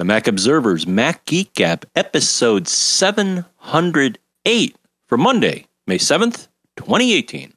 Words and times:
The 0.00 0.06
Mac 0.06 0.26
Observer's 0.26 0.86
Mac 0.86 1.26
Geek 1.26 1.52
Gab, 1.52 1.84
episode 1.94 2.66
708 2.66 4.76
for 5.06 5.18
Monday, 5.18 5.66
May 5.86 5.98
7th, 5.98 6.48
2018. 6.76 7.52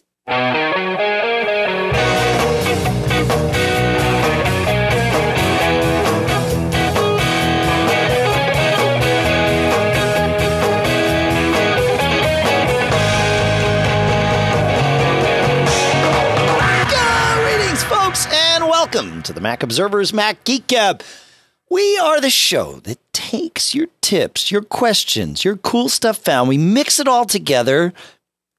Greetings, 17.38 17.84
folks, 17.86 18.28
and 18.30 18.66
welcome 18.66 19.23
to 19.23 19.32
the 19.32 19.39
Mac 19.39 19.64
Observer's 19.64 20.14
Mac 20.14 20.44
Geek 20.44 20.68
Gab. 20.68 21.02
We 21.73 21.97
are 21.97 22.21
the 22.21 22.29
show 22.29 22.73
that 22.81 22.99
takes 23.13 23.73
your 23.73 23.87
tips, 24.00 24.51
your 24.51 24.61
questions, 24.61 25.43
your 25.43 25.55
cool 25.55 25.89
stuff 25.89 26.19
found. 26.19 26.47
We 26.47 26.59
mix 26.59 27.00
it 27.00 27.07
all 27.07 27.25
together, 27.25 27.93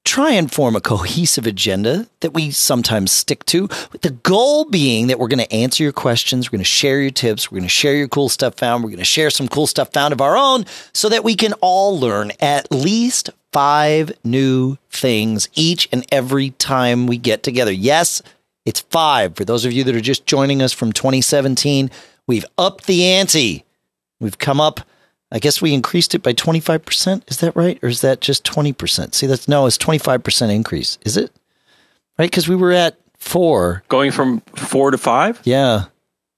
try 0.03 0.31
and 0.31 0.51
form 0.51 0.75
a 0.75 0.81
cohesive 0.81 1.47
agenda 1.47 2.09
that 2.19 2.33
we 2.33 2.51
sometimes 2.51 3.13
stick 3.13 3.45
to. 3.45 3.69
With 3.93 4.01
the 4.01 4.09
goal 4.09 4.65
being 4.65 5.07
that 5.07 5.17
we're 5.17 5.29
going 5.29 5.39
to 5.39 5.53
answer 5.53 5.81
your 5.81 5.93
questions, 5.93 6.49
we're 6.49 6.57
going 6.57 6.65
to 6.65 6.65
share 6.65 6.99
your 6.99 7.09
tips, 7.09 7.49
we're 7.49 7.59
going 7.59 7.63
to 7.63 7.69
share 7.69 7.95
your 7.95 8.09
cool 8.09 8.27
stuff 8.27 8.55
found, 8.55 8.83
we're 8.83 8.89
going 8.89 8.97
to 8.97 9.05
share 9.05 9.29
some 9.29 9.47
cool 9.47 9.65
stuff 9.65 9.93
found 9.93 10.11
of 10.11 10.19
our 10.19 10.35
own 10.35 10.65
so 10.91 11.07
that 11.07 11.23
we 11.23 11.35
can 11.35 11.53
all 11.61 11.97
learn 11.97 12.33
at 12.41 12.69
least 12.69 13.29
five 13.53 14.11
new 14.25 14.77
things 14.89 15.47
each 15.53 15.87
and 15.93 16.05
every 16.11 16.49
time 16.49 17.07
we 17.07 17.17
get 17.17 17.43
together. 17.43 17.71
Yes, 17.71 18.21
it's 18.65 18.81
five. 18.81 19.37
For 19.37 19.45
those 19.45 19.63
of 19.63 19.71
you 19.71 19.85
that 19.85 19.95
are 19.95 20.01
just 20.01 20.25
joining 20.25 20.61
us 20.61 20.73
from 20.73 20.91
2017, 20.91 21.89
we've 22.27 22.45
upped 22.57 22.85
the 22.87 23.03
ante. 23.05 23.63
We've 24.19 24.37
come 24.37 24.61
up, 24.61 24.79
I 25.31 25.39
guess 25.39 25.61
we 25.61 25.73
increased 25.73 26.15
it 26.15 26.23
by 26.23 26.33
25%. 26.33 27.29
Is 27.29 27.37
that 27.37 27.55
right? 27.55 27.77
Or 27.83 27.89
is 27.89 28.01
that 28.01 28.21
just 28.21 28.43
20%? 28.45 29.13
See, 29.13 29.27
that's 29.27 29.47
no, 29.47 29.65
it's 29.65 29.77
25% 29.77 30.53
increase. 30.53 30.97
Is 31.05 31.17
it? 31.17 31.31
Right? 32.17 32.29
Because 32.29 32.47
we 32.47 32.55
were 32.55 32.71
at 32.71 32.97
four. 33.17 33.83
Going 33.89 34.11
from 34.11 34.39
four 34.55 34.91
to 34.91 34.97
five? 34.97 35.41
Yeah. 35.43 35.85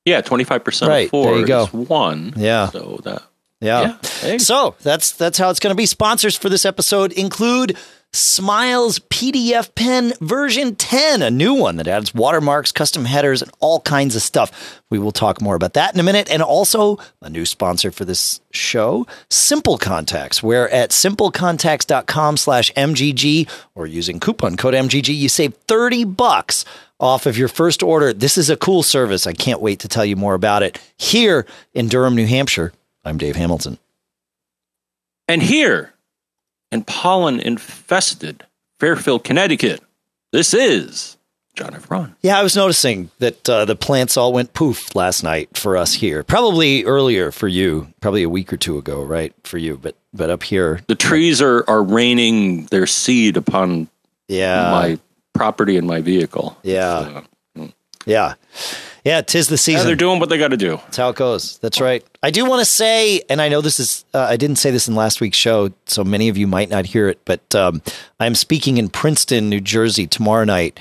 Yeah, 0.05 0.21
25% 0.21 0.87
Right, 0.87 1.05
of 1.05 1.11
four 1.11 1.25
there 1.31 1.39
you 1.39 1.45
go. 1.45 1.63
is 1.65 1.73
one. 1.73 2.33
Yeah. 2.37 2.69
So 2.69 2.99
that, 3.03 3.23
Yeah. 3.59 3.81
yeah. 3.81 3.97
Hey. 4.21 4.37
So 4.37 4.75
that's 4.81 5.11
that's 5.11 5.37
how 5.37 5.49
it's 5.49 5.59
going 5.59 5.71
to 5.71 5.75
be. 5.77 5.85
Sponsors 5.85 6.35
for 6.37 6.47
this 6.49 6.65
episode 6.65 7.11
include 7.11 7.77
Smiles 8.13 8.99
PDF 8.99 9.75
Pen 9.75 10.13
version 10.21 10.75
10, 10.75 11.21
a 11.21 11.29
new 11.29 11.53
one 11.53 11.75
that 11.75 11.87
adds 11.87 12.13
watermarks, 12.13 12.71
custom 12.71 13.05
headers, 13.05 13.41
and 13.41 13.51
all 13.59 13.81
kinds 13.81 14.15
of 14.15 14.21
stuff. 14.21 14.81
We 14.89 14.97
will 14.97 15.11
talk 15.11 15.41
more 15.41 15.55
about 15.55 15.73
that 15.73 15.93
in 15.93 15.99
a 15.99 16.03
minute. 16.03 16.29
And 16.31 16.41
also 16.41 16.97
a 17.21 17.29
new 17.29 17.45
sponsor 17.45 17.91
for 17.91 18.05
this 18.05 18.41
show, 18.51 19.05
Simple 19.29 19.77
Contacts, 19.77 20.41
where 20.41 20.69
at 20.69 20.91
simplecontacts.com 20.91 22.37
slash 22.37 22.71
MGG 22.73 23.49
or 23.75 23.85
using 23.85 24.19
coupon 24.19 24.57
code 24.57 24.73
MGG, 24.73 25.15
you 25.15 25.29
save 25.29 25.53
30 25.67 26.05
bucks 26.05 26.65
off 26.99 27.25
of 27.25 27.37
your 27.37 27.47
first 27.47 27.83
order. 27.83 28.13
This 28.13 28.37
is 28.37 28.49
a 28.49 28.57
cool 28.57 28.83
service. 28.83 29.27
I 29.27 29.33
can't 29.33 29.61
wait 29.61 29.79
to 29.81 29.87
tell 29.87 30.05
you 30.05 30.15
more 30.15 30.33
about 30.33 30.63
it 30.63 30.79
here 30.97 31.45
in 31.73 31.87
Durham, 31.87 32.15
New 32.15 32.25
Hampshire. 32.25 32.73
I'm 33.05 33.17
Dave 33.17 33.35
Hamilton. 33.35 33.77
And 35.27 35.43
here 35.43 35.93
in 36.71 36.83
pollen 36.83 37.39
infested 37.39 38.45
Fairfield, 38.79 39.23
Connecticut, 39.23 39.81
this 40.31 40.53
is 40.53 41.17
John 41.55 41.73
F. 41.73 41.87
Braun. 41.87 42.15
Yeah, 42.21 42.39
I 42.39 42.43
was 42.43 42.55
noticing 42.55 43.09
that 43.17 43.49
uh, 43.49 43.65
the 43.65 43.75
plants 43.75 44.15
all 44.17 44.31
went 44.31 44.53
poof 44.53 44.95
last 44.95 45.23
night 45.23 45.57
for 45.57 45.75
us 45.75 45.95
here. 45.95 46.23
Probably 46.23 46.85
earlier 46.85 47.31
for 47.31 47.47
you, 47.47 47.87
probably 48.01 48.21
a 48.21 48.29
week 48.29 48.53
or 48.53 48.57
two 48.57 48.77
ago, 48.77 49.01
right? 49.01 49.33
For 49.43 49.57
you, 49.57 49.77
but 49.77 49.95
but 50.13 50.29
up 50.29 50.43
here, 50.43 50.81
The 50.87 50.95
trees 50.95 51.41
are, 51.41 51.63
are 51.67 51.81
raining 51.81 52.65
their 52.65 52.85
seed 52.87 53.37
upon 53.37 53.87
yeah, 54.27 54.71
my 54.71 54.99
property 55.33 55.77
and 55.77 55.87
my 55.87 56.01
vehicle. 56.01 56.57
Yeah. 56.63 57.23
So, 57.55 57.71
yeah, 58.05 58.35
yeah. 59.07 59.21
Tis 59.21 59.47
the 59.47 59.53
yeah, 59.53 59.57
season. 59.57 59.87
they're 59.87 59.95
doing 59.95 60.19
what 60.19 60.29
they 60.29 60.37
got 60.37 60.49
to 60.49 60.57
do. 60.57 60.77
That's 60.77 60.97
how 60.97 61.09
it 61.09 61.15
goes. 61.15 61.57
That's 61.59 61.79
right. 61.79 62.05
I 62.21 62.31
do 62.31 62.45
want 62.45 62.59
to 62.59 62.65
say, 62.65 63.21
and 63.29 63.41
I 63.41 63.49
know 63.49 63.61
this 63.61 63.79
is, 63.79 64.05
uh, 64.13 64.27
I 64.29 64.37
didn't 64.37 64.57
say 64.57 64.71
this 64.71 64.87
in 64.87 64.95
last 64.95 65.21
week's 65.21 65.37
show, 65.37 65.71
so 65.85 66.03
many 66.03 66.29
of 66.29 66.37
you 66.37 66.47
might 66.47 66.69
not 66.69 66.85
hear 66.85 67.07
it, 67.07 67.19
but 67.25 67.55
um, 67.55 67.81
I'm 68.19 68.35
speaking 68.35 68.77
in 68.77 68.89
Princeton, 68.89 69.49
New 69.49 69.61
Jersey 69.61 70.07
tomorrow 70.07 70.43
night, 70.43 70.79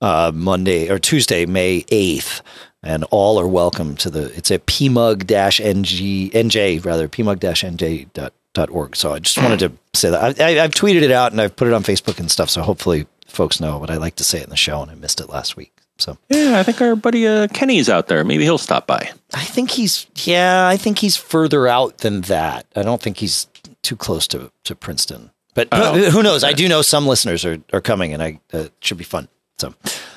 uh, 0.00 0.32
Monday 0.34 0.90
or 0.90 0.98
Tuesday, 0.98 1.46
May 1.46 1.82
8th. 1.82 2.42
And 2.82 3.04
all 3.10 3.40
are 3.40 3.48
welcome 3.48 3.96
to 3.96 4.10
the, 4.10 4.32
it's 4.36 4.52
at 4.52 4.66
pmug-ng, 4.66 6.30
NJ 6.30 6.84
rather, 6.84 7.08
pmug-nj.org. 7.08 8.96
So 8.96 9.12
I 9.12 9.18
just 9.18 9.38
wanted 9.42 9.58
to 9.58 9.72
say 9.94 10.10
that. 10.10 10.40
I, 10.40 10.44
I, 10.44 10.62
I've 10.62 10.70
tweeted 10.70 11.02
it 11.02 11.10
out 11.10 11.32
and 11.32 11.40
I've 11.40 11.56
put 11.56 11.66
it 11.66 11.74
on 11.74 11.82
Facebook 11.82 12.20
and 12.20 12.30
stuff. 12.30 12.50
So 12.50 12.62
hopefully 12.62 13.06
folks 13.26 13.60
know, 13.60 13.80
but 13.80 13.90
I 13.90 13.96
like 13.96 14.14
to 14.16 14.24
say 14.24 14.38
it 14.38 14.44
in 14.44 14.50
the 14.50 14.56
show 14.56 14.80
and 14.80 14.90
I 14.92 14.94
missed 14.94 15.20
it 15.20 15.28
last 15.28 15.56
week. 15.56 15.72
So 15.98 16.16
Yeah, 16.28 16.58
I 16.58 16.62
think 16.62 16.80
our 16.80 16.96
buddy 16.96 17.26
uh, 17.26 17.48
Kenny's 17.48 17.88
out 17.88 18.06
there. 18.08 18.24
Maybe 18.24 18.44
he'll 18.44 18.58
stop 18.58 18.86
by. 18.86 19.10
I 19.34 19.44
think 19.44 19.70
he's 19.70 20.06
yeah, 20.24 20.66
I 20.68 20.76
think 20.76 20.98
he's 20.98 21.16
further 21.16 21.66
out 21.66 21.98
than 21.98 22.22
that. 22.22 22.66
I 22.76 22.82
don't 22.82 23.02
think 23.02 23.18
he's 23.18 23.46
too 23.82 23.96
close 23.96 24.26
to 24.28 24.50
to 24.64 24.74
Princeton. 24.74 25.30
But 25.54 25.68
Oh, 25.72 25.94
who, 25.94 26.10
who 26.10 26.22
knows? 26.22 26.44
I 26.44 26.52
do 26.52 26.68
know 26.68 26.82
some 26.82 27.06
listeners 27.06 27.44
are 27.44 27.58
are 27.72 27.80
coming, 27.80 28.14
and 28.14 28.22
I 28.22 28.40
uh, 28.54 28.58
it 28.58 28.72
should 28.80 28.98
be 28.98 29.04
fun. 29.04 29.28
So 29.58 29.74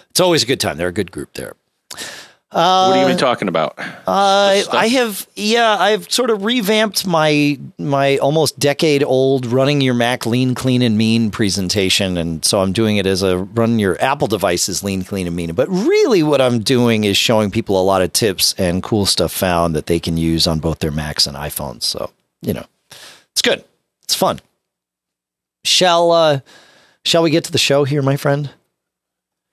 it's 0.10 0.20
always 0.20 0.44
a 0.44 0.46
good 0.46 0.60
time. 0.60 0.78
They're 0.78 0.88
a 0.90 0.94
good 0.94 1.12
group 1.12 1.34
there. 1.34 1.56
What 2.52 2.62
are 2.62 2.96
you 2.98 3.04
going 3.04 3.08
to 3.08 3.16
be 3.16 3.20
talking 3.20 3.48
about? 3.48 3.80
Uh. 3.80 4.64
I 4.72 4.88
have 4.90 5.26
yeah, 5.36 5.78
I've 5.78 6.12
sort 6.12 6.30
of 6.30 6.44
revamped 6.44 7.08
my 7.08 7.58
my 7.78 8.18
almost 8.18 8.60
decade 8.60 9.04
old 9.04 9.46
running 9.46 9.80
your 9.80 9.94
Mac 9.94 10.26
lean, 10.26 10.54
clean, 10.54 10.82
and 10.82 10.98
mean 10.98 11.32
presentation, 11.32 12.18
and 12.18 12.44
so 12.44 12.62
I'm 12.62 12.74
doing 12.74 12.98
it 12.98 13.06
as 13.06 13.24
a 13.24 13.38
run 13.38 13.80
your 13.80 14.02
Apple 14.02 14.28
devices 14.28 14.84
lean, 14.84 15.06
clean, 15.06 15.28
and 15.28 15.36
mean. 15.36 15.54
But 15.54 15.70
really, 15.70 16.24
what 16.24 16.42
I'm 16.42 16.60
doing 16.60 17.06
is 17.06 17.16
showing 17.16 17.52
people 17.52 17.80
a 17.80 17.84
lot 17.84 18.02
of 18.02 18.12
tips 18.12 18.54
and 18.58 18.84
cool 18.84 19.06
stuff 19.06 19.32
found 19.32 19.74
that 19.76 19.86
they 19.86 20.00
can 20.00 20.18
use 20.18 20.46
on 20.46 20.60
both 20.60 20.80
their 20.80 20.92
Macs 20.92 21.28
and 21.28 21.38
iPhones. 21.38 21.84
So 21.84 22.12
you 22.42 22.54
know, 22.54 22.66
it's 23.32 23.42
good, 23.42 23.64
it's 24.04 24.16
fun. 24.16 24.42
Shall 25.64 26.12
uh, 26.12 26.40
shall 27.06 27.24
we 27.24 27.30
get 27.30 27.46
to 27.46 27.52
the 27.54 27.58
show 27.58 27.86
here, 27.86 28.02
my 28.02 28.18
friend? 28.18 28.50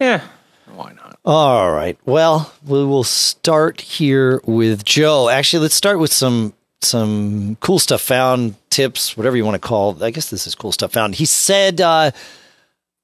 yeah, 0.01 0.23
why 0.75 0.93
not? 0.95 0.98
All 1.29 1.71
right. 1.71 1.99
Well, 2.07 2.51
we 2.67 2.83
will 2.87 3.05
start 3.05 3.83
here 3.83 4.41
with 4.47 4.83
Joe. 4.83 5.29
Actually, 5.29 5.65
let's 5.65 5.75
start 5.75 5.99
with 5.99 6.11
some 6.11 6.55
some 6.81 7.59
cool 7.61 7.79
stuff 7.79 8.01
found 8.01 8.55
tips, 8.71 9.15
whatever 9.15 9.37
you 9.37 9.45
want 9.45 9.61
to 9.61 9.69
call. 9.69 10.03
I 10.03 10.11
guess 10.11 10.31
this 10.31 10.47
is 10.47 10.55
cool 10.55 10.73
stuff 10.73 10.93
found. 10.93 11.17
He 11.17 11.27
said, 11.27 11.83
uh, 11.83 12.13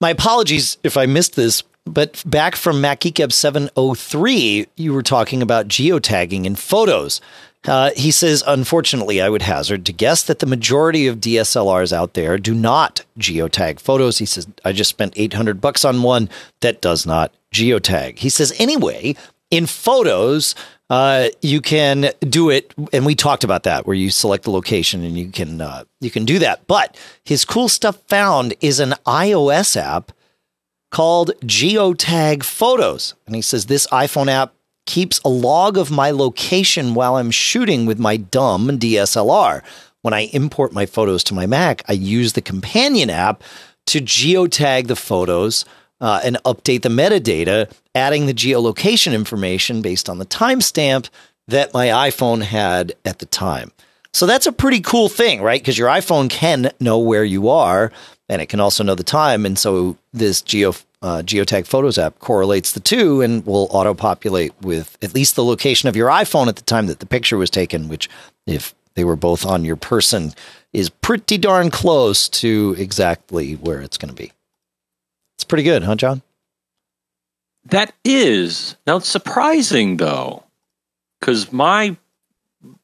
"My 0.00 0.08
apologies 0.08 0.78
if 0.82 0.96
I 0.96 1.04
missed 1.04 1.36
this." 1.36 1.64
But 1.84 2.22
back 2.24 2.56
from 2.56 2.80
Mac 2.80 3.00
Geek 3.00 3.16
Gab 3.16 3.30
703, 3.30 4.68
you 4.74 4.94
were 4.94 5.02
talking 5.02 5.42
about 5.42 5.68
geotagging 5.68 6.46
in 6.46 6.56
photos. 6.56 7.20
Uh, 7.66 7.90
he 7.96 8.10
says, 8.10 8.44
unfortunately, 8.46 9.22
I 9.22 9.28
would 9.28 9.42
hazard 9.42 9.86
to 9.86 9.92
guess 9.92 10.22
that 10.24 10.40
the 10.40 10.46
majority 10.46 11.06
of 11.06 11.20
DSLRs 11.20 11.92
out 11.92 12.14
there 12.14 12.36
do 12.36 12.54
not 12.54 13.04
geotag 13.18 13.80
photos. 13.80 14.18
He 14.18 14.26
says, 14.26 14.46
I 14.64 14.72
just 14.72 14.90
spent 14.90 15.14
800 15.16 15.60
bucks 15.60 15.84
on 15.84 16.02
one 16.02 16.28
that 16.60 16.82
does 16.82 17.06
not 17.06 17.32
geotag. 17.52 18.18
He 18.18 18.28
says, 18.28 18.52
anyway, 18.58 19.16
in 19.50 19.66
photos, 19.66 20.54
uh, 20.90 21.28
you 21.40 21.60
can 21.62 22.10
do 22.20 22.50
it, 22.50 22.74
and 22.92 23.06
we 23.06 23.14
talked 23.14 23.44
about 23.44 23.62
that, 23.62 23.86
where 23.86 23.96
you 23.96 24.10
select 24.10 24.44
the 24.44 24.50
location 24.50 25.02
and 25.02 25.16
you 25.16 25.30
can 25.30 25.60
uh, 25.60 25.84
you 26.00 26.10
can 26.10 26.26
do 26.26 26.38
that. 26.40 26.66
But 26.66 26.98
his 27.24 27.44
cool 27.44 27.68
stuff 27.68 27.96
found 28.06 28.54
is 28.60 28.80
an 28.80 28.94
iOS 29.06 29.76
app 29.80 30.12
called 30.90 31.32
Geotag 31.40 32.44
Photos. 32.44 33.14
And 33.26 33.34
he 33.34 33.42
says 33.42 33.66
this 33.66 33.86
iPhone 33.88 34.28
app 34.28 34.54
keeps 34.86 35.20
a 35.24 35.28
log 35.28 35.76
of 35.78 35.90
my 35.90 36.10
location 36.10 36.94
while 36.94 37.16
I'm 37.16 37.30
shooting 37.30 37.86
with 37.86 37.98
my 37.98 38.16
dumb 38.16 38.68
DSLR. 38.78 39.62
When 40.02 40.14
I 40.14 40.28
import 40.32 40.72
my 40.72 40.86
photos 40.86 41.24
to 41.24 41.34
my 41.34 41.46
Mac, 41.46 41.82
I 41.88 41.92
use 41.92 42.34
the 42.34 42.42
companion 42.42 43.08
app 43.08 43.42
to 43.86 44.00
geotag 44.00 44.86
the 44.86 44.96
photos 44.96 45.64
uh, 46.00 46.20
and 46.22 46.36
update 46.44 46.82
the 46.82 46.88
metadata, 46.88 47.70
adding 47.94 48.26
the 48.26 48.34
geolocation 48.34 49.14
information 49.14 49.80
based 49.80 50.08
on 50.08 50.18
the 50.18 50.26
timestamp 50.26 51.08
that 51.48 51.72
my 51.72 51.86
iPhone 51.88 52.42
had 52.42 52.94
at 53.04 53.18
the 53.18 53.26
time. 53.26 53.72
So 54.12 54.26
that's 54.26 54.46
a 54.46 54.52
pretty 54.52 54.80
cool 54.80 55.08
thing, 55.08 55.42
right? 55.42 55.60
Because 55.60 55.78
your 55.78 55.88
iPhone 55.88 56.30
can 56.30 56.70
know 56.80 56.98
where 56.98 57.24
you 57.24 57.48
are 57.48 57.90
and 58.28 58.40
it 58.40 58.46
can 58.46 58.60
also 58.60 58.84
know 58.84 58.94
the 58.94 59.02
time. 59.02 59.44
And 59.44 59.58
so 59.58 59.96
this 60.12 60.40
Geo 60.40 60.74
uh, 61.04 61.20
Geotag 61.20 61.66
Photos 61.66 61.98
app 61.98 62.18
correlates 62.18 62.72
the 62.72 62.80
two 62.80 63.20
and 63.20 63.44
will 63.44 63.68
auto 63.70 63.92
populate 63.92 64.54
with 64.62 64.96
at 65.02 65.14
least 65.14 65.36
the 65.36 65.44
location 65.44 65.86
of 65.86 65.94
your 65.94 66.08
iPhone 66.08 66.48
at 66.48 66.56
the 66.56 66.62
time 66.62 66.86
that 66.86 67.00
the 67.00 67.06
picture 67.06 67.36
was 67.36 67.50
taken, 67.50 67.88
which, 67.88 68.08
if 68.46 68.74
they 68.94 69.04
were 69.04 69.14
both 69.14 69.44
on 69.44 69.66
your 69.66 69.76
person, 69.76 70.32
is 70.72 70.88
pretty 70.88 71.36
darn 71.36 71.70
close 71.70 72.26
to 72.30 72.74
exactly 72.78 73.52
where 73.56 73.82
it's 73.82 73.98
going 73.98 74.08
to 74.08 74.14
be. 74.14 74.32
It's 75.36 75.44
pretty 75.44 75.62
good, 75.62 75.82
huh, 75.82 75.96
John? 75.96 76.22
That 77.66 77.92
is 78.02 78.76
now 78.86 78.96
it's 78.96 79.08
surprising 79.08 79.98
though, 79.98 80.42
because 81.20 81.52
my 81.52 81.96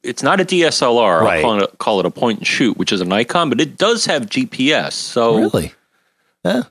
it's 0.02 0.22
not 0.22 0.40
a 0.40 0.44
DSLR. 0.44 1.20
Right. 1.20 1.36
I'll 1.36 1.42
call 1.42 1.62
it, 1.62 1.78
call 1.78 2.00
it 2.00 2.06
a 2.06 2.10
point 2.10 2.38
and 2.40 2.46
shoot, 2.46 2.76
which 2.76 2.92
is 2.92 3.00
a 3.00 3.04
Nikon 3.06 3.48
but 3.48 3.62
it 3.62 3.78
does 3.78 4.04
have 4.04 4.26
GPS. 4.26 4.92
So 4.92 5.38
Really? 5.38 5.72
Yeah, 6.44 6.64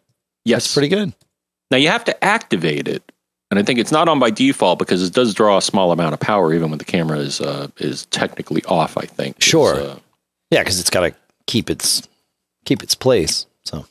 yes, 0.44 0.64
that's 0.64 0.74
pretty 0.74 0.90
good. 0.90 1.14
Now 1.72 1.78
you 1.78 1.90
have 1.90 2.04
to 2.06 2.24
activate 2.24 2.88
it, 2.88 3.04
and 3.52 3.60
I 3.60 3.64
think 3.64 3.80
it's 3.80 3.92
not 3.92 4.08
on 4.10 4.20
by 4.20 4.30
default 4.32 4.80
because 4.80 5.04
it 5.04 5.14
does 5.14 5.34
draw 5.34 5.58
a 5.58 5.62
small 5.62 5.92
amount 5.92 6.14
of 6.14 6.20
power 6.20 6.54
even 6.54 6.70
when 6.70 6.80
the 6.80 6.86
camera 6.86 7.20
is 7.20 7.42
uh, 7.42 7.68
is 7.78 8.06
technically 8.08 8.64
off. 8.66 8.98
I 8.98 9.06
think. 9.06 9.42
Sure. 9.42 9.76
uh, 9.76 10.00
Yeah, 10.52 10.62
because 10.62 10.80
it's 10.80 10.90
got 10.90 11.02
to 11.02 11.14
keep 11.48 11.70
its 11.70 12.08
keep 12.66 12.82
its 12.84 12.96
place. 12.96 13.46
So 13.66 13.86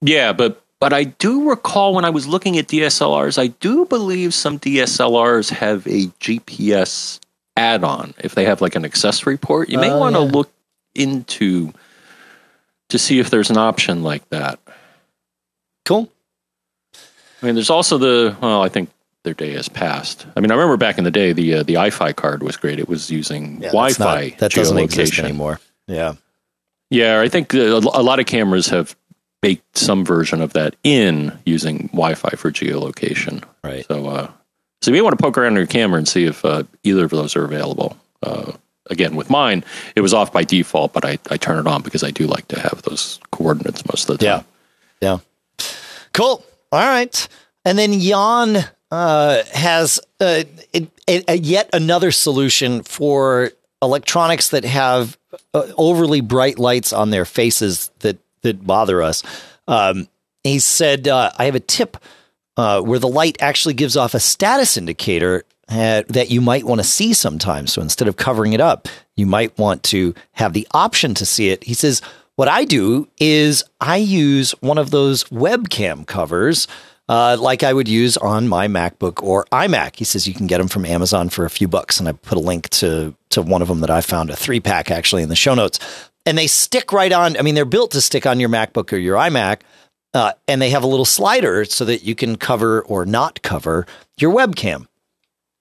yeah, 0.00 0.32
but 0.32 0.62
but 0.80 0.92
I 0.92 1.04
do 1.04 1.48
recall 1.48 1.94
when 1.94 2.04
I 2.04 2.10
was 2.10 2.26
looking 2.26 2.58
at 2.58 2.66
DSLRs, 2.68 3.38
I 3.38 3.46
do 3.48 3.86
believe 3.86 4.34
some 4.34 4.58
DSLRs 4.58 5.50
have 5.50 5.86
a 5.86 6.06
GPS 6.20 7.18
add-on. 7.56 8.12
If 8.18 8.34
they 8.34 8.44
have 8.44 8.60
like 8.60 8.74
an 8.76 8.84
accessory 8.84 9.38
port, 9.38 9.70
you 9.70 9.78
may 9.78 9.90
Oh, 9.90 9.98
want 9.98 10.14
to 10.16 10.22
yeah. 10.22 10.30
look 10.30 10.50
into 10.94 11.72
to 12.90 12.98
see 12.98 13.18
if 13.18 13.30
there's 13.30 13.48
an 13.50 13.56
option 13.56 14.02
like 14.02 14.28
that. 14.28 14.58
cool. 15.86 16.10
I 17.42 17.46
mean, 17.46 17.54
there's 17.54 17.70
also 17.70 17.98
the 17.98 18.36
well, 18.40 18.62
I 18.62 18.68
think 18.68 18.90
their 19.24 19.34
day 19.34 19.52
has 19.52 19.68
passed. 19.68 20.26
I 20.36 20.40
mean, 20.40 20.50
I 20.50 20.54
remember 20.54 20.76
back 20.76 20.98
in 20.98 21.04
the 21.04 21.10
day, 21.10 21.32
the 21.32 21.54
uh, 21.54 21.62
the 21.62 21.76
Eye-Fi 21.76 22.12
card 22.12 22.42
was 22.42 22.56
great. 22.56 22.78
It 22.78 22.88
was 22.88 23.10
using 23.10 23.60
Yeah, 23.62 23.68
Wi-Fi 23.68 24.28
not- 24.28 24.38
that 24.38 24.52
doesn't 24.52 24.78
exist 24.78 25.18
anymore. 25.18 25.60
Yeah. 25.86 26.14
Yeah, 26.90 27.20
I 27.20 27.28
think 27.28 27.52
uh, 27.54 27.58
a 27.58 28.02
lot 28.02 28.20
of 28.20 28.26
cameras 28.26 28.68
have 28.68 28.94
baked 29.42 29.76
some 29.76 30.04
version 30.04 30.40
of 30.40 30.52
that 30.54 30.76
in 30.84 31.36
using 31.44 31.88
Wi-Fi 31.88 32.30
for 32.36 32.50
geolocation. 32.52 33.42
Right. 33.64 33.84
So, 33.86 34.06
uh, 34.06 34.30
so 34.82 34.90
you 34.90 34.92
may 34.92 35.00
want 35.02 35.18
to 35.18 35.22
poke 35.22 35.36
around 35.36 35.56
your 35.56 35.66
camera 35.66 35.98
and 35.98 36.06
see 36.08 36.24
if 36.26 36.44
uh, 36.44 36.62
either 36.84 37.04
of 37.04 37.10
those 37.10 37.34
are 37.34 37.44
available. 37.44 37.96
Uh, 38.22 38.52
again, 38.88 39.16
with 39.16 39.28
mine, 39.30 39.64
it 39.96 40.00
was 40.00 40.14
off 40.14 40.32
by 40.32 40.44
default, 40.44 40.92
but 40.92 41.04
I, 41.04 41.18
I 41.28 41.36
turn 41.36 41.58
it 41.58 41.66
on 41.66 41.82
because 41.82 42.04
I 42.04 42.12
do 42.12 42.26
like 42.28 42.46
to 42.48 42.60
have 42.60 42.82
those 42.82 43.18
coordinates 43.32 43.84
most 43.86 44.08
of 44.08 44.18
the 44.18 44.24
time. 44.24 44.44
Yeah. 45.02 45.18
Yeah. 45.58 45.66
Cool. 46.12 46.44
All 46.72 46.80
right. 46.80 47.28
And 47.64 47.78
then 47.78 47.98
Jan 47.98 48.64
uh, 48.90 49.42
has 49.52 50.00
uh, 50.20 50.44
yet 51.06 51.70
another 51.72 52.10
solution 52.10 52.82
for 52.82 53.50
electronics 53.82 54.48
that 54.50 54.64
have 54.64 55.18
uh, 55.52 55.66
overly 55.76 56.20
bright 56.20 56.58
lights 56.58 56.92
on 56.92 57.10
their 57.10 57.24
faces 57.24 57.90
that, 58.00 58.18
that 58.42 58.66
bother 58.66 59.02
us. 59.02 59.22
Um, 59.68 60.08
he 60.44 60.58
said, 60.60 61.08
uh, 61.08 61.30
I 61.36 61.46
have 61.46 61.56
a 61.56 61.60
tip 61.60 61.96
uh, 62.56 62.80
where 62.80 62.98
the 62.98 63.08
light 63.08 63.36
actually 63.40 63.74
gives 63.74 63.96
off 63.96 64.14
a 64.14 64.20
status 64.20 64.76
indicator 64.76 65.44
that 65.68 66.30
you 66.30 66.40
might 66.40 66.64
want 66.64 66.80
to 66.80 66.86
see 66.86 67.12
sometimes. 67.12 67.72
So 67.72 67.82
instead 67.82 68.06
of 68.06 68.16
covering 68.16 68.52
it 68.52 68.60
up, 68.60 68.86
you 69.16 69.26
might 69.26 69.58
want 69.58 69.82
to 69.84 70.14
have 70.32 70.52
the 70.52 70.66
option 70.70 71.12
to 71.14 71.26
see 71.26 71.48
it. 71.48 71.64
He 71.64 71.74
says, 71.74 72.00
What 72.36 72.48
I 72.48 72.64
do 72.64 73.08
is 73.18 73.64
I 73.80 73.96
use 73.96 74.52
one 74.60 74.76
of 74.78 74.90
those 74.90 75.24
webcam 75.24 76.06
covers. 76.06 76.68
Uh, 77.08 77.36
like 77.38 77.62
I 77.62 77.72
would 77.72 77.88
use 77.88 78.16
on 78.16 78.48
my 78.48 78.66
MacBook 78.66 79.22
or 79.22 79.46
iMac. 79.52 79.96
He 79.96 80.04
says 80.04 80.26
you 80.26 80.34
can 80.34 80.46
get 80.46 80.58
them 80.58 80.68
from 80.68 80.84
Amazon 80.84 81.28
for 81.28 81.44
a 81.44 81.50
few 81.50 81.68
bucks, 81.68 82.00
and 82.00 82.08
I 82.08 82.12
put 82.12 82.36
a 82.36 82.40
link 82.40 82.68
to 82.70 83.14
to 83.30 83.42
one 83.42 83.62
of 83.62 83.68
them 83.68 83.80
that 83.80 83.90
I 83.90 84.00
found 84.00 84.28
a 84.28 84.36
three 84.36 84.60
pack 84.60 84.90
actually 84.90 85.22
in 85.22 85.28
the 85.28 85.36
show 85.36 85.54
notes. 85.54 85.78
And 86.26 86.36
they 86.36 86.48
stick 86.48 86.92
right 86.92 87.12
on. 87.12 87.36
I 87.36 87.42
mean, 87.42 87.54
they're 87.54 87.64
built 87.64 87.92
to 87.92 88.00
stick 88.00 88.26
on 88.26 88.40
your 88.40 88.48
MacBook 88.48 88.92
or 88.92 88.96
your 88.96 89.16
iMac, 89.16 89.60
uh, 90.14 90.32
and 90.48 90.60
they 90.60 90.70
have 90.70 90.82
a 90.82 90.88
little 90.88 91.04
slider 91.04 91.64
so 91.64 91.84
that 91.84 92.02
you 92.02 92.16
can 92.16 92.36
cover 92.36 92.82
or 92.82 93.06
not 93.06 93.40
cover 93.42 93.86
your 94.18 94.34
webcam. 94.34 94.88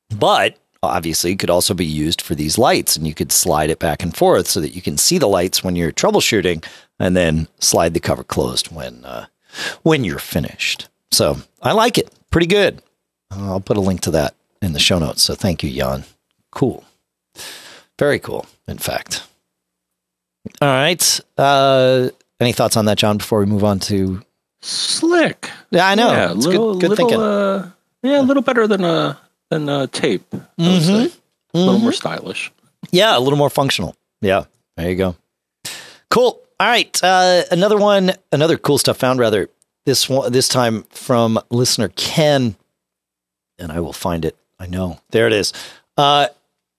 But 0.10 0.57
obviously, 0.85 1.31
it 1.31 1.39
could 1.39 1.49
also 1.49 1.73
be 1.73 1.85
used 1.85 2.21
for 2.21 2.35
these 2.35 2.57
lights, 2.57 2.95
and 2.95 3.07
you 3.07 3.13
could 3.13 3.31
slide 3.31 3.69
it 3.69 3.79
back 3.79 4.03
and 4.03 4.15
forth 4.15 4.47
so 4.47 4.61
that 4.61 4.75
you 4.75 4.81
can 4.81 4.97
see 4.97 5.17
the 5.17 5.27
lights 5.27 5.63
when 5.63 5.75
you're 5.75 5.91
troubleshooting, 5.91 6.65
and 6.99 7.15
then 7.15 7.47
slide 7.59 7.93
the 7.93 7.99
cover 7.99 8.23
closed 8.23 8.73
when 8.73 9.03
uh, 9.05 9.25
when 9.83 10.03
you're 10.03 10.19
finished. 10.19 10.87
So 11.11 11.37
I 11.61 11.73
like 11.73 11.97
it, 11.97 12.11
pretty 12.31 12.47
good. 12.47 12.81
I'll 13.31 13.59
put 13.59 13.77
a 13.77 13.81
link 13.81 14.01
to 14.01 14.11
that 14.11 14.35
in 14.61 14.73
the 14.73 14.79
show 14.79 14.99
notes. 14.99 15.21
So 15.21 15.35
thank 15.35 15.63
you, 15.63 15.71
Jan. 15.71 16.05
Cool, 16.51 16.83
very 17.99 18.19
cool. 18.19 18.45
In 18.67 18.77
fact. 18.77 19.23
All 20.61 20.69
right. 20.69 21.19
Uh, 21.37 22.09
any 22.39 22.51
thoughts 22.51 22.77
on 22.77 22.85
that, 22.85 22.97
John? 22.97 23.17
Before 23.17 23.39
we 23.39 23.45
move 23.45 23.63
on 23.63 23.79
to 23.81 24.21
Slick. 24.61 25.49
yeah, 25.71 25.87
I 25.87 25.95
know. 25.95 26.11
Yeah, 26.11 26.31
it's 26.33 26.45
little, 26.45 26.73
good, 26.73 26.81
good 26.81 26.89
little, 26.89 27.07
thinking. 27.07 27.19
Uh, 27.21 27.71
yeah, 28.03 28.21
a 28.21 28.23
little 28.23 28.43
better 28.43 28.67
than 28.67 28.83
uh, 28.83 29.15
than 29.50 29.69
uh, 29.69 29.88
tape. 29.88 30.25
Would 30.31 30.42
Mm-hmm. 30.57 31.57
A 31.57 31.59
little 31.59 31.80
more 31.80 31.94
stylish. 31.94 32.51
Yeah, 32.92 33.18
a 33.18 33.19
little 33.19 33.38
more 33.38 33.50
functional. 33.50 33.95
Yeah, 34.21 34.45
there 34.75 34.89
you 34.89 34.95
go. 34.95 35.15
Cool. 36.09 36.42
All 36.59 36.68
right, 36.68 36.97
uh, 37.03 37.44
another 37.51 37.77
one, 37.77 38.12
another 38.31 38.57
cool 38.57 38.77
stuff 38.77 38.97
found. 38.97 39.19
Rather, 39.19 39.50
this 39.86 40.09
one, 40.09 40.31
this 40.31 40.47
time 40.47 40.83
from 40.89 41.39
listener 41.50 41.89
Ken, 41.95 42.56
and 43.59 43.71
I 43.71 43.80
will 43.80 43.94
find 43.94 44.24
it. 44.25 44.36
I 44.59 44.68
know 44.68 45.00
there 45.12 45.27
it 45.27 45.33
is. 45.33 45.51
Uh, 45.97 46.27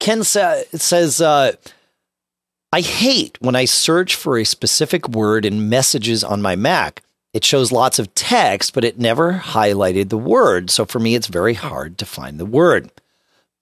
Ken 0.01 0.25
sa- 0.25 0.63
says, 0.75 1.21
uh, 1.21 1.53
"I 2.73 2.81
hate 2.81 3.39
when 3.41 3.55
I 3.57 3.65
search 3.67 4.15
for 4.15 4.39
a 4.39 4.45
specific 4.45 5.09
word 5.09 5.45
in 5.45 5.69
messages 5.69 6.23
on 6.25 6.41
my 6.43 6.57
Mac. 6.57 7.03
It 7.33 7.45
shows 7.45 7.73
lots 7.73 7.99
of 7.99 8.15
text, 8.15 8.73
but 8.73 8.85
it 8.85 8.99
never 8.99 9.35
highlighted 9.35 10.09
the 10.09 10.19
word. 10.19 10.71
So 10.71 10.85
for 10.85 10.99
me, 10.99 11.15
it's 11.15 11.27
very 11.27 11.55
hard 11.55 11.99
to 11.99 12.07
find 12.07 12.41
the 12.41 12.47
word." 12.47 12.91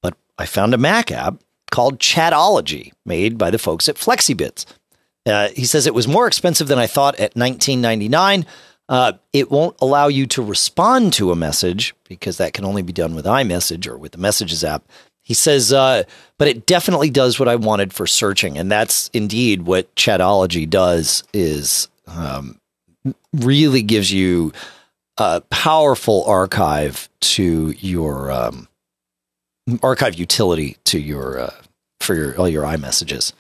But 0.02 0.16
I 0.38 0.46
found 0.46 0.74
a 0.74 0.78
Mac 0.78 1.10
app 1.10 1.42
called 1.70 1.98
Chatology, 1.98 2.92
made 3.04 3.36
by 3.36 3.50
the 3.50 3.58
folks 3.58 3.88
at 3.88 3.96
Flexibits. 3.96 4.64
Uh, 5.26 5.48
he 5.56 5.64
says 5.64 5.86
it 5.86 5.94
was 5.94 6.06
more 6.06 6.26
expensive 6.26 6.68
than 6.68 6.78
I 6.78 6.86
thought 6.86 7.18
at 7.18 7.34
19.99. 7.34 8.44
Uh, 8.88 9.12
it 9.32 9.50
won't 9.50 9.76
allow 9.80 10.08
you 10.08 10.26
to 10.26 10.42
respond 10.42 11.12
to 11.14 11.32
a 11.32 11.36
message 11.36 11.94
because 12.06 12.36
that 12.36 12.52
can 12.52 12.64
only 12.64 12.82
be 12.82 12.92
done 12.92 13.14
with 13.14 13.24
iMessage 13.24 13.86
or 13.86 13.96
with 13.96 14.12
the 14.12 14.18
Messages 14.18 14.62
app. 14.62 14.84
He 15.22 15.32
says, 15.32 15.72
uh, 15.72 16.02
but 16.36 16.48
it 16.48 16.66
definitely 16.66 17.08
does 17.08 17.40
what 17.40 17.48
I 17.48 17.56
wanted 17.56 17.94
for 17.94 18.06
searching, 18.06 18.58
and 18.58 18.70
that's 18.70 19.08
indeed 19.14 19.62
what 19.62 19.94
Chatology 19.96 20.68
does. 20.68 21.24
Is 21.32 21.88
um, 22.06 22.60
really 23.32 23.82
gives 23.82 24.12
you 24.12 24.52
a 25.18 25.40
powerful 25.42 26.24
archive 26.24 27.08
to 27.20 27.74
your 27.78 28.30
um, 28.30 28.68
archive 29.82 30.14
utility 30.14 30.76
to 30.84 30.98
your 30.98 31.38
uh, 31.38 31.54
for 32.00 32.14
your 32.14 32.36
all 32.38 32.48
your 32.48 32.64
iMessages. 32.64 33.32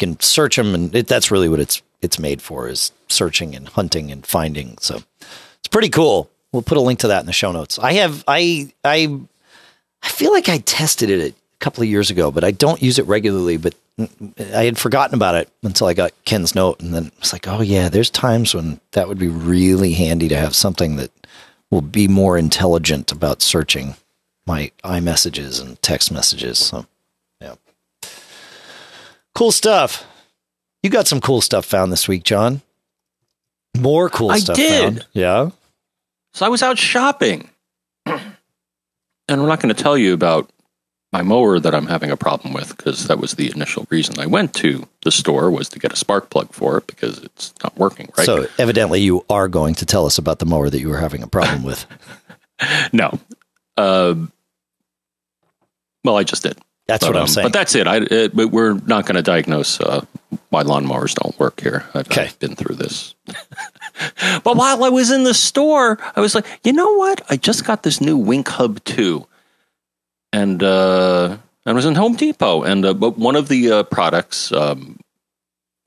You 0.00 0.06
can 0.06 0.20
search 0.20 0.56
them, 0.56 0.74
and 0.74 0.94
it, 0.94 1.06
that's 1.06 1.30
really 1.30 1.48
what 1.48 1.60
it's 1.60 1.82
it's 2.00 2.18
made 2.18 2.40
for 2.40 2.68
is 2.68 2.92
searching 3.08 3.54
and 3.54 3.68
hunting 3.68 4.10
and 4.10 4.24
finding. 4.26 4.78
So 4.78 5.02
it's 5.20 5.68
pretty 5.70 5.88
cool. 5.88 6.30
We'll 6.52 6.62
put 6.62 6.78
a 6.78 6.82
link 6.82 7.00
to 7.00 7.08
that 7.08 7.20
in 7.20 7.26
the 7.26 7.32
show 7.32 7.52
notes. 7.52 7.78
I 7.78 7.94
have 7.94 8.24
I 8.26 8.72
I 8.84 9.20
I 10.02 10.08
feel 10.08 10.32
like 10.32 10.48
I 10.48 10.58
tested 10.58 11.10
it 11.10 11.34
a 11.60 11.64
couple 11.64 11.82
of 11.82 11.88
years 11.88 12.10
ago, 12.10 12.30
but 12.30 12.44
I 12.44 12.50
don't 12.50 12.82
use 12.82 12.98
it 12.98 13.06
regularly. 13.06 13.56
But 13.56 13.74
I 14.38 14.64
had 14.64 14.78
forgotten 14.78 15.14
about 15.14 15.34
it 15.34 15.48
until 15.62 15.86
I 15.86 15.94
got 15.94 16.12
Ken's 16.24 16.54
note, 16.54 16.80
and 16.80 16.94
then 16.94 17.10
it's 17.18 17.32
like, 17.32 17.48
oh 17.48 17.60
yeah, 17.60 17.88
there's 17.88 18.10
times 18.10 18.54
when 18.54 18.80
that 18.92 19.08
would 19.08 19.18
be 19.18 19.28
really 19.28 19.92
handy 19.92 20.28
to 20.28 20.36
have 20.36 20.54
something 20.54 20.96
that 20.96 21.10
will 21.70 21.82
be 21.82 22.08
more 22.08 22.38
intelligent 22.38 23.12
about 23.12 23.42
searching 23.42 23.94
my 24.46 24.70
iMessages 24.84 25.60
and 25.60 25.80
text 25.82 26.10
messages. 26.10 26.58
So, 26.58 26.86
yeah. 27.40 27.56
Cool 29.34 29.52
stuff. 29.52 30.06
You 30.82 30.90
got 30.90 31.06
some 31.06 31.20
cool 31.20 31.40
stuff 31.40 31.66
found 31.66 31.92
this 31.92 32.08
week, 32.08 32.22
John. 32.22 32.62
More 33.76 34.08
cool 34.08 34.30
I 34.30 34.38
stuff 34.38 34.56
did. 34.56 34.82
found. 34.82 35.06
Yeah. 35.12 35.50
So 36.32 36.46
I 36.46 36.48
was 36.48 36.62
out 36.62 36.78
shopping, 36.78 37.50
and 38.06 38.20
I'm 39.28 39.46
not 39.46 39.60
going 39.60 39.74
to 39.74 39.82
tell 39.82 39.98
you 39.98 40.14
about 40.14 40.50
my 41.12 41.22
mower 41.22 41.58
that 41.58 41.74
I'm 41.74 41.86
having 41.86 42.10
a 42.10 42.16
problem 42.16 42.52
with 42.52 42.76
because 42.76 43.06
that 43.08 43.18
was 43.18 43.32
the 43.32 43.50
initial 43.50 43.86
reason 43.88 44.20
I 44.20 44.26
went 44.26 44.52
to 44.54 44.86
the 45.04 45.10
store 45.10 45.50
was 45.50 45.68
to 45.70 45.78
get 45.78 45.92
a 45.92 45.96
spark 45.96 46.28
plug 46.30 46.52
for 46.52 46.76
it 46.78 46.86
because 46.86 47.18
it's 47.18 47.54
not 47.62 47.76
working 47.76 48.10
right. 48.16 48.26
So, 48.26 48.46
evidently, 48.58 49.00
you 49.00 49.24
are 49.30 49.48
going 49.48 49.74
to 49.76 49.86
tell 49.86 50.04
us 50.06 50.18
about 50.18 50.38
the 50.38 50.46
mower 50.46 50.68
that 50.68 50.80
you 50.80 50.88
were 50.88 50.98
having 50.98 51.22
a 51.22 51.26
problem 51.26 51.62
with. 51.62 51.86
no, 52.92 53.18
um, 53.78 54.32
well, 56.04 56.16
I 56.16 56.24
just 56.24 56.42
did. 56.42 56.58
That's 56.86 57.04
But, 57.04 57.10
what 57.10 57.16
I'm 57.16 57.22
um, 57.22 57.28
saying. 57.28 57.44
But 57.44 57.52
that's 57.52 57.74
it. 57.74 57.86
I, 57.86 57.96
it, 57.98 58.34
but 58.34 58.48
we're 58.48 58.74
not 58.74 59.04
going 59.04 59.16
to 59.16 59.22
diagnose 59.22 59.78
uh, 59.78 60.04
why 60.48 60.62
lawnmowers 60.62 61.14
don't 61.14 61.38
work 61.38 61.60
here. 61.60 61.84
I've, 61.94 62.06
Okay. 62.06 62.24
I've 62.24 62.38
been 62.38 62.56
through 62.56 62.76
this. 62.76 63.14
but 64.42 64.56
while 64.56 64.82
I 64.82 64.88
was 64.88 65.10
in 65.10 65.24
the 65.24 65.34
store, 65.34 65.98
I 66.16 66.20
was 66.20 66.34
like, 66.34 66.46
you 66.64 66.72
know 66.72 66.94
what? 66.94 67.20
I 67.28 67.36
just 67.36 67.64
got 67.66 67.82
this 67.82 68.00
new 68.00 68.16
Wink 68.16 68.48
Hub 68.48 68.82
2. 68.84 69.26
And 70.32 70.62
uh, 70.62 71.38
I 71.66 71.72
was 71.72 71.84
in 71.84 71.94
Home 71.94 72.14
Depot. 72.14 72.62
And 72.62 72.84
uh, 72.84 72.94
but 72.94 73.18
one 73.18 73.36
of 73.36 73.48
the 73.48 73.70
uh, 73.70 73.82
products, 73.84 74.52
um, 74.52 74.98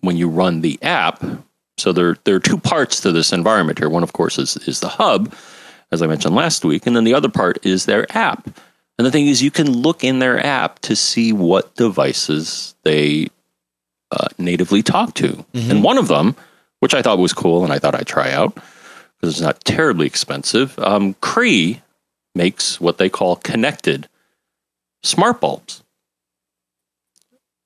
when 0.01 0.17
you 0.17 0.29
run 0.29 0.61
the 0.61 0.79
app, 0.81 1.23
so 1.77 1.91
there, 1.91 2.17
there 2.23 2.35
are 2.35 2.39
two 2.39 2.57
parts 2.57 3.01
to 3.01 3.11
this 3.11 3.33
environment 3.33 3.79
here. 3.79 3.89
One, 3.89 4.03
of 4.03 4.13
course, 4.13 4.37
is, 4.37 4.57
is 4.67 4.79
the 4.79 4.89
hub, 4.89 5.33
as 5.91 6.01
I 6.01 6.07
mentioned 6.07 6.35
last 6.35 6.63
week. 6.63 6.85
And 6.85 6.95
then 6.95 7.03
the 7.03 7.13
other 7.13 7.29
part 7.29 7.65
is 7.65 7.85
their 7.85 8.05
app. 8.15 8.45
And 8.97 9.05
the 9.05 9.11
thing 9.11 9.27
is, 9.27 9.41
you 9.41 9.51
can 9.51 9.71
look 9.71 10.03
in 10.03 10.19
their 10.19 10.43
app 10.45 10.79
to 10.79 10.95
see 10.95 11.33
what 11.33 11.73
devices 11.75 12.75
they 12.83 13.27
uh, 14.11 14.27
natively 14.37 14.83
talk 14.83 15.15
to. 15.15 15.29
Mm-hmm. 15.53 15.71
And 15.71 15.83
one 15.83 15.97
of 15.97 16.07
them, 16.07 16.35
which 16.81 16.93
I 16.93 17.01
thought 17.01 17.17
was 17.17 17.33
cool 17.33 17.63
and 17.63 17.73
I 17.73 17.79
thought 17.79 17.95
I'd 17.95 18.05
try 18.05 18.31
out 18.31 18.53
because 18.53 19.35
it's 19.35 19.41
not 19.41 19.63
terribly 19.63 20.05
expensive, 20.05 20.77
um, 20.79 21.15
Cree 21.15 21.81
makes 22.35 22.79
what 22.79 22.97
they 22.97 23.09
call 23.09 23.37
connected 23.37 24.07
smart 25.03 25.39
bulbs. 25.41 25.83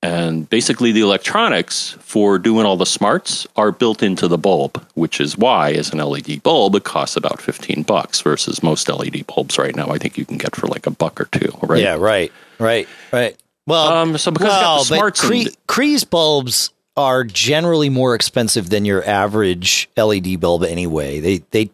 And 0.01 0.47
basically, 0.47 0.91
the 0.91 1.01
electronics 1.01 1.97
for 1.99 2.37
doing 2.37 2.63
all 2.65 2.77
the 2.77 2.85
smarts 2.85 3.47
are 3.55 3.71
built 3.71 4.03
into 4.03 4.27
the 4.27 4.37
bulb, 4.37 4.85
which 4.93 5.19
is 5.19 5.35
why, 5.35 5.71
as 5.71 5.91
an 5.91 5.97
LED 5.97 6.43
bulb, 6.43 6.75
it 6.75 6.83
costs 6.83 7.17
about 7.17 7.41
15 7.41 7.81
bucks 7.81 8.21
versus 8.21 8.61
most 8.61 8.87
LED 8.87 9.25
bulbs 9.25 9.57
right 9.57 9.75
now. 9.75 9.89
I 9.89 9.97
think 9.97 10.15
you 10.15 10.25
can 10.25 10.37
get 10.37 10.55
for 10.55 10.67
like 10.67 10.85
a 10.85 10.91
buck 10.91 11.19
or 11.19 11.25
two, 11.25 11.49
right? 11.63 11.81
Yeah, 11.81 11.95
right, 11.95 12.31
right, 12.59 12.87
right. 13.11 13.35
Well, 13.65 13.87
Um, 13.87 14.17
so 14.19 14.29
because 14.29 14.47
well, 14.47 14.77
but 14.77 14.83
smarts 14.83 15.21
Cree, 15.21 15.47
Cree's 15.67 16.03
bulbs 16.03 16.69
are 16.95 17.23
generally 17.23 17.89
more 17.89 18.13
expensive 18.13 18.69
than 18.69 18.85
your 18.85 19.03
average 19.07 19.89
LED 19.97 20.39
bulb 20.39 20.63
anyway. 20.63 21.19
They 21.19 21.37
they 21.49 21.71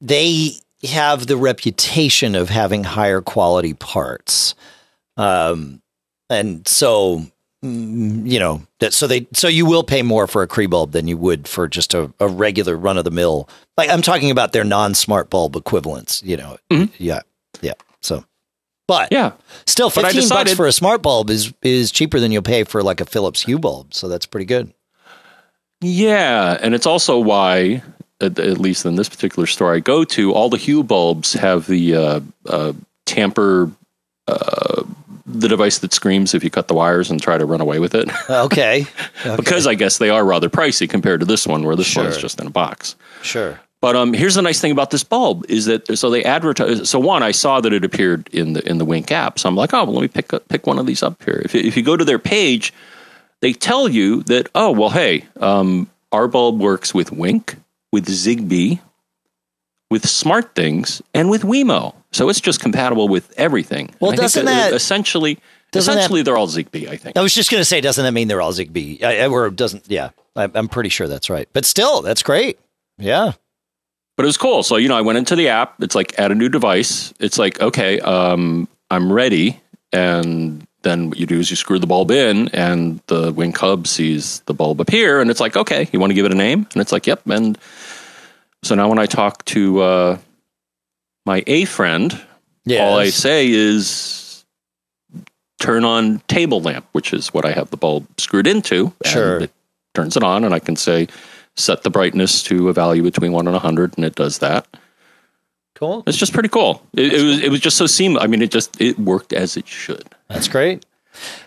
they 0.00 0.52
have 0.84 1.26
the 1.26 1.36
reputation 1.36 2.34
of 2.34 2.48
having 2.48 2.84
higher 2.84 3.20
quality 3.20 3.74
parts, 3.74 4.54
um, 5.18 5.82
and 6.30 6.66
so 6.66 7.22
mm, 7.64 8.26
you 8.26 8.38
know 8.38 8.62
that 8.80 8.94
so 8.94 9.06
they 9.06 9.26
so 9.32 9.48
you 9.48 9.66
will 9.66 9.82
pay 9.82 10.02
more 10.02 10.26
for 10.26 10.42
a 10.42 10.46
Cree 10.46 10.66
bulb 10.66 10.92
than 10.92 11.06
you 11.08 11.18
would 11.18 11.46
for 11.46 11.68
just 11.68 11.92
a, 11.92 12.10
a 12.18 12.28
regular 12.28 12.76
run 12.76 12.96
of 12.96 13.04
the 13.04 13.10
mill. 13.10 13.48
Like 13.76 13.90
I'm 13.90 14.02
talking 14.02 14.30
about 14.30 14.52
their 14.52 14.64
non 14.64 14.94
smart 14.94 15.28
bulb 15.28 15.56
equivalents. 15.56 16.22
You 16.22 16.36
know, 16.38 16.56
yeah, 16.98 17.20
yeah. 17.60 17.74
So, 18.00 18.24
but 18.86 19.10
Mm-hmm. 19.10 19.14
Yeah. 19.14 19.32
Still, 19.66 19.90
But 19.90 20.04
I 20.06 20.12
fifteen 20.12 20.28
bucks 20.30 20.54
for 20.54 20.66
a 20.66 20.72
smart 20.72 21.02
bulb 21.02 21.28
is 21.30 21.52
is 21.62 21.90
cheaper 21.90 22.18
than 22.20 22.32
you'll 22.32 22.42
pay 22.42 22.64
for 22.64 22.82
like 22.82 23.00
a 23.00 23.04
Philips 23.04 23.42
Hue 23.42 23.58
bulb. 23.58 23.92
So 23.92 24.08
that's 24.08 24.26
pretty 24.26 24.46
good. 24.46 24.72
Yeah, 25.80 26.58
and 26.60 26.74
it's 26.74 26.86
also 26.86 27.18
why, 27.20 27.82
at, 28.20 28.38
at 28.38 28.58
least 28.58 28.84
in 28.84 28.96
this 28.96 29.08
particular 29.08 29.46
store 29.46 29.72
I 29.72 29.78
go 29.80 30.04
to, 30.04 30.32
all 30.32 30.48
the 30.48 30.56
Hue 30.56 30.82
bulbs 30.82 31.34
have 31.34 31.66
the 31.66 31.94
uh, 31.94 32.20
uh, 32.46 32.72
tamper, 33.06 33.70
uh, 34.26 34.82
the 35.30 35.48
device 35.48 35.78
that 35.78 35.92
screams 35.92 36.34
if 36.34 36.42
you 36.42 36.50
cut 36.50 36.68
the 36.68 36.74
wires 36.74 37.10
and 37.10 37.20
try 37.22 37.36
to 37.38 37.44
run 37.44 37.60
away 37.60 37.78
with 37.78 37.94
it. 37.94 38.08
Okay, 38.30 38.86
okay. 39.26 39.36
because 39.36 39.66
I 39.66 39.74
guess 39.74 39.98
they 39.98 40.10
are 40.10 40.24
rather 40.24 40.48
pricey 40.48 40.88
compared 40.88 41.20
to 41.20 41.26
this 41.26 41.46
one, 41.46 41.64
where 41.64 41.76
this 41.76 41.94
one's 41.94 42.14
Sure. 42.14 42.20
just 42.22 42.40
in 42.40 42.46
a 42.46 42.50
box. 42.50 42.96
sure. 43.22 43.60
But 43.80 43.94
um, 43.94 44.12
here's 44.12 44.34
the 44.34 44.42
nice 44.42 44.60
thing 44.60 44.72
about 44.72 44.90
this 44.90 45.04
bulb 45.04 45.44
is 45.48 45.66
that 45.66 45.96
so 45.96 46.10
they 46.10 46.24
advertise. 46.24 46.90
So 46.90 46.98
one, 46.98 47.22
I 47.22 47.30
saw 47.30 47.60
that 47.60 47.72
it 47.72 47.84
appeared 47.84 48.28
in 48.34 48.54
the 48.54 48.68
in 48.68 48.78
the 48.78 48.84
Wink 48.84 49.12
app, 49.12 49.38
so 49.38 49.48
I'm 49.48 49.54
like, 49.54 49.72
oh, 49.72 49.84
well, 49.84 49.94
let 49.94 50.02
me 50.02 50.08
pick 50.08 50.32
up, 50.34 50.48
pick 50.48 50.66
one 50.66 50.80
of 50.80 50.86
these 50.86 51.00
up 51.02 51.22
here. 51.22 51.40
If 51.44 51.54
you, 51.54 51.60
if 51.60 51.76
you 51.76 51.84
go 51.84 51.96
to 51.96 52.04
their 52.04 52.18
page, 52.18 52.72
they 53.40 53.52
tell 53.52 53.88
you 53.88 54.24
that 54.24 54.48
oh, 54.56 54.72
well, 54.72 54.90
hey, 54.90 55.26
um, 55.36 55.88
our 56.10 56.26
bulb 56.26 56.58
works 56.60 56.92
with 56.92 57.12
Wink, 57.12 57.54
with 57.92 58.06
Zigbee, 58.08 58.80
with 59.92 60.08
Smart 60.08 60.56
Things, 60.56 61.00
and 61.14 61.30
with 61.30 61.42
Wemo. 61.42 61.94
So 62.12 62.28
it's 62.28 62.40
just 62.40 62.60
compatible 62.60 63.08
with 63.08 63.32
everything. 63.36 63.90
Well, 64.00 64.12
doesn't 64.12 64.46
that- 64.46 64.72
essentially 64.72 65.38
doesn't 65.72 65.92
that- 65.92 65.98
essentially 66.00 66.22
they're 66.22 66.36
all 66.38 66.48
Zigbee? 66.48 66.88
I 66.88 66.96
think. 66.96 67.16
I 67.16 67.20
was 67.22 67.34
just 67.34 67.50
going 67.50 67.60
to 67.60 67.64
say, 67.66 67.80
doesn't 67.80 68.02
that 68.04 68.12
mean 68.12 68.28
they're 68.28 68.40
all 68.40 68.52
Zigbee? 68.52 69.02
I, 69.02 69.26
or 69.26 69.50
doesn't? 69.50 69.84
Yeah, 69.88 70.10
I, 70.34 70.48
I'm 70.54 70.68
pretty 70.68 70.88
sure 70.88 71.06
that's 71.08 71.28
right. 71.28 71.48
But 71.52 71.64
still, 71.66 72.00
that's 72.02 72.22
great. 72.22 72.58
Yeah. 72.96 73.32
but 74.16 74.24
it 74.24 74.26
was 74.26 74.36
cool. 74.38 74.62
So 74.62 74.76
you 74.76 74.88
know, 74.88 74.96
I 74.96 75.02
went 75.02 75.18
into 75.18 75.36
the 75.36 75.48
app. 75.48 75.82
It's 75.82 75.94
like 75.94 76.18
add 76.18 76.32
a 76.32 76.34
new 76.34 76.48
device. 76.48 77.12
It's 77.20 77.38
like 77.38 77.60
okay, 77.60 78.00
um, 78.00 78.66
I'm 78.90 79.12
ready, 79.12 79.60
and 79.92 80.66
then 80.82 81.10
what 81.10 81.18
you 81.18 81.26
do 81.26 81.38
is 81.38 81.50
you 81.50 81.56
screw 81.56 81.78
the 81.78 81.86
bulb 81.86 82.10
in, 82.10 82.48
and 82.48 83.00
the 83.08 83.32
Wink 83.32 83.56
Hub 83.58 83.86
sees 83.86 84.40
the 84.46 84.54
bulb 84.54 84.80
appear, 84.80 85.20
and 85.20 85.30
it's 85.30 85.40
like 85.40 85.56
okay, 85.56 85.88
you 85.92 86.00
want 86.00 86.10
to 86.10 86.14
give 86.14 86.24
it 86.24 86.32
a 86.32 86.36
name, 86.36 86.66
and 86.72 86.80
it's 86.80 86.90
like 86.92 87.06
yep. 87.06 87.20
And 87.28 87.58
so 88.62 88.74
now 88.74 88.88
when 88.88 88.98
I 88.98 89.06
talk 89.06 89.44
to 89.46 89.80
uh, 89.80 90.18
my 91.28 91.44
A 91.46 91.64
friend, 91.66 92.18
Yeah. 92.64 92.84
all 92.86 92.98
I 92.98 93.10
say 93.10 93.48
is 93.50 94.44
turn 95.60 95.84
on 95.84 96.20
table 96.28 96.60
lamp, 96.62 96.86
which 96.92 97.12
is 97.12 97.28
what 97.34 97.44
I 97.44 97.52
have 97.52 97.68
the 97.70 97.76
bulb 97.76 98.06
screwed 98.18 98.46
into. 98.46 98.92
and 99.04 99.12
Sure. 99.12 99.38
it 99.40 99.50
turns 99.94 100.16
it 100.16 100.22
on, 100.24 100.42
and 100.44 100.54
I 100.54 100.58
can 100.58 100.74
say 100.76 101.06
set 101.56 101.82
the 101.82 101.90
brightness 101.90 102.42
to 102.44 102.68
a 102.68 102.72
value 102.72 103.02
between 103.02 103.32
one 103.32 103.46
and 103.46 103.54
a 103.54 103.58
hundred, 103.58 103.92
and 103.96 104.04
it 104.06 104.14
does 104.14 104.38
that. 104.38 104.66
Cool. 105.74 106.02
It's 106.06 106.16
just 106.18 106.32
pretty 106.32 106.48
cool. 106.48 106.82
It, 106.94 107.12
it 107.12 107.22
was 107.22 107.38
it 107.40 107.50
was 107.50 107.60
just 107.60 107.76
so 107.76 107.86
seamless. 107.86 108.24
I 108.24 108.26
mean, 108.26 108.42
it 108.42 108.50
just 108.50 108.80
it 108.80 108.98
worked 108.98 109.32
as 109.32 109.56
it 109.56 109.68
should. 109.68 110.08
That's 110.28 110.48
great. 110.48 110.84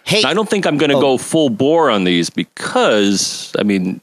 Hey, 0.04 0.24
I 0.24 0.34
don't 0.34 0.50
think 0.50 0.66
I'm 0.66 0.78
going 0.78 0.90
to 0.92 1.00
go 1.00 1.18
full 1.18 1.50
bore 1.50 1.90
on 1.90 2.04
these 2.04 2.30
because 2.30 3.54
I 3.58 3.64
mean 3.64 4.02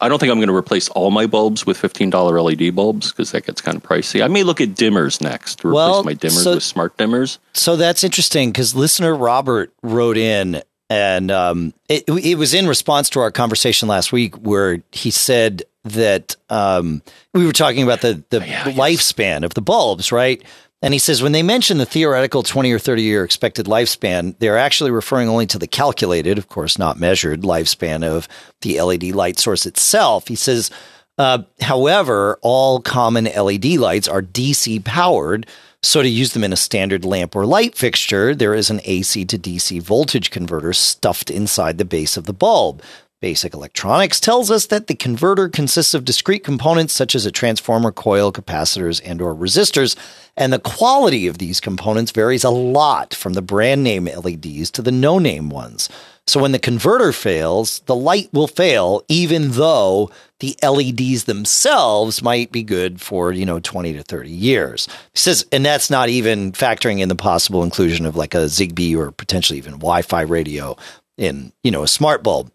I 0.00 0.08
don't 0.08 0.18
think 0.18 0.30
I'm 0.30 0.38
going 0.38 0.48
to 0.48 0.54
replace 0.54 0.88
all 0.90 1.10
my 1.10 1.26
bulbs 1.26 1.66
with 1.66 1.76
fifteen 1.76 2.10
dollar 2.10 2.40
LED 2.40 2.74
bulbs 2.74 3.10
because 3.12 3.32
that 3.32 3.46
gets 3.46 3.60
kind 3.60 3.76
of 3.76 3.82
pricey. 3.82 4.22
I 4.22 4.28
may 4.28 4.42
look 4.42 4.60
at 4.60 4.70
dimmers 4.70 5.20
next 5.20 5.60
to 5.60 5.68
replace 5.68 5.74
Well, 5.74 6.04
my 6.04 6.14
dimmers 6.14 6.44
so- 6.44 6.54
with 6.54 6.62
smart 6.62 6.96
dimmers. 6.96 7.38
So 7.54 7.76
that's 7.76 8.04
interesting 8.04 8.50
because 8.52 8.74
listener 8.74 9.14
Robert 9.16 9.72
wrote 9.82 10.16
in, 10.16 10.62
and 10.90 11.30
um, 11.30 11.74
it, 11.88 12.04
it 12.08 12.36
was 12.38 12.54
in 12.54 12.66
response 12.68 13.10
to 13.10 13.20
our 13.20 13.30
conversation 13.32 13.88
last 13.88 14.12
week 14.12 14.36
where 14.36 14.82
he 14.92 15.10
said 15.10 15.62
that 15.84 16.36
um, 16.50 17.02
we 17.34 17.46
were 17.46 17.52
talking 17.52 17.82
about 17.82 18.00
the, 18.02 18.22
the 18.30 18.40
Yeah, 18.46 18.64
lifespan 18.64 19.44
of 19.44 19.54
the 19.54 19.62
bulbs, 19.62 20.12
right? 20.12 20.42
And 20.80 20.94
he 20.94 20.98
says 20.98 21.22
when 21.22 21.32
they 21.32 21.42
mention 21.42 21.78
the 21.78 21.86
theoretical 21.86 22.42
20 22.42 22.70
or 22.70 22.78
30 22.78 23.02
year 23.02 23.24
expected 23.24 23.66
lifespan, 23.66 24.36
they're 24.38 24.58
actually 24.58 24.90
referring 24.90 25.28
only 25.28 25.46
to 25.46 25.58
the 25.58 25.66
calculated, 25.66 26.38
of 26.38 26.48
course, 26.48 26.78
not 26.78 27.00
measured 27.00 27.42
lifespan 27.42 28.04
of 28.04 28.28
the 28.60 28.80
LED 28.80 29.04
light 29.04 29.38
source 29.38 29.66
itself. 29.66 30.28
He 30.28 30.36
says, 30.36 30.70
uh, 31.18 31.42
however, 31.60 32.38
all 32.42 32.80
common 32.80 33.24
LED 33.24 33.64
lights 33.76 34.06
are 34.06 34.22
DC 34.22 34.84
powered. 34.84 35.46
So 35.82 36.02
to 36.02 36.08
use 36.08 36.32
them 36.32 36.44
in 36.44 36.52
a 36.52 36.56
standard 36.56 37.04
lamp 37.04 37.34
or 37.36 37.44
light 37.44 37.74
fixture, 37.74 38.34
there 38.34 38.54
is 38.54 38.70
an 38.70 38.80
AC 38.84 39.24
to 39.26 39.38
DC 39.38 39.82
voltage 39.82 40.30
converter 40.30 40.72
stuffed 40.72 41.30
inside 41.30 41.78
the 41.78 41.84
base 41.84 42.16
of 42.16 42.26
the 42.26 42.32
bulb. 42.32 42.82
Basic 43.20 43.52
electronics 43.52 44.20
tells 44.20 44.48
us 44.48 44.66
that 44.66 44.86
the 44.86 44.94
converter 44.94 45.48
consists 45.48 45.92
of 45.92 46.04
discrete 46.04 46.44
components 46.44 46.94
such 46.94 47.16
as 47.16 47.26
a 47.26 47.32
transformer, 47.32 47.90
coil, 47.90 48.30
capacitors, 48.30 49.00
and 49.04 49.20
or 49.20 49.34
resistors, 49.34 49.96
and 50.36 50.52
the 50.52 50.60
quality 50.60 51.26
of 51.26 51.38
these 51.38 51.58
components 51.58 52.12
varies 52.12 52.44
a 52.44 52.50
lot 52.50 53.12
from 53.12 53.32
the 53.32 53.42
brand 53.42 53.82
name 53.82 54.04
LEDs 54.04 54.70
to 54.70 54.82
the 54.82 54.92
no-name 54.92 55.50
ones. 55.50 55.88
So 56.28 56.40
when 56.40 56.52
the 56.52 56.60
converter 56.60 57.12
fails, 57.12 57.80
the 57.86 57.96
light 57.96 58.28
will 58.32 58.46
fail 58.46 59.02
even 59.08 59.50
though 59.50 60.12
the 60.38 60.56
LEDs 60.62 61.24
themselves 61.24 62.22
might 62.22 62.52
be 62.52 62.62
good 62.62 63.00
for, 63.00 63.32
you 63.32 63.44
know, 63.44 63.58
20 63.58 63.94
to 63.94 64.04
30 64.04 64.30
years. 64.30 64.86
He 65.12 65.18
says 65.18 65.44
and 65.50 65.66
that's 65.66 65.90
not 65.90 66.08
even 66.08 66.52
factoring 66.52 67.00
in 67.00 67.08
the 67.08 67.16
possible 67.16 67.64
inclusion 67.64 68.06
of 68.06 68.14
like 68.14 68.34
a 68.34 68.44
Zigbee 68.44 68.96
or 68.96 69.10
potentially 69.10 69.58
even 69.58 69.72
Wi-Fi 69.72 70.20
radio 70.20 70.76
in, 71.16 71.52
you 71.64 71.72
know, 71.72 71.82
a 71.82 71.88
smart 71.88 72.22
bulb. 72.22 72.52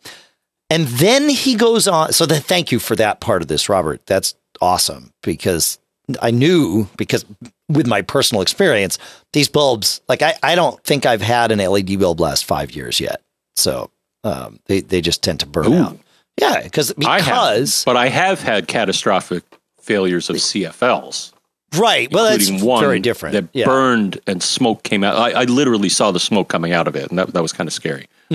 And 0.69 0.87
then 0.87 1.29
he 1.29 1.55
goes 1.55 1.87
on. 1.87 2.13
So 2.13 2.25
then 2.25 2.41
thank 2.41 2.71
you 2.71 2.79
for 2.79 2.95
that 2.95 3.19
part 3.19 3.41
of 3.41 3.47
this, 3.47 3.69
Robert. 3.69 4.05
That's 4.05 4.33
awesome 4.61 5.11
because 5.21 5.77
I 6.21 6.31
knew 6.31 6.87
because 6.97 7.25
with 7.69 7.87
my 7.87 8.01
personal 8.01 8.41
experience, 8.41 8.97
these 9.33 9.47
bulbs, 9.47 10.01
like 10.07 10.21
I, 10.21 10.35
I 10.43 10.55
don't 10.55 10.81
think 10.83 11.05
I've 11.05 11.21
had 11.21 11.51
an 11.51 11.59
LED 11.59 11.99
bulb 11.99 12.19
last 12.19 12.45
five 12.45 12.71
years 12.71 12.99
yet. 12.99 13.21
So 13.55 13.89
um, 14.23 14.59
they, 14.65 14.81
they 14.81 15.01
just 15.01 15.23
tend 15.23 15.39
to 15.41 15.45
burn 15.45 15.73
Ooh. 15.73 15.83
out. 15.83 15.99
Yeah, 16.39 16.63
because 16.63 16.91
I 17.05 17.21
have, 17.21 17.25
because 17.25 17.83
but 17.85 17.95
I 17.95 18.07
have 18.07 18.41
had 18.41 18.67
catastrophic 18.67 19.43
failures 19.79 20.29
of 20.29 20.37
CFLs. 20.37 21.31
right. 21.75 22.11
Well, 22.11 22.25
that's 22.25 22.49
one 22.63 22.83
very 22.83 22.99
different. 22.99 23.33
that 23.33 23.45
yeah. 23.53 23.65
burned 23.65 24.19
and 24.25 24.41
smoke 24.41 24.81
came 24.81 25.03
out. 25.03 25.15
I, 25.15 25.41
I 25.41 25.43
literally 25.43 25.89
saw 25.89 26.09
the 26.09 26.19
smoke 26.19 26.49
coming 26.49 26.73
out 26.73 26.87
of 26.87 26.95
it, 26.95 27.09
and 27.09 27.19
that, 27.19 27.33
that 27.33 27.41
was 27.43 27.53
kind 27.53 27.67
of 27.67 27.73
scary. 27.73 28.07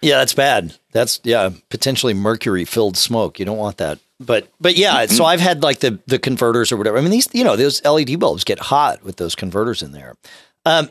Yeah, 0.00 0.18
that's 0.18 0.34
bad. 0.34 0.74
That's 0.92 1.20
yeah, 1.24 1.50
potentially 1.70 2.14
mercury 2.14 2.64
filled 2.64 2.96
smoke. 2.96 3.38
You 3.38 3.44
don't 3.44 3.58
want 3.58 3.78
that. 3.78 3.98
But 4.20 4.48
but 4.60 4.76
yeah, 4.76 5.06
so 5.06 5.24
I've 5.24 5.40
had 5.40 5.62
like 5.62 5.80
the 5.80 5.98
the 6.06 6.18
converters 6.18 6.72
or 6.72 6.76
whatever. 6.76 6.98
I 6.98 7.00
mean 7.00 7.10
these 7.10 7.28
you 7.32 7.44
know 7.44 7.56
those 7.56 7.84
LED 7.84 8.18
bulbs 8.18 8.44
get 8.44 8.58
hot 8.58 9.04
with 9.04 9.16
those 9.16 9.34
converters 9.34 9.82
in 9.82 9.92
there. 9.92 10.16
Um, 10.64 10.88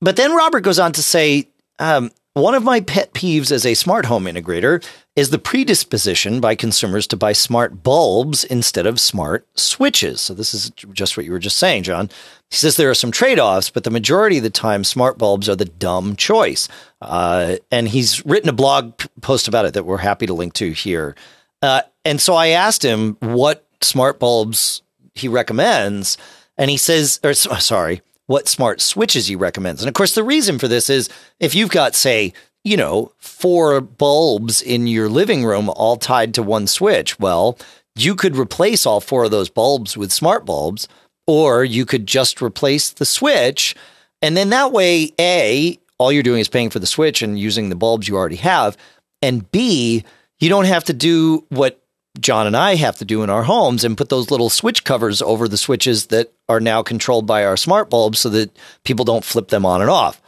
but 0.00 0.16
then 0.16 0.34
Robert 0.34 0.60
goes 0.60 0.78
on 0.78 0.92
to 0.92 1.02
say 1.02 1.48
um, 1.78 2.10
one 2.34 2.54
of 2.54 2.62
my 2.62 2.80
pet 2.80 3.12
peeves 3.12 3.52
as 3.52 3.66
a 3.66 3.74
smart 3.74 4.06
home 4.06 4.24
integrator 4.24 4.84
is 5.14 5.28
the 5.28 5.38
predisposition 5.38 6.40
by 6.40 6.54
consumers 6.54 7.06
to 7.06 7.16
buy 7.16 7.32
smart 7.32 7.82
bulbs 7.82 8.44
instead 8.44 8.86
of 8.86 8.98
smart 8.98 9.46
switches. 9.58 10.22
So 10.22 10.32
this 10.32 10.54
is 10.54 10.70
just 10.70 11.16
what 11.16 11.26
you 11.26 11.32
were 11.32 11.38
just 11.38 11.58
saying, 11.58 11.82
John. 11.82 12.08
He 12.50 12.56
says 12.56 12.76
there 12.76 12.90
are 12.90 12.94
some 12.94 13.10
trade 13.10 13.38
offs, 13.38 13.68
but 13.68 13.84
the 13.84 13.90
majority 13.90 14.38
of 14.38 14.42
the 14.42 14.50
time, 14.50 14.84
smart 14.84 15.18
bulbs 15.18 15.48
are 15.48 15.56
the 15.56 15.66
dumb 15.66 16.16
choice. 16.16 16.66
Uh, 17.02 17.56
and 17.70 17.88
he's 17.88 18.24
written 18.24 18.48
a 18.48 18.54
blog 18.54 18.94
post 19.20 19.48
about 19.48 19.66
it 19.66 19.74
that 19.74 19.84
we're 19.84 19.98
happy 19.98 20.26
to 20.26 20.34
link 20.34 20.54
to 20.54 20.72
here. 20.72 21.14
Uh, 21.60 21.82
and 22.04 22.20
so 22.20 22.34
I 22.34 22.48
asked 22.48 22.82
him 22.82 23.16
what 23.20 23.66
smart 23.82 24.18
bulbs 24.18 24.82
he 25.14 25.28
recommends, 25.28 26.16
and 26.56 26.70
he 26.70 26.78
says, 26.78 27.20
or 27.22 27.34
sorry, 27.34 28.00
what 28.26 28.48
smart 28.48 28.80
switches 28.80 29.26
he 29.26 29.36
recommends. 29.36 29.82
And 29.82 29.88
of 29.88 29.94
course, 29.94 30.14
the 30.14 30.24
reason 30.24 30.58
for 30.58 30.68
this 30.68 30.88
is 30.88 31.10
if 31.38 31.54
you've 31.54 31.70
got, 31.70 31.94
say, 31.94 32.32
you 32.64 32.76
know, 32.76 33.12
four 33.18 33.80
bulbs 33.80 34.62
in 34.62 34.86
your 34.86 35.08
living 35.08 35.44
room 35.44 35.68
all 35.70 35.96
tied 35.96 36.34
to 36.34 36.42
one 36.42 36.66
switch, 36.66 37.18
well, 37.18 37.58
you 37.94 38.14
could 38.14 38.36
replace 38.36 38.86
all 38.86 39.00
four 39.00 39.24
of 39.24 39.30
those 39.30 39.50
bulbs 39.50 39.96
with 39.96 40.12
smart 40.12 40.46
bulbs, 40.46 40.88
or 41.26 41.64
you 41.64 41.84
could 41.84 42.06
just 42.06 42.40
replace 42.40 42.90
the 42.90 43.04
switch. 43.04 43.74
And 44.20 44.36
then 44.36 44.50
that 44.50 44.72
way, 44.72 45.12
A, 45.20 45.78
all 45.98 46.12
you're 46.12 46.22
doing 46.22 46.40
is 46.40 46.48
paying 46.48 46.70
for 46.70 46.78
the 46.78 46.86
switch 46.86 47.22
and 47.22 47.38
using 47.38 47.68
the 47.68 47.76
bulbs 47.76 48.08
you 48.08 48.16
already 48.16 48.36
have. 48.36 48.76
And 49.20 49.50
B, 49.50 50.04
you 50.40 50.48
don't 50.48 50.64
have 50.64 50.84
to 50.84 50.92
do 50.92 51.44
what 51.48 51.80
John 52.20 52.46
and 52.46 52.56
I 52.56 52.74
have 52.74 52.98
to 52.98 53.04
do 53.04 53.22
in 53.22 53.30
our 53.30 53.44
homes 53.44 53.84
and 53.84 53.96
put 53.96 54.08
those 54.08 54.30
little 54.30 54.50
switch 54.50 54.84
covers 54.84 55.22
over 55.22 55.48
the 55.48 55.56
switches 55.56 56.06
that 56.06 56.32
are 56.48 56.60
now 56.60 56.82
controlled 56.82 57.26
by 57.26 57.44
our 57.44 57.56
smart 57.56 57.88
bulbs 57.88 58.18
so 58.18 58.28
that 58.30 58.56
people 58.84 59.04
don't 59.04 59.24
flip 59.24 59.48
them 59.48 59.64
on 59.64 59.80
and 59.80 59.90
off 59.90 60.20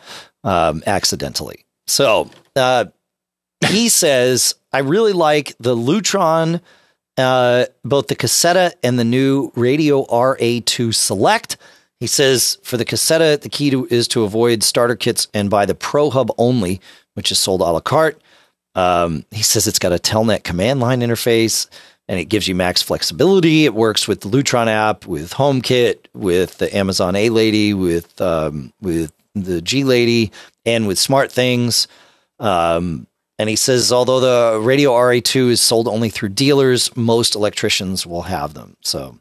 um, 0.44 0.82
accidentally. 0.86 1.63
So 1.86 2.30
uh, 2.56 2.86
he 3.66 3.88
says, 3.88 4.54
I 4.72 4.78
really 4.80 5.12
like 5.12 5.54
the 5.58 5.76
Lutron, 5.76 6.60
uh, 7.16 7.66
both 7.84 8.08
the 8.08 8.16
Caséta 8.16 8.72
and 8.82 8.98
the 8.98 9.04
new 9.04 9.52
Radio 9.54 10.04
RA2 10.06 10.94
Select. 10.94 11.56
He 12.00 12.06
says 12.06 12.58
for 12.62 12.76
the 12.76 12.84
Caséta, 12.84 13.40
the 13.40 13.48
key 13.48 13.70
to, 13.70 13.86
is 13.86 14.08
to 14.08 14.24
avoid 14.24 14.62
starter 14.62 14.96
kits 14.96 15.28
and 15.32 15.50
buy 15.50 15.66
the 15.66 15.74
Pro 15.74 16.10
Hub 16.10 16.30
only, 16.38 16.80
which 17.14 17.30
is 17.30 17.38
sold 17.38 17.60
a 17.60 17.64
la 17.64 17.80
carte. 17.80 18.20
Um, 18.74 19.24
he 19.30 19.42
says 19.42 19.66
it's 19.66 19.78
got 19.78 19.92
a 19.92 19.98
Telnet 19.98 20.42
command 20.42 20.80
line 20.80 21.00
interface 21.00 21.68
and 22.08 22.18
it 22.18 22.26
gives 22.26 22.48
you 22.48 22.54
max 22.54 22.82
flexibility. 22.82 23.64
It 23.64 23.74
works 23.74 24.06
with 24.08 24.20
the 24.20 24.28
Lutron 24.28 24.66
app, 24.66 25.06
with 25.06 25.32
HomeKit, 25.32 26.06
with 26.12 26.58
the 26.58 26.74
Amazon 26.76 27.16
A 27.16 27.30
Lady, 27.30 27.72
with 27.72 28.20
um, 28.20 28.72
with 28.80 29.12
the 29.34 29.62
G 29.62 29.84
Lady, 29.84 30.30
and 30.64 30.86
with 30.86 30.98
Smart 30.98 31.30
Things. 31.30 31.88
Um, 32.38 33.06
and 33.38 33.48
he 33.48 33.56
says, 33.56 33.92
although 33.92 34.20
the 34.20 34.60
Radio 34.60 34.92
RA2 34.92 35.50
is 35.50 35.60
sold 35.60 35.88
only 35.88 36.08
through 36.08 36.30
dealers, 36.30 36.94
most 36.96 37.34
electricians 37.34 38.06
will 38.06 38.22
have 38.22 38.54
them. 38.54 38.76
So 38.82 39.18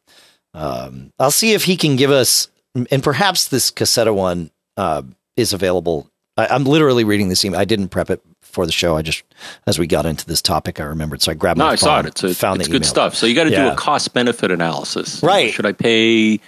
um, 0.53 1.11
I'll 1.19 1.31
see 1.31 1.53
if 1.53 1.63
he 1.63 1.75
can 1.75 1.95
give 1.95 2.11
us, 2.11 2.47
and 2.75 3.03
perhaps 3.03 3.47
this 3.47 3.71
Caséta 3.71 4.13
one 4.13 4.51
uh, 4.77 5.01
is 5.35 5.53
available. 5.53 6.09
I, 6.37 6.55
am 6.55 6.63
literally 6.63 7.03
reading 7.03 7.29
this 7.29 7.43
email. 7.43 7.59
I 7.59 7.65
didn't 7.65 7.89
prep 7.89 8.09
it 8.09 8.21
for 8.41 8.65
the 8.65 8.71
show. 8.71 8.95
I 8.95 9.01
just, 9.01 9.23
as 9.65 9.79
we 9.79 9.87
got 9.87 10.05
into 10.05 10.25
this 10.25 10.41
topic, 10.41 10.79
I 10.79 10.83
remembered. 10.83 11.21
So 11.21 11.31
I 11.31 11.35
grabbed 11.35 11.57
no, 11.57 11.65
my 11.65 11.71
I 11.71 11.75
saw 11.75 11.99
it. 11.99 12.05
It's, 12.05 12.23
a, 12.23 12.35
found 12.35 12.61
it's 12.61 12.67
the 12.67 12.71
good 12.71 12.83
email. 12.83 12.89
stuff. 12.89 13.15
So 13.15 13.25
you 13.25 13.35
got 13.35 13.45
to 13.45 13.49
do 13.49 13.67
a 13.67 13.75
cost 13.75 14.13
benefit 14.13 14.51
analysis. 14.51 15.21
Right. 15.23 15.51
Should 15.51 15.65
I 15.65 15.71
pay 15.71 16.39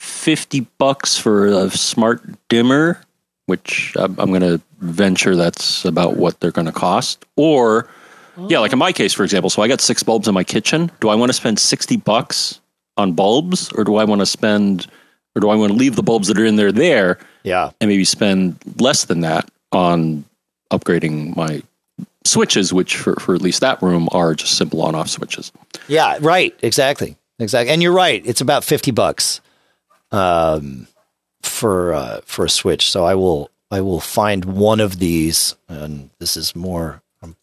50 0.00 0.66
bucks 0.78 1.16
for 1.16 1.46
a 1.46 1.70
smart 1.70 2.22
dimmer, 2.48 3.00
which 3.46 3.94
I'm, 3.96 4.18
I'm 4.18 4.28
going 4.30 4.42
to 4.42 4.60
venture 4.80 5.34
that's 5.36 5.84
about 5.84 6.16
what 6.16 6.38
they're 6.40 6.50
going 6.52 6.66
to 6.66 6.72
cost? 6.72 7.24
Or, 7.36 7.88
yeah, 8.48 8.58
like 8.58 8.72
in 8.72 8.78
my 8.78 8.92
case, 8.92 9.12
for 9.12 9.24
example, 9.24 9.50
so 9.50 9.62
I 9.62 9.68
got 9.68 9.80
six 9.80 10.02
bulbs 10.02 10.28
in 10.28 10.34
my 10.34 10.44
kitchen. 10.44 10.90
Do 11.00 11.08
I 11.08 11.14
want 11.14 11.30
to 11.30 11.32
spend 11.32 11.58
60 11.58 11.96
bucks 11.98 12.60
on 12.96 13.12
bulbs 13.12 13.72
or 13.72 13.84
do 13.84 13.96
I 13.96 14.04
want 14.04 14.20
to 14.20 14.26
spend, 14.26 14.86
or 15.34 15.40
do 15.40 15.48
I 15.48 15.54
want 15.56 15.72
to 15.72 15.78
leave 15.78 15.96
the 15.96 16.02
bulbs 16.02 16.28
that 16.28 16.38
are 16.38 16.44
in 16.44 16.56
there 16.56 16.72
there 16.72 17.18
Yeah. 17.44 17.70
and 17.80 17.88
maybe 17.88 18.04
spend 18.04 18.56
less 18.78 19.04
than 19.04 19.20
that 19.20 19.48
on 19.72 20.24
upgrading 20.72 21.36
my 21.36 21.62
switches, 22.24 22.72
which 22.72 22.96
for, 22.96 23.14
for 23.20 23.34
at 23.34 23.40
least 23.42 23.60
that 23.60 23.80
room 23.82 24.08
are 24.12 24.34
just 24.34 24.56
simple 24.58 24.82
on 24.82 24.94
off 24.94 25.08
switches. 25.08 25.52
Yeah, 25.88 26.18
right. 26.20 26.54
Exactly. 26.62 27.16
Exactly. 27.38 27.72
And 27.72 27.82
you're 27.82 27.92
right. 27.92 28.22
It's 28.26 28.40
about 28.40 28.64
50 28.64 28.90
bucks 28.90 29.40
um, 30.10 30.86
for 31.46 31.94
uh, 31.94 32.20
for 32.24 32.44
a 32.44 32.50
Switch. 32.50 32.90
So 32.90 33.04
I 33.04 33.14
will 33.14 33.50
I 33.70 33.80
will 33.80 34.00
find 34.00 34.44
one 34.44 34.80
of 34.80 34.98
these 34.98 35.56
and 35.68 36.10
this 36.18 36.36
is 36.36 36.54
more 36.54 37.02
I'm, 37.22 37.36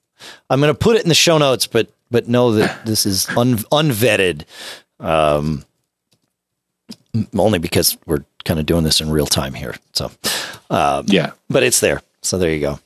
I'm 0.50 0.60
going 0.62 0.74
to 0.74 0.78
put 0.78 0.96
it 0.96 1.04
in 1.04 1.10
the 1.10 1.16
show 1.16 1.38
notes 1.38 1.68
but 1.68 1.90
but 2.12 2.28
know 2.28 2.52
that 2.54 2.86
this 2.86 3.06
is 3.06 3.28
un, 3.38 3.58
unvetted 3.58 4.44
um 5.00 5.66
only 7.36 7.60
because 7.60 7.98
we're 8.06 8.24
kind 8.46 8.60
of 8.60 8.66
doing 8.66 8.84
this 8.84 9.00
in 9.02 9.10
real 9.12 9.26
time 9.28 9.54
here. 9.54 9.76
So 9.94 10.12
um, 10.70 11.06
Yeah. 11.08 11.32
but 11.50 11.64
it's 11.64 11.80
there. 11.80 12.02
So 12.22 12.38
there 12.38 12.52
you 12.52 12.60
go. 12.60 12.80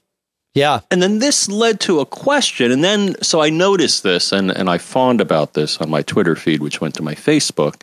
Yeah. 0.54 0.80
And 0.91 1.02
then 1.02 1.20
this 1.20 1.48
led 1.50 1.80
to 1.82 2.00
a 2.00 2.06
question. 2.06 2.72
And 2.72 2.84
then, 2.84 3.15
so 3.22 3.41
I 3.41 3.50
noticed 3.50 4.04
this 4.04 4.32
and, 4.32 4.50
and 4.52 4.70
I 4.70 4.80
fawned 4.80 5.22
about 5.22 5.54
this 5.54 5.78
on 5.80 5.89
my 5.89 6.02
Twitter 6.02 6.36
feed, 6.36 6.62
which 6.62 6.82
went 6.82 6.96
to 6.96 7.04
my 7.04 7.13
Facebook. 7.15 7.82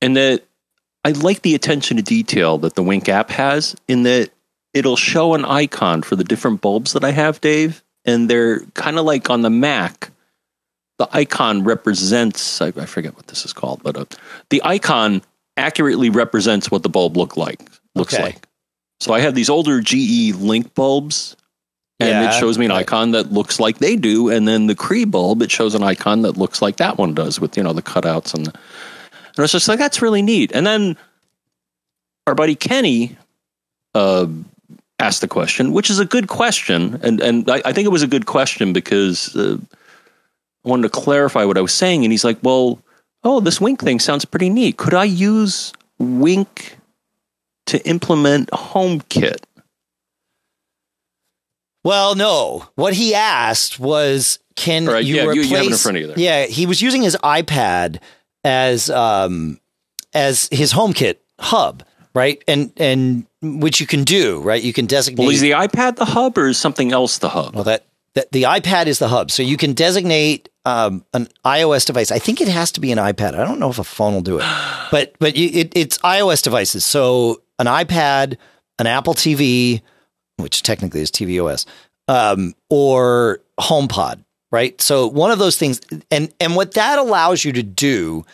And 0.00 0.16
that 0.16 0.44
I 1.04 1.12
like 1.12 1.42
the 1.42 1.54
attention 1.54 1.96
to 1.96 2.02
detail 2.02 2.58
that 2.58 2.74
the 2.74 2.82
Wink 2.82 3.08
app 3.08 3.30
has 3.30 3.74
in 3.88 4.02
that 4.04 4.30
it'll 4.74 4.96
show 4.96 5.34
an 5.34 5.44
icon 5.44 6.02
for 6.02 6.16
the 6.16 6.24
different 6.24 6.60
bulbs 6.60 6.92
that 6.92 7.04
I 7.04 7.10
have, 7.10 7.40
Dave. 7.40 7.82
And 8.04 8.28
they're 8.28 8.60
kind 8.74 8.98
of 8.98 9.04
like 9.04 9.30
on 9.30 9.42
the 9.42 9.50
Mac. 9.50 10.10
The 10.98 11.08
icon 11.12 11.64
represents, 11.64 12.60
I, 12.60 12.68
I 12.68 12.84
forget 12.86 13.16
what 13.16 13.26
this 13.28 13.44
is 13.46 13.52
called, 13.54 13.82
but 13.82 13.96
uh, 13.96 14.04
the 14.50 14.60
icon 14.64 15.22
accurately 15.56 16.10
represents 16.10 16.70
what 16.70 16.82
the 16.82 16.88
bulb 16.90 17.16
look 17.16 17.36
like, 17.36 17.60
looks 17.94 18.14
Okay. 18.14 18.22
like. 18.22 18.46
So 19.00 19.14
I 19.14 19.20
have 19.20 19.34
these 19.34 19.48
older 19.48 19.80
GE 19.80 20.34
Link 20.36 20.74
bulbs 20.74 21.36
and 21.98 22.08
Yeah, 22.10 22.28
it 22.28 22.38
shows 22.38 22.58
me 22.58 22.66
an 22.66 22.70
right. 22.72 22.80
icon 22.80 23.12
that 23.12 23.32
looks 23.32 23.58
like 23.58 23.78
they 23.78 23.96
do, 23.96 24.28
and 24.30 24.46
then 24.46 24.66
the 24.66 24.74
Cree 24.74 25.04
bulb 25.06 25.40
it 25.42 25.50
shows 25.50 25.74
an 25.74 25.82
icon 25.82 26.22
that 26.22 26.36
looks 26.36 26.60
like 26.62 26.76
that 26.76 26.98
one 26.98 27.14
does 27.14 27.40
with 27.40 27.56
you 27.56 27.62
know 27.62 27.72
the 27.72 27.82
cutouts 27.82 28.34
and. 28.34 28.46
The, 28.46 28.52
and 29.30 29.38
I 29.38 29.42
was 29.42 29.52
just 29.52 29.68
like, 29.68 29.78
that's 29.78 30.02
really 30.02 30.22
neat. 30.22 30.52
And 30.52 30.66
then 30.66 30.96
our 32.26 32.34
buddy 32.34 32.54
Kenny 32.54 33.16
uh, 33.94 34.26
asked 34.98 35.20
the 35.20 35.28
question, 35.28 35.72
which 35.72 35.90
is 35.90 35.98
a 35.98 36.04
good 36.04 36.28
question, 36.28 37.00
and 37.02 37.20
and 37.20 37.50
I, 37.50 37.62
I 37.64 37.72
think 37.72 37.86
it 37.86 37.90
was 37.90 38.02
a 38.02 38.08
good 38.08 38.26
question 38.26 38.72
because 38.72 39.34
uh, 39.36 39.58
I 40.64 40.68
wanted 40.68 40.82
to 40.84 41.00
clarify 41.00 41.44
what 41.44 41.58
I 41.58 41.60
was 41.60 41.74
saying, 41.74 42.04
and 42.04 42.12
he's 42.12 42.24
like, 42.24 42.38
well, 42.42 42.80
oh, 43.24 43.40
this 43.40 43.60
Wink 43.60 43.80
thing 43.80 43.98
sounds 43.98 44.24
pretty 44.24 44.50
neat. 44.50 44.76
Could 44.76 44.94
I 44.94 45.04
use 45.04 45.72
Wink 45.98 46.76
to 47.66 47.86
implement 47.88 48.50
HomeKit? 48.50 49.44
Well, 51.82 52.14
no. 52.14 52.66
What 52.74 52.92
he 52.92 53.14
asked 53.14 53.80
was, 53.80 54.38
can 54.54 54.86
right, 54.86 55.04
you 55.04 55.16
yeah, 55.16 55.22
replace? 55.24 55.50
you 55.50 55.56
have 55.56 55.66
it 55.66 55.72
in 55.72 55.78
front 55.78 55.96
of 55.96 56.02
you. 56.02 56.12
Yeah, 56.16 56.46
he 56.46 56.66
was 56.66 56.82
using 56.82 57.02
his 57.02 57.16
iPad 57.22 58.00
as 58.44 58.90
um 58.90 59.60
as 60.12 60.48
his 60.50 60.72
HomeKit 60.72 61.16
hub, 61.38 61.82
right? 62.14 62.42
And 62.48 62.72
and 62.76 63.26
which 63.42 63.80
you 63.80 63.86
can 63.86 64.04
do, 64.04 64.40
right? 64.40 64.62
You 64.62 64.72
can 64.72 64.86
designate. 64.86 65.24
Well, 65.24 65.32
is 65.32 65.40
the 65.40 65.52
iPad 65.52 65.96
the 65.96 66.04
hub, 66.04 66.36
or 66.38 66.48
is 66.48 66.58
something 66.58 66.92
else 66.92 67.18
the 67.18 67.30
hub? 67.30 67.54
well, 67.54 67.64
that, 67.64 67.86
that 68.14 68.32
the 68.32 68.44
iPad 68.44 68.86
is 68.86 68.98
the 68.98 69.08
hub, 69.08 69.30
so 69.30 69.42
you 69.42 69.56
can 69.56 69.72
designate 69.72 70.48
um, 70.64 71.04
an 71.14 71.28
iOS 71.44 71.86
device. 71.86 72.10
I 72.10 72.18
think 72.18 72.40
it 72.40 72.48
has 72.48 72.72
to 72.72 72.80
be 72.80 72.92
an 72.92 72.98
iPad. 72.98 73.34
I 73.34 73.44
don't 73.44 73.58
know 73.58 73.70
if 73.70 73.78
a 73.78 73.84
phone 73.84 74.14
will 74.14 74.20
do 74.20 74.38
it, 74.38 74.44
but 74.90 75.14
but 75.18 75.36
you, 75.36 75.48
it, 75.60 75.72
it's 75.76 75.98
iOS 75.98 76.42
devices. 76.42 76.84
So 76.84 77.42
an 77.58 77.66
iPad, 77.66 78.36
an 78.78 78.86
Apple 78.86 79.14
TV, 79.14 79.82
which 80.36 80.62
technically 80.62 81.00
is 81.00 81.10
tvOS, 81.10 81.66
um, 82.08 82.54
or 82.68 83.40
HomePod, 83.58 84.24
right? 84.50 84.80
So 84.80 85.06
one 85.06 85.30
of 85.30 85.38
those 85.38 85.56
things, 85.56 85.80
and 86.10 86.32
and 86.40 86.56
what 86.56 86.74
that 86.74 86.98
allows 86.98 87.44
you 87.44 87.52
to 87.52 87.62
do 87.62 88.24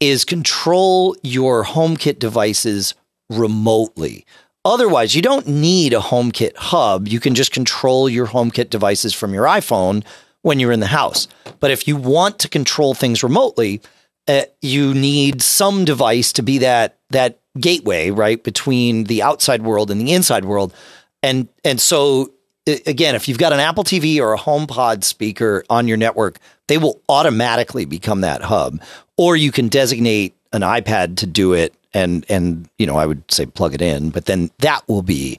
is 0.00 0.24
control 0.24 1.16
your 1.22 1.64
HomeKit 1.64 2.18
devices 2.18 2.94
remotely. 3.30 4.26
Otherwise, 4.64 5.14
you 5.14 5.22
don't 5.22 5.46
need 5.46 5.92
a 5.92 5.98
HomeKit 5.98 6.56
hub. 6.56 7.08
You 7.08 7.20
can 7.20 7.34
just 7.34 7.52
control 7.52 8.08
your 8.08 8.26
HomeKit 8.26 8.70
devices 8.70 9.12
from 9.12 9.34
your 9.34 9.44
iPhone 9.44 10.04
when 10.42 10.60
you're 10.60 10.72
in 10.72 10.80
the 10.80 10.86
house. 10.86 11.28
But 11.60 11.70
if 11.70 11.88
you 11.88 11.96
want 11.96 12.38
to 12.40 12.48
control 12.48 12.94
things 12.94 13.22
remotely, 13.22 13.80
uh, 14.28 14.42
you 14.60 14.94
need 14.94 15.42
some 15.42 15.84
device 15.84 16.32
to 16.34 16.42
be 16.42 16.58
that 16.58 16.98
that 17.10 17.40
gateway, 17.58 18.10
right, 18.10 18.42
between 18.42 19.04
the 19.04 19.22
outside 19.22 19.62
world 19.62 19.90
and 19.90 20.00
the 20.00 20.12
inside 20.12 20.44
world. 20.44 20.74
And 21.22 21.48
and 21.64 21.80
so 21.80 22.32
again, 22.66 23.14
if 23.14 23.28
you've 23.28 23.38
got 23.38 23.52
an 23.52 23.60
Apple 23.60 23.84
TV 23.84 24.20
or 24.20 24.34
a 24.34 24.38
HomePod 24.38 25.04
speaker 25.04 25.64
on 25.68 25.88
your 25.88 25.96
network, 25.96 26.38
they 26.68 26.78
will 26.78 27.00
automatically 27.08 27.84
become 27.84 28.20
that 28.20 28.42
hub. 28.42 28.80
Or 29.16 29.36
you 29.36 29.52
can 29.52 29.68
designate 29.68 30.34
an 30.52 30.62
iPad 30.62 31.16
to 31.18 31.26
do 31.26 31.52
it 31.52 31.74
and 31.94 32.24
and 32.28 32.68
you 32.78 32.86
know, 32.86 32.96
I 32.96 33.06
would 33.06 33.22
say 33.30 33.46
plug 33.46 33.74
it 33.74 33.82
in, 33.82 34.10
but 34.10 34.26
then 34.26 34.50
that 34.58 34.86
will 34.88 35.02
be 35.02 35.38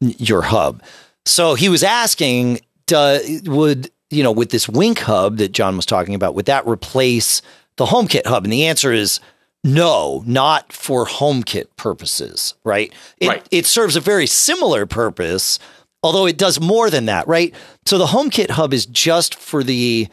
your 0.00 0.42
hub. 0.42 0.82
So 1.24 1.54
he 1.54 1.68
was 1.68 1.82
asking, 1.82 2.60
would 2.90 3.90
you 4.10 4.22
know, 4.22 4.32
with 4.32 4.50
this 4.50 4.68
Wink 4.68 5.00
hub 5.00 5.38
that 5.38 5.52
John 5.52 5.76
was 5.76 5.86
talking 5.86 6.14
about, 6.14 6.34
would 6.34 6.44
that 6.46 6.66
replace 6.66 7.40
the 7.76 7.86
HomeKit 7.86 8.26
hub? 8.26 8.44
And 8.44 8.52
the 8.52 8.66
answer 8.66 8.92
is 8.92 9.18
no, 9.64 10.22
not 10.26 10.72
for 10.72 11.06
HomeKit 11.06 11.66
purposes, 11.76 12.54
right? 12.64 12.92
It, 13.18 13.28
Right. 13.28 13.48
it 13.50 13.64
serves 13.66 13.96
a 13.96 14.00
very 14.00 14.26
similar 14.26 14.84
purpose, 14.84 15.58
although 16.04 16.26
it 16.26 16.36
does 16.36 16.60
more 16.60 16.90
than 16.90 17.06
that, 17.06 17.26
right? 17.26 17.52
So 17.86 17.98
the 17.98 18.06
HomeKit 18.06 18.50
hub 18.50 18.72
is 18.72 18.86
just 18.86 19.34
for 19.34 19.64
the 19.64 20.06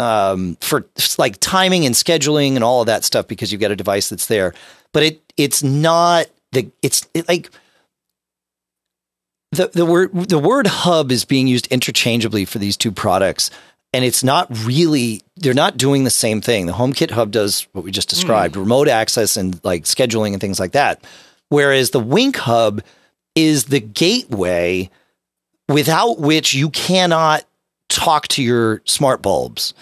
um, 0.00 0.56
for 0.60 0.86
like 1.18 1.38
timing 1.40 1.86
and 1.86 1.94
scheduling 1.94 2.56
and 2.56 2.64
all 2.64 2.80
of 2.80 2.86
that 2.86 3.04
stuff 3.04 3.28
because 3.28 3.52
you've 3.52 3.60
got 3.60 3.70
a 3.70 3.76
device 3.76 4.08
that's 4.08 4.26
there. 4.26 4.52
But 4.92 5.04
it 5.04 5.32
it's 5.36 5.62
not 5.62 6.26
the 6.52 6.70
it's 6.82 7.08
it, 7.14 7.28
like 7.28 7.50
the 9.52 9.68
the 9.68 9.86
word 9.86 10.12
the 10.12 10.38
word 10.38 10.66
hub 10.66 11.12
is 11.12 11.24
being 11.24 11.46
used 11.46 11.68
interchangeably 11.68 12.44
for 12.44 12.58
these 12.58 12.76
two 12.76 12.92
products 12.92 13.50
and 13.92 14.04
it's 14.04 14.24
not 14.24 14.48
really 14.64 15.22
they're 15.36 15.54
not 15.54 15.76
doing 15.76 16.04
the 16.04 16.10
same 16.10 16.40
thing 16.40 16.66
the 16.66 16.72
homekit 16.72 17.10
hub 17.10 17.30
does 17.32 17.66
what 17.72 17.84
we 17.84 17.90
just 17.90 18.08
described 18.08 18.54
mm. 18.54 18.60
remote 18.60 18.86
access 18.86 19.36
and 19.36 19.60
like 19.64 19.84
scheduling 19.84 20.32
and 20.32 20.40
things 20.40 20.60
like 20.60 20.72
that 20.72 21.04
whereas 21.48 21.90
the 21.90 22.00
wink 22.00 22.36
hub 22.36 22.82
is 23.34 23.64
the 23.66 23.80
gateway 23.80 24.88
without 25.72 26.18
which 26.18 26.54
you 26.54 26.70
cannot 26.70 27.44
talk 27.88 28.28
to 28.28 28.42
your 28.42 28.82
smart 28.84 29.22
bulbs 29.22 29.74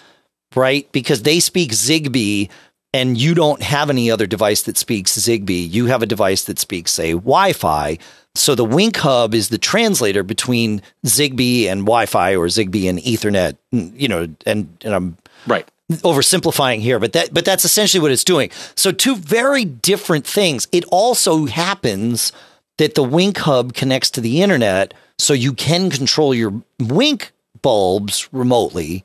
right 0.54 0.90
because 0.92 1.22
they 1.22 1.40
speak 1.40 1.72
zigbee 1.72 2.48
and 2.94 3.18
you 3.18 3.34
don't 3.34 3.62
have 3.62 3.90
any 3.90 4.10
other 4.10 4.26
device 4.26 4.62
that 4.62 4.76
speaks 4.76 5.18
zigbee 5.18 5.70
you 5.70 5.86
have 5.86 6.02
a 6.02 6.06
device 6.06 6.44
that 6.44 6.58
speaks 6.58 6.92
say 6.92 7.12
wi-fi 7.12 7.98
so 8.34 8.54
the 8.54 8.64
Wink 8.64 8.96
Hub 8.98 9.34
is 9.34 9.48
the 9.48 9.58
translator 9.58 10.22
between 10.22 10.80
Zigbee 11.04 11.64
and 11.64 11.80
Wi-Fi 11.80 12.36
or 12.36 12.46
Zigbee 12.46 12.88
and 12.88 13.00
Ethernet. 13.00 13.56
You 13.72 14.06
know, 14.08 14.28
and 14.46 14.78
and 14.84 14.94
I'm 14.94 15.16
right 15.46 15.68
oversimplifying 15.90 16.80
here, 16.80 16.98
but 16.98 17.12
that 17.14 17.32
but 17.32 17.44
that's 17.44 17.64
essentially 17.64 18.00
what 18.00 18.12
it's 18.12 18.24
doing. 18.24 18.50
So 18.74 18.92
two 18.92 19.16
very 19.16 19.64
different 19.64 20.26
things. 20.26 20.68
It 20.72 20.84
also 20.86 21.46
happens 21.46 22.32
that 22.76 22.94
the 22.94 23.02
Wink 23.02 23.38
Hub 23.38 23.74
connects 23.74 24.10
to 24.10 24.20
the 24.20 24.42
internet, 24.42 24.94
so 25.18 25.32
you 25.32 25.52
can 25.52 25.90
control 25.90 26.34
your 26.34 26.62
Wink 26.80 27.32
bulbs 27.62 28.28
remotely, 28.32 29.04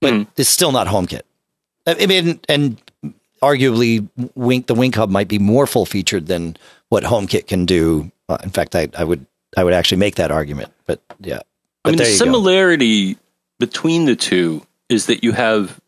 but 0.00 0.12
mm. 0.12 0.26
it's 0.36 0.48
still 0.48 0.72
not 0.72 0.86
HomeKit. 0.86 1.22
I 1.86 2.06
mean, 2.06 2.40
and 2.48 2.80
arguably, 3.42 4.08
Wink 4.34 4.66
the 4.66 4.74
Wink 4.74 4.94
Hub 4.94 5.10
might 5.10 5.28
be 5.28 5.38
more 5.38 5.66
full 5.66 5.86
featured 5.86 6.26
than 6.26 6.56
what 6.90 7.04
HomeKit 7.04 7.46
can 7.46 7.64
do 7.66 8.10
well, 8.28 8.38
in 8.42 8.50
fact, 8.50 8.76
I, 8.76 8.88
I 8.96 9.04
would 9.04 9.26
I 9.56 9.64
would 9.64 9.72
actually 9.72 9.98
make 9.98 10.16
that 10.16 10.30
argument. 10.30 10.72
But 10.86 11.00
yeah, 11.20 11.40
but 11.82 11.88
I 11.88 11.90
mean 11.92 11.98
the 11.98 12.04
similarity 12.04 13.14
go. 13.14 13.20
between 13.58 14.04
the 14.04 14.16
two 14.16 14.64
is 14.88 15.06
that 15.06 15.24
you 15.24 15.32
have 15.32 15.80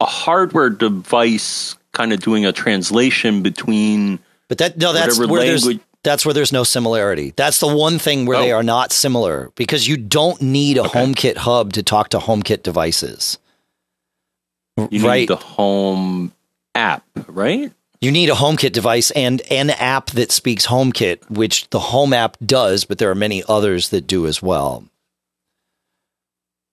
a 0.00 0.06
hardware 0.06 0.70
device 0.70 1.76
kind 1.92 2.12
of 2.12 2.20
doing 2.20 2.46
a 2.46 2.52
translation 2.52 3.42
between. 3.42 4.20
But 4.48 4.58
that 4.58 4.78
no, 4.78 4.92
that's 4.92 5.18
where 5.18 5.26
language. 5.26 5.64
there's 5.64 5.78
that's 6.06 6.24
where 6.24 6.32
there's 6.32 6.52
no 6.52 6.62
similarity. 6.62 7.32
That's 7.34 7.58
the 7.58 7.66
one 7.66 7.98
thing 7.98 8.26
where 8.26 8.38
oh. 8.38 8.40
they 8.40 8.52
are 8.52 8.62
not 8.62 8.92
similar 8.92 9.50
because 9.56 9.88
you 9.88 9.96
don't 9.96 10.40
need 10.40 10.78
a 10.78 10.84
okay. 10.84 11.04
HomeKit 11.04 11.36
hub 11.36 11.72
to 11.72 11.82
talk 11.82 12.10
to 12.10 12.18
HomeKit 12.18 12.62
devices. 12.62 13.38
You 14.90 15.04
right? 15.04 15.20
need 15.20 15.30
the 15.30 15.36
home 15.36 16.32
app, 16.76 17.04
right? 17.26 17.72
You 18.00 18.12
need 18.12 18.28
a 18.28 18.34
HomeKit 18.34 18.72
device 18.72 19.10
and 19.10 19.40
an 19.50 19.70
app 19.70 20.10
that 20.10 20.30
speaks 20.30 20.66
HomeKit, 20.66 21.28
which 21.28 21.68
the 21.70 21.80
Home 21.80 22.12
app 22.12 22.36
does, 22.44 22.84
but 22.84 22.98
there 22.98 23.10
are 23.10 23.16
many 23.16 23.42
others 23.48 23.88
that 23.88 24.06
do 24.06 24.26
as 24.26 24.40
well. 24.40 24.84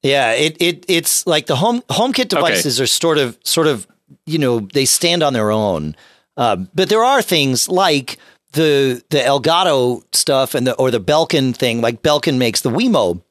Yeah, 0.03 0.33
it 0.33 0.57
it 0.61 0.85
it's 0.87 1.25
like 1.25 1.45
the 1.47 1.55
home 1.55 1.81
HomeKit 1.83 2.27
devices 2.27 2.77
okay. 2.77 2.83
are 2.83 2.87
sort 2.87 3.17
of 3.17 3.39
sort 3.43 3.67
of 3.67 3.87
you 4.25 4.37
know 4.37 4.59
they 4.59 4.83
stand 4.83 5.23
on 5.23 5.31
their 5.31 5.49
own, 5.49 5.95
uh, 6.35 6.57
but 6.75 6.89
there 6.89 7.05
are 7.05 7.21
things 7.21 7.69
like 7.69 8.19
the 8.53 9.03
the 9.09 9.17
Elgato 9.19 10.03
stuff 10.15 10.55
and 10.55 10.65
the 10.65 10.73
or 10.75 10.91
the 10.91 11.01
Belkin 11.01 11.55
thing. 11.55 11.81
Like 11.81 12.01
Belkin 12.01 12.37
makes 12.37 12.61
the 12.61 12.69
Wemo 12.69 13.21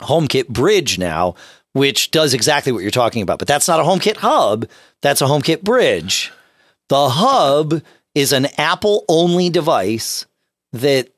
HomeKit 0.00 0.48
bridge 0.48 0.98
now, 0.98 1.34
which 1.72 2.10
does 2.10 2.34
exactly 2.34 2.72
what 2.72 2.82
you're 2.82 2.90
talking 2.90 3.22
about. 3.22 3.38
But 3.38 3.48
that's 3.48 3.68
not 3.68 3.80
a 3.80 3.84
HomeKit 3.84 4.16
hub. 4.16 4.68
That's 5.02 5.22
a 5.22 5.26
HomeKit 5.26 5.62
bridge. 5.62 6.32
The 6.88 7.08
hub 7.10 7.82
is 8.14 8.32
an 8.32 8.46
Apple 8.58 9.04
only 9.08 9.50
device 9.50 10.26
that 10.72 11.08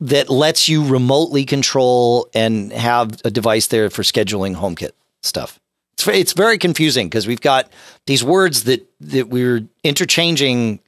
that 0.00 0.30
lets 0.30 0.68
you 0.68 0.84
remotely 0.86 1.44
control 1.44 2.28
and 2.34 2.72
have 2.72 3.20
a 3.24 3.30
device 3.30 3.66
there 3.66 3.90
for 3.90 4.02
scheduling 4.02 4.54
HomeKit 4.54 4.92
stuff. 5.22 5.58
It's 6.06 6.32
very 6.32 6.58
confusing 6.58 7.08
because 7.08 7.26
we've 7.26 7.40
got 7.40 7.72
these 8.06 8.22
words 8.22 8.64
that 8.64 8.86
that 9.00 9.28
we're 9.28 9.66
interchanging 9.82 10.80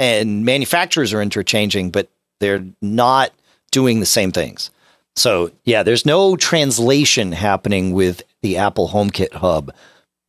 and 0.00 0.44
manufacturers 0.44 1.12
are 1.12 1.22
interchanging, 1.22 1.90
but 1.90 2.08
they're 2.40 2.64
not 2.82 3.30
doing 3.70 4.00
the 4.00 4.06
same 4.06 4.32
things. 4.32 4.70
So 5.14 5.52
yeah, 5.64 5.84
there's 5.84 6.06
no 6.06 6.34
translation 6.34 7.30
happening 7.32 7.92
with 7.92 8.22
the 8.42 8.56
Apple 8.56 8.88
HomeKit 8.88 9.34
hub. 9.34 9.72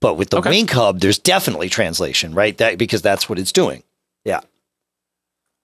But 0.01 0.15
with 0.15 0.31
the 0.31 0.38
okay. 0.38 0.49
Wink 0.49 0.71
Hub, 0.71 0.99
there's 0.99 1.19
definitely 1.19 1.69
translation, 1.69 2.34
right? 2.34 2.57
That 2.57 2.79
because 2.79 3.03
that's 3.03 3.29
what 3.29 3.38
it's 3.38 3.51
doing. 3.51 3.84
Yeah. 4.25 4.41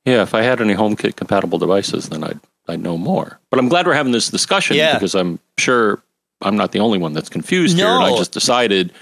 Yeah, 0.05 0.21
if 0.21 0.35
I 0.35 0.43
had 0.43 0.61
any 0.61 0.75
HomeKit 0.75 1.15
compatible 1.15 1.57
devices, 1.57 2.09
then 2.09 2.23
I'd 2.23 2.39
I'd 2.67 2.79
know 2.79 2.97
more. 2.97 3.39
But 3.49 3.59
I'm 3.59 3.67
glad 3.67 3.87
we're 3.87 3.93
having 3.93 4.11
this 4.11 4.29
discussion 4.29 4.77
yeah. 4.77 4.93
because 4.93 5.15
I'm 5.15 5.39
sure 5.57 6.01
I'm 6.41 6.55
not 6.55 6.71
the 6.71 6.79
only 6.79 6.99
one 6.99 7.13
that's 7.13 7.29
confused 7.29 7.77
no. 7.77 7.83
here. 7.83 7.95
And 7.95 8.13
I 8.13 8.17
just 8.17 8.31
decided 8.31 8.93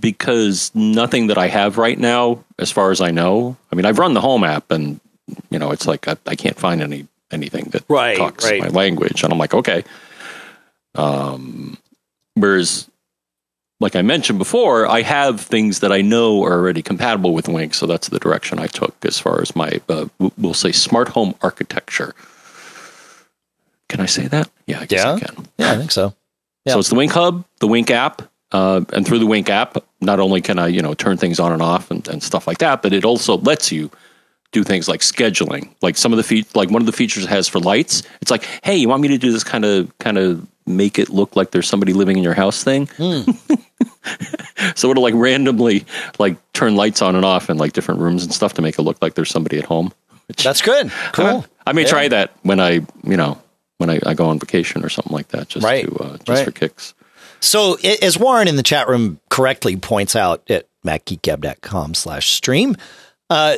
because 0.00 0.70
nothing 0.74 1.28
that 1.28 1.38
I 1.38 1.48
have 1.48 1.78
right 1.78 1.98
now, 1.98 2.44
as 2.58 2.70
far 2.70 2.90
as 2.90 3.00
I 3.00 3.10
know, 3.10 3.56
I 3.70 3.76
mean, 3.76 3.86
I've 3.86 3.98
run 3.98 4.14
the 4.14 4.20
Home 4.20 4.44
app, 4.44 4.70
and 4.70 5.00
you 5.50 5.58
know, 5.58 5.70
it's 5.70 5.86
like 5.86 6.08
I, 6.08 6.16
I 6.26 6.34
can't 6.34 6.58
find 6.58 6.80
any 6.80 7.06
anything 7.30 7.66
that 7.72 7.84
right, 7.88 8.16
talks 8.16 8.44
right. 8.44 8.60
my 8.60 8.68
language, 8.68 9.22
and 9.22 9.32
I'm 9.32 9.38
like, 9.38 9.54
okay. 9.54 9.84
Um, 10.94 11.78
whereas 12.34 12.88
like 13.82 13.96
I 13.96 14.02
mentioned 14.02 14.38
before, 14.38 14.86
I 14.86 15.02
have 15.02 15.40
things 15.40 15.80
that 15.80 15.92
I 15.92 16.00
know 16.00 16.44
are 16.44 16.52
already 16.52 16.82
compatible 16.82 17.34
with 17.34 17.48
Wink, 17.48 17.74
so 17.74 17.86
that's 17.86 18.08
the 18.08 18.18
direction 18.18 18.58
I 18.58 18.68
took 18.68 18.94
as 19.04 19.18
far 19.18 19.42
as 19.42 19.54
my, 19.56 19.80
uh, 19.88 20.06
we'll 20.38 20.54
say, 20.54 20.72
smart 20.72 21.08
home 21.08 21.34
architecture. 21.42 22.14
Can 23.88 24.00
I 24.00 24.06
say 24.06 24.28
that? 24.28 24.48
Yeah, 24.66 24.80
I 24.80 24.86
guess 24.86 25.04
yeah. 25.04 25.12
I 25.12 25.20
can. 25.20 25.48
Yeah, 25.58 25.72
I 25.72 25.76
think 25.76 25.90
so. 25.90 26.14
Yeah. 26.64 26.74
So 26.74 26.78
it's 26.78 26.88
the 26.88 26.94
Wink 26.94 27.12
Hub, 27.12 27.44
the 27.58 27.66
Wink 27.66 27.90
app, 27.90 28.22
uh, 28.52 28.82
and 28.92 29.06
through 29.06 29.18
the 29.18 29.26
Wink 29.26 29.48
app, 29.48 29.76
not 30.00 30.20
only 30.20 30.40
can 30.40 30.58
I, 30.58 30.68
you 30.68 30.82
know, 30.82 30.94
turn 30.94 31.16
things 31.16 31.40
on 31.40 31.52
and 31.52 31.62
off 31.62 31.90
and, 31.90 32.06
and 32.08 32.22
stuff 32.22 32.46
like 32.46 32.58
that, 32.58 32.82
but 32.82 32.92
it 32.92 33.04
also 33.04 33.38
lets 33.38 33.72
you 33.72 33.90
do 34.52 34.62
things 34.62 34.88
like 34.88 35.00
scheduling. 35.00 35.70
Like 35.80 35.96
some 35.96 36.12
of 36.12 36.18
the 36.18 36.22
fe- 36.22 36.44
like 36.54 36.70
one 36.70 36.82
of 36.82 36.86
the 36.86 36.92
features 36.92 37.24
it 37.24 37.30
has 37.30 37.48
for 37.48 37.58
lights, 37.58 38.02
it's 38.20 38.30
like, 38.30 38.44
hey, 38.62 38.76
you 38.76 38.88
want 38.88 39.02
me 39.02 39.08
to 39.08 39.18
do 39.18 39.32
this 39.32 39.44
kind 39.44 39.64
of 39.64 39.96
kind 39.98 40.18
of 40.18 40.46
make 40.66 40.98
it 40.98 41.08
look 41.08 41.34
like 41.34 41.50
there's 41.50 41.66
somebody 41.66 41.92
living 41.92 42.16
in 42.16 42.22
your 42.22 42.34
house 42.34 42.62
thing. 42.62 42.86
Mm. 42.86 44.76
so 44.76 44.90
it'll 44.90 45.02
like 45.02 45.14
randomly 45.14 45.84
like 46.18 46.36
turn 46.52 46.76
lights 46.76 47.02
on 47.02 47.16
and 47.16 47.24
off 47.24 47.50
in 47.50 47.56
like 47.56 47.72
different 47.72 48.00
rooms 48.00 48.22
and 48.22 48.32
stuff 48.32 48.54
to 48.54 48.62
make 48.62 48.78
it 48.78 48.82
look 48.82 49.00
like 49.00 49.14
there's 49.14 49.30
somebody 49.30 49.58
at 49.58 49.64
home. 49.64 49.92
Which, 50.26 50.44
That's 50.44 50.62
good. 50.62 50.92
Cool. 51.12 51.26
Uh, 51.26 51.42
I 51.66 51.72
may 51.72 51.82
yeah. 51.82 51.88
try 51.88 52.08
that 52.08 52.32
when 52.42 52.60
I, 52.60 52.80
you 53.02 53.16
know, 53.16 53.40
when 53.78 53.90
I, 53.90 53.98
I, 54.06 54.14
go 54.14 54.26
on 54.26 54.38
vacation 54.38 54.84
or 54.84 54.88
something 54.88 55.12
like 55.12 55.28
that, 55.28 55.48
just 55.48 55.64
right. 55.64 55.84
to 55.84 55.96
uh, 55.96 56.16
just 56.18 56.28
right. 56.28 56.44
for 56.44 56.52
kicks. 56.52 56.94
So 57.42 57.76
as 58.00 58.16
Warren 58.16 58.48
in 58.48 58.56
the 58.56 58.62
chat 58.62 58.88
room 58.88 59.20
correctly 59.28 59.76
points 59.76 60.14
out 60.14 60.48
at 60.48 60.68
macgeekgab.com 60.86 61.94
slash 61.94 62.30
stream, 62.30 62.76
uh, 63.28 63.56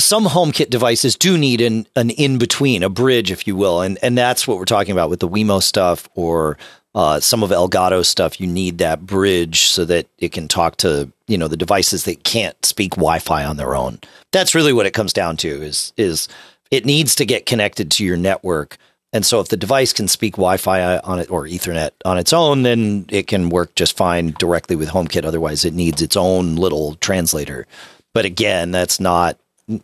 some 0.00 0.26
HomeKit 0.26 0.70
devices 0.70 1.16
do 1.16 1.36
need 1.36 1.60
an, 1.60 1.86
an 1.96 2.10
in 2.10 2.38
between, 2.38 2.82
a 2.82 2.88
bridge, 2.88 3.30
if 3.30 3.46
you 3.46 3.56
will, 3.56 3.80
and 3.80 3.98
and 4.02 4.16
that's 4.16 4.46
what 4.46 4.58
we're 4.58 4.64
talking 4.64 4.92
about 4.92 5.10
with 5.10 5.20
the 5.20 5.28
Wemo 5.28 5.62
stuff 5.62 6.08
or 6.14 6.56
uh, 6.94 7.20
some 7.20 7.42
of 7.42 7.50
Elgato 7.50 8.04
stuff. 8.04 8.40
You 8.40 8.46
need 8.46 8.78
that 8.78 9.04
bridge 9.06 9.66
so 9.66 9.84
that 9.86 10.06
it 10.18 10.32
can 10.32 10.48
talk 10.48 10.76
to 10.78 11.10
you 11.26 11.38
know 11.38 11.48
the 11.48 11.56
devices 11.56 12.04
that 12.04 12.24
can't 12.24 12.62
speak 12.64 12.92
Wi-Fi 12.92 13.44
on 13.44 13.56
their 13.56 13.74
own. 13.74 13.98
That's 14.32 14.54
really 14.54 14.72
what 14.72 14.86
it 14.86 14.92
comes 14.92 15.12
down 15.12 15.36
to. 15.38 15.48
Is 15.48 15.92
is 15.96 16.28
it 16.70 16.84
needs 16.84 17.14
to 17.16 17.24
get 17.24 17.46
connected 17.46 17.90
to 17.92 18.04
your 18.04 18.16
network. 18.16 18.76
And 19.14 19.24
so 19.24 19.38
if 19.38 19.48
the 19.48 19.56
device 19.56 19.92
can 19.92 20.08
speak 20.08 20.34
Wi-Fi 20.34 20.98
on 20.98 21.20
it 21.20 21.30
or 21.30 21.44
Ethernet 21.44 21.92
on 22.04 22.18
its 22.18 22.32
own, 22.32 22.64
then 22.64 23.06
it 23.08 23.28
can 23.28 23.48
work 23.48 23.76
just 23.76 23.96
fine 23.96 24.34
directly 24.40 24.74
with 24.74 24.88
HomeKit. 24.88 25.24
Otherwise, 25.24 25.64
it 25.64 25.72
needs 25.72 26.02
its 26.02 26.16
own 26.16 26.56
little 26.56 26.96
translator. 26.96 27.68
But 28.12 28.24
again, 28.24 28.72
that's 28.72 28.98
not 28.98 29.38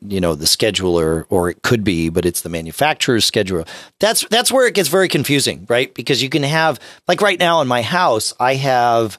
you 0.06 0.20
know 0.20 0.34
the 0.34 0.44
scheduler 0.44 1.24
or 1.30 1.48
it 1.48 1.62
could 1.62 1.82
be 1.82 2.10
but 2.10 2.26
it's 2.26 2.42
the 2.42 2.50
manufacturer's 2.50 3.28
scheduler 3.28 3.66
that's 3.98 4.26
that's 4.28 4.52
where 4.52 4.66
it 4.66 4.74
gets 4.74 4.90
very 4.90 5.08
confusing 5.08 5.64
right 5.70 5.94
because 5.94 6.22
you 6.22 6.28
can 6.28 6.42
have 6.42 6.78
like 7.08 7.22
right 7.22 7.38
now 7.38 7.62
in 7.62 7.66
my 7.66 7.80
house 7.80 8.34
i 8.38 8.56
have 8.56 9.18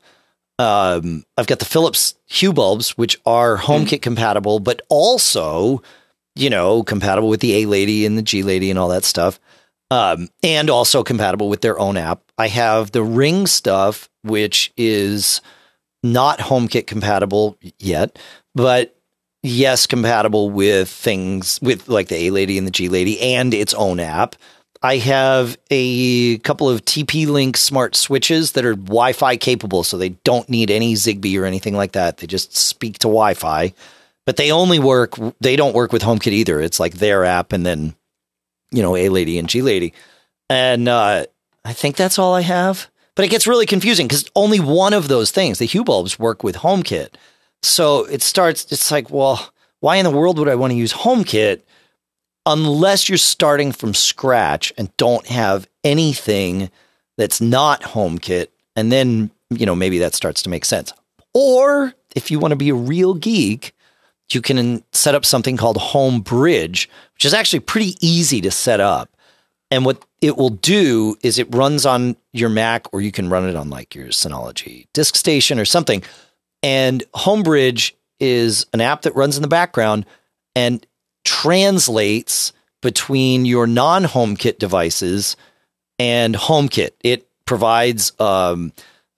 um 0.60 1.26
i've 1.36 1.48
got 1.48 1.58
the 1.58 1.66
philips 1.66 2.14
hue 2.28 2.54
bulbs 2.54 2.92
which 2.92 3.20
are 3.26 3.58
homekit 3.58 3.86
mm-hmm. 3.86 4.02
compatible 4.02 4.60
but 4.60 4.84
also 4.88 5.82
you 6.36 6.48
know 6.48 6.84
compatible 6.84 7.28
with 7.28 7.40
the 7.40 7.64
a 7.64 7.66
lady 7.66 8.06
and 8.06 8.16
the 8.16 8.22
g 8.22 8.44
lady 8.44 8.70
and 8.70 8.78
all 8.78 8.90
that 8.90 9.04
stuff 9.04 9.40
um 9.92 10.28
and 10.42 10.70
also 10.72 11.04
compatible 11.04 11.50
with 11.50 11.62
their 11.62 11.78
own 11.78 11.98
app 11.98 12.24
i 12.40 12.48
have 12.48 12.92
the 12.92 13.04
ring 13.04 13.46
stuff 13.46 14.10
which 14.24 14.74
is 14.76 15.42
not 16.02 16.40
homekit 16.40 16.88
compatible 16.88 17.56
yet 17.78 18.18
but 18.56 18.96
yes, 19.44 19.88
compatible 19.88 20.50
with 20.50 20.90
things 20.90 21.60
with 21.62 21.88
like 21.88 22.08
the 22.08 22.28
A 22.28 22.30
Lady 22.32 22.58
and 22.58 22.68
the 22.68 22.72
G 22.72 22.90
Lady 22.90 23.20
and 23.20 23.54
its 23.54 23.74
own 23.74 24.00
app. 24.00 24.36
I 24.84 24.98
have 24.98 25.58
a 25.70 26.40
couple 26.40 26.68
of 26.68 26.84
TP 26.86 27.28
Link 27.28 27.56
smart 27.56 27.96
switches 27.96 28.54
that 28.54 28.66
are 28.66 28.76
Wi 28.76 29.14
Fi 29.14 29.38
capable, 29.38 29.84
so 29.84 29.98
they 29.98 30.10
don't 30.10 30.50
need 30.50 30.72
any 30.72 30.96
Zigbee 30.96 31.40
or 31.40 31.46
anything 31.46 31.76
like 31.76 31.92
that. 31.92 32.18
They 32.18 32.28
just 32.28 32.56
speak 32.56 33.00
to 33.00 33.08
Wi 33.08 33.34
Fi. 33.34 33.74
but 34.26 34.38
they 34.38 34.52
only 34.52 34.80
work. 34.80 35.16
They 35.40 35.56
don't 35.56 35.76
work 35.76 35.92
with 35.92 36.04
HomeKit 36.04 36.32
either. 36.32 36.62
It's 36.62 36.80
like 36.80 36.96
their 36.96 37.26
app, 37.26 37.54
and 37.54 37.66
then 37.66 37.96
you 38.72 38.82
know 38.82 38.96
A 38.96 39.10
Lady 39.10 39.38
and 39.38 39.48
G 39.48 39.62
Lady, 39.62 39.94
and 40.50 40.88
uh, 40.88 41.26
I 41.64 41.74
think 41.74 41.96
that's 41.96 42.20
all 42.20 42.34
I 42.34 42.42
have. 42.42 42.90
But 43.16 43.26
it 43.26 43.30
gets 43.30 43.48
really 43.48 43.66
confusing 43.66 44.08
because 44.08 44.30
only 44.36 44.60
one 44.60 44.94
of 44.94 45.08
those 45.08 45.32
things, 45.32 45.60
the 45.60 45.66
Hue 45.66 45.84
bulbs, 45.84 46.18
work 46.18 46.44
with 46.44 46.58
HomeKit. 46.58 47.10
So 47.62 48.06
it 48.06 48.22
starts. 48.22 48.72
It's 48.72 48.90
like, 48.90 49.10
well, 49.10 49.52
why 49.82 49.98
in 49.98 50.06
the 50.06 50.12
world 50.12 50.40
would 50.40 50.48
I 50.48 50.56
want 50.56 50.72
to 50.72 50.78
use 50.78 50.94
HomeKit 50.94 51.62
unless 52.46 53.10
you're 53.10 53.18
starting 53.18 53.72
from 53.72 53.94
scratch 53.94 54.74
and 54.78 54.96
don't 54.98 55.28
have 55.28 55.68
anything 55.84 56.72
that's 57.18 57.42
not 57.42 57.82
HomeKit? 57.82 58.48
And 58.76 58.92
then 58.92 59.30
you 59.50 59.66
know 59.66 59.76
maybe 59.76 60.00
that 60.00 60.16
starts 60.16 60.42
to 60.44 60.50
make 60.50 60.66
sense. 60.66 60.94
Or 61.34 61.94
if 62.16 62.32
you 62.32 62.40
want 62.40 62.54
to 62.54 62.58
be 62.58 62.70
a 62.70 62.76
real 62.76 63.14
geek, 63.14 63.74
you 64.34 64.42
can 64.42 64.84
set 64.92 65.16
up 65.16 65.26
something 65.26 65.58
called 65.58 65.78
Home 65.78 66.22
Bridge, 66.22 66.90
which 67.14 67.26
is 67.26 67.34
actually 67.34 67.60
pretty 67.62 67.96
easy 68.06 68.42
to 68.42 68.52
set 68.52 68.80
up. 68.80 69.10
And 69.70 69.86
what 69.86 70.04
it 70.22 70.38
will 70.38 70.50
do 70.50 71.18
is 71.24 71.40
it 71.40 71.54
runs 71.54 71.86
on 71.86 72.16
your 72.34 72.50
Mac, 72.50 72.94
or 72.94 73.02
you 73.02 73.12
can 73.12 73.30
run 73.30 73.48
it 73.48 73.56
on 73.56 73.70
like 73.70 73.96
your 73.96 74.08
Synology 74.08 74.88
disk 74.94 75.16
station 75.16 75.60
or 75.60 75.66
something. 75.66 76.04
And 76.62 77.04
Homebridge 77.16 77.94
is 78.20 78.66
an 78.74 78.82
app 78.82 79.04
that 79.04 79.16
runs 79.16 79.38
in 79.38 79.42
the 79.42 79.48
background 79.48 80.06
and 80.56 80.86
translates 81.24 82.54
between 82.82 83.46
your 83.46 83.66
non 83.66 84.04
HomeKit 84.04 84.60
devices 84.60 85.38
and 85.98 86.36
HomeKit. 86.36 86.92
It 87.04 87.28
provides 87.46 88.12
um, 88.20 88.74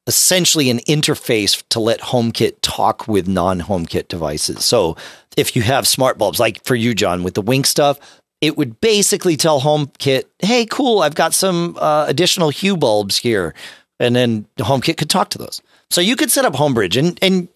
essentially 0.08 0.70
an 0.70 0.80
interface 0.80 1.64
to 1.70 1.80
let 1.80 2.00
HomeKit 2.02 2.56
talk 2.62 3.08
with 3.08 3.28
non 3.28 3.62
HomeKit 3.62 4.08
devices. 4.08 4.66
So 4.66 4.98
if 5.38 5.56
you 5.56 5.62
have 5.62 5.88
smart 5.88 6.18
bulbs, 6.18 6.40
like 6.40 6.64
for 6.64 6.76
you, 6.76 6.94
John, 6.94 7.24
with 7.24 7.34
the 7.34 7.42
Wink 7.42 7.66
stuff, 7.66 8.00
it 8.42 8.58
would 8.58 8.82
basically 8.82 9.38
tell 9.38 9.62
HomeKit, 9.62 10.26
"Hey, 10.40 10.66
cool, 10.66 11.00
I've 11.00 11.16
got 11.16 11.34
some 11.34 11.78
uh, 11.80 12.06
additional 12.08 12.50
Hue 12.50 12.76
bulbs 12.76 13.18
here," 13.18 13.54
and 14.00 14.16
then 14.16 14.46
HomeKit 14.58 14.98
could 14.98 15.10
talk 15.10 15.30
to 15.30 15.38
those. 15.38 15.62
So 15.90 16.02
you 16.02 16.16
could 16.16 16.32
set 16.32 16.46
up 16.46 16.54
HomeBridge, 16.54 16.98
and 16.98 17.18
and 17.22 17.48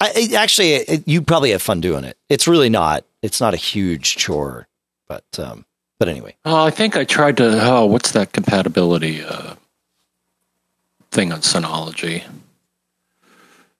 I, 0.00 0.28
actually, 0.36 0.72
it, 0.74 1.08
you 1.08 1.22
probably 1.22 1.52
have 1.52 1.62
fun 1.62 1.80
doing 1.80 2.04
it. 2.04 2.18
It's 2.28 2.46
really 2.46 2.68
not. 2.68 3.04
It's 3.22 3.40
not 3.40 3.54
a 3.54 3.58
huge 3.58 4.16
chore, 4.16 4.68
but 5.08 5.24
um, 5.38 5.64
but 5.98 6.08
anyway. 6.08 6.36
Oh, 6.44 6.64
I 6.64 6.70
think 6.70 6.96
I 6.96 7.04
tried 7.04 7.38
to. 7.38 7.64
Oh, 7.64 7.86
what's 7.86 8.12
that 8.12 8.32
compatibility 8.32 9.24
uh, 9.24 9.54
thing 11.16 11.32
on 11.32 11.40
Synology? 11.40 12.22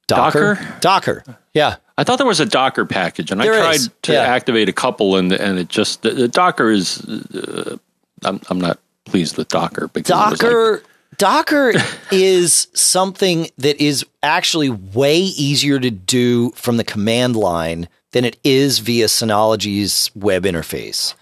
Docker. 0.09 0.55
Docker? 0.55 0.79
Docker. 0.81 1.37
Yeah. 1.53 1.77
I 1.99 2.05
thought 2.05 2.19
there 2.19 2.27
was 2.27 2.41
a 2.41 2.47
Docker 2.47 2.85
package, 2.85 3.31
and 3.31 3.41
There 3.41 3.55
I 3.55 3.59
tried 3.59 3.75
is, 3.77 3.91
to 4.03 4.13
yeah. 4.13 4.23
activate 4.23 4.69
a 4.69 4.73
couple, 4.73 5.17
and 5.17 5.33
and 5.33 5.59
it 5.59 5.69
just 5.69 6.03
the, 6.03 6.11
the 6.11 6.29
Docker 6.29 6.71
is. 6.71 7.01
Uh, 7.05 7.77
I'm 8.25 8.41
I'm 8.51 8.61
not 8.61 8.79
pleased 9.05 9.37
with 9.37 9.49
Docker 9.49 9.89
because 9.89 10.11
was 10.11 10.43
like- 10.43 10.51
Docker 10.51 10.83
Docker 11.19 11.73
is 12.13 12.69
something 12.75 13.49
that 13.59 13.81
is 13.81 14.05
actually 14.23 14.71
way 14.71 15.19
easier 15.19 15.79
to 15.79 15.91
do 15.91 16.51
from 16.51 16.77
the 16.77 16.85
command 16.85 17.37
line 17.37 17.89
than 18.13 18.25
it 18.25 18.39
is 18.45 18.79
via 18.81 19.07
Synology's 19.07 20.11
web 20.15 20.45
interface. 20.45 21.15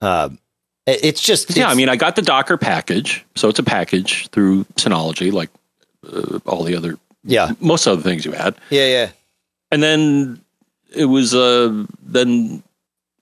Uh, 0.00 0.30
it's 1.02 1.20
just 1.22 1.56
yeah, 1.56 1.68
I 1.68 1.74
mean, 1.74 1.88
I 1.88 1.96
got 1.96 2.16
the 2.16 2.22
Docker 2.22 2.56
package, 2.56 3.24
so 3.34 3.48
it's 3.48 3.58
a 3.58 3.62
package 3.62 4.28
through 4.28 4.64
Synology, 4.76 5.32
like 5.32 5.50
uh, 6.10 6.38
all 6.46 6.62
the 6.64 6.76
other 6.76 6.98
yeah, 7.24 7.52
most 7.60 7.86
other 7.86 8.02
things 8.02 8.24
you 8.24 8.32
had. 8.32 8.54
yeah, 8.70 8.86
yeah. 8.86 9.10
and 9.70 9.82
then 9.82 10.40
it 10.94 11.04
was 11.04 11.34
uh 11.34 11.84
then 12.02 12.62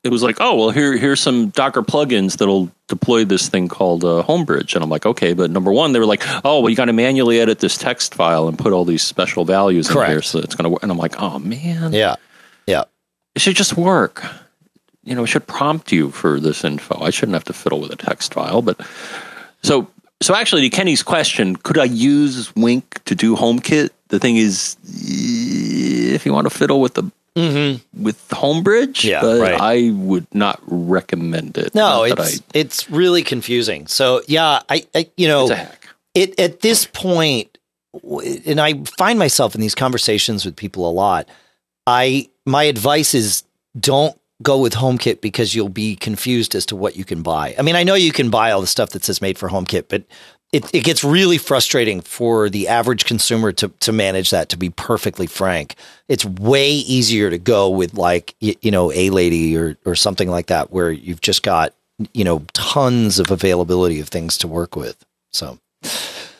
it 0.04 0.10
was 0.10 0.22
like 0.22 0.36
oh 0.40 0.54
well 0.56 0.70
here 0.70 0.96
here's 0.96 1.20
some 1.20 1.48
docker 1.50 1.82
plugins 1.82 2.38
that'll 2.38 2.70
deploy 2.86 3.26
this 3.26 3.48
thing 3.50 3.68
called 3.68 4.04
uh, 4.04 4.22
homebridge 4.22 4.74
and 4.74 4.82
i'm 4.82 4.88
like 4.88 5.04
okay 5.04 5.34
but 5.34 5.50
number 5.50 5.70
one 5.70 5.92
they 5.92 5.98
were 5.98 6.06
like 6.06 6.22
oh 6.46 6.60
well 6.60 6.70
you 6.70 6.76
got 6.76 6.86
to 6.86 6.94
manually 6.94 7.40
edit 7.40 7.58
this 7.58 7.76
text 7.76 8.14
file 8.14 8.48
and 8.48 8.58
put 8.58 8.72
all 8.72 8.86
these 8.86 9.02
special 9.02 9.44
values 9.44 9.90
in 9.90 9.96
here 10.06 10.22
so 10.22 10.38
it's 10.38 10.54
to 10.56 10.68
work 10.70 10.82
and 10.82 10.90
i'm 10.90 10.96
like 10.96 11.20
oh 11.20 11.38
man 11.40 11.92
Yeah. 11.92 12.14
Yeah. 12.66 12.84
it 13.34 13.42
should 13.42 13.56
just 13.56 13.76
work 13.76 14.24
you 15.08 15.14
know 15.14 15.24
it 15.24 15.28
should 15.28 15.46
prompt 15.46 15.92
you 15.92 16.10
for 16.10 16.40
this 16.40 16.64
info. 16.64 17.00
I 17.00 17.10
shouldn't 17.10 17.34
have 17.34 17.44
to 17.44 17.52
fiddle 17.52 17.80
with 17.80 17.92
a 17.92 17.96
text 17.96 18.34
file 18.34 18.62
but 18.62 18.80
so 19.62 19.88
so 20.20 20.34
actually 20.34 20.62
to 20.62 20.74
kenny's 20.74 21.02
question 21.02 21.56
could 21.56 21.78
i 21.78 21.84
use 21.84 22.54
wink 22.56 23.02
to 23.04 23.14
do 23.14 23.36
homekit? 23.36 23.90
The 24.08 24.18
thing 24.18 24.36
is 24.36 24.76
if 24.84 26.24
you 26.24 26.32
want 26.32 26.46
to 26.46 26.50
fiddle 26.50 26.80
with 26.80 26.94
the 26.94 27.02
mm-hmm. 27.36 28.02
with 28.02 28.26
homebridge 28.28 29.04
Yeah, 29.04 29.20
but 29.20 29.40
right. 29.40 29.60
i 29.60 29.90
would 29.90 30.26
not 30.34 30.60
recommend 30.66 31.58
it. 31.58 31.74
No, 31.74 32.06
Not 32.06 32.16
that 32.16 32.26
it's 32.26 32.42
it's 32.54 32.90
really 32.90 33.22
confusing. 33.22 33.86
So 33.86 34.22
yeah, 34.26 34.60
I, 34.68 34.86
I 34.94 35.10
you 35.16 35.28
know 35.28 35.48
it's 35.50 35.78
it 36.14 36.38
at 36.40 36.60
this 36.60 36.86
and 38.02 38.60
i 38.60 38.74
find 38.98 39.18
myself 39.18 39.54
in 39.54 39.60
these 39.60 39.74
conversations 39.74 40.44
with 40.44 40.56
people 40.56 40.88
a 40.88 40.92
lot 40.92 41.28
i 41.86 42.28
my 42.44 42.64
advice 42.64 43.14
is 43.14 43.44
don't 43.78 44.18
go 44.42 44.58
with 44.58 44.74
homekit 44.74 45.20
because 45.20 45.54
you'll 45.54 45.68
be 45.68 45.96
confused 45.96 46.54
as 46.54 46.64
to 46.66 46.76
what 46.76 46.96
you 46.96 47.04
can 47.04 47.22
buy. 47.22 47.54
I 47.58 47.62
mean 47.62 47.76
i 47.76 47.82
know 47.82 47.94
you 47.94 48.12
can 48.12 48.30
buy 48.30 48.50
all 48.50 48.60
the 48.60 48.66
stuff 48.66 48.90
that 48.90 49.04
says 49.04 49.20
made 49.20 49.38
for 49.38 49.48
homekit 49.48 49.84
but 49.88 50.04
it, 50.52 50.74
it 50.74 50.84
gets 50.84 51.04
really 51.04 51.36
frustrating 51.36 52.00
for 52.00 52.48
the 52.48 52.68
average 52.68 53.04
consumer 53.04 53.52
to, 53.52 53.68
to 53.68 53.92
manage 53.92 54.30
that 54.30 54.48
to 54.50 54.56
be 54.56 54.70
perfectly 54.70 55.26
frank. 55.26 55.74
It's 56.08 56.24
way 56.24 56.70
easier 56.70 57.28
to 57.28 57.38
go 57.38 57.68
with 57.68 57.94
like 57.94 58.34
you, 58.40 58.54
you 58.62 58.70
know 58.70 58.90
a 58.92 59.10
lady 59.10 59.56
or 59.56 59.76
or 59.84 59.94
something 59.94 60.30
like 60.30 60.46
that 60.46 60.72
where 60.72 60.90
you've 60.90 61.20
just 61.20 61.42
got 61.42 61.74
you 62.14 62.24
know 62.24 62.44
tons 62.54 63.18
of 63.18 63.30
availability 63.30 64.00
of 64.00 64.08
things 64.08 64.38
to 64.38 64.48
work 64.48 64.76
with 64.76 65.04
so. 65.32 65.58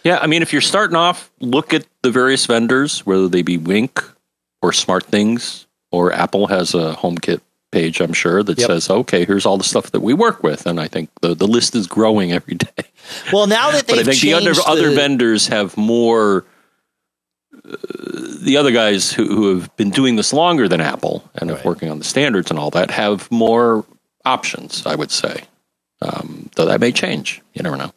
Yeah 0.05 0.19
i 0.23 0.27
mean 0.27 0.43
if 0.43 0.53
you're 0.53 0.63
starting 0.63 0.97
off 0.97 1.31
look 1.41 1.75
at 1.75 1.87
the 2.03 2.11
various 2.11 2.47
vendors 2.47 3.05
whether 3.05 3.29
they 3.29 3.43
be 3.43 3.59
wink 3.59 4.03
or 4.63 4.73
smart 4.73 5.05
things 5.05 5.67
or 5.91 6.13
apple 6.13 6.47
has 6.47 6.75
a 6.75 6.95
homekit 6.95 7.41
page 7.71 8.01
i'm 8.01 8.13
sure 8.15 8.43
that 8.43 8.59
Yep. 8.59 8.67
says 8.67 8.91
okay 8.91 9.25
here's 9.25 9.45
all 9.47 9.59
the 9.59 9.65
stuff 9.65 9.91
that 9.91 10.01
we 10.01 10.15
work 10.15 10.43
with 10.43 10.67
and 10.67 10.81
i 10.81 10.89
think 10.89 11.11
the, 11.21 11.35
the 11.35 11.47
list 11.47 11.75
is 11.75 11.87
growing 11.87 12.33
every 12.33 12.55
day 12.55 12.85
Well, 13.33 13.47
now 13.47 13.71
that 13.71 13.87
they've 13.87 13.97
but 14.05 14.09
I 14.09 14.11
think 14.11 14.23
the 14.23 14.35
other 14.35 14.55
changed 14.55 14.69
other 14.69 14.91
vendors 14.93 15.47
have 15.49 15.77
more. 15.77 16.45
Uh, 17.55 17.77
the 18.43 18.57
other 18.57 18.71
guys 18.71 19.13
who, 19.13 19.27
who 19.27 19.55
have 19.55 19.75
been 19.77 19.91
doing 19.91 20.17
this 20.17 20.33
longer 20.33 20.69
than 20.69 20.81
Apple 20.81 21.29
and 21.35 21.51
Right. 21.51 21.59
are 21.65 21.69
working 21.69 21.91
on 21.91 21.99
the 21.99 22.05
standards 22.05 22.51
and 22.51 22.59
all 22.59 22.71
that 22.71 22.91
have 22.91 23.31
more 23.31 23.85
options. 24.25 24.85
I 24.87 24.95
would 24.95 25.11
say, 25.11 25.43
um, 26.03 26.51
though 26.57 26.67
that 26.67 26.81
may 26.81 26.93
change. 26.93 27.41
You 27.55 27.63
never 27.63 27.77
know. 27.77 27.93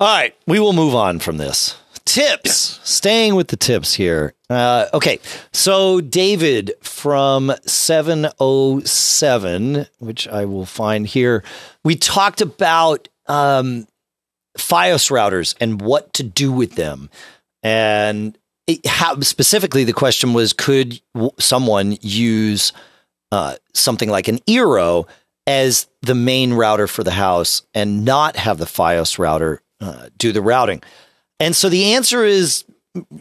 All 0.00 0.16
right, 0.16 0.34
we 0.46 0.58
will 0.60 0.72
move 0.72 0.94
on 0.94 1.18
from 1.18 1.36
this. 1.36 1.76
Tips. 2.06 2.80
Staying 2.84 3.34
with 3.34 3.48
the 3.48 3.56
tips 3.56 3.94
here. 3.94 4.34
Uh, 4.50 4.86
okay, 4.92 5.18
so 5.52 6.00
David 6.00 6.72
from 6.80 7.52
707, 7.64 9.86
which 9.98 10.28
I 10.28 10.44
will 10.44 10.66
find 10.66 11.06
here, 11.06 11.42
we 11.82 11.96
talked 11.96 12.42
about 12.42 13.08
um, 13.26 13.88
FiOS 14.58 15.10
routers 15.10 15.54
and 15.60 15.80
what 15.80 16.12
to 16.14 16.22
do 16.22 16.52
with 16.52 16.74
them. 16.74 17.10
And 17.62 18.36
it, 18.66 18.84
how, 18.86 19.18
specifically, 19.20 19.84
the 19.84 19.92
question 19.92 20.32
was 20.34 20.52
could 20.52 21.00
w- 21.14 21.30
someone 21.38 21.96
use 22.00 22.72
uh, 23.32 23.56
something 23.72 24.10
like 24.10 24.28
an 24.28 24.38
Eero 24.40 25.06
as 25.46 25.86
the 26.02 26.14
main 26.14 26.52
router 26.54 26.86
for 26.86 27.02
the 27.02 27.12
house 27.12 27.62
and 27.74 28.04
not 28.04 28.36
have 28.36 28.58
the 28.58 28.66
FiOS 28.66 29.18
router 29.18 29.62
uh, 29.80 30.08
do 30.18 30.32
the 30.32 30.42
routing? 30.42 30.82
And 31.40 31.54
so 31.54 31.68
the 31.68 31.94
answer 31.94 32.24
is 32.24 32.64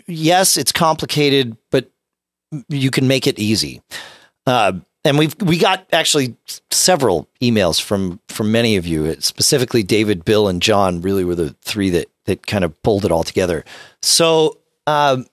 yes, 0.07 0.57
it's 0.57 0.71
complicated, 0.71 1.57
but 1.71 1.89
you 2.69 2.91
can 2.91 3.07
make 3.07 3.27
it 3.27 3.39
easy. 3.39 3.81
Uh, 4.45 4.73
and 5.05 5.17
we've 5.17 5.35
we 5.41 5.57
got 5.57 5.85
actually 5.91 6.35
several 6.71 7.27
emails 7.41 7.81
from 7.81 8.19
from 8.29 8.51
many 8.51 8.77
of 8.77 8.87
you. 8.87 9.13
Specifically, 9.19 9.83
David, 9.83 10.23
Bill, 10.23 10.47
and 10.47 10.61
John 10.61 11.01
really 11.01 11.25
were 11.25 11.35
the 11.35 11.55
three 11.61 11.89
that 11.89 12.09
that 12.25 12.47
kind 12.47 12.63
of 12.63 12.81
pulled 12.83 13.03
it 13.03 13.11
all 13.11 13.23
together. 13.23 13.65
So 14.01 14.59
um, 14.87 15.25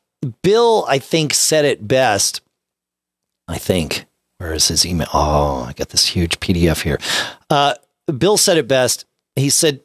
Bill, 0.42 0.84
I 0.88 0.98
think, 0.98 1.34
said 1.34 1.64
it 1.64 1.86
best. 1.86 2.40
I 3.46 3.58
think. 3.58 4.06
Where 4.38 4.54
is 4.54 4.68
his 4.68 4.86
email? 4.86 5.08
Oh, 5.12 5.66
I 5.68 5.74
got 5.74 5.90
this 5.90 6.06
huge 6.06 6.40
PDF 6.40 6.82
here. 6.82 6.98
Uh, 7.50 7.74
Bill 8.16 8.38
said 8.38 8.56
it 8.56 8.66
best. 8.66 9.04
He 9.36 9.50
said, 9.50 9.82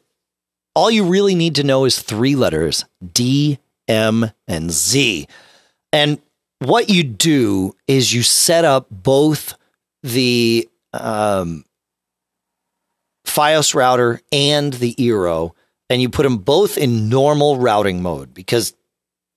all 0.76 0.90
you 0.90 1.04
really 1.04 1.34
need 1.34 1.54
to 1.56 1.64
know 1.64 1.86
is 1.86 2.00
three 2.00 2.36
letters 2.36 2.84
D, 3.12 3.58
M, 3.88 4.30
and 4.46 4.70
Z. 4.70 5.26
And 5.92 6.20
what 6.60 6.90
you 6.90 7.02
do 7.02 7.74
is 7.88 8.12
you 8.12 8.22
set 8.22 8.64
up 8.64 8.86
both 8.90 9.54
the 10.02 10.68
um, 10.92 11.64
FiOS 13.26 13.74
router 13.74 14.20
and 14.30 14.72
the 14.74 14.94
Eero, 14.94 15.52
and 15.88 16.02
you 16.02 16.10
put 16.10 16.24
them 16.24 16.38
both 16.38 16.76
in 16.76 17.08
normal 17.08 17.58
routing 17.58 18.02
mode 18.02 18.34
because 18.34 18.74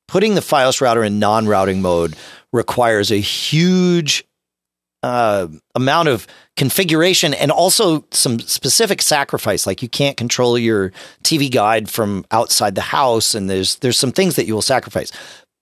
putting 0.07 0.35
the 0.35 0.41
FiOS 0.41 0.81
router 0.81 1.03
in 1.03 1.19
non 1.19 1.47
routing 1.47 1.81
mode 1.81 2.15
requires 2.51 3.11
a 3.11 3.17
huge 3.17 4.25
uh, 5.03 5.47
amount 5.75 6.09
of 6.09 6.27
configuration 6.57 7.33
and 7.33 7.51
also 7.51 8.03
some 8.11 8.39
specific 8.39 9.01
sacrifice. 9.01 9.65
Like 9.65 9.81
you 9.81 9.87
can't 9.89 10.17
control 10.17 10.57
your 10.57 10.91
TV 11.23 11.49
guide 11.51 11.89
from 11.89 12.25
outside 12.31 12.75
the 12.75 12.81
house, 12.81 13.33
and 13.33 13.49
there's 13.49 13.77
there's 13.77 13.97
some 13.97 14.11
things 14.11 14.35
that 14.35 14.45
you 14.45 14.53
will 14.53 14.61
sacrifice. 14.61 15.11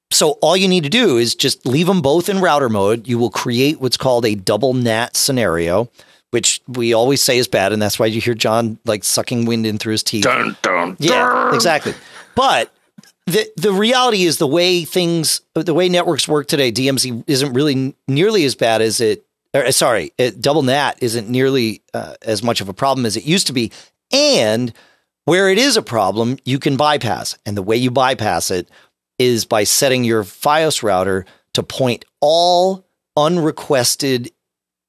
So 0.09 0.31
all 0.41 0.55
you 0.55 0.67
need 0.69 0.83
to 0.83 0.89
do 0.89 1.17
is 1.17 1.35
just 1.35 1.65
leave 1.65 1.87
them 1.87 2.01
both 2.01 2.29
in 2.29 2.39
router 2.39 2.69
mode. 2.69 3.07
You 3.07 3.17
will 3.19 3.29
create 3.29 3.81
what's 3.81 3.97
called 3.97 4.25
a 4.25 4.35
double 4.35 4.73
NAT 4.73 5.17
scenario, 5.17 5.89
which 6.31 6.61
we 6.67 6.93
always 6.93 7.21
say 7.21 7.37
is 7.37 7.47
bad, 7.47 7.73
and 7.73 7.81
that's 7.81 7.99
why 7.99 8.05
you 8.05 8.21
hear 8.21 8.33
John 8.33 8.79
like 8.85 9.03
sucking 9.03 9.45
wind 9.45 9.65
in 9.67 9.77
through 9.77 9.91
his 9.91 10.03
teeth. 10.03 10.23
Dun, 10.23 10.55
dun, 10.61 10.95
Yeah, 10.99 11.11
dun. 11.29 11.53
exactly. 11.53 11.93
But 12.35 12.73
the 13.25 13.51
the 13.57 13.73
reality 13.73 14.23
is 14.23 14.37
the 14.37 14.47
way 14.47 14.85
things, 14.85 15.41
the 15.53 15.73
way 15.73 15.89
networks 15.89 16.27
work 16.27 16.47
today, 16.47 16.71
DMZ 16.71 17.25
isn't 17.27 17.53
really 17.53 17.93
nearly 18.07 18.45
as 18.45 18.55
bad 18.55 18.81
as 18.81 19.01
it. 19.01 19.25
Or, 19.53 19.71
sorry, 19.71 20.11
it, 20.17 20.41
double 20.41 20.63
NAT 20.63 20.97
isn't 21.01 21.29
nearly 21.29 21.81
uh, 21.93 22.15
as 22.21 22.43
much 22.43 22.61
of 22.61 22.69
a 22.69 22.73
problem 22.73 23.05
as 23.05 23.15
it 23.17 23.23
used 23.23 23.47
to 23.47 23.53
be, 23.53 23.71
and 24.11 24.73
where 25.25 25.49
it 25.49 25.57
is 25.57 25.77
a 25.77 25.81
problem, 25.81 26.37
you 26.45 26.59
can 26.59 26.77
bypass. 26.77 27.37
And 27.45 27.55
the 27.55 27.63
way 27.63 27.77
you 27.77 27.91
bypass 27.91 28.51
it 28.51 28.69
is 29.19 29.45
by 29.45 29.63
setting 29.63 30.03
your 30.03 30.23
FiOS 30.23 30.83
router 30.83 31.25
to 31.53 31.63
point 31.63 32.05
all 32.19 32.85
unrequested 33.15 34.31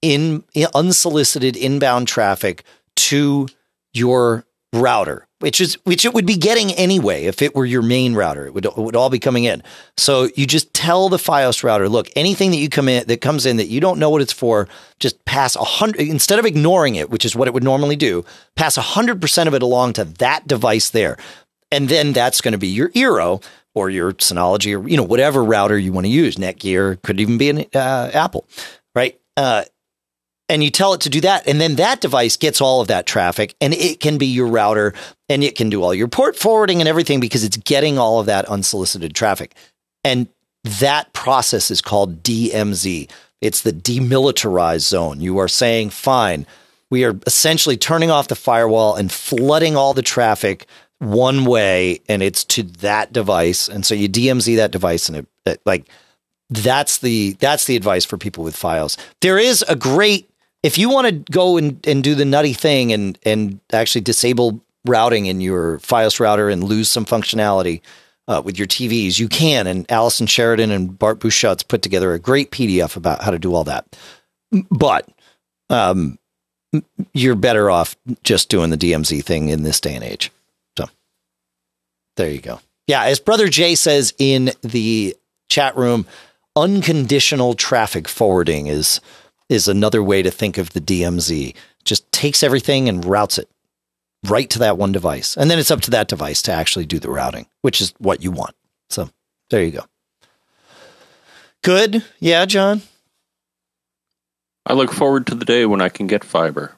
in 0.03 0.45
unsolicited 0.75 1.57
inbound 1.57 2.09
traffic 2.09 2.65
to 2.97 3.49
your 3.93 4.45
router, 4.73 5.27
which 5.41 5.61
is 5.61 5.75
which 5.85 6.05
it 6.05 6.15
would 6.15 6.27
be 6.27 6.37
getting 6.37 6.73
anyway 6.73 7.25
if 7.25 7.43
it 7.43 7.55
were 7.55 7.67
your 7.67 7.83
main 7.83 8.15
router. 8.15 8.47
It 8.47 8.55
would 8.55 8.65
it 8.65 8.77
would 8.77 8.97
all 8.97 9.11
be 9.11 9.19
coming 9.19 9.45
in. 9.45 9.63
So 9.97 10.29
you 10.35 10.47
just 10.47 10.73
tell 10.75 11.09
the 11.09 11.17
FiOS 11.17 11.63
router, 11.63 11.89
look, 11.89 12.09
anything 12.17 12.51
that 12.51 12.57
you 12.57 12.69
come 12.69 12.89
in 12.89 13.07
that 13.07 13.21
comes 13.21 13.47
in 13.47 13.57
that 13.59 13.69
you 13.69 13.81
don't 13.81 13.99
know 13.99 14.11
what 14.11 14.23
it's 14.23 14.33
for, 14.33 14.69
just 14.99 15.25
pass 15.25 15.55
a 15.57 15.65
hundred 15.65 16.01
instead 16.01 16.39
of 16.39 16.47
ignoring 16.47 16.97
it, 16.97 17.11
which 17.11 17.25
is 17.25 17.37
what 17.37 17.49
it 17.49 17.55
would 17.55 17.65
normally 17.65 17.97
do, 17.97 18.25
pass 18.57 18.77
a 18.77 18.83
hundred 18.83 19.21
percent 19.21 19.49
of 19.49 19.55
it 19.55 19.63
along 19.63 19.93
to 19.95 20.05
that 20.05 20.47
device 20.47 20.91
there. 20.91 21.17
And 21.71 21.89
then 21.89 22.13
that's 22.13 22.41
going 22.41 22.53
to 22.53 22.59
be 22.59 22.69
your 22.69 22.89
Eero 22.91 23.45
or 23.75 23.91
your 23.91 24.13
Synology 24.15 24.77
or 24.77 24.89
you 24.89 24.97
know 24.97 25.03
whatever 25.05 25.45
router 25.45 25.79
you 25.79 25.93
want 25.93 26.07
to 26.07 26.11
use. 26.11 26.37
Netgear 26.37 27.01
could 27.03 27.21
even 27.21 27.39
be 27.39 27.51
an 27.51 27.65
uh, 27.75 28.11
Apple, 28.13 28.47
right? 28.95 29.19
Uh, 29.37 29.65
and 30.49 30.65
you 30.65 30.71
tell 30.71 30.95
it 30.95 31.01
to 31.03 31.11
do 31.11 31.21
that 31.21 31.47
and 31.47 31.61
then 31.61 31.77
that 31.77 32.01
device 32.01 32.37
gets 32.37 32.61
all 32.61 32.81
of 32.81 32.89
that 32.89 33.07
traffic 33.07 33.55
and 33.61 33.75
it 33.75 34.01
can 34.01 34.19
be 34.19 34.27
your 34.27 34.47
router 34.47 34.95
and 35.29 35.45
it 35.45 35.57
can 35.57 35.69
do 35.69 35.83
all 35.83 35.95
your 35.95 36.09
port 36.09 36.37
forwarding 36.37 36.81
and 36.81 36.89
everything 36.89 37.21
because 37.21 37.45
it's 37.45 37.57
getting 37.57 37.99
all 37.99 38.21
of 38.21 38.27
that 38.27 38.47
unsolicited 38.47 39.15
traffic. 39.15 39.55
And 40.05 40.29
that 40.81 41.13
process 41.13 41.71
is 41.71 41.81
called 41.81 42.23
DMZ 42.23 43.09
it's 43.41 43.63
the 43.63 43.73
demilitarized 43.73 44.89
zone. 44.89 45.21
You 45.21 45.39
are 45.39 45.49
saying 45.49 45.91
fine. 45.91 46.47
We 46.91 47.05
are 47.05 47.19
essentially 47.27 47.77
turning 47.77 48.11
off 48.11 48.29
the 48.29 48.35
firewall 48.35 48.97
and 48.97 49.13
flooding 49.13 49.77
all 49.77 49.95
the 49.95 50.03
traffic 50.03 50.67
one 50.99 51.45
way 51.45 52.01
and 52.09 52.23
it's 52.23 52.43
to 52.45 52.65
that 52.65 53.13
device. 53.13 53.69
And 53.69 53.87
so 53.87 53.95
you 53.95 54.09
DMZ 54.09 54.57
that 54.57 54.73
device 54.73 55.09
and 55.09 55.19
it, 55.19 55.27
it 55.47 55.61
like 55.65 55.89
that's 56.51 56.99
the 56.99 57.37
that's 57.39 57.67
the 57.67 57.77
advice 57.77 58.05
for 58.05 58.17
people 58.17 58.43
with 58.43 58.57
FiOS. 58.57 58.97
There 59.21 59.39
is 59.39 59.65
a 59.69 59.77
great 59.77 60.28
if 60.63 60.79
you 60.79 60.91
want 60.91 61.07
to 61.07 61.33
go 61.33 61.57
and, 61.57 61.85
and 61.87 62.03
do 62.03 62.15
the 62.15 62.25
nutty 62.25 62.53
thing 62.53 62.93
and 62.93 63.19
and 63.25 63.61
actually 63.73 64.01
disable 64.01 64.61
routing 64.85 65.27
in 65.27 65.41
your 65.41 65.79
FiOS 65.79 66.21
router 66.21 66.49
and 66.49 66.65
lose 66.65 66.89
some 66.89 67.05
functionality 67.05 67.81
uh, 68.27 68.43
with 68.45 68.59
your 68.59 68.67
TVs, 68.67 69.19
you 69.19 69.29
can. 69.29 69.67
And 69.67 69.91
Allison 69.91 70.27
Sheridan 70.27 70.71
and 70.71 70.99
Bart 70.99 71.19
Busschots 71.19 71.67
put 71.67 71.83
together 71.83 72.13
a 72.13 72.19
great 72.19 72.51
PDF 72.51 72.97
about 72.97 73.23
how 73.23 73.31
to 73.31 73.39
do 73.39 73.55
all 73.55 73.65
that. 73.65 73.97
But 74.71 75.09
um, 75.71 76.19
you're 77.13 77.35
better 77.35 77.71
off 77.71 77.97
just 78.23 78.49
doing 78.49 78.71
the 78.71 78.77
DMZ 78.77 79.25
thing 79.25 79.49
in 79.49 79.63
this 79.63 79.81
day 79.81 79.95
and 79.95 80.05
age. 80.05 80.31
So 80.79 80.87
there 82.17 82.31
you 82.31 82.41
go. 82.41 82.61
Yeah, 82.87 83.05
as 83.05 83.21
Brother 83.21 83.49
Jay 83.49 83.75
says 83.75 84.15
in 84.19 84.51
the 84.63 85.17
chat 85.49 85.77
room, 85.77 86.07
unconditional 86.57 87.55
traffic 87.55 88.09
forwarding 88.09 88.67
is 88.67 89.01
is 89.49 89.69
another 89.69 90.03
way 90.03 90.23
to 90.23 90.31
think 90.31 90.59
of 90.59 90.71
the 90.71 90.81
DMZ. 90.81 91.55
Just 91.85 92.11
takes 92.13 92.43
everything 92.43 92.89
and 92.89 93.05
routes 93.05 93.39
it 93.39 93.49
right 94.27 94.49
to 94.51 94.59
that 94.59 94.77
one 94.79 94.93
device. 94.93 95.37
And 95.37 95.51
then 95.51 95.59
it's 95.59 95.71
up 95.71 95.81
to 95.83 95.91
that 95.93 96.09
device 96.09 96.43
to 96.43 96.53
actually 96.53 96.87
do 96.87 96.99
the 96.99 97.11
routing, 97.11 97.47
which 97.63 97.81
is 97.81 97.95
what 97.99 98.23
you 98.23 98.31
want. 98.31 98.55
So 98.91 99.11
there 99.51 99.63
you 99.65 99.71
go. 99.73 99.85
Good. 101.63 102.05
Yeah, 102.21 102.45
John. 102.47 102.83
I 104.67 104.75
look 104.75 104.93
forward 104.93 105.27
to 105.29 105.35
the 105.35 105.45
day 105.45 105.67
when 105.67 105.81
I 105.81 105.89
can 105.89 106.07
get 106.07 106.25
fiber. 106.25 106.75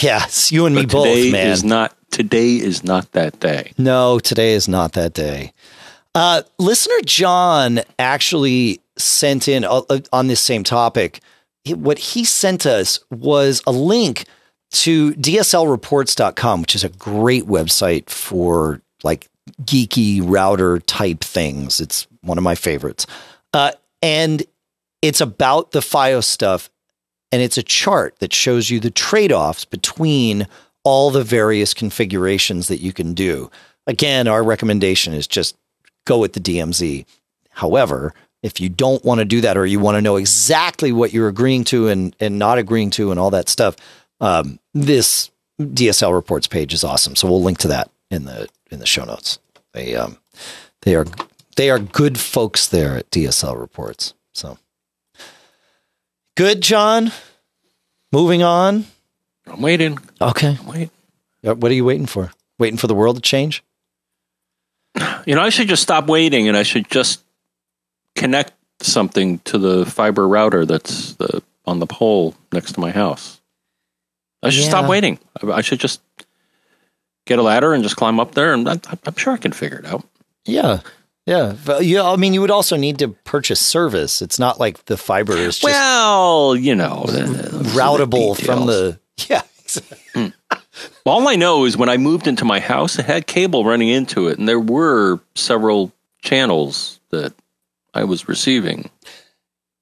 Yes, 0.00 0.50
you 0.50 0.64
and 0.64 0.74
me 0.74 0.82
But 0.82 0.92
both, 0.92 1.04
today 1.06 1.32
man. 1.32 1.46
is 1.48 1.64
not 1.64 1.94
today 2.10 2.56
is 2.56 2.82
not 2.82 3.12
that 3.12 3.38
day. 3.40 3.72
No, 3.76 4.18
today 4.18 4.52
is 4.52 4.68
not 4.68 4.92
that 4.92 5.12
day. 5.12 5.52
Uh, 6.14 6.42
listener 6.58 6.94
John 7.04 7.80
actually 7.98 8.80
sent 8.96 9.48
in 9.48 9.64
uh, 9.64 9.82
uh, 9.90 10.00
on 10.12 10.28
this 10.28 10.40
same 10.40 10.64
topic. 10.64 11.20
What 11.66 11.98
he 11.98 12.24
sent 12.24 12.66
us 12.66 13.00
was 13.10 13.62
a 13.66 13.72
link 13.72 14.24
to 14.72 15.12
DSLreports.com, 15.14 16.60
which 16.62 16.74
is 16.74 16.84
a 16.84 16.88
great 16.90 17.44
website 17.44 18.08
for 18.08 18.80
like 19.02 19.28
geeky 19.62 20.20
router 20.22 20.78
type 20.80 21.20
things. 21.20 21.80
It's 21.80 22.06
one 22.22 22.38
of 22.38 22.44
my 22.44 22.54
favorites. 22.54 23.06
Uh, 23.52 23.72
and 24.02 24.42
it's 25.02 25.20
about 25.20 25.72
the 25.72 25.80
FiOS 25.80 26.24
stuff. 26.24 26.70
And 27.32 27.42
it's 27.42 27.58
a 27.58 27.62
chart 27.62 28.18
that 28.18 28.32
shows 28.32 28.70
you 28.70 28.80
the 28.80 28.90
trade 28.90 29.32
offs 29.32 29.64
between 29.64 30.46
all 30.82 31.10
the 31.10 31.22
various 31.24 31.74
configurations 31.74 32.68
that 32.68 32.80
you 32.80 32.92
can 32.92 33.14
do. 33.14 33.50
Again, 33.86 34.26
our 34.28 34.42
recommendation 34.42 35.12
is 35.12 35.26
just 35.26 35.56
go 36.06 36.18
with 36.18 36.32
the 36.32 36.40
DMZ. 36.40 37.04
However, 37.50 38.14
if 38.42 38.60
you 38.60 38.68
don't 38.68 39.04
want 39.04 39.18
to 39.18 39.24
do 39.24 39.40
that 39.42 39.56
or 39.56 39.66
you 39.66 39.78
want 39.80 39.96
to 39.96 40.00
know 40.02 40.16
exactly 40.16 40.92
what 40.92 41.12
you're 41.12 41.28
agreeing 41.28 41.64
to 41.64 41.88
and, 41.88 42.14
and 42.20 42.38
not 42.38 42.58
agreeing 42.58 42.90
to 42.90 43.10
and 43.10 43.20
all 43.20 43.30
that 43.30 43.48
stuff, 43.48 43.76
um, 44.20 44.58
this 44.74 45.30
DSL 45.60 46.14
reports 46.14 46.46
page 46.46 46.72
is 46.72 46.84
awesome. 46.84 47.16
So 47.16 47.28
we'll 47.28 47.42
link 47.42 47.58
to 47.58 47.68
that 47.68 47.90
in 48.10 48.24
the 48.24 48.48
in 48.70 48.78
the 48.78 48.86
show 48.86 49.04
notes. 49.04 49.38
They 49.72 49.94
um, 49.94 50.16
they 50.82 50.94
are 50.94 51.04
they 51.56 51.70
are 51.70 51.78
good 51.78 52.18
folks 52.18 52.66
there 52.66 52.96
at 52.96 53.10
DSL 53.10 53.58
reports. 53.60 54.14
So 54.32 54.58
good, 56.36 56.60
John. 56.62 57.12
Moving 58.12 58.42
on. 58.42 58.86
I'm 59.46 59.60
waiting. 59.60 59.98
Okay. 60.20 60.56
I'm 60.58 60.66
waiting. 60.66 60.90
Uh, 61.46 61.54
What 61.54 61.70
are 61.70 61.74
you 61.74 61.84
waiting 61.84 62.06
for? 62.06 62.30
Waiting 62.58 62.76
for 62.78 62.86
the 62.86 62.94
world 62.94 63.16
to 63.16 63.22
change? 63.22 63.62
You 65.26 65.34
know, 65.34 65.42
I 65.42 65.50
should 65.50 65.68
just 65.68 65.82
stop 65.82 66.06
waiting 66.08 66.48
and 66.48 66.56
I 66.56 66.62
should 66.62 66.90
just 66.90 67.22
connect 68.16 68.52
something 68.80 69.38
to 69.40 69.58
the 69.58 69.86
fiber 69.86 70.26
router 70.26 70.64
that's 70.66 71.14
the, 71.14 71.42
on 71.66 71.78
the 71.80 71.86
pole 71.86 72.34
next 72.52 72.72
to 72.72 72.80
my 72.80 72.90
house. 72.90 73.40
I 74.42 74.50
should 74.50 74.64
Yeah. 74.64 74.70
stop 74.70 74.88
waiting. 74.88 75.18
I, 75.42 75.60
should 75.60 75.80
just 75.80 76.00
get 77.26 77.38
a 77.38 77.42
ladder 77.42 77.74
and 77.74 77.82
just 77.82 77.96
climb 77.96 78.18
up 78.18 78.34
there, 78.34 78.54
and 78.54 78.68
I, 78.68 78.80
I'm 79.04 79.14
sure 79.16 79.34
I 79.34 79.36
can 79.36 79.52
figure 79.52 79.78
it 79.78 79.86
out. 79.86 80.04
Yeah. 80.46 80.80
Yeah. 81.26 81.54
But, 81.64 81.84
yeah. 81.84 82.02
I 82.10 82.16
mean, 82.16 82.32
you 82.32 82.40
would 82.40 82.50
also 82.50 82.76
need 82.76 82.98
to 83.00 83.08
purchase 83.08 83.60
service. 83.60 84.22
It's 84.22 84.38
not 84.38 84.58
like 84.58 84.86
the 84.86 84.96
fiber 84.96 85.34
is 85.36 85.58
just 85.58 85.64
well, 85.64 86.56
you 86.56 86.74
know, 86.74 87.04
those 87.06 87.50
the 87.52 87.58
routable 87.78 88.34
from 88.42 88.66
the. 88.66 88.98
Yeah. 89.28 89.42
Mm. 90.14 90.32
All 91.04 91.28
I 91.28 91.36
know 91.36 91.66
is 91.66 91.76
when 91.76 91.90
I 91.90 91.98
moved 91.98 92.26
into 92.26 92.46
my 92.46 92.58
house, 92.58 92.98
it 92.98 93.04
had 93.04 93.26
cable 93.26 93.64
running 93.66 93.88
into 93.88 94.28
it, 94.28 94.38
and 94.38 94.48
there 94.48 94.58
were 94.58 95.20
several 95.34 95.92
channels 96.22 96.98
that 97.10 97.34
I 97.94 98.04
was 98.04 98.28
receiving, 98.28 98.90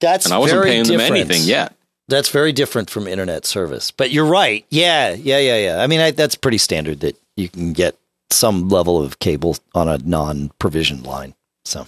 That's 0.01 0.25
and 0.25 0.35
I 0.35 0.39
wasn't 0.39 0.61
very 0.61 0.71
paying 0.71 0.85
them 0.85 0.99
different. 0.99 1.31
anything 1.31 1.49
yet. 1.49 1.75
That's 2.09 2.31
very 2.31 2.53
different 2.53 2.89
from 2.89 3.07
internet 3.07 3.45
service. 3.45 3.91
But 3.91 4.11
you're 4.11 4.25
right. 4.25 4.65
Yeah. 4.71 5.13
Yeah. 5.13 5.39
Yeah. 5.39 5.57
Yeah. 5.59 5.83
I 5.83 5.87
mean, 5.87 6.01
I, 6.01 6.11
that's 6.11 6.35
pretty 6.37 6.57
standard 6.59 7.01
that 7.01 7.17
you 7.37 7.49
can 7.51 7.75
get 7.75 7.99
some 8.31 8.69
level 8.71 9.03
of 9.03 9.19
cable 9.19 9.57
on 9.75 9.89
a 9.89 9.99
non 9.99 10.51
provisioned 10.59 11.07
line. 11.07 11.35
So, 11.67 11.87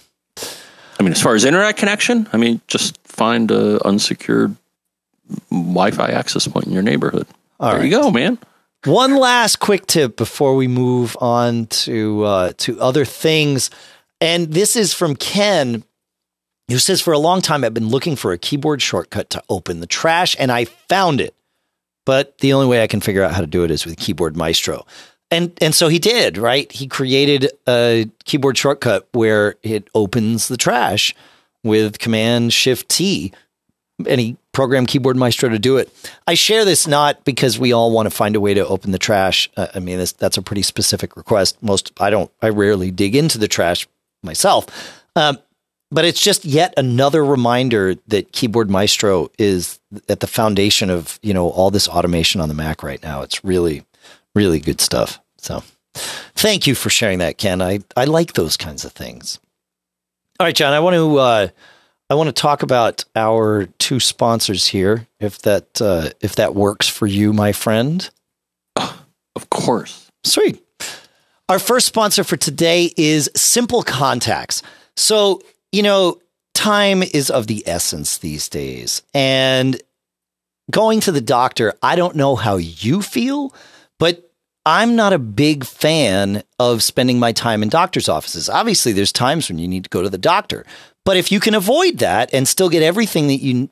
I 0.99 1.03
mean, 1.03 1.11
as 1.11 1.21
far 1.21 1.33
as 1.33 1.43
internet 1.43 1.75
connection, 1.77 2.29
I 2.33 2.37
mean, 2.37 2.61
just 2.67 2.99
find 3.03 3.49
a 3.49 3.83
unsecured 3.85 4.55
Wi-Fi 5.49 6.09
access 6.09 6.47
point 6.47 6.67
in 6.67 6.73
your 6.73 6.83
neighborhood. 6.83 7.25
all 7.59 7.71
there 7.71 7.79
right. 7.79 7.85
you 7.85 7.91
go, 7.91 8.11
man. 8.11 8.37
One 8.85 9.15
last 9.15 9.59
quick 9.59 9.85
tip 9.87 10.17
before 10.17 10.55
we 10.55 10.67
move 10.67 11.15
on 11.21 11.67
to 11.67 12.23
uh, 12.23 12.53
to 12.57 12.79
other 12.81 13.05
things, 13.05 13.69
and 14.19 14.51
this 14.53 14.75
is 14.75 14.93
from 14.93 15.15
Ken, 15.15 15.83
who 16.71 16.79
says, 16.79 17.01
"For 17.01 17.13
a 17.13 17.19
long 17.19 17.41
time, 17.41 17.63
I've 17.63 17.73
been 17.73 17.89
looking 17.89 18.15
for 18.15 18.31
a 18.31 18.37
keyboard 18.37 18.81
shortcut 18.81 19.29
to 19.31 19.43
open 19.49 19.79
the 19.79 19.87
trash, 19.87 20.35
and 20.39 20.51
I 20.51 20.65
found 20.65 21.21
it. 21.21 21.35
But 22.05 22.39
the 22.39 22.53
only 22.53 22.67
way 22.67 22.81
I 22.81 22.87
can 22.87 23.01
figure 23.01 23.23
out 23.23 23.33
how 23.33 23.41
to 23.41 23.47
do 23.47 23.63
it 23.63 23.71
is 23.71 23.85
with 23.85 23.97
Keyboard 23.97 24.35
Maestro." 24.35 24.85
And 25.29 25.57
and 25.61 25.73
so 25.73 25.87
he 25.87 25.99
did, 25.99 26.37
right? 26.37 26.71
He 26.71 26.87
created 26.87 27.51
a 27.67 28.09
keyboard 28.25 28.57
shortcut 28.57 29.07
where 29.13 29.55
it 29.63 29.87
opens 29.95 30.47
the 30.47 30.57
trash 30.57 31.15
with 31.63 31.99
Command 31.99 32.51
Shift 32.53 32.89
T 32.89 33.31
any 34.07 34.37
program 34.51 34.85
Keyboard 34.85 35.17
Maestro 35.17 35.49
to 35.49 35.59
do 35.59 35.77
it. 35.77 35.89
I 36.27 36.33
share 36.33 36.65
this 36.65 36.87
not 36.87 37.23
because 37.23 37.59
we 37.59 37.71
all 37.71 37.91
want 37.91 38.07
to 38.07 38.15
find 38.15 38.35
a 38.35 38.39
way 38.39 38.53
to 38.53 38.65
open 38.67 38.91
the 38.91 38.99
trash. 38.99 39.49
Uh, 39.57 39.67
I 39.73 39.79
mean, 39.79 39.97
this, 39.97 40.11
that's 40.11 40.37
a 40.37 40.41
pretty 40.41 40.61
specific 40.61 41.15
request. 41.15 41.61
Most 41.61 41.91
I 41.99 42.09
don't. 42.09 42.31
I 42.41 42.49
rarely 42.49 42.91
dig 42.91 43.15
into 43.15 43.37
the 43.37 43.47
trash 43.47 43.87
myself. 44.23 44.65
Um, 45.15 45.37
but 45.91 46.05
it's 46.05 46.21
just 46.21 46.45
yet 46.45 46.73
another 46.77 47.23
reminder 47.23 47.95
that 48.07 48.31
Keyboard 48.31 48.69
Maestro 48.69 49.29
is 49.37 49.79
at 50.07 50.21
the 50.21 50.27
foundation 50.27 50.89
of 50.89 51.19
you 51.21 51.33
know 51.33 51.49
all 51.49 51.69
this 51.69 51.87
automation 51.87 52.41
on 52.41 52.47
the 52.47 52.55
Mac 52.55 52.81
right 52.81 53.01
now. 53.03 53.21
It's 53.21 53.43
really, 53.43 53.83
really 54.33 54.59
good 54.59 54.79
stuff. 54.79 55.19
So, 55.37 55.63
thank 55.93 56.65
you 56.65 56.75
for 56.75 56.89
sharing 56.89 57.19
that, 57.19 57.37
Ken. 57.37 57.61
I 57.61 57.79
I 57.95 58.05
like 58.05 58.33
those 58.33 58.57
kinds 58.57 58.85
of 58.85 58.93
things. 58.93 59.39
All 60.39 60.47
right, 60.47 60.55
John. 60.55 60.73
I 60.73 60.79
want 60.79 60.95
to 60.95 61.17
uh, 61.17 61.47
I 62.09 62.13
want 62.15 62.27
to 62.27 62.33
talk 62.33 62.63
about 62.63 63.05
our 63.15 63.67
two 63.77 63.99
sponsors 63.99 64.67
here, 64.67 65.07
if 65.19 65.39
that 65.43 65.81
uh, 65.81 66.09
if 66.21 66.35
that 66.35 66.55
works 66.55 66.87
for 66.87 67.07
you, 67.07 67.33
my 67.33 67.51
friend. 67.51 68.09
Of 69.33 69.49
course. 69.49 70.11
Sweet. 70.25 70.61
Our 71.47 71.57
first 71.57 71.87
sponsor 71.87 72.25
for 72.25 72.35
today 72.35 72.91
is 72.97 73.29
Simple 73.33 73.81
Contacts. 73.81 74.61
So 74.97 75.41
you 75.71 75.83
know, 75.83 76.21
time 76.53 77.03
is 77.03 77.29
of 77.29 77.47
the 77.47 77.63
essence 77.65 78.17
these 78.17 78.49
days. 78.49 79.01
And 79.13 79.81
going 80.69 80.99
to 81.01 81.11
the 81.11 81.21
doctor, 81.21 81.73
I 81.81 81.95
don't 81.95 82.15
know 82.15 82.35
how 82.35 82.57
you 82.57 83.01
feel, 83.01 83.53
but 83.99 84.31
I'm 84.65 84.95
not 84.95 85.13
a 85.13 85.19
big 85.19 85.65
fan 85.65 86.43
of 86.59 86.83
spending 86.83 87.19
my 87.19 87.31
time 87.31 87.63
in 87.63 87.69
doctor's 87.69 88.09
offices. 88.09 88.49
Obviously, 88.49 88.91
there's 88.91 89.11
times 89.11 89.49
when 89.49 89.57
you 89.57 89.67
need 89.67 89.85
to 89.85 89.89
go 89.89 90.01
to 90.01 90.09
the 90.09 90.17
doctor. 90.17 90.65
But 91.03 91.17
if 91.17 91.31
you 91.31 91.39
can 91.39 91.55
avoid 91.55 91.97
that 91.97 92.31
and 92.31 92.47
still 92.47 92.69
get 92.69 92.83
everything 92.83 93.27
that 93.27 93.37
you 93.37 93.69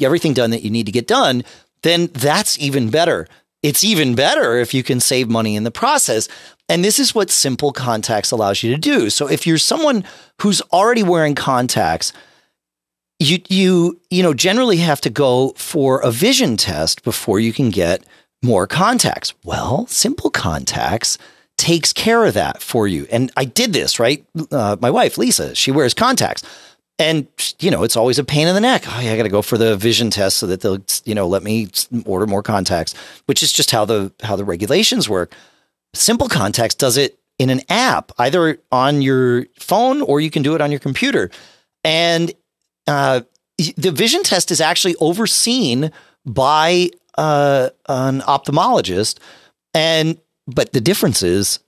everything 0.00 0.34
done 0.34 0.50
that 0.50 0.62
you 0.62 0.70
need 0.70 0.86
to 0.86 0.92
get 0.92 1.06
done, 1.06 1.42
then 1.82 2.08
that's 2.12 2.58
even 2.58 2.90
better. 2.90 3.26
It's 3.62 3.82
even 3.82 4.14
better 4.14 4.58
if 4.58 4.74
you 4.74 4.82
can 4.82 5.00
save 5.00 5.28
money 5.28 5.56
in 5.56 5.64
the 5.64 5.70
process. 5.70 6.28
And 6.68 6.84
this 6.84 6.98
is 6.98 7.14
what 7.14 7.30
simple 7.30 7.72
contacts 7.72 8.30
allows 8.30 8.62
you 8.62 8.74
to 8.74 8.80
do. 8.80 9.08
So 9.10 9.28
if 9.28 9.46
you're 9.46 9.58
someone 9.58 10.04
who's 10.42 10.60
already 10.72 11.02
wearing 11.02 11.34
contacts, 11.34 12.12
you 13.18 13.38
you 13.48 14.00
you 14.10 14.22
know 14.22 14.34
generally 14.34 14.78
have 14.78 15.00
to 15.02 15.10
go 15.10 15.50
for 15.56 16.00
a 16.00 16.10
vision 16.10 16.56
test 16.56 17.02
before 17.02 17.40
you 17.40 17.52
can 17.52 17.70
get 17.70 18.04
more 18.42 18.66
contacts. 18.66 19.32
Well, 19.44 19.86
simple 19.86 20.30
contacts 20.30 21.18
takes 21.56 21.92
care 21.92 22.24
of 22.24 22.34
that 22.34 22.62
for 22.62 22.86
you. 22.86 23.06
And 23.10 23.32
I 23.36 23.44
did 23.44 23.72
this, 23.72 23.98
right? 23.98 24.24
Uh, 24.50 24.76
my 24.80 24.90
wife, 24.90 25.16
Lisa, 25.16 25.54
she 25.54 25.70
wears 25.70 25.94
contacts. 25.94 26.42
And, 26.98 27.26
you 27.58 27.70
know, 27.70 27.82
it's 27.82 27.96
always 27.96 28.18
a 28.18 28.24
pain 28.24 28.48
in 28.48 28.54
the 28.54 28.60
neck. 28.60 28.84
Oh, 28.86 29.00
yeah, 29.00 29.12
I 29.12 29.16
got 29.16 29.24
to 29.24 29.28
go 29.28 29.42
for 29.42 29.58
the 29.58 29.76
vision 29.76 30.10
test 30.10 30.38
so 30.38 30.46
that 30.46 30.62
they'll, 30.62 30.82
you 31.04 31.14
know, 31.14 31.26
let 31.26 31.42
me 31.42 31.68
order 32.06 32.26
more 32.26 32.42
contacts, 32.42 32.94
which 33.26 33.42
is 33.42 33.52
just 33.52 33.70
how 33.70 33.84
the, 33.84 34.12
how 34.22 34.36
the 34.36 34.44
regulations 34.44 35.08
work. 35.08 35.34
Simple 35.96 36.28
Contacts 36.28 36.74
does 36.74 36.96
it 36.96 37.18
in 37.38 37.50
an 37.50 37.60
app, 37.68 38.12
either 38.18 38.58
on 38.72 39.02
your 39.02 39.46
phone 39.58 40.02
or 40.02 40.20
you 40.20 40.30
can 40.30 40.42
do 40.42 40.54
it 40.54 40.60
on 40.60 40.70
your 40.70 40.80
computer. 40.80 41.30
And 41.84 42.32
uh, 42.86 43.22
the 43.76 43.90
vision 43.90 44.22
test 44.22 44.50
is 44.50 44.60
actually 44.60 44.94
overseen 44.96 45.90
by 46.24 46.90
uh, 47.18 47.70
an 47.88 48.20
ophthalmologist. 48.20 49.18
And 49.74 50.18
but 50.46 50.72
the 50.72 50.80
difference 50.80 51.22
is 51.22 51.58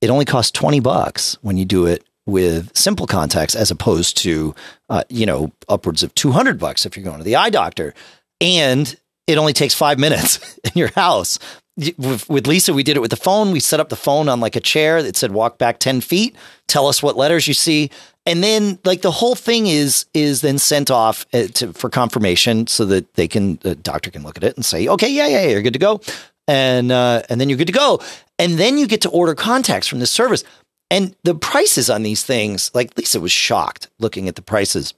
it 0.00 0.10
only 0.10 0.24
costs 0.24 0.50
20 0.52 0.80
bucks 0.80 1.38
when 1.42 1.56
you 1.56 1.64
do 1.64 1.86
it 1.86 2.04
with 2.26 2.74
simple 2.76 3.06
contacts 3.06 3.54
as 3.54 3.70
opposed 3.70 4.16
to 4.18 4.54
uh, 4.88 5.04
you 5.08 5.26
know 5.26 5.52
upwards 5.68 6.02
of 6.02 6.14
200 6.14 6.58
bucks 6.58 6.86
if 6.86 6.96
you're 6.96 7.04
going 7.04 7.18
to 7.18 7.24
the 7.24 7.36
eye 7.36 7.50
doctor 7.50 7.94
and 8.40 8.96
it 9.26 9.38
only 9.38 9.52
takes 9.52 9.74
five 9.74 9.98
minutes 9.98 10.58
in 10.64 10.72
your 10.74 10.88
house 10.88 11.38
with, 11.76 12.46
Lisa, 12.46 12.72
we 12.72 12.82
did 12.82 12.96
it 12.96 13.00
with 13.00 13.10
the 13.10 13.16
phone. 13.16 13.50
We 13.50 13.60
set 13.60 13.80
up 13.80 13.88
the 13.88 13.96
phone 13.96 14.28
on 14.28 14.40
like 14.40 14.56
a 14.56 14.60
chair 14.60 15.02
that 15.02 15.16
said 15.16 15.32
walk 15.32 15.58
back 15.58 15.78
10 15.78 16.00
feet, 16.00 16.36
tell 16.66 16.86
us 16.86 17.02
what 17.02 17.16
letters 17.16 17.48
you 17.48 17.54
see. 17.54 17.90
And 18.26 18.42
then 18.42 18.78
like 18.84 19.02
the 19.02 19.10
whole 19.10 19.34
thing 19.34 19.66
is 19.66 20.06
is 20.14 20.40
then 20.40 20.58
sent 20.58 20.90
off 20.90 21.26
uh, 21.34 21.48
to, 21.54 21.72
for 21.74 21.90
confirmation 21.90 22.66
so 22.66 22.86
that 22.86 23.12
they 23.14 23.28
can 23.28 23.56
the 23.56 23.74
doctor 23.74 24.10
can 24.10 24.22
look 24.22 24.38
at 24.38 24.44
it 24.44 24.56
and 24.56 24.64
say, 24.64 24.88
"Okay, 24.88 25.08
yeah, 25.10 25.26
yeah, 25.26 25.46
you're 25.46 25.60
good 25.60 25.74
to 25.74 25.78
go." 25.78 26.00
And 26.48 26.90
uh, 26.90 27.22
and 27.28 27.38
then 27.38 27.50
you're 27.50 27.58
good 27.58 27.66
to 27.66 27.72
go. 27.74 28.00
And 28.38 28.52
then 28.54 28.78
you 28.78 28.86
get 28.86 29.02
to 29.02 29.10
order 29.10 29.34
contacts 29.34 29.86
from 29.86 29.98
the 29.98 30.06
service. 30.06 30.42
And 30.90 31.14
the 31.24 31.34
prices 31.34 31.90
on 31.90 32.02
these 32.02 32.24
things, 32.24 32.70
like 32.74 32.96
Lisa 32.96 33.20
was 33.20 33.32
shocked 33.32 33.88
looking 33.98 34.28
at 34.28 34.36
the 34.36 34.42
prices. 34.42 34.94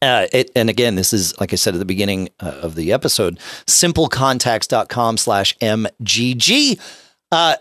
Uh, 0.00 0.26
it, 0.32 0.50
and 0.54 0.70
again, 0.70 0.94
this 0.94 1.12
is, 1.12 1.38
like 1.40 1.52
I 1.52 1.56
said 1.56 1.74
at 1.74 1.78
the 1.78 1.84
beginning 1.84 2.28
uh, 2.40 2.60
of 2.62 2.74
the 2.76 2.92
episode, 2.92 3.38
simplecontacts.com 3.66 5.16
slash 5.16 5.56
MGG. 5.58 6.78
Uh, 7.32 7.56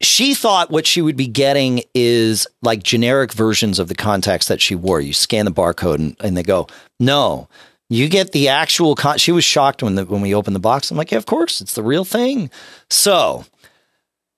she 0.00 0.34
thought 0.34 0.70
what 0.70 0.86
she 0.86 1.02
would 1.02 1.16
be 1.16 1.26
getting 1.26 1.82
is 1.94 2.46
like 2.62 2.82
generic 2.82 3.32
versions 3.32 3.78
of 3.78 3.88
the 3.88 3.94
contacts 3.94 4.48
that 4.48 4.60
she 4.60 4.74
wore. 4.74 5.00
You 5.00 5.12
scan 5.12 5.44
the 5.44 5.50
barcode 5.50 5.96
and, 5.96 6.16
and 6.20 6.36
they 6.36 6.42
go, 6.42 6.68
no, 7.00 7.48
you 7.88 8.08
get 8.08 8.32
the 8.32 8.48
actual 8.48 8.94
con- 8.94 9.18
she 9.18 9.32
was 9.32 9.44
shocked 9.44 9.82
when 9.82 9.94
the, 9.94 10.04
when 10.04 10.20
we 10.20 10.34
opened 10.34 10.54
the 10.54 10.60
box. 10.60 10.90
I'm 10.90 10.96
like, 10.96 11.10
yeah, 11.10 11.18
of 11.18 11.26
course, 11.26 11.60
it's 11.60 11.74
the 11.74 11.82
real 11.82 12.04
thing. 12.04 12.50
So 12.90 13.44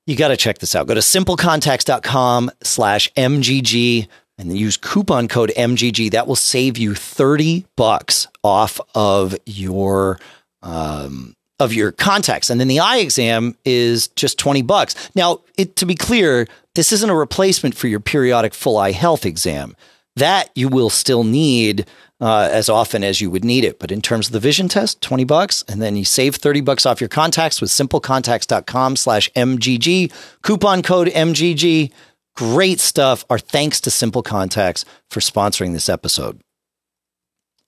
you 0.06 0.16
got 0.16 0.28
to 0.28 0.36
check 0.36 0.58
this 0.58 0.74
out. 0.74 0.86
Go 0.86 0.94
to 0.94 1.00
simplecontacts.com 1.00 2.50
slash 2.62 3.12
MGG 3.14 4.08
and 4.40 4.56
use 4.56 4.76
coupon 4.76 5.28
code 5.28 5.52
MGG. 5.56 6.10
That 6.12 6.26
will 6.26 6.36
save 6.36 6.78
you 6.78 6.94
30 6.94 7.66
bucks 7.76 8.26
off 8.42 8.80
of 8.94 9.36
your 9.44 10.18
um, 10.62 11.36
of 11.58 11.74
your 11.74 11.92
contacts. 11.92 12.48
And 12.48 12.58
then 12.58 12.68
the 12.68 12.80
eye 12.80 12.98
exam 12.98 13.54
is 13.66 14.08
just 14.08 14.38
20 14.38 14.62
bucks. 14.62 15.10
Now, 15.14 15.40
it, 15.58 15.76
to 15.76 15.86
be 15.86 15.94
clear, 15.94 16.48
this 16.74 16.90
isn't 16.90 17.10
a 17.10 17.14
replacement 17.14 17.74
for 17.74 17.86
your 17.86 18.00
periodic 18.00 18.54
full 18.54 18.78
eye 18.78 18.92
health 18.92 19.26
exam. 19.26 19.76
That 20.16 20.50
you 20.54 20.68
will 20.68 20.90
still 20.90 21.22
need 21.22 21.86
uh, 22.20 22.48
as 22.50 22.68
often 22.68 23.04
as 23.04 23.20
you 23.20 23.30
would 23.30 23.44
need 23.44 23.64
it. 23.64 23.78
But 23.78 23.92
in 23.92 24.02
terms 24.02 24.26
of 24.26 24.32
the 24.32 24.40
vision 24.40 24.68
test, 24.68 25.00
20 25.02 25.24
bucks, 25.24 25.64
and 25.68 25.80
then 25.80 25.96
you 25.96 26.04
save 26.04 26.36
30 26.36 26.62
bucks 26.62 26.84
off 26.84 27.00
your 27.00 27.08
contacts 27.08 27.60
with 27.60 27.70
simplecontacts.com 27.70 28.96
slash 28.96 29.30
MGG, 29.32 30.12
coupon 30.42 30.82
code 30.82 31.08
MGG. 31.08 31.92
Great 32.40 32.80
stuff. 32.80 33.22
Our 33.28 33.38
thanks 33.38 33.82
to 33.82 33.90
Simple 33.90 34.22
Contacts 34.22 34.86
for 35.10 35.20
sponsoring 35.20 35.74
this 35.74 35.90
episode. 35.90 36.40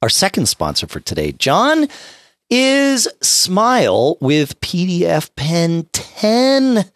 Our 0.00 0.08
second 0.08 0.46
sponsor 0.46 0.86
for 0.86 0.98
today, 0.98 1.32
John, 1.32 1.88
is 2.48 3.06
Smile 3.20 4.16
with 4.22 4.58
PDF 4.62 5.28
Pen 5.36 5.88
10. 5.92 6.90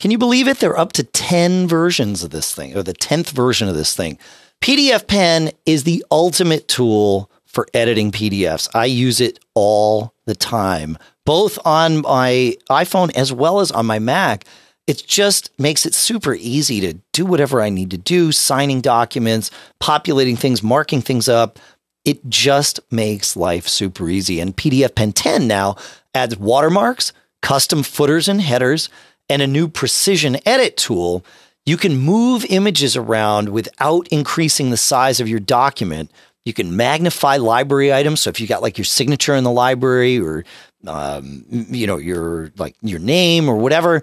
Can 0.00 0.10
you 0.10 0.18
believe 0.18 0.48
it? 0.48 0.58
They're 0.58 0.76
up 0.76 0.92
to 0.94 1.04
10 1.04 1.68
versions 1.68 2.24
of 2.24 2.30
this 2.30 2.52
thing, 2.52 2.76
or 2.76 2.82
the 2.82 2.92
10th 2.92 3.30
version 3.30 3.68
of 3.68 3.76
this 3.76 3.94
thing. 3.94 4.18
PDF 4.60 5.06
Pen 5.06 5.52
is 5.64 5.84
the 5.84 6.04
ultimate 6.10 6.66
tool 6.66 7.30
for 7.46 7.68
editing 7.72 8.10
PDFs. 8.10 8.68
I 8.74 8.86
use 8.86 9.20
it 9.20 9.38
all 9.54 10.12
the 10.24 10.34
time, 10.34 10.98
both 11.24 11.56
on 11.64 12.02
my 12.02 12.56
iPhone 12.68 13.14
as 13.14 13.32
well 13.32 13.60
as 13.60 13.70
on 13.70 13.86
my 13.86 14.00
Mac. 14.00 14.44
It 14.86 15.04
just 15.06 15.50
makes 15.58 15.86
it 15.86 15.94
super 15.94 16.34
easy 16.34 16.80
to 16.80 16.94
do 17.12 17.24
whatever 17.24 17.60
I 17.60 17.70
need 17.70 17.90
to 17.92 17.98
do, 17.98 18.32
signing 18.32 18.80
documents, 18.80 19.50
populating 19.78 20.36
things, 20.36 20.62
marking 20.62 21.00
things 21.00 21.28
up. 21.28 21.58
It 22.04 22.28
just 22.28 22.80
makes 22.90 23.36
life 23.36 23.68
super 23.68 24.08
easy. 24.08 24.40
And 24.40 24.56
PDF 24.56 24.94
Pen 24.94 25.12
10 25.12 25.46
now 25.46 25.76
adds 26.14 26.36
watermarks, 26.36 27.12
custom 27.42 27.84
footers 27.84 28.28
and 28.28 28.40
headers, 28.40 28.88
and 29.28 29.40
a 29.40 29.46
new 29.46 29.68
precision 29.68 30.36
edit 30.46 30.76
tool 30.76 31.24
you 31.64 31.76
can 31.76 31.96
move 31.96 32.44
images 32.46 32.96
around 32.96 33.50
without 33.50 34.08
increasing 34.08 34.70
the 34.70 34.76
size 34.76 35.20
of 35.20 35.28
your 35.28 35.38
document. 35.40 36.10
You 36.44 36.52
can 36.52 36.76
magnify 36.76 37.36
library 37.36 37.92
items. 37.92 38.20
So 38.20 38.30
if 38.30 38.40
you 38.40 38.48
got 38.48 38.62
like 38.62 38.78
your 38.78 38.84
signature 38.84 39.36
in 39.36 39.44
the 39.44 39.50
library 39.50 40.18
or, 40.18 40.44
um, 40.88 41.44
you 41.48 41.86
know, 41.86 41.98
your 41.98 42.50
like 42.58 42.74
your 42.82 42.98
name 42.98 43.48
or 43.48 43.56
whatever, 43.56 44.02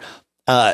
uh, 0.49 0.73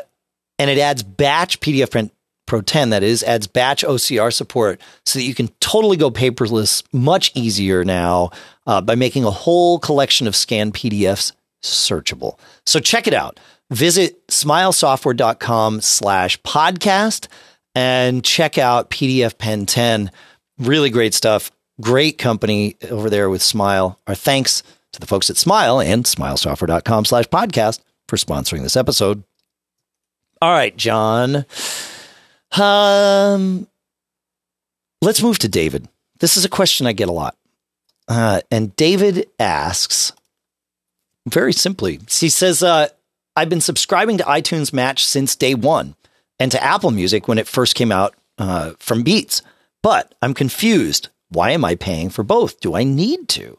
and 0.57 0.71
it 0.71 0.77
adds 0.77 1.03
batch 1.03 1.59
PDF 1.59 1.91
print 1.91 2.11
Pro 2.47 2.61
10, 2.61 2.91
that 2.91 3.03
is, 3.03 3.23
adds 3.23 3.47
batch 3.47 3.83
OCR 3.83 4.31
support 4.31 4.79
so 5.05 5.19
that 5.19 5.25
you 5.25 5.33
can 5.33 5.49
totally 5.59 5.97
go 5.97 6.11
paperless 6.11 6.83
much 6.93 7.31
easier 7.33 7.83
now 7.83 8.29
uh, 8.67 8.81
by 8.81 8.95
making 8.95 9.25
a 9.25 9.31
whole 9.31 9.79
collection 9.79 10.27
of 10.27 10.35
scanned 10.35 10.73
PDFs 10.75 11.31
searchable. 11.63 12.37
So 12.65 12.79
check 12.79 13.07
it 13.07 13.13
out 13.13 13.39
visit 13.71 14.27
smilesoftware.com 14.27 15.81
slash 15.81 16.39
podcast 16.41 17.27
and 17.73 18.23
check 18.23 18.57
out 18.57 18.89
PDF 18.89 19.37
Pen 19.37 19.65
10. 19.65 20.11
Really 20.59 20.89
great 20.89 21.13
stuff. 21.13 21.51
Great 21.81 22.17
company 22.17 22.77
over 22.89 23.09
there 23.09 23.29
with 23.29 23.41
Smile. 23.41 23.99
Our 24.07 24.15
thanks 24.15 24.63
to 24.93 24.99
the 24.99 25.07
folks 25.07 25.29
at 25.29 25.37
Smile 25.37 25.81
and 25.81 26.05
smilesoftware.com 26.05 27.05
slash 27.05 27.25
podcast 27.25 27.81
for 28.07 28.17
sponsoring 28.17 28.61
this 28.61 28.77
episode. 28.77 29.23
All 30.45 30.51
right, 30.51 30.77
John. 30.77 31.43
Um, 32.55 33.65
let's 35.01 35.23
move 35.23 35.39
to 35.39 35.47
David. 35.47 35.87
This 36.19 36.37
is 36.37 36.45
a 36.45 36.49
question 36.49 36.85
I 36.85 36.93
get 36.93 37.09
a 37.09 37.11
lot. 37.11 37.35
Uh, 38.07 38.41
and 38.51 38.75
David 38.75 39.27
asks 39.39 40.11
very 41.27 41.51
simply, 41.51 41.99
he 42.11 42.29
says, 42.29 42.61
uh, 42.61 42.89
I've 43.35 43.49
been 43.49 43.59
subscribing 43.59 44.19
to 44.19 44.23
iTunes 44.25 44.71
Match 44.71 45.03
since 45.03 45.35
day 45.35 45.55
one 45.55 45.95
and 46.39 46.51
to 46.51 46.63
Apple 46.63 46.91
Music 46.91 47.27
when 47.27 47.39
it 47.39 47.47
first 47.47 47.73
came 47.73 47.91
out 47.91 48.13
uh, 48.37 48.73
from 48.77 49.01
Beats. 49.01 49.41
But 49.81 50.13
I'm 50.21 50.35
confused. 50.35 51.09
Why 51.29 51.53
am 51.53 51.65
I 51.65 51.73
paying 51.73 52.11
for 52.11 52.21
both? 52.21 52.59
Do 52.59 52.75
I 52.75 52.83
need 52.83 53.29
to? 53.29 53.57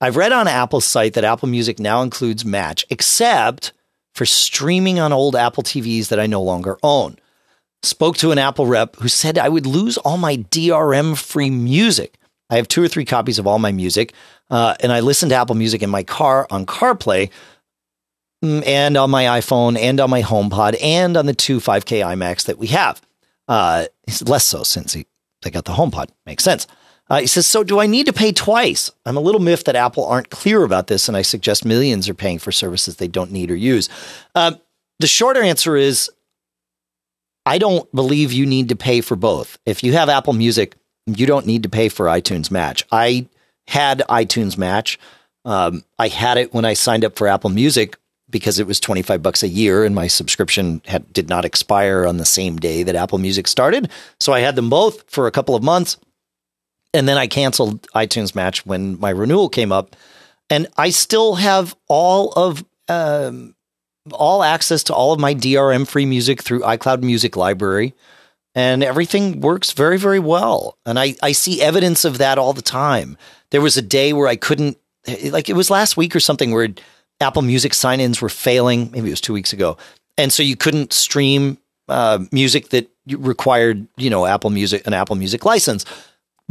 I've 0.00 0.16
read 0.16 0.32
on 0.32 0.48
Apple's 0.48 0.86
site 0.86 1.12
that 1.12 1.24
Apple 1.24 1.50
Music 1.50 1.78
now 1.78 2.00
includes 2.00 2.42
Match, 2.42 2.86
except 2.88 3.72
for 4.14 4.26
streaming 4.26 4.98
on 4.98 5.12
old 5.12 5.36
Apple 5.36 5.62
TVs 5.62 6.08
that 6.08 6.20
I 6.20 6.26
no 6.26 6.42
longer 6.42 6.78
own. 6.82 7.16
Spoke 7.82 8.16
to 8.18 8.30
an 8.30 8.38
Apple 8.38 8.66
rep 8.66 8.96
who 8.96 9.08
said 9.08 9.38
I 9.38 9.48
would 9.48 9.66
lose 9.66 9.98
all 9.98 10.18
my 10.18 10.36
DRM 10.36 11.18
free 11.18 11.50
music. 11.50 12.18
I 12.50 12.56
have 12.56 12.68
two 12.68 12.82
or 12.82 12.88
three 12.88 13.04
copies 13.04 13.38
of 13.38 13.46
all 13.46 13.58
my 13.58 13.72
music, 13.72 14.12
uh, 14.50 14.74
and 14.80 14.92
I 14.92 15.00
listen 15.00 15.30
to 15.30 15.34
Apple 15.34 15.54
Music 15.54 15.82
in 15.82 15.90
my 15.90 16.02
car 16.02 16.46
on 16.50 16.66
CarPlay 16.66 17.30
mm, 18.44 18.66
and 18.66 18.96
on 18.96 19.10
my 19.10 19.24
iPhone 19.24 19.78
and 19.78 19.98
on 19.98 20.10
my 20.10 20.22
HomePod 20.22 20.76
and 20.82 21.16
on 21.16 21.26
the 21.26 21.34
two 21.34 21.58
5K 21.58 22.04
iMacs 22.04 22.44
that 22.44 22.58
we 22.58 22.66
have. 22.68 23.00
Uh, 23.48 23.86
less 24.26 24.44
so 24.44 24.62
since 24.62 24.92
he, 24.92 25.06
they 25.40 25.50
got 25.50 25.64
the 25.64 25.72
HomePod. 25.72 26.10
Makes 26.26 26.44
sense. 26.44 26.66
Uh, 27.12 27.20
he 27.20 27.26
says, 27.26 27.46
So 27.46 27.62
do 27.62 27.78
I 27.78 27.86
need 27.86 28.06
to 28.06 28.12
pay 28.12 28.32
twice? 28.32 28.90
I'm 29.04 29.18
a 29.18 29.20
little 29.20 29.40
miffed 29.40 29.66
that 29.66 29.76
Apple 29.76 30.06
aren't 30.06 30.30
clear 30.30 30.64
about 30.64 30.86
this, 30.86 31.08
and 31.08 31.16
I 31.16 31.20
suggest 31.20 31.62
millions 31.62 32.08
are 32.08 32.14
paying 32.14 32.38
for 32.38 32.50
services 32.50 32.96
they 32.96 33.06
don't 33.06 33.30
need 33.30 33.50
or 33.50 33.54
use. 33.54 33.90
Uh, 34.34 34.52
the 34.98 35.06
shorter 35.06 35.42
answer 35.42 35.76
is 35.76 36.10
I 37.44 37.58
don't 37.58 37.90
believe 37.94 38.32
you 38.32 38.46
need 38.46 38.70
to 38.70 38.76
pay 38.76 39.02
for 39.02 39.14
both. 39.14 39.58
If 39.66 39.84
you 39.84 39.92
have 39.92 40.08
Apple 40.08 40.32
Music, 40.32 40.74
you 41.06 41.26
don't 41.26 41.44
need 41.44 41.64
to 41.64 41.68
pay 41.68 41.90
for 41.90 42.06
iTunes 42.06 42.50
Match. 42.50 42.82
I 42.90 43.26
had 43.66 44.02
iTunes 44.08 44.56
Match. 44.56 44.98
Um, 45.44 45.84
I 45.98 46.08
had 46.08 46.38
it 46.38 46.54
when 46.54 46.64
I 46.64 46.72
signed 46.72 47.04
up 47.04 47.16
for 47.16 47.28
Apple 47.28 47.50
Music 47.50 47.98
because 48.30 48.58
it 48.58 48.66
was 48.66 48.80
25 48.80 49.22
bucks 49.22 49.42
a 49.42 49.48
year 49.48 49.84
and 49.84 49.94
my 49.94 50.06
subscription 50.06 50.80
had, 50.86 51.12
did 51.12 51.28
not 51.28 51.44
expire 51.44 52.06
on 52.06 52.16
the 52.16 52.24
same 52.24 52.56
day 52.56 52.82
that 52.84 52.96
Apple 52.96 53.18
Music 53.18 53.46
started. 53.46 53.90
So 54.18 54.32
I 54.32 54.40
had 54.40 54.56
them 54.56 54.70
both 54.70 55.02
for 55.10 55.26
a 55.26 55.30
couple 55.30 55.54
of 55.54 55.62
months. 55.62 55.98
And 56.94 57.08
then 57.08 57.16
I 57.16 57.26
canceled 57.26 57.82
iTunes 57.92 58.34
Match 58.34 58.66
when 58.66 58.98
my 59.00 59.10
renewal 59.10 59.48
came 59.48 59.72
up. 59.72 59.96
And 60.50 60.66
I 60.76 60.90
still 60.90 61.36
have 61.36 61.74
all 61.88 62.32
of 62.32 62.64
um, 62.88 63.54
all 64.10 64.42
access 64.42 64.82
to 64.84 64.94
all 64.94 65.12
of 65.12 65.20
my 65.20 65.34
DRM 65.34 65.86
free 65.86 66.06
music 66.06 66.42
through 66.42 66.60
iCloud 66.60 67.02
Music 67.02 67.36
Library. 67.36 67.94
And 68.54 68.82
everything 68.84 69.40
works 69.40 69.72
very, 69.72 69.98
very 69.98 70.18
well. 70.18 70.76
And 70.84 70.98
I, 70.98 71.14
I 71.22 71.32
see 71.32 71.62
evidence 71.62 72.04
of 72.04 72.18
that 72.18 72.36
all 72.36 72.52
the 72.52 72.60
time. 72.60 73.16
There 73.50 73.62
was 73.62 73.78
a 73.78 73.82
day 73.82 74.12
where 74.12 74.28
I 74.28 74.36
couldn't, 74.36 74.76
like 75.30 75.48
it 75.48 75.54
was 75.54 75.70
last 75.70 75.96
week 75.96 76.14
or 76.14 76.20
something, 76.20 76.52
where 76.52 76.68
Apple 77.20 77.42
Music 77.42 77.72
sign 77.72 78.00
ins 78.00 78.20
were 78.20 78.28
failing. 78.28 78.90
Maybe 78.90 79.08
it 79.08 79.12
was 79.12 79.22
two 79.22 79.32
weeks 79.32 79.54
ago. 79.54 79.78
And 80.18 80.30
so 80.30 80.42
you 80.42 80.56
couldn't 80.56 80.92
stream 80.92 81.56
uh, 81.88 82.24
music 82.30 82.68
that 82.70 82.90
required, 83.08 83.86
you 83.96 84.10
know, 84.10 84.26
Apple 84.26 84.50
Music, 84.50 84.86
an 84.86 84.92
Apple 84.92 85.16
Music 85.16 85.46
license 85.46 85.86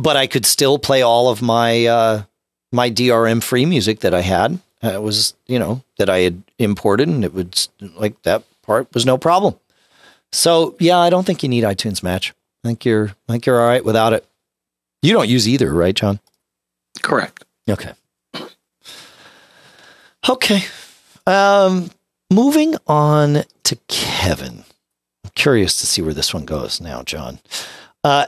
but 0.02 0.18
I 0.18 0.28
could 0.28 0.45
still 0.45 0.80
play 0.80 1.02
all 1.02 1.30
of 1.30 1.41
my 1.41 1.86
uh, 1.86 2.24
my 2.72 2.89
DRM 2.89 3.43
free 3.43 3.66
music 3.66 3.99
that 4.02 4.14
I 4.14 4.22
had. 4.22 4.60
It 4.82 5.02
was 5.02 5.36
you 5.47 5.60
know 5.60 5.84
that 5.97 6.10
I 6.10 6.20
had 6.20 6.41
imported, 6.58 7.08
and 7.08 7.24
it 7.24 7.34
was 7.34 7.70
like 7.95 8.22
that 8.24 8.43
part 8.64 8.93
was 8.93 9.06
no 9.06 9.18
problem. 9.18 9.56
So 10.32 10.76
yeah, 10.80 10.97
I 10.97 11.10
don't 11.10 11.26
think 11.26 11.43
you 11.43 11.49
need 11.49 11.64
iTunes 11.64 12.02
Match. 12.02 12.34
I 12.64 12.68
think 12.70 12.86
you're 12.86 13.10
I 13.28 13.32
think 13.34 13.45
you're 13.45 13.62
all 13.62 13.68
right 13.68 13.86
without 13.86 14.14
it. 14.14 14.26
You 15.02 15.14
don't 15.14 15.30
use 15.30 15.47
either, 15.47 15.74
right, 15.74 15.95
John? 15.95 16.20
Correct. 17.02 17.43
Okay. 17.70 17.93
Okay. 20.30 20.64
Um, 21.26 21.89
moving 22.30 22.76
on 22.86 23.43
to 23.64 23.76
Kevin. 23.88 24.64
I'm 25.24 25.32
curious 25.34 25.80
to 25.80 25.88
see 25.88 26.02
where 26.04 26.14
this 26.14 26.34
one 26.34 26.45
goes 26.45 26.80
now, 26.80 27.02
John. 27.02 27.39
Uh, 28.04 28.28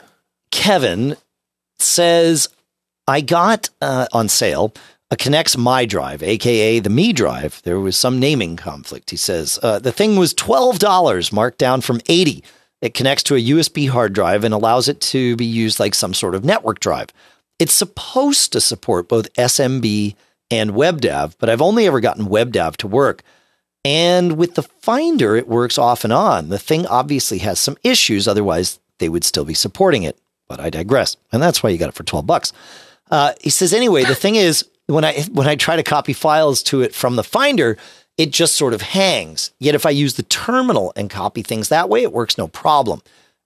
Kevin 0.50 1.18
says, 1.84 2.50
I 3.08 3.22
got 3.22 3.70
uh, 3.82 4.08
on 4.14 4.30
sale 4.30 4.74
a 5.14 5.16
Kanex 5.16 5.56
My 5.56 5.86
Drive, 5.86 6.24
aka 6.24 6.80
the 6.80 6.90
Me 6.90 7.14
Drive. 7.14 7.62
There 7.64 7.80
was 7.80 7.96
some 7.96 8.20
naming 8.20 8.56
conflict. 8.56 9.12
He 9.12 9.18
says 9.18 9.60
uh, 9.62 9.78
the 9.78 9.92
thing 9.92 10.16
was 10.16 10.34
twelve 10.34 10.80
dollars, 10.80 11.32
marked 11.32 11.60
down 11.60 11.82
from 11.82 12.02
eighty. 12.10 12.44
It 12.82 12.96
connects 12.96 13.22
to 13.24 13.36
a 13.36 13.42
USB 13.42 13.88
hard 13.90 14.14
drive 14.14 14.44
and 14.44 14.54
allows 14.54 14.90
it 14.90 15.00
to 15.02 15.36
be 15.36 15.46
used 15.46 15.80
like 15.80 15.94
some 15.94 16.16
sort 16.16 16.34
of 16.34 16.44
network 16.44 16.80
drive. 16.80 17.10
It's 17.60 17.76
supposed 17.76 18.52
to 18.54 18.60
support 18.60 19.08
both 19.08 19.32
SMB 19.36 20.16
and 20.50 20.72
WebDAV, 20.72 21.36
but 21.38 21.50
I've 21.50 21.62
only 21.62 21.86
ever 21.86 22.00
gotten 22.00 22.26
WebDAV 22.26 22.76
to 22.78 22.88
work. 22.88 23.22
And 23.86 24.36
with 24.36 24.56
the 24.56 24.64
Finder, 24.64 25.36
it 25.36 25.48
works 25.48 25.78
off 25.78 26.04
and 26.04 26.12
on. 26.12 26.50
The 26.50 26.58
thing 26.58 26.88
obviously 26.88 27.38
has 27.40 27.60
some 27.60 27.78
issues, 27.84 28.28
otherwise, 28.28 28.80
they 28.98 29.10
would 29.10 29.24
still 29.24 29.46
be 29.46 29.54
supporting 29.54 30.04
it 30.04 30.18
but 30.48 30.60
I 30.60 30.70
digress. 30.70 31.18
And 31.32 31.42
that's 31.42 31.64
why 31.64 31.70
you 31.70 31.78
got 31.78 31.90
it 31.90 31.96
for 31.96 32.04
12 32.04 32.26
bucks. 32.26 32.54
Uh, 33.12 33.34
he 33.42 33.50
says, 33.50 33.74
anyway, 33.74 34.04
the 34.04 34.16
thing 34.16 34.36
is, 34.36 34.66
when 34.88 35.06
I 35.06 35.22
when 35.32 35.48
I 35.48 35.56
try 35.56 35.76
to 35.76 35.84
copy 35.84 36.14
files 36.14 36.62
to 36.64 36.82
it 36.82 36.94
from 36.94 37.16
the 37.16 37.24
Finder, 37.24 37.78
it 38.18 38.32
just 38.32 38.56
sort 38.56 38.74
of 38.74 38.82
hangs. 38.82 39.52
Yet 39.60 39.76
if 39.76 39.86
I 39.86 39.92
use 39.92 40.16
the 40.16 40.24
terminal 40.24 40.94
and 40.96 41.10
copy 41.10 41.42
things 41.42 41.70
that 41.70 41.90
way, 41.90 42.04
it 42.04 42.14
works 42.14 42.38
no 42.38 42.48
problem. 42.48 43.02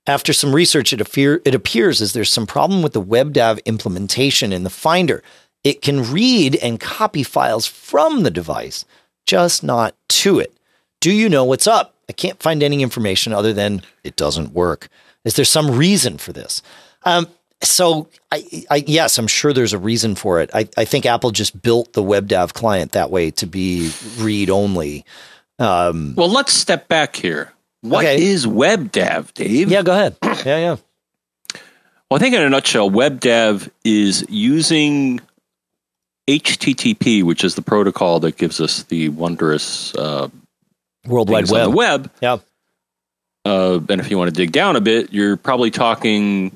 After 0.06 0.32
some 0.32 0.56
research, 0.56 0.94
it, 0.94 1.02
appear, 1.02 1.42
it 1.44 1.54
appears 1.54 2.02
as 2.02 2.14
there's 2.14 2.32
some 2.32 2.48
problem 2.48 2.82
with 2.82 2.94
the 2.94 3.02
WebDAV 3.02 3.64
implementation 3.66 4.54
in 4.54 4.64
the 4.64 4.70
Finder. 4.70 5.22
It 5.66 5.82
can 5.82 6.12
read 6.12 6.56
and 6.56 6.80
copy 6.80 7.24
files 7.24 7.68
from 7.68 8.24
the 8.24 8.32
device, 8.32 8.86
just 9.26 9.64
not 9.64 9.96
to 10.10 10.40
it. 10.40 10.54
Do 11.02 11.12
you 11.12 11.28
know 11.28 11.44
what's 11.44 11.68
up? 11.68 11.94
I 12.10 12.14
can't 12.14 12.42
find 12.42 12.64
any 12.64 12.82
information 12.82 13.34
other 13.34 13.52
than 13.52 13.82
it 14.04 14.16
doesn't 14.16 14.54
work. 14.54 14.88
Is 15.26 15.36
there 15.36 15.44
some 15.44 15.72
reason 15.72 16.18
for 16.18 16.32
this? 16.32 16.62
Um, 17.08 17.28
so 17.64 18.10
I, 18.32 18.66
I, 18.70 18.84
yes, 18.86 19.18
I'm 19.18 19.28
sure 19.28 19.54
there's 19.54 19.74
a 19.74 19.80
reason 19.80 20.16
for 20.16 20.42
it. 20.42 20.50
I, 20.54 20.68
I 20.78 20.86
think 20.86 21.06
Apple 21.06 21.32
just 21.32 21.60
built 21.62 21.94
the 21.94 22.04
WebDAV 22.04 22.54
client 22.54 22.92
that 22.92 23.10
way 23.10 23.32
to 23.32 23.48
be 23.48 23.92
read 24.18 24.50
only. 24.50 25.06
Um, 25.58 26.14
well, 26.16 26.30
let's 26.30 26.54
step 26.54 26.88
back 26.88 27.16
here. 27.16 27.54
What 27.82 28.04
okay. 28.06 28.22
is 28.22 28.46
WebDAV, 28.46 29.34
Dave? 29.34 29.72
Yeah, 29.72 29.82
go 29.82 29.94
ahead. 29.94 30.18
yeah, 30.24 30.58
yeah. 30.58 30.76
Well, 32.10 32.18
I 32.18 32.20
think 32.20 32.36
in 32.36 32.42
a 32.42 32.50
nutshell, 32.50 32.90
WebDAV 32.90 33.70
is 33.84 34.26
using 34.30 35.22
HTTP, 36.28 37.24
which 37.24 37.44
is 37.44 37.56
the 37.56 37.62
protocol 37.62 38.20
that 38.20 38.38
gives 38.38 38.60
us 38.60 38.84
the 38.84 39.10
wondrous 39.10 39.96
uh, 39.96 40.28
World 41.06 41.30
Wide 41.30 41.50
Web. 41.50 41.74
web. 41.74 42.12
Yeah. 42.22 42.38
Uh, 43.46 43.80
and 43.90 44.02
if 44.02 44.12
you 44.12 44.18
want 44.18 44.30
to 44.30 44.36
dig 44.36 44.52
down 44.52 44.76
a 44.76 44.82
bit, 44.82 45.14
you're 45.14 45.38
probably 45.38 45.72
talking 45.72 46.52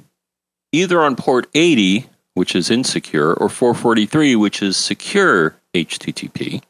either 0.72 1.02
on 1.02 1.16
port 1.16 1.48
80, 1.54 2.08
which 2.34 2.56
is 2.56 2.72
insecure, 2.72 3.34
or 3.34 3.50
443, 3.50 4.36
which 4.36 4.62
is 4.62 4.78
secure 4.78 5.56
HTTP. 5.74 6.62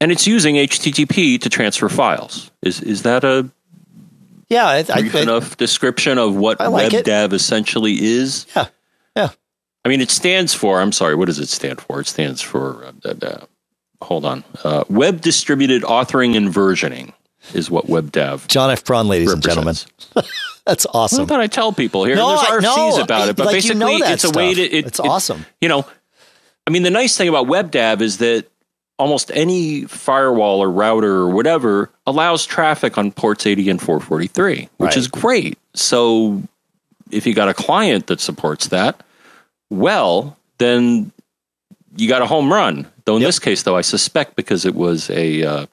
And 0.00 0.12
it's 0.12 0.26
using 0.26 0.56
HTTP 0.56 1.40
to 1.40 1.48
transfer 1.48 1.88
files. 1.88 2.50
Is 2.62 2.80
is 2.82 3.02
that 3.02 3.24
a 3.24 3.48
yeah 4.48 4.66
I, 4.66 4.82
brief 4.82 5.14
I, 5.14 5.20
enough 5.20 5.56
description 5.56 6.18
of 6.18 6.36
what 6.36 6.60
like 6.60 6.92
WebDAV 6.92 7.32
essentially 7.32 7.94
is? 7.94 8.46
Yeah, 8.54 8.66
yeah. 9.16 9.28
I 9.84 9.88
mean, 9.88 10.02
it 10.02 10.10
stands 10.10 10.52
for. 10.52 10.80
I'm 10.80 10.92
sorry. 10.92 11.14
What 11.14 11.26
does 11.26 11.38
it 11.38 11.48
stand 11.48 11.80
for? 11.80 12.00
It 12.00 12.08
stands 12.08 12.42
for. 12.42 12.92
Uh, 13.04 13.14
uh, 13.22 13.46
hold 14.02 14.26
on. 14.26 14.44
Uh, 14.62 14.84
Web 14.90 15.22
Distributed 15.22 15.82
Authoring 15.82 16.36
and 16.36 16.48
Versioning 16.52 17.14
is 17.54 17.70
what 17.70 17.86
WebDAV. 17.86 18.46
John 18.48 18.70
F. 18.70 18.84
Braun, 18.84 19.08
ladies 19.08 19.32
and 19.32 19.42
gentlemen. 19.42 19.76
That's 20.66 20.86
awesome. 20.86 21.22
I 21.22 21.26
thought 21.26 21.40
I 21.40 21.46
tell 21.46 21.72
people 21.72 22.04
here. 22.04 22.16
No, 22.16 22.28
there's 22.28 22.64
RFCs 22.64 22.96
no, 22.96 23.02
about 23.02 23.28
it, 23.28 23.36
but 23.36 23.46
like 23.46 23.54
basically, 23.54 23.92
you 23.92 23.98
know 24.00 24.06
it's 24.06 24.24
a 24.24 24.30
way 24.30 24.52
to. 24.52 24.62
It, 24.62 24.86
it's 24.86 24.98
it, 24.98 25.06
awesome. 25.06 25.46
You 25.60 25.68
know, 25.68 25.86
I 26.66 26.70
mean, 26.70 26.82
the 26.82 26.90
nice 26.90 27.16
thing 27.16 27.28
about 27.28 27.46
WebDAV 27.46 28.00
is 28.00 28.18
that 28.18 28.46
almost 28.98 29.30
any 29.34 29.84
firewall 29.84 30.60
or 30.60 30.70
router 30.70 31.14
or 31.14 31.30
whatever 31.30 31.90
allows 32.06 32.46
traffic 32.46 32.98
on 32.98 33.12
ports 33.12 33.46
80 33.46 33.70
and 33.70 33.80
443, 33.80 34.68
which 34.78 34.88
right. 34.88 34.96
is 34.96 35.06
great. 35.06 35.58
So 35.74 36.42
if 37.10 37.26
you 37.26 37.34
got 37.34 37.48
a 37.48 37.54
client 37.54 38.06
that 38.08 38.20
supports 38.20 38.68
that, 38.68 39.02
well, 39.70 40.36
then 40.58 41.12
you 41.96 42.08
got 42.08 42.22
a 42.22 42.26
home 42.26 42.52
run. 42.52 42.86
Though 43.04 43.16
in 43.16 43.22
yep. 43.22 43.28
this 43.28 43.38
case, 43.38 43.62
though, 43.62 43.76
I 43.76 43.82
suspect 43.82 44.34
because 44.34 44.64
it 44.64 44.74
was 44.74 45.10
a 45.10 45.42
uh, 45.42 45.66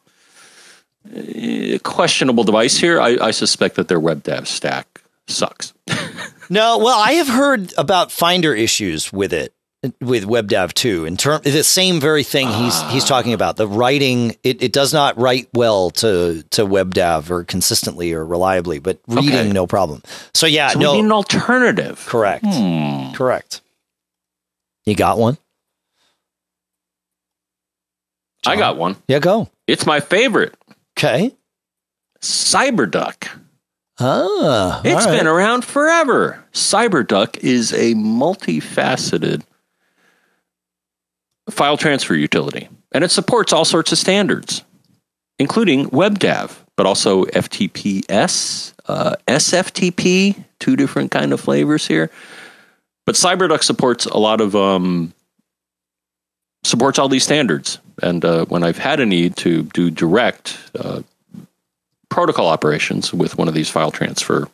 questionable 1.84 2.44
device 2.44 2.78
here. 2.78 3.00
I, 3.00 3.18
I 3.22 3.32
suspect 3.32 3.76
that 3.76 3.88
their 3.88 4.00
WebDAV 4.00 4.48
stack 4.48 5.02
sucks. 5.28 5.74
no, 6.50 6.78
well, 6.78 7.00
I 7.00 7.14
have 7.14 7.28
heard 7.28 7.74
about 7.78 8.12
Finder 8.12 8.54
issues 8.54 9.12
with 9.12 9.34
it 9.34 9.54
with 10.00 10.26
WebDAV 10.26 10.74
too. 10.74 11.06
In 11.06 11.18
term, 11.18 11.42
the 11.44 11.64
same 11.64 12.00
very 12.00 12.24
thing 12.24 12.48
he's 12.50 12.82
he's 12.84 13.06
talking 13.06 13.34
about. 13.34 13.58
The 13.58 13.68
writing 13.68 14.36
it, 14.44 14.64
it 14.64 14.72
does 14.72 14.94
not 14.94 15.18
write 15.18 15.50
well 15.54 15.90
to 15.92 16.44
to 16.52 16.66
WebDAV 16.66 17.30
or 17.30 17.44
consistently 17.44 18.14
or 18.14 18.26
reliably, 18.26 18.80
but 18.80 19.00
reading 19.08 19.36
okay. 19.36 19.52
no 19.52 19.68
problem. 19.68 20.02
So 20.34 20.46
yeah, 20.46 20.70
so 20.70 20.80
no 20.80 21.00
an 21.00 21.12
alternative. 21.12 22.04
Correct. 22.08 22.46
Hmm. 22.48 23.12
Correct. 23.14 23.62
You 24.86 24.96
got 24.96 25.18
one? 25.18 25.38
I 28.46 28.58
got 28.58 28.78
one. 28.78 28.98
Yeah, 29.08 29.20
go. 29.20 29.50
It's 29.68 29.86
my 29.86 30.02
favorite. 30.02 30.54
Okay. 30.98 31.36
CyberDuck. 32.22 33.30
Ah, 34.00 34.82
It's 34.84 35.06
right. 35.06 35.18
been 35.18 35.28
around 35.28 35.66
forever. 35.66 36.44
CyberDuck 36.54 37.38
is 37.40 37.74
a 37.74 37.94
multifaceted 37.96 39.44
file 41.50 41.78
transfer 41.78 42.16
utility, 42.16 42.70
and 42.92 43.04
it 43.04 43.12
supports 43.12 43.52
all 43.54 43.66
sorts 43.66 43.92
of 43.92 43.98
standards, 43.98 44.64
including 45.40 45.90
WebDAV, 45.90 46.52
but 46.76 46.86
also 46.86 47.26
FTPS, 47.26 48.74
uh, 48.88 49.16
SFTP, 49.28 50.44
two 50.60 50.76
different 50.76 51.12
kind 51.12 51.34
of 51.34 51.40
flavors 51.42 51.86
here. 51.86 52.10
But 53.06 53.16
CyberDuck 53.16 53.64
supports 53.64 54.06
a 54.06 54.18
lot 54.18 54.40
of 54.42 54.56
um, 54.56 55.14
supports 56.64 57.00
all 57.00 57.10
these 57.10 57.24
standards, 57.24 57.80
and 58.02 58.24
uh, 58.24 58.46
when 58.46 58.64
I've 58.64 58.78
had 58.78 59.00
a 59.00 59.06
need 59.06 59.36
to 59.38 59.64
do 59.64 59.92
direct 59.92 60.58
uh, 60.80 61.02
protocol 62.10 62.48
operations 62.48 63.14
with 63.14 63.38
one 63.38 63.48
of 63.48 63.54
these 63.54 63.70
file 63.70 63.92
transfer 63.92 64.48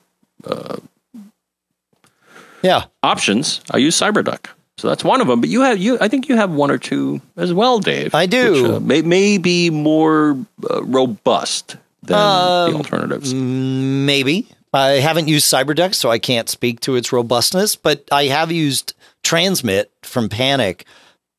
yeah. 2.61 2.85
options, 3.03 3.61
I 3.71 3.77
use 3.77 3.97
CyberDuck. 3.99 4.47
So 4.77 4.87
that's 4.87 5.03
one 5.03 5.19
of 5.21 5.27
them. 5.27 5.41
But 5.41 5.49
you 5.49 5.61
have 5.61 5.77
you, 5.77 5.97
I 5.99 6.07
think 6.07 6.29
you 6.29 6.37
have 6.37 6.51
one 6.51 6.71
or 6.71 6.77
two 6.77 7.21
as 7.35 7.53
well, 7.53 7.79
Dave. 7.79 8.15
I 8.15 8.25
do. 8.25 8.63
which, 8.63 8.71
uh, 8.71 8.79
may, 8.79 9.01
may 9.01 9.37
be 9.37 9.69
more 9.69 10.37
uh, 10.69 10.83
robust 10.83 11.75
than 12.03 12.17
Um, 12.17 12.71
the 12.71 12.77
alternatives. 12.77 13.33
Maybe. 13.33 14.47
I 14.73 14.99
haven't 15.01 15.27
used 15.27 15.51
CyberDuck, 15.51 15.95
so 15.95 16.11
I 16.11 16.19
can't 16.19 16.47
speak 16.47 16.79
to 16.81 16.95
its 16.95 17.11
robustness, 17.11 17.75
but 17.75 18.07
I 18.11 18.25
have 18.25 18.51
used 18.51 18.93
Transmit 19.23 19.91
from 20.03 20.29
Panic, 20.29 20.85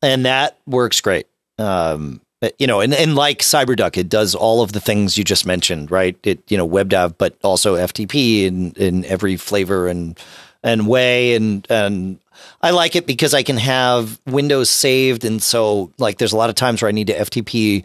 and 0.02 0.26
that 0.26 0.58
works 0.66 1.00
great. 1.00 1.26
Um, 1.58 2.20
you 2.58 2.66
know, 2.66 2.80
and, 2.80 2.94
and 2.94 3.14
like 3.14 3.40
CyberDuck, 3.40 3.98
it 3.98 4.08
does 4.08 4.34
all 4.34 4.62
of 4.62 4.72
the 4.72 4.80
things 4.80 5.18
you 5.18 5.24
just 5.24 5.44
mentioned, 5.44 5.90
right? 5.90 6.16
It, 6.22 6.40
you 6.50 6.56
know, 6.56 6.66
WebDAV, 6.66 7.16
but 7.18 7.36
also 7.42 7.76
FTP 7.76 8.44
in, 8.46 8.72
in 8.72 9.04
every 9.04 9.36
flavor 9.36 9.88
and, 9.88 10.18
and 10.62 10.86
way. 10.88 11.34
And, 11.34 11.66
and 11.68 12.18
I 12.62 12.70
like 12.70 12.96
it 12.96 13.06
because 13.06 13.34
I 13.34 13.42
can 13.42 13.58
have 13.58 14.18
Windows 14.26 14.70
saved. 14.70 15.26
And 15.26 15.42
so 15.42 15.92
like, 15.98 16.16
there's 16.16 16.32
a 16.32 16.36
lot 16.36 16.48
of 16.48 16.56
times 16.56 16.80
where 16.80 16.88
I 16.88 16.92
need 16.92 17.08
to 17.08 17.14
FTP 17.14 17.84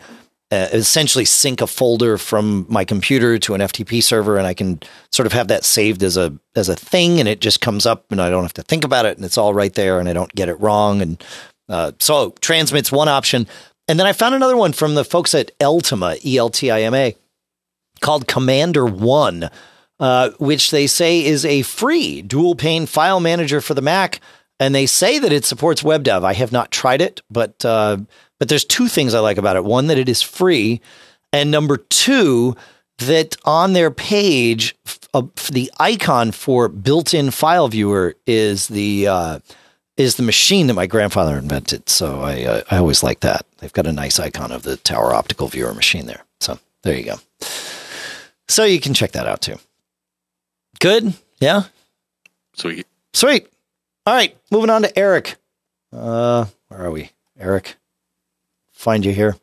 uh, 0.51 0.67
essentially 0.71 1.25
sync 1.25 1.59
a 1.59 1.67
folder 1.67 2.17
from 2.17 2.65
my 2.69 2.85
computer 2.85 3.39
to 3.39 3.55
an 3.55 3.61
FTP 3.61 4.01
server, 4.03 4.37
and 4.37 4.45
I 4.45 4.53
can 4.53 4.79
sort 5.11 5.25
of 5.25 5.33
have 5.33 5.47
that 5.47 5.65
saved 5.65 6.03
as 6.03 6.17
a 6.17 6.37
as 6.55 6.69
a 6.69 6.75
thing, 6.75 7.19
and 7.19 7.27
it 7.27 7.41
just 7.41 7.61
comes 7.61 7.87
up, 7.87 8.11
and 8.11 8.21
I 8.21 8.29
don't 8.29 8.43
have 8.43 8.53
to 8.53 8.61
think 8.61 8.83
about 8.83 9.07
it, 9.07 9.17
and 9.17 9.25
it's 9.25 9.39
all 9.39 9.55
right 9.55 9.73
there, 9.73 9.99
and 9.99 10.07
I 10.07 10.13
don't 10.13 10.33
get 10.35 10.47
it 10.47 10.59
wrong. 10.61 11.01
And 11.01 11.21
uh, 11.69 11.91
so 11.99 12.31
transmits 12.41 12.91
one 12.91 13.07
option, 13.07 13.47
and 13.87 13.99
then 13.99 14.07
I 14.07 14.13
found 14.13 14.35
another 14.35 14.57
one 14.57 14.73
from 14.73 14.95
the 14.95 15.05
folks 15.05 15.35
at 15.35 15.51
Eltima, 15.59 16.17
E 16.25 16.37
L 16.37 16.49
T 16.49 16.71
I 16.71 16.81
M 16.81 16.93
A, 16.93 17.15
called 18.01 18.27
Commander 18.27 18.85
One, 18.85 19.49
uh, 19.99 20.31
which 20.39 20.71
they 20.71 20.87
say 20.87 21.23
is 21.23 21.45
a 21.45 21.61
free 21.63 22.21
dual 22.21 22.55
pane 22.55 22.85
file 22.85 23.19
manager 23.19 23.61
for 23.61 23.73
the 23.73 23.81
Mac. 23.81 24.19
And 24.57 24.73
they 24.73 24.85
say 24.85 25.19
that 25.19 25.33
it 25.33 25.43
supports 25.43 25.83
WebDAV. 25.83 26.23
I 26.23 26.31
have 26.31 26.53
not 26.53 26.71
tried 26.71 27.01
it, 27.01 27.21
but 27.29 27.65
uh, 27.65 27.97
but 28.39 28.47
there's 28.47 28.63
two 28.63 28.87
things 28.87 29.13
I 29.13 29.19
like 29.19 29.37
about 29.37 29.57
it. 29.57 29.65
One, 29.65 29.87
that 29.87 29.97
it 29.97 30.07
is 30.07 30.21
free, 30.21 30.79
and 31.33 31.51
number 31.51 31.75
two, 31.75 32.55
that 32.99 33.35
on 33.43 33.73
their 33.73 33.91
page, 33.91 34.73
uh, 35.13 35.23
the 35.51 35.69
icon 35.77 36.31
for 36.31 36.69
built-in 36.69 37.31
file 37.31 37.67
viewer 37.67 38.15
is 38.25 38.69
the 38.69 39.07
uh, 39.07 39.39
is 39.97 40.15
the 40.15 40.23
machine 40.23 40.67
that 40.67 40.73
my 40.73 40.87
grandfather 40.87 41.37
invented. 41.37 41.89
So 41.89 42.21
I 42.21 42.43
uh, 42.43 42.61
I 42.71 42.77
always 42.77 43.03
like 43.03 43.21
that. 43.21 43.45
They've 43.59 43.71
got 43.73 43.87
a 43.87 43.91
nice 43.93 44.19
icon 44.19 44.51
of 44.51 44.63
the 44.63 44.77
Tower 44.77 45.13
Optical 45.13 45.47
Viewer 45.47 45.73
machine 45.73 46.05
there. 46.05 46.23
So 46.39 46.59
there 46.83 46.97
you 46.97 47.03
go. 47.05 47.15
So 48.47 48.63
you 48.63 48.79
can 48.79 48.93
check 48.93 49.11
that 49.13 49.27
out 49.27 49.41
too. 49.41 49.57
Good, 50.79 51.13
yeah, 51.39 51.63
Sweet. 52.55 52.85
sweet. 53.13 53.47
All 54.05 54.13
right, 54.13 54.37
moving 54.51 54.69
on 54.69 54.81
to 54.83 54.99
Eric. 54.99 55.35
Uh, 55.91 56.45
where 56.67 56.81
are 56.85 56.91
we, 56.91 57.11
Eric? 57.39 57.75
Find 58.73 59.03
you 59.05 59.13
here. 59.13 59.37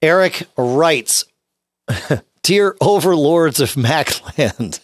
Eric 0.00 0.44
writes, 0.56 1.24
"Dear 2.42 2.74
overlords 2.80 3.60
of 3.60 3.74
Macland." 3.74 4.80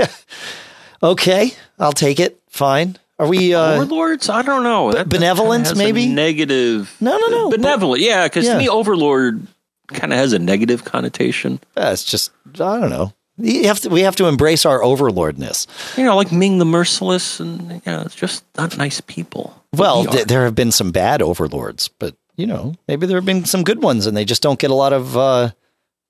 okay, 1.02 1.52
I'll 1.78 1.92
take 1.92 2.20
it. 2.20 2.40
Fine. 2.48 2.96
Are 3.20 3.28
we? 3.28 3.54
Uh, 3.54 3.74
Overlords? 3.74 4.28
I 4.28 4.42
don't 4.42 4.62
know. 4.62 4.90
That- 4.92 5.08
that 5.08 5.08
benevolent, 5.10 5.66
kinda 5.66 5.68
has 5.68 5.78
a 5.90 5.92
maybe? 5.92 6.06
negative. 6.12 6.90
No, 7.00 7.18
no, 7.18 7.26
no, 7.28 7.50
Benevolent, 7.50 8.00
yeah. 8.02 8.24
Because 8.26 8.46
Yeah. 8.46 8.54
to 8.54 8.58
me, 8.58 8.68
overlord 8.68 9.46
kind 9.88 10.12
of 10.12 10.18
has 10.18 10.32
a 10.32 10.38
negative 10.38 10.84
connotation. 10.84 11.60
it's 11.76 12.04
just 12.04 12.30
I 12.54 12.80
don't 12.80 12.90
know. 12.90 13.12
You 13.42 13.68
have 13.68 13.80
to, 13.80 13.88
we 13.88 14.00
have 14.02 14.16
to 14.16 14.26
embrace 14.26 14.66
our 14.66 14.80
overlordness. 14.80 15.66
You 15.96 16.04
know, 16.04 16.14
like 16.16 16.30
Ming 16.32 16.58
the 16.58 16.64
Merciless, 16.66 17.40
and 17.40 17.70
you 17.70 17.80
know, 17.92 18.02
it's 18.04 18.14
just 18.14 18.44
not 18.58 18.76
nice 18.76 19.00
people. 19.00 19.54
Well, 19.76 20.02
We 20.02 20.08
th- 20.08 20.26
there 20.26 20.44
have 20.44 20.54
been 20.54 20.72
some 20.72 20.90
bad 20.90 21.22
overlords, 21.22 21.88
but 21.88 22.14
you 22.36 22.46
know, 22.46 22.74
maybe 22.88 23.06
there 23.06 23.16
have 23.18 23.24
been 23.26 23.44
some 23.44 23.64
good 23.64 23.82
ones, 23.82 24.06
and 24.06 24.16
they 24.16 24.24
just 24.24 24.42
don't 24.42 24.58
get 24.58 24.70
a 24.70 24.74
lot 24.74 24.92
of, 24.92 25.16
uh, 25.16 25.50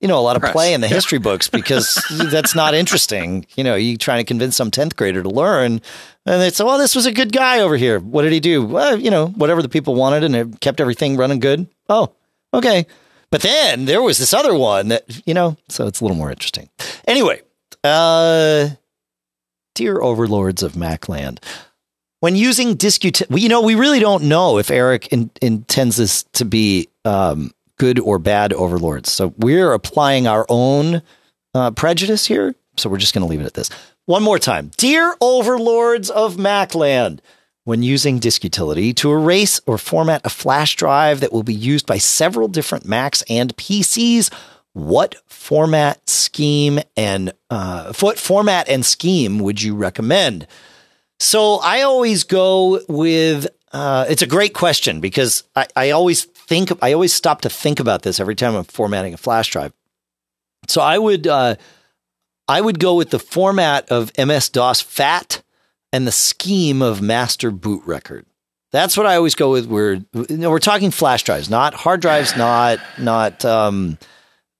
you 0.01 0.07
know, 0.07 0.17
a 0.17 0.21
lot 0.21 0.35
of 0.35 0.41
Press. 0.41 0.51
play 0.51 0.73
in 0.73 0.81
the 0.81 0.87
history 0.87 1.19
books 1.19 1.47
because 1.59 2.03
that's 2.31 2.55
not 2.55 2.73
interesting. 2.73 3.45
You 3.55 3.63
know, 3.63 3.75
you 3.75 3.97
trying 3.97 4.19
to 4.19 4.23
convince 4.25 4.55
some 4.55 4.71
tenth 4.71 4.95
grader 4.95 5.23
to 5.23 5.29
learn, 5.29 5.81
and 6.25 6.41
they 6.41 6.49
say, 6.49 6.63
"Well, 6.63 6.77
this 6.77 6.95
was 6.95 7.05
a 7.05 7.11
good 7.11 7.31
guy 7.31 7.59
over 7.59 7.77
here. 7.77 7.99
What 7.99 8.23
did 8.23 8.33
he 8.33 8.39
do? 8.39 8.65
Well, 8.65 8.99
you 8.99 9.11
know, 9.11 9.27
whatever 9.27 9.61
the 9.61 9.69
people 9.69 9.95
wanted, 9.95 10.23
and 10.23 10.35
it 10.35 10.59
kept 10.59 10.81
everything 10.81 11.17
running 11.17 11.39
good. 11.39 11.67
Oh, 11.87 12.11
okay." 12.53 12.87
But 13.29 13.43
then 13.43 13.85
there 13.85 14.01
was 14.01 14.17
this 14.17 14.33
other 14.33 14.53
one 14.53 14.89
that 14.89 15.25
you 15.25 15.33
know, 15.33 15.55
so 15.69 15.87
it's 15.87 16.01
a 16.01 16.03
little 16.03 16.17
more 16.17 16.31
interesting. 16.31 16.69
Anyway, 17.07 17.41
uh, 17.83 18.69
dear 19.75 20.01
overlords 20.01 20.63
of 20.63 20.73
Macland, 20.73 21.39
when 22.19 22.35
using 22.35 22.75
disk 22.75 23.01
util- 23.01 23.29
well, 23.29 23.39
you 23.39 23.49
know, 23.49 23.61
we 23.61 23.75
really 23.75 23.99
don't 23.99 24.23
know 24.23 24.57
if 24.57 24.69
Eric 24.69 25.07
in- 25.07 25.31
intends 25.41 25.95
this 25.95 26.23
to 26.33 26.43
be 26.45 26.89
um, 27.05 27.51
good 27.81 27.99
or 27.99 28.19
bad 28.19 28.53
overlords. 28.53 29.11
So 29.11 29.33
we're 29.39 29.73
applying 29.73 30.27
our 30.27 30.45
own 30.49 31.01
uh, 31.55 31.71
prejudice 31.71 32.27
here. 32.27 32.53
So 32.77 32.91
we're 32.91 32.99
just 32.99 33.11
going 33.11 33.25
to 33.25 33.27
leave 33.27 33.41
it 33.41 33.47
at 33.47 33.55
this. 33.55 33.71
One 34.05 34.21
more 34.21 34.37
time. 34.37 34.69
Dear 34.77 35.15
overlords 35.19 36.11
of 36.11 36.35
Macland, 36.35 37.21
when 37.63 37.81
using 37.81 38.19
disk 38.19 38.43
utility 38.43 38.93
to 38.93 39.11
erase 39.11 39.59
or 39.65 39.79
format 39.79 40.21
a 40.23 40.29
flash 40.29 40.75
drive 40.75 41.21
that 41.21 41.33
will 41.33 41.41
be 41.41 41.55
used 41.55 41.87
by 41.87 41.97
several 41.97 42.47
different 42.47 42.85
Macs 42.85 43.23
and 43.27 43.57
PCs, 43.57 44.31
what 44.73 45.15
format 45.25 46.07
scheme 46.07 46.81
and 46.95 47.33
uh, 47.49 47.91
what 47.99 48.19
format 48.19 48.69
and 48.69 48.85
scheme 48.85 49.39
would 49.39 49.59
you 49.59 49.73
recommend? 49.73 50.45
So 51.19 51.55
I 51.63 51.81
always 51.81 52.25
go 52.25 52.81
with. 52.87 53.47
Uh, 53.73 54.05
it's 54.09 54.21
a 54.21 54.27
great 54.27 54.53
question 54.53 54.99
because 54.99 55.45
I, 55.55 55.65
I 55.77 55.89
always 55.91 56.27
think 56.51 56.69
I 56.81 56.91
always 56.91 57.13
stop 57.13 57.39
to 57.41 57.49
think 57.49 57.79
about 57.79 58.01
this 58.01 58.19
every 58.19 58.35
time 58.35 58.55
I'm 58.55 58.65
formatting 58.65 59.13
a 59.13 59.17
flash 59.17 59.49
drive. 59.49 59.71
So 60.67 60.81
I 60.81 60.97
would 60.97 61.25
uh, 61.25 61.55
I 62.49 62.59
would 62.59 62.77
go 62.77 62.95
with 62.95 63.09
the 63.09 63.19
format 63.19 63.89
of 63.89 64.11
MS 64.17 64.49
DOS 64.49 64.81
FAT 64.81 65.43
and 65.93 66.05
the 66.05 66.11
scheme 66.11 66.81
of 66.81 67.01
master 67.01 67.51
boot 67.51 67.81
record. 67.85 68.25
That's 68.73 68.97
what 68.97 69.05
I 69.05 69.15
always 69.15 69.33
go 69.33 69.51
with. 69.51 69.67
We're 69.67 70.03
you 70.13 70.37
know, 70.37 70.49
we're 70.49 70.59
talking 70.59 70.91
flash 70.91 71.23
drives, 71.23 71.49
not 71.49 71.73
hard 71.73 72.01
drives, 72.01 72.35
not 72.35 72.79
not 72.99 73.45
um, 73.45 73.97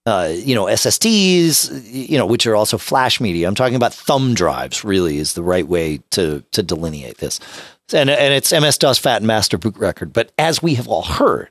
uh, 0.06 0.32
you 0.34 0.54
know 0.54 0.64
SSDs, 0.64 1.92
you 1.92 2.16
know, 2.16 2.24
which 2.24 2.46
are 2.46 2.56
also 2.56 2.78
flash 2.78 3.20
media. 3.20 3.46
I'm 3.46 3.54
talking 3.54 3.76
about 3.76 3.92
thumb 3.92 4.32
drives. 4.32 4.82
Really, 4.82 5.18
is 5.18 5.34
the 5.34 5.42
right 5.42 5.68
way 5.68 6.00
to 6.12 6.42
to 6.52 6.62
delineate 6.62 7.18
this. 7.18 7.38
And 7.92 8.08
and 8.08 8.32
it's 8.32 8.50
MS 8.50 8.78
DOS 8.78 8.96
FAT 8.96 9.18
and 9.18 9.26
master 9.26 9.58
boot 9.58 9.76
record. 9.76 10.14
But 10.14 10.32
as 10.38 10.62
we 10.62 10.76
have 10.76 10.88
all 10.88 11.02
heard, 11.02 11.50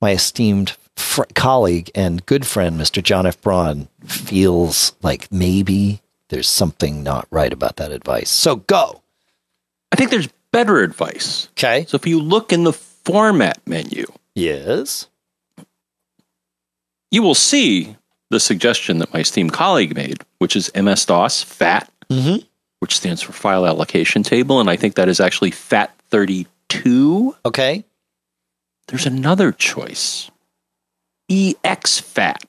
my 0.00 0.12
esteemed 0.12 0.76
fr- 0.96 1.22
colleague 1.34 1.90
and 1.94 2.24
good 2.26 2.46
friend, 2.46 2.80
Mr. 2.80 3.02
John 3.02 3.26
F. 3.26 3.40
Braun, 3.40 3.88
feels 4.04 4.92
like 5.02 5.30
maybe 5.32 6.00
there's 6.28 6.48
something 6.48 7.02
not 7.02 7.26
right 7.30 7.52
about 7.52 7.76
that 7.76 7.90
advice. 7.92 8.30
So 8.30 8.56
go. 8.56 9.02
I 9.92 9.96
think 9.96 10.10
there's 10.10 10.28
better 10.52 10.80
advice. 10.82 11.48
Okay. 11.52 11.84
So 11.88 11.94
if 11.96 12.06
you 12.06 12.20
look 12.20 12.52
in 12.52 12.64
the 12.64 12.72
format 12.72 13.58
menu, 13.66 14.06
Yes. 14.34 15.06
you 17.10 17.22
will 17.22 17.34
see 17.34 17.96
the 18.30 18.38
suggestion 18.40 18.98
that 18.98 19.12
my 19.14 19.20
esteemed 19.20 19.52
colleague 19.52 19.94
made, 19.96 20.18
which 20.38 20.54
is 20.54 20.70
MS 20.74 21.06
DOS 21.06 21.42
FAT, 21.42 21.90
Mm-hmm. 22.10 22.44
which 22.80 22.96
stands 22.96 23.20
for 23.20 23.32
File 23.32 23.66
Allocation 23.66 24.22
Table, 24.22 24.60
and 24.60 24.70
I 24.70 24.76
think 24.76 24.94
that 24.94 25.08
is 25.08 25.20
actually 25.20 25.50
FAT32. 25.50 27.34
Okay. 27.44 27.84
There's 28.88 29.06
another 29.06 29.52
choice, 29.52 30.30
EX 31.30 32.00
fat. 32.00 32.42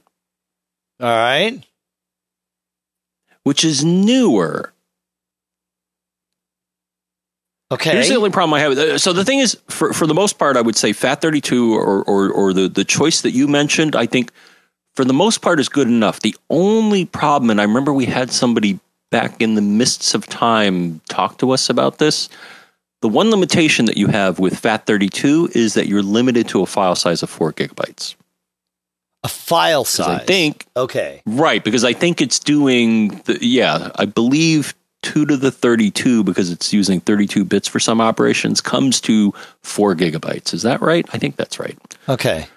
All 1.02 1.08
right. 1.08 1.64
which 3.44 3.64
is 3.64 3.86
newer. 3.86 4.74
Okay. 7.72 7.92
Here's 7.92 8.10
the 8.10 8.16
only 8.16 8.32
problem 8.32 8.54
I 8.56 8.60
have. 8.62 8.78
Uh, 8.78 8.98
So 8.98 9.14
the 9.14 9.24
thing 9.24 9.40
is, 9.40 9.58
for 9.68 9.94
for 9.94 10.08
the 10.08 10.14
most 10.14 10.40
part, 10.40 10.58
I 10.58 10.62
would 10.62 10.76
say 10.76 10.92
FAT32 10.92 11.72
or 11.72 12.04
or, 12.04 12.30
or 12.32 12.54
the 12.54 12.68
the 12.68 12.84
choice 12.84 13.22
that 13.22 13.32
you 13.32 13.48
mentioned. 13.48 13.96
I 13.96 14.08
think 14.08 14.32
for 14.96 15.06
the 15.06 15.14
most 15.14 15.42
part 15.42 15.60
is 15.60 15.70
good 15.70 15.88
enough. 15.88 16.20
The 16.20 16.36
only 16.50 17.06
problem, 17.06 17.50
and 17.52 17.62
I 17.62 17.64
remember 17.64 17.94
we 17.94 18.06
had 18.08 18.32
somebody 18.32 18.80
back 19.12 19.42
in 19.42 19.56
the 19.56 19.62
mists 19.62 20.14
of 20.14 20.26
time 20.28 21.02
talk 21.10 21.38
to 21.40 21.52
us 21.52 21.70
about 21.70 21.98
this. 22.00 22.30
The 23.02 23.08
one 23.10 23.30
limitation 23.32 23.86
that 23.86 23.98
you 23.98 24.08
have 24.08 24.40
with 24.40 24.62
FAT32 24.62 25.56
is 25.56 25.74
that 25.76 25.88
you're 25.88 26.04
limited 26.04 26.48
to 26.50 26.62
a 26.62 26.66
file 26.66 26.96
size 26.96 27.24
of 27.24 27.30
four 27.30 27.54
gigabytes. 27.54 28.16
a 29.24 29.28
file 29.30 29.86
size. 29.86 30.22
I 30.22 30.26
think 30.26 30.66
Okay. 30.76 31.22
Right, 31.26 31.64
because 31.64 31.84
I 31.84 31.94
think 31.94 32.22
it's 32.22 32.40
doing 32.40 33.10
the 33.26 33.38
yeah, 33.42 33.92
I 33.96 34.06
believe 34.06 34.74
2 35.04 35.26
to 35.28 35.38
the 35.38 35.50
32 35.52 36.26
because 36.26 36.52
it's 36.52 36.74
using 36.74 37.00
32 37.00 37.46
bits 37.46 37.70
for 37.70 37.80
some 37.80 38.02
operations 38.02 38.60
comes 38.60 39.00
to 39.02 39.34
4 39.64 39.96
gigabytes. 39.96 40.54
Is 40.54 40.64
that 40.64 40.82
right? 40.82 41.06
I 41.14 41.18
think 41.18 41.38
that's 41.38 41.58
right. 41.58 41.78
Okay. 42.10 42.48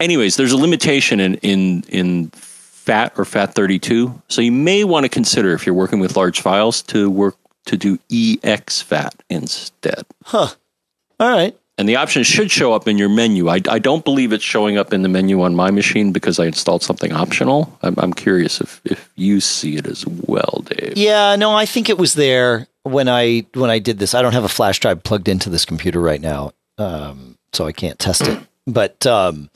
Anyways, 0.00 0.36
there's 0.36 0.50
a 0.50 0.56
limitation 0.56 1.20
in 1.20 1.36
in 1.36 1.84
in 1.88 2.30
FAT 2.30 3.12
or 3.16 3.24
FAT32. 3.24 4.20
So 4.28 4.40
you 4.40 4.50
may 4.50 4.82
want 4.82 5.04
to 5.04 5.08
consider 5.08 5.52
if 5.52 5.64
you're 5.64 5.76
working 5.76 6.00
with 6.00 6.16
large 6.16 6.40
files 6.40 6.82
to 6.82 7.08
work 7.08 7.36
to 7.66 7.76
do 7.76 7.98
EXFAT 8.10 9.14
instead. 9.30 10.04
Huh. 10.24 10.48
All 11.20 11.30
right. 11.30 11.56
And 11.78 11.88
the 11.88 11.96
option 11.96 12.22
should 12.22 12.50
show 12.50 12.74
up 12.74 12.86
in 12.86 12.98
your 12.98 13.08
menu. 13.08 13.48
I, 13.48 13.60
I 13.68 13.78
don't 13.78 14.04
believe 14.04 14.32
it's 14.32 14.44
showing 14.44 14.76
up 14.76 14.92
in 14.92 15.02
the 15.02 15.08
menu 15.08 15.40
on 15.42 15.54
my 15.54 15.70
machine 15.70 16.12
because 16.12 16.38
I 16.38 16.44
installed 16.44 16.82
something 16.82 17.12
optional. 17.12 17.78
I'm, 17.82 17.94
I'm 17.98 18.12
curious 18.12 18.60
if, 18.60 18.80
if 18.84 19.10
you 19.16 19.40
see 19.40 19.76
it 19.76 19.86
as 19.86 20.06
well, 20.06 20.64
Dave. 20.66 20.96
Yeah, 20.96 21.34
no, 21.36 21.54
I 21.54 21.64
think 21.64 21.88
it 21.88 21.96
was 21.96 22.14
there 22.14 22.68
when 22.82 23.08
I 23.08 23.46
when 23.54 23.70
I 23.70 23.78
did 23.78 23.98
this. 23.98 24.14
I 24.14 24.22
don't 24.22 24.34
have 24.34 24.44
a 24.44 24.48
flash 24.48 24.80
drive 24.80 25.02
plugged 25.02 25.28
into 25.28 25.48
this 25.48 25.64
computer 25.64 26.00
right 26.00 26.20
now, 26.20 26.52
um, 26.78 27.38
so 27.52 27.64
I 27.66 27.72
can't 27.72 27.98
test 27.98 28.28
it. 28.28 28.38
But 28.66 29.06
um, 29.06 29.50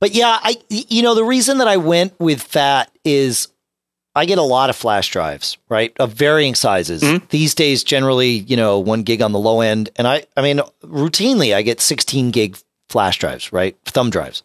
but 0.00 0.12
yeah, 0.14 0.38
I 0.42 0.56
you 0.68 1.02
know 1.02 1.14
the 1.14 1.24
reason 1.24 1.58
that 1.58 1.68
I 1.68 1.76
went 1.76 2.18
with 2.18 2.42
fat 2.42 2.90
is 3.04 3.48
I 4.18 4.24
get 4.24 4.38
a 4.38 4.42
lot 4.42 4.68
of 4.68 4.76
flash 4.76 5.10
drives, 5.10 5.58
right, 5.68 5.94
of 6.00 6.12
varying 6.12 6.56
sizes. 6.56 7.02
These 7.28 7.54
days, 7.54 7.84
generally, 7.84 8.30
you 8.30 8.56
know, 8.56 8.80
one 8.80 9.04
gig 9.04 9.22
on 9.22 9.30
the 9.32 9.38
low 9.38 9.60
end, 9.60 9.90
and 9.96 10.08
I 10.08 10.26
I 10.36 10.42
mean, 10.42 10.60
routinely 10.82 11.54
I 11.54 11.62
get 11.62 11.80
16 11.80 12.32
gig 12.32 12.58
flash 12.88 13.18
drives, 13.18 13.52
right, 13.52 13.76
thumb 13.84 14.10
drives. 14.10 14.42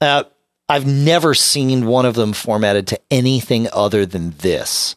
Uh, 0.00 0.24
I've 0.70 0.86
never 0.86 1.34
seen 1.34 1.86
one 1.86 2.06
of 2.06 2.14
them 2.14 2.32
formatted 2.32 2.86
to 2.88 3.00
anything 3.10 3.68
other 3.72 4.06
than 4.06 4.30
this. 4.38 4.96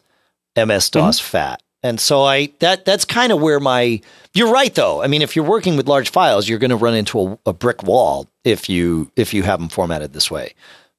MS 0.56 0.88
DOS 0.90 1.20
fat. 1.20 1.62
And 1.82 2.00
so 2.00 2.22
I 2.22 2.50
that 2.60 2.86
that's 2.86 3.04
kind 3.04 3.30
of 3.30 3.42
where 3.42 3.60
my 3.60 4.00
you're 4.32 4.50
right 4.50 4.74
though. 4.74 5.02
I 5.02 5.06
mean, 5.06 5.20
if 5.20 5.36
you're 5.36 5.44
working 5.44 5.76
with 5.76 5.86
large 5.86 6.10
files, 6.10 6.48
you're 6.48 6.58
going 6.58 6.70
to 6.70 6.76
run 6.76 6.94
into 6.94 7.20
a, 7.20 7.38
a 7.50 7.52
brick 7.52 7.82
wall 7.82 8.26
if 8.42 8.70
you 8.70 9.10
if 9.16 9.34
you 9.34 9.42
have 9.42 9.58
them 9.60 9.68
formatted 9.68 10.14
this 10.14 10.30
way. 10.30 10.54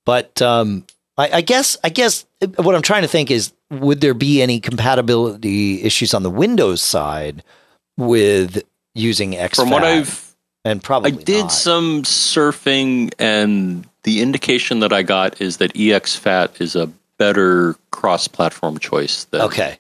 But 0.06 0.42
um, 0.44 0.86
I, 1.18 1.30
I 1.38 1.42
guess 1.42 1.78
I 1.84 1.90
guess 1.90 2.26
what 2.58 2.76
I'm 2.76 2.82
trying 2.82 3.04
to 3.04 3.08
think 3.08 3.32
is 3.32 3.54
would 3.72 4.02
there 4.02 4.14
be 4.14 4.42
any 4.42 4.60
compatibility 4.60 5.82
issues 5.84 6.14
on 6.14 6.24
the 6.24 6.30
Windows 6.30 6.82
side 6.82 7.44
with 7.98 8.64
using 8.94 9.34
exFAT? 9.34 9.56
From 9.56 9.70
what 9.70 9.84
I've, 9.84 10.36
and 10.64 10.84
probably 10.84 11.14
I 11.14 11.16
did 11.16 11.42
not. 11.44 11.52
some 11.52 12.04
surfing, 12.04 13.14
and 13.20 13.88
the 14.04 14.22
indication 14.22 14.80
that 14.82 14.92
I 14.94 15.04
got 15.04 15.42
is 15.42 15.58
that 15.58 15.74
EXFAT 15.74 16.60
is 16.62 16.76
a 16.76 16.88
better 17.18 17.76
cross-platform 17.92 18.80
choice 18.80 19.24
than 19.26 19.42
Okay. 19.42 19.78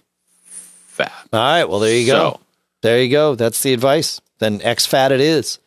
FAT. 0.87 1.11
All 1.33 1.39
right. 1.39 1.65
Well, 1.65 1.79
there 1.79 1.97
you 1.97 2.05
go. 2.05 2.13
So, 2.13 2.39
There 2.81 3.01
you 3.03 3.09
go. 3.11 3.35
That's 3.35 3.61
the 3.61 3.73
advice. 3.73 4.21
Then 4.39 4.59
exFAT 4.59 5.11
it 5.11 5.19
is. 5.19 5.59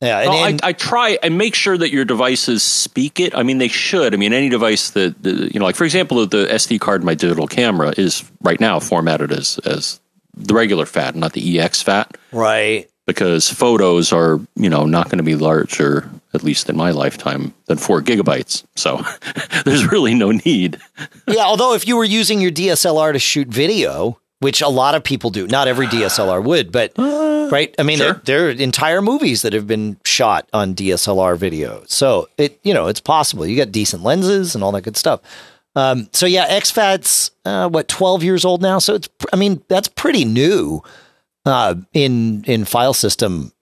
Yeah, 0.00 0.20
and, 0.20 0.30
and- 0.30 0.60
I, 0.62 0.68
I 0.68 0.72
try 0.72 1.18
and 1.22 1.38
make 1.38 1.54
sure 1.54 1.76
that 1.76 1.90
your 1.90 2.04
devices 2.04 2.62
speak 2.62 3.18
it. 3.18 3.34
I 3.34 3.42
mean, 3.42 3.58
they 3.58 3.68
should. 3.68 4.12
I 4.12 4.16
mean, 4.18 4.32
any 4.32 4.48
device 4.48 4.90
that 4.90 5.22
that, 5.22 5.54
you 5.54 5.58
know, 5.60 5.64
like 5.66 5.76
for 5.76 5.84
example, 5.84 6.26
the 6.26 6.46
SD 6.46 6.80
card 6.80 7.02
in 7.02 7.06
my 7.06 7.14
digital 7.14 7.46
camera 7.46 7.94
is 7.96 8.24
right 8.42 8.60
now 8.60 8.78
formatted 8.78 9.32
as 9.32 9.58
as 9.64 10.00
the 10.34 10.54
regular 10.54 10.84
FAT, 10.84 11.16
not 11.16 11.32
the 11.32 11.58
EX 11.58 11.80
FAT, 11.80 12.18
right. 12.30 12.90
because 13.06 13.48
photos 13.48 14.12
are 14.12 14.38
you 14.54 14.68
know 14.68 14.84
not 14.84 15.06
going 15.06 15.16
to 15.18 15.24
be 15.24 15.34
larger, 15.34 16.10
at 16.34 16.42
least 16.42 16.68
in 16.68 16.76
my 16.76 16.90
lifetime, 16.90 17.54
than 17.64 17.78
four 17.78 18.02
gigabytes. 18.02 18.64
So 18.74 19.02
there's 19.64 19.90
really 19.90 20.12
no 20.12 20.30
need. 20.32 20.78
yeah, 21.26 21.44
although 21.44 21.72
if 21.72 21.86
you 21.86 21.96
were 21.96 22.04
using 22.04 22.40
your 22.42 22.50
DSLR 22.50 23.14
to 23.14 23.18
shoot 23.18 23.48
video, 23.48 24.20
which 24.40 24.60
a 24.60 24.68
lot 24.68 24.94
of 24.94 25.02
people 25.02 25.30
do, 25.30 25.46
not 25.46 25.66
every 25.68 25.86
DSLR 25.86 26.42
would, 26.44 26.70
but 26.72 26.92
right? 26.98 27.74
I 27.78 27.82
mean, 27.82 27.98
Sure. 27.98 28.20
there, 28.24 28.44
there 28.44 28.46
are 28.48 28.50
entire 28.50 29.00
movies 29.00 29.42
that 29.42 29.52
have 29.52 29.66
been 29.66 29.96
shot 30.04 30.48
on 30.52 30.74
DSLR 30.74 31.36
video. 31.38 31.82
So 31.86 32.28
it, 32.36 32.58
you 32.62 32.74
know, 32.74 32.86
it's 32.88 33.00
possible. 33.00 33.46
You 33.46 33.56
got 33.56 33.72
decent 33.72 34.02
lenses 34.02 34.54
and 34.54 34.62
all 34.64 34.72
that 34.72 34.82
good 34.82 34.96
stuff. 34.96 35.20
Um, 35.74 36.08
so 36.12 36.26
yeah, 36.26 36.58
exFAT's 36.58 37.30
uh, 37.44 37.68
what 37.68 37.86
twelve 37.88 38.22
years 38.22 38.44
old 38.46 38.62
now. 38.62 38.78
So 38.78 38.94
it's, 38.94 39.08
I 39.32 39.36
mean, 39.36 39.62
that's 39.68 39.88
pretty 39.88 40.24
new 40.24 40.82
uh, 41.44 41.74
in 41.92 42.44
in 42.44 42.64
file 42.64 42.94
system, 42.94 43.52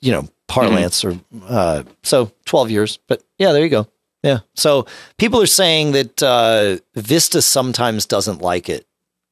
you 0.00 0.12
know, 0.12 0.28
parlance 0.48 1.04
or 1.04 1.18
uh, 1.44 1.84
so 2.02 2.32
twelve 2.44 2.70
years. 2.72 2.98
But 3.06 3.22
yeah, 3.38 3.52
there 3.52 3.62
you 3.62 3.68
go. 3.70 3.86
Yeah. 4.24 4.40
So 4.56 4.86
people 5.16 5.40
are 5.40 5.46
saying 5.46 5.92
that 5.92 6.22
uh, 6.24 6.78
Vista 7.00 7.40
sometimes 7.40 8.04
doesn't 8.04 8.42
like 8.42 8.68
it, 8.68 8.84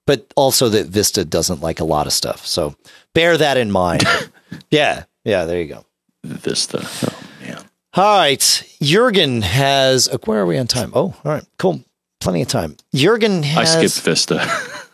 but 0.07 0.33
also 0.37 0.69
that 0.69 0.87
Vista 0.87 1.25
doesn't 1.25 1.61
like 1.61 1.81
a 1.81 1.85
lot 1.85 2.07
of 2.07 2.13
stuff. 2.13 2.47
So 2.47 2.75
bear 3.15 3.37
that 3.37 3.57
in 3.57 3.71
mind. 3.71 4.05
yeah. 4.71 5.05
Yeah. 5.25 5.45
There 5.45 5.61
you 5.61 5.67
go. 5.67 5.85
Vista. 6.25 6.81
Oh 6.83 7.23
man. 7.43 7.65
All 7.95 8.19
right. 8.19 8.77
Jurgen 8.81 9.43
has. 9.43 10.09
Where 10.25 10.41
are 10.41 10.47
we 10.47 10.59
on 10.59 10.67
time? 10.67 10.93
Oh, 10.95 11.15
all 11.25 11.33
right. 11.33 11.45
Cool. 11.59 11.83
Plenty 12.21 12.43
of 12.43 12.49
time. 12.49 12.77
Jurgen 12.95 13.45
I 13.45 13.65
skipped 13.65 14.01
Vista. 14.01 14.47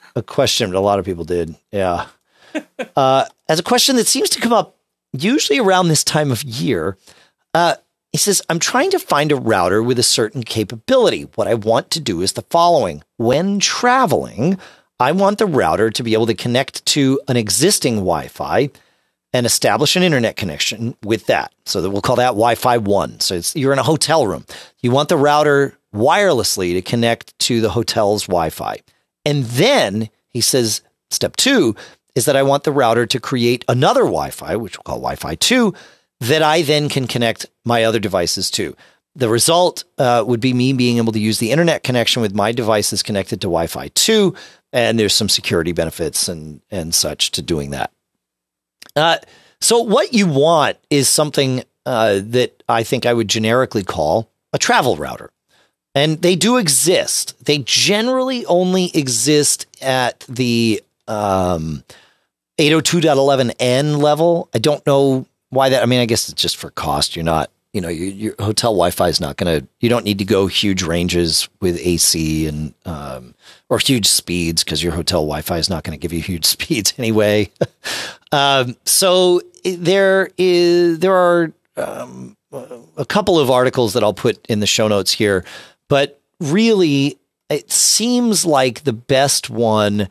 a 0.17 0.23
question, 0.23 0.71
but 0.71 0.79
a 0.79 0.81
lot 0.81 0.99
of 0.99 1.05
people 1.05 1.25
did. 1.25 1.55
Yeah. 1.71 2.07
uh, 2.97 3.27
as 3.49 3.59
a 3.59 3.63
question 3.63 3.97
that 3.97 4.07
seems 4.07 4.31
to 4.31 4.41
come 4.41 4.53
up 4.53 4.77
usually 5.13 5.59
around 5.59 5.89
this 5.89 6.05
time 6.05 6.31
of 6.31 6.43
year. 6.43 6.97
Uh, 7.55 7.77
he 8.13 8.19
says, 8.19 8.43
I'm 8.51 8.59
trying 8.59 8.91
to 8.91 8.99
find 8.99 9.33
a 9.33 9.37
router 9.37 9.83
with 9.83 9.99
a 9.99 10.03
certain 10.03 10.43
capability. 10.43 11.23
What 11.35 11.49
I 11.49 11.55
want 11.55 11.91
to 11.93 12.01
do 12.01 12.21
is 12.21 12.35
the 12.35 12.43
following. 12.43 13.03
When 13.17 13.59
traveling, 13.59 14.59
I 15.03 15.13
want 15.13 15.39
the 15.39 15.47
router 15.47 15.91
to 15.91 16.03
be 16.03 16.15
able 16.15 16.27
to 16.27 16.35
connect 16.35 16.87
to 16.87 17.21
an 17.29 17.37
existing 17.37 17.97
Wi 17.97 18.29
Fi 18.29 18.71
and 19.33 19.47
establish 19.47 19.97
an 19.97 20.03
internet 20.03 20.37
connection 20.37 20.95
with 21.03 21.27
that. 21.27 21.53
So 21.65 21.81
that 21.81 21.91
we'll 21.91 22.03
call 22.03 22.17
that 22.17 22.29
Wi-Fi 22.29 22.79
one. 22.79 23.21
So 23.21 23.37
it's, 23.37 23.57
you're 23.57 23.73
in 23.73 23.79
a 23.79 23.83
hotel 23.85 24.27
room. 24.27 24.45
You 24.81 24.91
want 24.91 25.09
the 25.09 25.17
router 25.17 25.77
wirelessly 25.95 26.75
to 26.75 26.83
connect 26.83 27.39
to 27.41 27.61
the 27.61 27.71
hotel's 27.71 28.27
Wi-Fi. 28.27 28.81
And 29.25 29.45
then 29.45 30.11
he 30.29 30.41
says, 30.41 30.83
step 31.11 31.37
two 31.37 31.75
is 32.15 32.27
that 32.27 32.37
I 32.37 32.43
want 32.43 32.65
the 32.65 32.73
router 32.73 33.07
to 33.07 33.21
create 33.21 33.65
another 33.69 34.03
Wi-Fi, 34.03 34.57
which 34.57 34.77
we'll 34.77 34.85
call 34.85 34.97
Wi-Fi 34.97 35.35
two, 35.37 35.75
that 36.21 36.43
I 36.43 36.63
then 36.63 36.89
can 36.89 37.07
connect 37.07 37.47
my 37.65 37.85
other 37.85 37.99
devices 37.99 38.51
to. 38.53 38.77
The 39.15 39.29
result 39.29 39.85
uh, 39.99 40.25
would 40.27 40.41
be 40.41 40.55
me 40.55 40.73
being 40.73 40.97
able 40.97 41.13
to 41.13 41.19
use 41.19 41.39
the 41.39 41.51
internet 41.51 41.83
connection 41.83 42.23
with 42.23 42.35
my 42.35 42.53
devices 42.53 43.03
connected 43.03 43.41
to 43.43 43.47
Wi-Fi 43.47 43.89
two, 43.89 44.35
and 44.73 44.99
there's 44.99 45.15
some 45.15 45.29
security 45.29 45.73
benefits 45.73 46.29
and 46.29 46.61
and 46.71 46.95
such 46.95 47.31
to 47.33 47.43
doing 47.43 47.71
that. 47.71 47.93
Uh, 48.97 49.19
so 49.61 49.81
what 49.81 50.13
you 50.13 50.27
want 50.27 50.79
is 50.91 51.09
something 51.09 51.63
uh, 51.87 52.21
that 52.23 52.63
I 52.69 52.83
think 52.83 53.07
I 53.07 53.13
would 53.13 53.29
generically 53.29 53.85
call 53.85 54.31
a 54.53 54.59
travel 54.59 54.97
router. 54.97 55.31
And 55.95 56.23
they 56.23 56.37
do 56.37 56.57
exist. 56.57 57.45
They 57.45 57.59
generally 57.59 58.47
only 58.47 58.91
exist 58.95 59.67
at 59.83 60.21
the 60.21 60.83
um, 61.07 61.85
802.11n 62.59 63.99
level. 63.99 64.49
I 64.55 64.59
don't 64.59 64.85
know 64.87 65.27
why 65.51 65.69
that. 65.69 65.83
I 65.83 65.87
mean, 65.87 66.01
I 66.01 66.07
guess 66.07 66.29
it's 66.29 66.41
just 66.41 66.57
for 66.57 66.71
cost. 66.71 67.15
You're 67.15 67.25
not, 67.25 67.51
you 67.73 67.81
know, 67.81 67.89
your, 67.89 68.09
your 68.09 68.35
hotel 68.39 68.73
Wi-Fi 68.73 69.09
is 69.09 69.21
not 69.21 69.37
going 69.37 69.61
to. 69.61 69.67
You 69.81 69.89
don't 69.89 70.05
need 70.05 70.19
to 70.19 70.25
go 70.25 70.47
huge 70.47 70.83
ranges 70.83 71.49
with 71.61 71.79
AC 71.81 72.47
and 72.47 72.75
um, 72.85 73.35
or 73.71 73.79
huge 73.79 74.07
speeds 74.07 74.63
because 74.63 74.83
your 74.83 74.93
hotel 74.93 75.23
Wi-Fi 75.23 75.57
is 75.57 75.71
not 75.71 75.83
going 75.83 75.99
to 75.99 76.01
give 76.01 76.13
you 76.13 76.21
huge 76.21 76.45
speeds 76.57 76.93
anyway. 76.99 77.51
um, 78.33 78.77
so 78.85 79.41
there 79.65 80.31
is 80.37 80.99
there 80.99 81.15
are 81.15 81.53
um, 81.77 82.37
a 82.97 83.07
couple 83.07 83.39
of 83.39 83.51
articles 83.51 83.95
that 83.95 84.03
I'll 84.03 84.13
put 84.13 84.45
in 84.49 84.61
the 84.61 84.67
show 84.67 84.89
notes 84.89 85.13
here, 85.13 85.45
but 85.89 86.21
really, 86.41 87.19
it 87.49 87.71
seems 87.73 88.45
like 88.45 88.85
the 88.85 88.93
best 88.93 89.49
one 89.49 90.09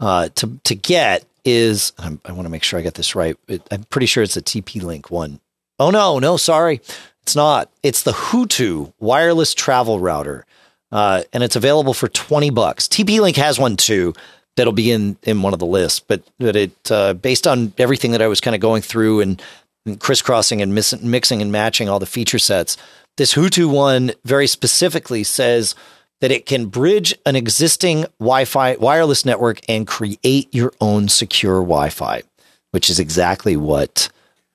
uh, 0.00 0.30
to 0.34 0.58
to 0.64 0.74
get 0.74 1.24
is 1.44 1.92
I'm, 1.98 2.20
want 2.26 2.42
to 2.42 2.48
make 2.48 2.62
sure 2.64 2.78
I 2.78 2.82
get 2.82 2.94
this 2.94 3.14
right. 3.14 3.36
I'm 3.70 3.84
pretty 3.84 4.06
sure 4.06 4.22
it's 4.22 4.36
a 4.36 4.42
TP 4.42 4.82
Link 4.82 5.10
one. 5.10 5.38
Oh 5.78 5.90
no, 5.90 6.18
no, 6.18 6.36
sorry, 6.36 6.80
it's 7.22 7.36
not. 7.36 7.70
It's 7.82 8.02
the 8.02 8.12
HooToo 8.12 8.92
wireless 9.00 9.54
travel 9.54 9.98
router, 9.98 10.46
uh, 10.92 11.22
and 11.32 11.42
it's 11.42 11.56
available 11.56 11.94
for 11.94 12.08
twenty 12.08 12.50
bucks. 12.50 12.86
TP 12.86 13.20
Link 13.20 13.36
has 13.36 13.58
one 13.58 13.76
too, 13.76 14.14
that'll 14.56 14.72
be 14.72 14.90
in 14.90 15.16
in 15.22 15.42
one 15.42 15.52
of 15.52 15.58
the 15.58 15.66
lists. 15.66 16.00
But 16.00 16.22
but 16.38 16.56
it 16.56 16.90
uh, 16.90 17.14
based 17.14 17.46
on 17.46 17.72
everything 17.78 18.12
that 18.12 18.22
I 18.22 18.28
was 18.28 18.40
kind 18.40 18.54
of 18.54 18.60
going 18.60 18.82
through 18.82 19.20
and, 19.20 19.42
and 19.86 19.98
crisscrossing 19.98 20.62
and 20.62 20.74
mis- 20.74 21.00
mixing 21.02 21.42
and 21.42 21.52
matching 21.52 21.88
all 21.88 21.98
the 21.98 22.06
feature 22.06 22.38
sets. 22.38 22.76
This 23.16 23.34
HooToo 23.34 23.70
one 23.70 24.12
very 24.24 24.46
specifically 24.46 25.22
says 25.22 25.74
that 26.20 26.32
it 26.32 26.46
can 26.46 26.66
bridge 26.66 27.14
an 27.26 27.36
existing 27.36 28.06
Wi-Fi 28.18 28.76
wireless 28.76 29.24
network 29.24 29.60
and 29.68 29.86
create 29.86 30.52
your 30.52 30.72
own 30.80 31.08
secure 31.08 31.56
Wi-Fi, 31.56 32.22
which 32.70 32.90
is 32.90 32.98
exactly 32.98 33.56
what 33.56 34.08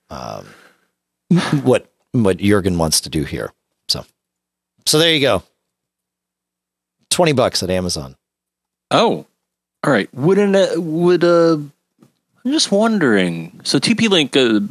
um, 0.09 0.47
what 1.63 1.91
what 2.11 2.37
Jurgen 2.37 2.77
wants 2.77 3.01
to 3.01 3.09
do 3.09 3.23
here. 3.23 3.51
So 3.87 4.05
so 4.85 4.97
there 4.99 5.13
you 5.13 5.21
go. 5.21 5.43
20 7.11 7.33
bucks 7.33 7.63
at 7.63 7.69
Amazon. 7.69 8.15
Oh, 8.91 9.25
all 9.83 9.91
right. 9.91 10.11
Wouldn't 10.13 10.55
it 10.55 10.81
would 10.81 11.23
uh, 11.23 11.53
I'm 11.55 12.51
just 12.51 12.71
wondering. 12.71 13.61
So 13.63 13.79
TP 13.79 14.09
Link, 14.09 14.35
uh, 14.35 14.61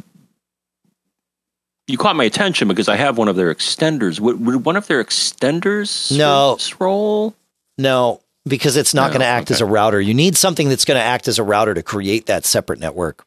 you 1.87 1.97
caught 1.97 2.15
my 2.15 2.23
attention 2.23 2.67
because 2.67 2.87
I 2.89 2.95
have 2.95 3.17
one 3.17 3.27
of 3.27 3.35
their 3.35 3.53
extenders. 3.53 4.19
Would, 4.19 4.45
would 4.45 4.65
one 4.65 4.75
of 4.75 4.87
their 4.87 5.03
extenders 5.03 6.15
No. 6.15 6.57
role? 6.79 7.35
No, 7.77 8.21
because 8.45 8.75
it's 8.77 8.93
not 8.93 9.07
No, 9.07 9.13
going 9.13 9.21
to 9.21 9.25
act 9.27 9.51
as 9.51 9.61
a 9.61 9.65
router. 9.65 9.99
You 10.01 10.13
need 10.13 10.35
something 10.37 10.69
that's 10.69 10.85
going 10.85 10.99
to 10.99 11.03
act 11.03 11.27
as 11.27 11.39
a 11.39 11.43
router 11.43 11.73
to 11.73 11.81
create 11.83 12.25
that 12.27 12.45
separate 12.45 12.79
network. 12.79 13.25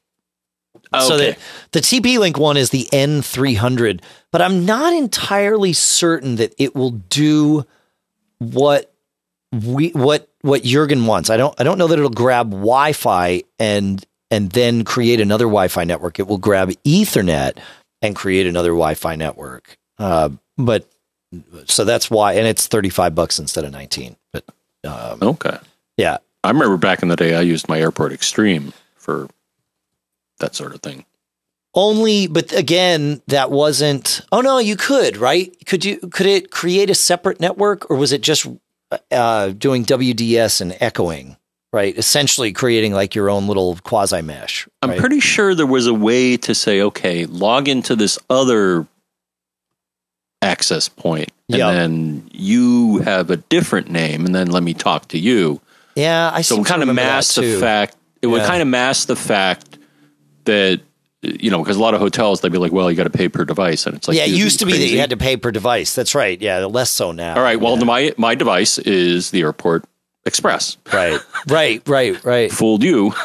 So 1.00 1.14
Okay. 1.14 1.30
that 1.30 1.38
the 1.72 1.80
TP 1.80 2.18
Link 2.18 2.38
one 2.38 2.56
is 2.56 2.70
the 2.70 2.88
N300, 2.92 4.00
but 4.30 4.42
I'm 4.42 4.64
not 4.66 4.92
entirely 4.92 5.72
certain 5.72 6.36
that 6.36 6.54
it 6.58 6.74
will 6.74 6.90
do 6.90 7.64
what 8.38 8.92
we 9.52 9.90
what 9.90 10.28
what 10.42 10.62
Jurgen 10.62 11.06
wants. 11.06 11.30
I 11.30 11.36
don't 11.36 11.58
I 11.60 11.64
don't 11.64 11.78
know 11.78 11.86
that 11.86 11.98
it'll 11.98 12.10
grab 12.10 12.50
Wi-Fi 12.50 13.42
and 13.58 14.04
and 14.30 14.50
then 14.50 14.82
create 14.84 15.20
another 15.20 15.44
Wi-Fi 15.44 15.84
network. 15.84 16.18
It 16.18 16.26
will 16.26 16.38
grab 16.38 16.70
Ethernet 16.84 17.58
and 18.00 18.16
create 18.16 18.46
another 18.46 18.70
Wi-Fi 18.70 19.14
network. 19.16 19.76
Uh, 19.98 20.30
but 20.58 20.88
so 21.66 21.84
that's 21.84 22.10
why, 22.10 22.32
and 22.34 22.46
it's 22.46 22.66
35 22.66 23.14
bucks 23.14 23.38
instead 23.38 23.64
of 23.64 23.72
19. 23.72 24.16
But 24.32 24.44
um, 24.84 25.18
okay. 25.22 25.58
yeah, 25.96 26.16
I 26.42 26.48
remember 26.50 26.76
back 26.76 27.02
in 27.02 27.08
the 27.08 27.16
day, 27.16 27.34
I 27.34 27.42
used 27.42 27.68
my 27.68 27.78
Airport 27.80 28.12
Extreme 28.12 28.72
for 28.96 29.28
that 30.42 30.54
sort 30.54 30.74
of 30.74 30.82
thing. 30.82 31.04
only 31.74 32.26
but 32.26 32.52
again 32.52 33.22
that 33.28 33.50
wasn't 33.50 34.20
oh 34.30 34.42
no 34.42 34.58
you 34.58 34.76
could 34.76 35.16
right 35.16 35.56
could 35.64 35.82
you 35.86 35.96
could 36.12 36.26
it 36.26 36.50
create 36.50 36.90
a 36.90 36.94
separate 36.94 37.40
network 37.40 37.90
or 37.90 37.96
was 37.96 38.12
it 38.12 38.20
just 38.20 38.46
uh, 39.10 39.48
doing 39.56 39.82
wds 39.86 40.60
and 40.60 40.76
echoing 40.80 41.34
right 41.72 41.96
essentially 41.96 42.52
creating 42.52 42.92
like 42.92 43.14
your 43.14 43.30
own 43.30 43.46
little 43.46 43.78
quasi 43.84 44.20
mesh 44.20 44.68
I'm 44.82 44.98
pretty 44.98 45.20
sure 45.20 45.54
there 45.54 45.64
was 45.78 45.86
a 45.86 45.94
way 45.94 46.36
to 46.36 46.54
say, 46.54 46.82
okay, 46.82 47.24
log 47.24 47.68
into 47.68 47.96
this 47.96 48.18
other 48.28 48.86
access 50.42 50.88
point, 50.88 51.30
and 51.48 51.58
Yep. 51.58 51.72
then 51.72 52.28
you 52.32 52.98
have 52.98 53.30
a 53.30 53.36
different 53.36 53.88
name, 53.90 54.26
and 54.26 54.34
then 54.34 54.50
let 54.50 54.62
me 54.64 54.74
talk 54.74 55.08
to 55.08 55.18
you. 55.18 55.60
yeah 55.94 56.30
i 56.34 56.42
So 56.42 56.56
seem 56.56 56.62
it 56.62 56.64
to 56.64 56.68
kind 56.70 56.82
of 56.82 56.88
that 56.88 56.94
the 57.36 57.58
fact. 57.60 57.96
It 58.22 58.26
would 58.26 58.42
kind 58.42 58.60
of 58.62 58.68
mask 58.68 59.06
the 59.08 59.16
fact 59.16 59.71
that 60.44 60.80
you 61.22 61.50
know 61.50 61.58
because 61.62 61.76
a 61.76 61.80
lot 61.80 61.94
of 61.94 62.00
hotels 62.00 62.40
they'd 62.40 62.50
be 62.52 62.58
like, 62.58 62.72
well, 62.72 62.90
you 62.90 62.96
got 62.96 63.04
to 63.04 63.10
pay 63.10 63.28
per 63.28 63.44
device, 63.44 63.86
and 63.86 63.94
it's 63.96 64.08
like, 64.08 64.16
yeah 64.16 64.24
it 64.24 64.30
used 64.30 64.58
to 64.60 64.66
you 64.66 64.72
be 64.72 64.78
that 64.78 64.88
you 64.88 64.98
had 64.98 65.10
to 65.10 65.16
pay 65.16 65.36
per 65.36 65.50
device 65.52 65.94
that's 65.94 66.14
right 66.14 66.40
yeah 66.42 66.58
less 66.66 66.90
so 66.90 67.12
now 67.12 67.36
All 67.36 67.42
right, 67.42 67.60
well, 67.60 67.78
Yeah. 67.78 67.84
my 67.84 68.14
my 68.18 68.34
device 68.34 68.78
is 68.78 69.30
the 69.30 69.42
Airport 69.42 69.84
Express. 70.26 70.76
right 70.92 71.20
right 71.48 71.86
right 71.88 72.24
right 72.24 72.50
Fooled 72.52 72.82
you. 72.82 73.12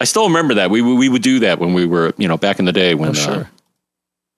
I 0.00 0.04
still 0.04 0.26
remember 0.26 0.54
that 0.54 0.70
we 0.70 0.82
we 0.82 1.08
would 1.08 1.22
do 1.22 1.38
that 1.40 1.58
when 1.58 1.72
we 1.72 1.86
were 1.86 2.12
you 2.18 2.28
know 2.28 2.36
back 2.36 2.58
in 2.58 2.64
the 2.64 2.72
day 2.72 2.94
when 2.94 3.10
Oh, 3.10 3.12
sure. 3.14 3.34
uh, 3.34 3.44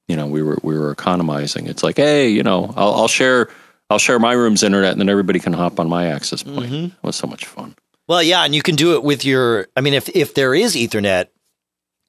you 0.08 0.16
know 0.16 0.26
we 0.26 0.42
were 0.42 0.58
we 0.62 0.78
were 0.78 0.90
economizing. 0.92 1.66
It's 1.66 1.82
like, 1.82 1.96
hey, 1.96 2.28
you 2.28 2.42
know, 2.42 2.72
I'll, 2.76 2.94
I'll 2.94 3.08
share 3.08 3.48
I'll 3.90 3.98
share 3.98 4.18
my 4.18 4.32
room's 4.32 4.62
internet, 4.62 4.92
and 4.92 5.00
then 5.00 5.08
everybody 5.08 5.38
can 5.40 5.52
hop 5.52 5.80
on 5.80 5.88
my 5.88 6.06
access 6.06 6.42
point. 6.42 6.66
Mm-hmm. 6.70 6.84
It 6.86 7.02
was 7.02 7.16
so 7.16 7.26
much 7.26 7.46
fun. 7.46 7.74
Well, 8.08 8.22
yeah, 8.22 8.44
and 8.44 8.54
you 8.54 8.62
can 8.62 8.76
do 8.76 8.94
it 8.94 9.02
with 9.02 9.24
your. 9.24 9.66
I 9.76 9.80
mean, 9.80 9.94
if 9.94 10.08
if 10.10 10.34
there 10.34 10.54
is 10.54 10.76
Ethernet, 10.76 11.26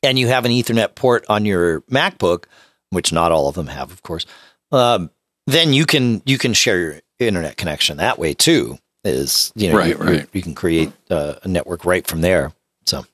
and 0.03 0.19
you 0.19 0.27
have 0.27 0.45
an 0.45 0.51
Ethernet 0.51 0.95
port 0.95 1.25
on 1.27 1.45
your 1.45 1.81
MacBook, 1.81 2.45
which 2.91 3.11
not 3.11 3.31
all 3.31 3.47
of 3.47 3.55
them 3.55 3.67
have, 3.67 3.91
of 3.91 4.03
course, 4.03 4.25
um, 4.71 5.09
then 5.47 5.73
you 5.73 5.85
can 5.85 6.21
you 6.25 6.37
can 6.37 6.53
share 6.53 6.79
your 6.79 7.01
internet 7.19 7.57
connection 7.57 7.97
that 7.97 8.19
way 8.19 8.33
too. 8.33 8.77
Is 9.03 9.51
you 9.55 9.69
know 9.69 9.77
Right, 9.77 9.89
you, 9.89 10.03
right. 10.03 10.29
you 10.33 10.41
can 10.41 10.53
create 10.53 10.91
uh, 11.09 11.35
a 11.43 11.47
network 11.47 11.85
right 11.85 12.05
from 12.05 12.21
there. 12.21 12.51
So. 12.85 13.05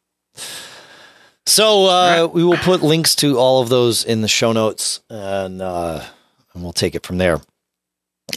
So 1.45 1.85
uh, 1.87 2.29
we 2.31 2.43
will 2.43 2.57
put 2.57 2.81
links 2.81 3.15
to 3.15 3.37
all 3.37 3.61
of 3.61 3.67
those 3.67 4.05
in 4.05 4.21
the 4.21 4.29
show 4.29 4.53
notes, 4.53 5.01
and 5.09 5.61
uh, 5.61 6.01
and 6.53 6.63
we'll 6.63 6.71
take 6.73 6.95
it 6.95 7.05
from 7.05 7.17
there. 7.17 7.41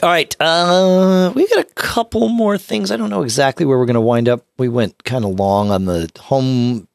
All 0.03 0.11
right, 0.11 0.37
uh, 0.41 1.33
we 1.35 1.49
got 1.49 1.61
a 1.61 1.73
couple 1.75 2.29
more 2.29 2.59
things. 2.59 2.91
I 2.91 2.97
don't 2.97 3.09
know 3.09 3.23
exactly 3.23 3.65
where 3.65 3.79
we're 3.79 3.87
going 3.87 3.95
to 3.95 4.01
wind 4.01 4.29
up. 4.29 4.45
We 4.59 4.69
went 4.69 5.05
kind 5.05 5.25
of 5.25 5.39
long 5.39 5.71
on 5.71 5.87
the 5.87 6.11
home 6.19 6.87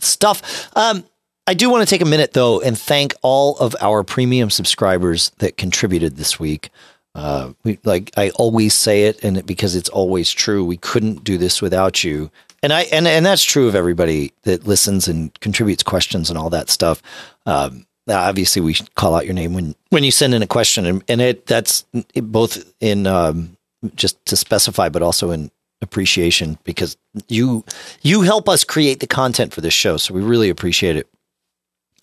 stuff. 0.00 0.68
Um, 0.76 1.04
I 1.46 1.54
do 1.54 1.70
want 1.70 1.86
to 1.86 1.90
take 1.90 2.02
a 2.02 2.08
minute 2.08 2.32
though 2.32 2.60
and 2.60 2.78
thank 2.78 3.14
all 3.22 3.58
of 3.58 3.76
our 3.80 4.02
premium 4.02 4.50
subscribers 4.50 5.30
that 5.38 5.56
contributed 5.56 6.16
this 6.16 6.38
week. 6.38 6.70
Uh, 7.14 7.52
we 7.62 7.78
like 7.84 8.10
I 8.16 8.30
always 8.30 8.74
say 8.74 9.04
it, 9.04 9.22
and 9.22 9.36
it, 9.36 9.46
because 9.46 9.76
it's 9.76 9.90
always 9.90 10.30
true. 10.30 10.64
We 10.64 10.78
couldn't 10.78 11.24
do 11.24 11.36
this 11.36 11.60
without 11.60 12.02
you, 12.02 12.30
and 12.62 12.72
I 12.72 12.82
and 12.84 13.06
and 13.06 13.26
that's 13.26 13.44
true 13.44 13.68
of 13.68 13.74
everybody 13.74 14.32
that 14.44 14.66
listens 14.66 15.08
and 15.08 15.38
contributes 15.40 15.82
questions 15.82 16.30
and 16.30 16.38
all 16.38 16.48
that 16.50 16.70
stuff. 16.70 17.02
Um, 17.44 17.86
obviously, 18.08 18.62
we 18.62 18.74
call 18.94 19.14
out 19.14 19.24
your 19.24 19.34
name 19.34 19.54
when 19.54 19.74
when 19.90 20.04
you 20.04 20.10
send 20.10 20.34
in 20.34 20.42
a 20.42 20.46
question, 20.46 20.86
and, 20.86 21.04
and 21.08 21.20
it 21.20 21.46
that's 21.46 21.84
it, 22.14 22.22
both 22.32 22.72
in 22.80 23.06
um, 23.06 23.56
just 23.94 24.24
to 24.26 24.36
specify, 24.36 24.88
but 24.88 25.02
also 25.02 25.30
in 25.30 25.50
appreciation 25.80 26.58
because 26.64 26.96
you 27.28 27.64
you 28.02 28.22
help 28.22 28.48
us 28.48 28.64
create 28.64 29.00
the 29.00 29.06
content 29.06 29.52
for 29.52 29.60
this 29.60 29.74
show, 29.74 29.96
so 29.96 30.14
we 30.14 30.22
really 30.22 30.48
appreciate 30.48 30.96
it. 30.96 31.08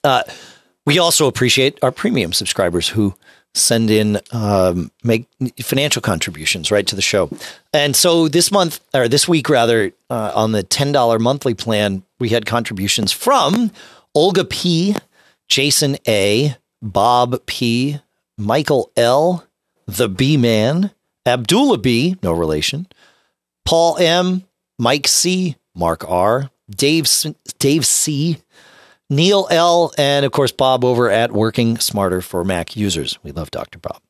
Uh, 0.03 0.23
we 0.85 0.97
also 0.97 1.27
appreciate 1.27 1.77
our 1.83 1.91
premium 1.91 2.33
subscribers 2.33 2.87
who 2.87 3.13
send 3.53 3.89
in 3.89 4.19
um, 4.31 4.91
make 5.03 5.27
financial 5.61 6.01
contributions 6.01 6.71
right 6.71 6.85
to 6.87 6.95
the 6.95 7.01
show. 7.01 7.29
And 7.73 7.95
so 7.95 8.27
this 8.27 8.51
month 8.51 8.79
or 8.93 9.07
this 9.07 9.27
week 9.27 9.49
rather 9.49 9.91
uh, 10.09 10.31
on 10.35 10.51
the 10.51 10.63
$10 10.63 11.19
monthly 11.19 11.53
plan, 11.53 12.03
we 12.19 12.29
had 12.29 12.45
contributions 12.45 13.11
from 13.11 13.71
Olga 14.13 14.45
P, 14.45 14.95
Jason 15.49 15.97
A, 16.07 16.55
Bob 16.81 17.45
P, 17.45 17.99
Michael 18.37 18.91
L, 18.95 19.45
the 19.85 20.07
B 20.07 20.37
Man, 20.37 20.91
Abdullah 21.25 21.79
B, 21.79 22.17
no 22.23 22.31
relation, 22.31 22.87
Paul 23.65 23.97
M, 23.97 24.43
Mike 24.77 25.07
C, 25.07 25.57
Mark 25.75 26.09
R, 26.09 26.49
Dave 26.69 27.07
Dave 27.57 27.85
C, 27.85 28.37
Neil 29.09 29.47
L, 29.49 29.91
and 29.97 30.25
of 30.25 30.31
course 30.31 30.51
Bob 30.51 30.85
over 30.85 31.09
at 31.09 31.31
Working 31.31 31.77
Smarter 31.79 32.21
for 32.21 32.43
Mac 32.43 32.75
Users. 32.75 33.17
We 33.23 33.31
love 33.31 33.51
Dr. 33.51 33.79
Bob. 33.79 34.01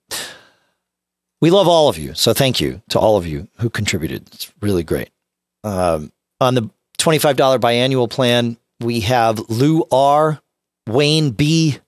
We 1.41 1.51
love 1.51 1.69
all 1.69 1.87
of 1.87 1.97
you, 1.97 2.13
so 2.15 2.33
thank 2.33 2.59
you 2.59 2.81
to 2.89 2.99
all 2.99 3.15
of 3.15 3.25
you 3.25 3.47
who 3.59 3.69
contributed. 3.69 4.27
It's 4.33 4.51
really 4.61 4.83
great. 4.83 5.09
Um, 5.63 6.11
on 6.41 6.55
the 6.55 6.69
twenty-five 6.97 7.37
dollar 7.37 7.59
biannual 7.59 8.09
plan, 8.09 8.57
we 8.81 8.99
have 9.01 9.49
Lou 9.49 9.85
R, 9.89 10.41
Wayne 10.89 11.31
B, 11.31 11.79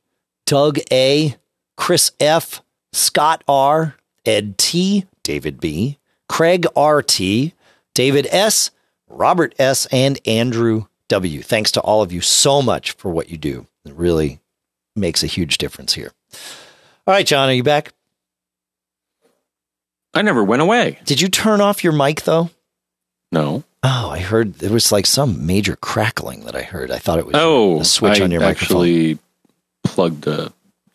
Doug 0.45 0.79
A, 0.91 1.35
Chris 1.75 2.11
F, 2.19 2.61
Scott 2.93 3.43
R, 3.47 3.95
Ed 4.25 4.57
T, 4.57 5.05
David 5.23 5.59
B, 5.59 5.97
Craig 6.29 6.65
R 6.75 7.01
T, 7.01 7.53
David 7.93 8.27
S, 8.31 8.71
Robert 9.09 9.55
S, 9.59 9.85
and 9.87 10.19
Andrew 10.25 10.85
W. 11.07 11.41
Thanks 11.41 11.71
to 11.71 11.81
all 11.81 12.01
of 12.01 12.11
you 12.11 12.21
so 12.21 12.61
much 12.61 12.91
for 12.93 13.11
what 13.11 13.29
you 13.29 13.37
do. 13.37 13.67
It 13.85 13.93
really 13.93 14.39
makes 14.95 15.23
a 15.23 15.27
huge 15.27 15.57
difference 15.57 15.93
here. 15.93 16.11
All 17.07 17.13
right, 17.13 17.25
John, 17.25 17.49
are 17.49 17.53
you 17.53 17.63
back? 17.63 17.93
I 20.13 20.21
never 20.21 20.43
went 20.43 20.61
away. 20.61 20.99
Did 21.05 21.21
you 21.21 21.29
turn 21.29 21.61
off 21.61 21.83
your 21.83 21.93
mic 21.93 22.23
though? 22.23 22.49
No. 23.31 23.63
Oh, 23.83 24.09
I 24.11 24.19
heard 24.19 24.55
there 24.55 24.71
was 24.71 24.91
like 24.91 25.05
some 25.05 25.45
major 25.45 25.75
crackling 25.75 26.45
that 26.45 26.55
I 26.55 26.61
heard. 26.61 26.91
I 26.91 26.99
thought 26.99 27.17
it 27.19 27.25
was 27.25 27.35
Oh, 27.37 27.79
a 27.79 27.85
switch 27.85 28.19
I 28.19 28.23
on 28.23 28.31
your 28.31 28.41
microphone. 28.41 28.77
actually 28.77 29.19
plugged 29.83 30.27
a 30.27 30.51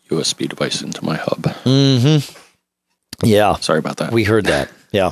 USB 0.09 0.47
device 0.47 0.81
into 0.81 1.03
my 1.03 1.17
hub. 1.17 1.43
Mm-hmm. 1.65 3.25
Yeah, 3.27 3.55
Sorry 3.55 3.79
about 3.79 3.97
that. 3.97 4.11
we 4.13 4.23
heard 4.23 4.45
that. 4.45 4.69
Yeah. 4.91 5.11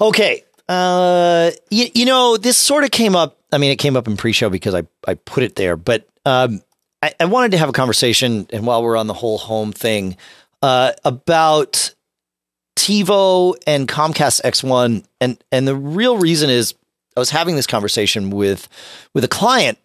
Okay. 0.00 0.42
Uh, 0.68 1.50
you, 1.70 1.86
you 1.94 2.04
know, 2.06 2.36
this 2.36 2.56
sort 2.58 2.82
of 2.84 2.90
came 2.90 3.14
up. 3.14 3.38
I 3.52 3.58
mean, 3.58 3.70
it 3.70 3.76
came 3.76 3.96
up 3.96 4.08
in 4.08 4.16
pre-show 4.16 4.50
because 4.50 4.74
I 4.74 4.82
I 5.06 5.14
put 5.14 5.44
it 5.44 5.54
there, 5.54 5.76
but 5.76 6.08
um, 6.24 6.60
I, 7.02 7.12
I 7.20 7.26
wanted 7.26 7.52
to 7.52 7.58
have 7.58 7.68
a 7.68 7.72
conversation, 7.72 8.48
and 8.52 8.66
while 8.66 8.82
we're 8.82 8.96
on 8.96 9.06
the 9.06 9.14
whole 9.14 9.38
home 9.38 9.72
thing, 9.72 10.16
uh, 10.62 10.92
about 11.04 11.94
TiVo 12.76 13.56
and 13.66 13.88
Comcast 13.88 14.42
X1, 14.42 15.04
and 15.20 15.42
and 15.50 15.66
the 15.66 15.74
real 15.74 16.18
reason 16.18 16.50
is 16.50 16.74
I 17.16 17.20
was 17.20 17.30
having 17.30 17.56
this 17.56 17.66
conversation 17.66 18.30
with 18.30 18.68
with 19.14 19.24
a 19.24 19.28
client, 19.28 19.78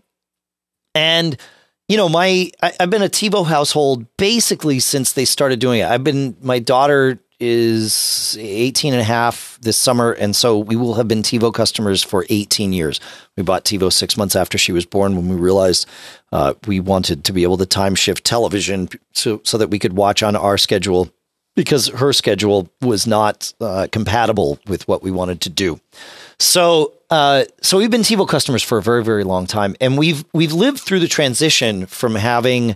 and 0.94 1.38
you 1.88 1.98
know 1.98 2.10
my 2.10 2.52
I, 2.62 2.74
I've 2.80 2.90
been 2.90 3.02
a 3.02 3.10
TiVo 3.10 3.46
household 3.46 4.06
basically 4.18 4.80
since 4.80 5.14
they 5.14 5.26
started 5.26 5.60
doing 5.60 5.80
it. 5.80 5.88
I've 5.88 6.04
been 6.04 6.36
my 6.42 6.60
daughter 6.60 7.20
is 7.42 8.38
18 8.40 8.94
and 8.94 9.02
a 9.02 9.04
half 9.04 9.58
this 9.62 9.76
summer. 9.76 10.12
And 10.12 10.36
so 10.36 10.60
we 10.60 10.76
will 10.76 10.94
have 10.94 11.08
been 11.08 11.24
TiVo 11.24 11.52
customers 11.52 12.04
for 12.04 12.24
18 12.30 12.72
years. 12.72 13.00
We 13.36 13.42
bought 13.42 13.66
TiVo 13.66 13.92
six 13.92 14.16
months 14.16 14.36
after 14.36 14.60
she 14.60 14.72
was 14.72 14.86
born 14.86 15.16
when 15.16 15.28
we 15.28 15.36
realized 15.36 15.88
uh, 16.32 16.54
we 16.68 16.80
wanted 16.80 17.24
to 17.24 17.34
be 17.34 17.42
able 17.42 17.58
to 17.58 17.66
time 17.66 17.96
shift 17.96 18.24
television 18.24 18.90
so, 19.14 19.42
so 19.44 19.58
that 19.58 19.70
we 19.72 19.80
could 19.80 19.94
watch 19.94 20.22
on 20.22 20.36
our 20.36 20.56
schedule 20.56 21.12
because 21.56 21.88
her 21.88 22.14
schedule 22.14 22.70
was 22.82 23.06
not 23.06 23.54
uh, 23.60 23.88
compatible 23.92 24.60
with 24.68 24.88
what 24.88 25.04
we 25.04 25.12
wanted 25.12 25.42
to 25.42 25.50
do. 25.50 25.80
So, 26.40 26.94
uh, 27.10 27.44
so 27.62 27.78
we've 27.78 27.92
been 27.92 28.02
TiVo 28.02 28.28
customers 28.28 28.64
for 28.64 28.78
a 28.78 28.82
very, 28.82 29.04
very 29.04 29.24
long 29.24 29.46
time, 29.46 29.76
and 29.82 29.98
we've 29.98 30.26
we've 30.34 30.54
lived 30.54 30.80
through 30.80 31.00
the 31.00 31.08
transition 31.08 31.86
from 31.86 32.16
having 32.16 32.76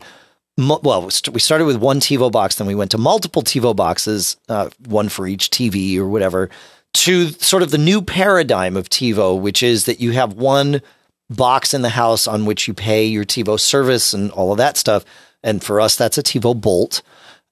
well, 0.57 1.09
we 1.33 1.39
started 1.39 1.65
with 1.65 1.77
one 1.77 1.99
TiVo 1.99 2.31
box, 2.31 2.55
then 2.55 2.67
we 2.67 2.75
went 2.75 2.91
to 2.91 2.97
multiple 2.97 3.41
TiVo 3.41 3.75
boxes, 3.75 4.37
uh, 4.47 4.69
one 4.85 5.09
for 5.09 5.27
each 5.27 5.49
TV 5.49 5.97
or 5.97 6.07
whatever, 6.07 6.49
to 6.93 7.29
sort 7.29 7.61
of 7.61 7.71
the 7.71 7.77
new 7.77 8.01
paradigm 8.01 8.77
of 8.77 8.89
TiVo, 8.89 9.39
which 9.39 9.61
is 9.61 9.85
that 9.85 9.99
you 9.99 10.11
have 10.11 10.33
one 10.33 10.81
box 11.29 11.73
in 11.73 11.81
the 11.81 11.89
house 11.89 12.25
on 12.27 12.45
which 12.45 12.67
you 12.67 12.73
pay 12.73 13.05
your 13.05 13.25
TiVo 13.25 13.59
service 13.59 14.13
and 14.13 14.31
all 14.31 14.51
of 14.51 14.57
that 14.57 14.77
stuff. 14.77 15.03
And 15.43 15.61
for 15.61 15.81
us, 15.81 15.97
that's 15.97 16.17
a 16.17 16.23
TiVo 16.23 16.59
Bolt. 16.59 17.01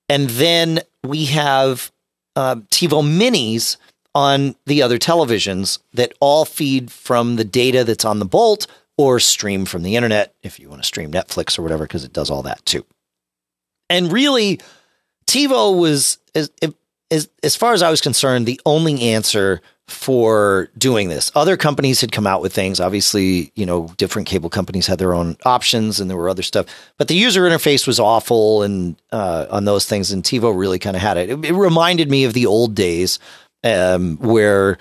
And 0.07 0.29
then 0.29 0.79
we 1.03 1.25
have 1.25 1.91
uh, 2.35 2.55
TiVo 2.55 3.03
Minis 3.03 3.77
on 4.15 4.55
the 4.65 4.81
other 4.81 4.97
televisions 4.97 5.79
that 5.93 6.13
all 6.19 6.45
feed 6.45 6.91
from 6.91 7.35
the 7.35 7.43
data 7.43 7.83
that's 7.83 8.05
on 8.05 8.19
the 8.19 8.25
Bolt 8.25 8.67
or 8.97 9.19
stream 9.19 9.65
from 9.65 9.83
the 9.83 9.95
internet 9.95 10.33
if 10.43 10.59
you 10.59 10.69
want 10.69 10.81
to 10.81 10.87
stream 10.87 11.11
Netflix 11.11 11.57
or 11.57 11.63
whatever, 11.63 11.85
because 11.85 12.03
it 12.03 12.13
does 12.13 12.29
all 12.29 12.43
that 12.43 12.63
too. 12.65 12.85
And 13.89 14.11
really, 14.11 14.59
TiVo 15.25 15.79
was, 15.79 16.19
as, 16.35 16.51
as, 17.11 17.29
as 17.41 17.55
far 17.55 17.73
as 17.73 17.81
I 17.81 17.89
was 17.89 18.01
concerned, 18.01 18.45
the 18.45 18.61
only 18.65 19.01
answer 19.01 19.61
for 19.87 20.69
doing 20.77 21.09
this. 21.09 21.31
Other 21.35 21.57
companies 21.57 21.99
had 21.99 22.11
come 22.11 22.25
out 22.25 22.41
with 22.41 22.53
things. 22.53 22.79
Obviously, 22.79 23.51
you 23.55 23.65
know, 23.65 23.87
different 23.97 24.27
cable 24.27 24.49
companies 24.49 24.87
had 24.87 24.97
their 24.97 25.13
own 25.13 25.35
options 25.45 25.99
and 25.99 26.09
there 26.09 26.17
were 26.17 26.29
other 26.29 26.41
stuff, 26.43 26.65
but 26.97 27.09
the 27.09 27.15
user 27.15 27.43
interface 27.43 27.85
was 27.85 27.99
awful 27.99 28.63
and 28.63 28.95
uh, 29.11 29.45
on 29.49 29.65
those 29.65 29.85
things. 29.85 30.11
And 30.11 30.23
TiVo 30.23 30.57
really 30.57 30.79
kind 30.79 30.95
of 30.95 31.01
had 31.01 31.17
it. 31.17 31.29
it. 31.29 31.45
it. 31.45 31.53
reminded 31.53 32.09
me 32.09 32.23
of 32.23 32.33
the 32.33 32.45
old 32.45 32.75
days 32.75 33.19
um, 33.63 34.17
where, 34.17 34.77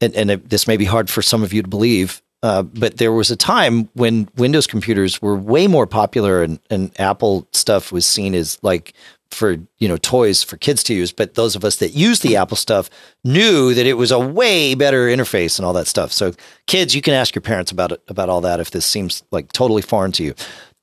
and, 0.00 0.14
and 0.14 0.30
it, 0.30 0.50
this 0.50 0.68
may 0.68 0.76
be 0.76 0.84
hard 0.84 1.10
for 1.10 1.22
some 1.22 1.42
of 1.42 1.52
you 1.52 1.62
to 1.62 1.68
believe, 1.68 2.22
uh, 2.44 2.62
but 2.62 2.98
there 2.98 3.12
was 3.12 3.30
a 3.30 3.36
time 3.36 3.88
when 3.94 4.28
Windows 4.36 4.66
computers 4.66 5.20
were 5.20 5.34
way 5.34 5.66
more 5.66 5.86
popular 5.86 6.42
and, 6.42 6.60
and 6.70 6.92
Apple 7.00 7.48
stuff 7.52 7.90
was 7.90 8.06
seen 8.06 8.34
as 8.34 8.58
like 8.62 8.92
for 9.30 9.56
you 9.78 9.88
know 9.88 9.96
toys 9.96 10.42
for 10.42 10.56
kids 10.56 10.82
to 10.82 10.94
use 10.94 11.10
but 11.10 11.34
those 11.34 11.56
of 11.56 11.64
us 11.64 11.76
that 11.76 11.90
use 11.90 12.20
the 12.20 12.36
apple 12.36 12.56
stuff 12.56 12.88
knew 13.24 13.74
that 13.74 13.86
it 13.86 13.94
was 13.94 14.10
a 14.10 14.18
way 14.18 14.74
better 14.74 15.06
interface 15.06 15.58
and 15.58 15.66
all 15.66 15.72
that 15.72 15.86
stuff 15.86 16.12
so 16.12 16.32
kids 16.66 16.94
you 16.94 17.02
can 17.02 17.14
ask 17.14 17.34
your 17.34 17.42
parents 17.42 17.72
about 17.72 17.90
it 17.90 18.02
about 18.08 18.28
all 18.28 18.40
that 18.40 18.60
if 18.60 18.70
this 18.70 18.86
seems 18.86 19.22
like 19.30 19.50
totally 19.52 19.82
foreign 19.82 20.12
to 20.12 20.22
you 20.22 20.34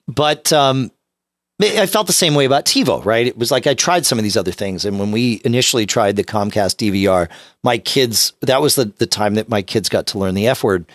but 0.07 0.51
um, 0.51 0.91
I 1.61 1.85
felt 1.85 2.07
the 2.07 2.13
same 2.13 2.33
way 2.33 2.45
about 2.45 2.65
TiVo, 2.65 3.05
right? 3.05 3.27
It 3.27 3.37
was 3.37 3.51
like 3.51 3.67
I 3.67 3.73
tried 3.73 4.05
some 4.05 4.17
of 4.17 4.23
these 4.23 4.37
other 4.37 4.51
things. 4.51 4.83
And 4.83 4.99
when 4.99 5.11
we 5.11 5.41
initially 5.45 5.85
tried 5.85 6.15
the 6.15 6.23
Comcast 6.23 6.77
DVR, 6.77 7.29
my 7.63 7.77
kids, 7.77 8.33
that 8.41 8.61
was 8.61 8.75
the, 8.75 8.85
the 8.85 9.05
time 9.05 9.35
that 9.35 9.49
my 9.49 9.61
kids 9.61 9.87
got 9.87 10.07
to 10.07 10.17
learn 10.17 10.33
the 10.33 10.47
F 10.47 10.63
word 10.63 10.85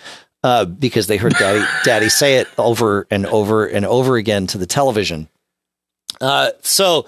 uh, 0.42 0.64
because 0.64 1.06
they 1.06 1.18
heard 1.18 1.34
daddy, 1.34 1.64
daddy 1.84 2.08
say 2.08 2.36
it 2.36 2.48
over 2.58 3.06
and 3.10 3.26
over 3.26 3.66
and 3.66 3.86
over 3.86 4.16
again 4.16 4.46
to 4.48 4.58
the 4.58 4.66
television. 4.66 5.28
Uh, 6.20 6.50
so, 6.62 7.06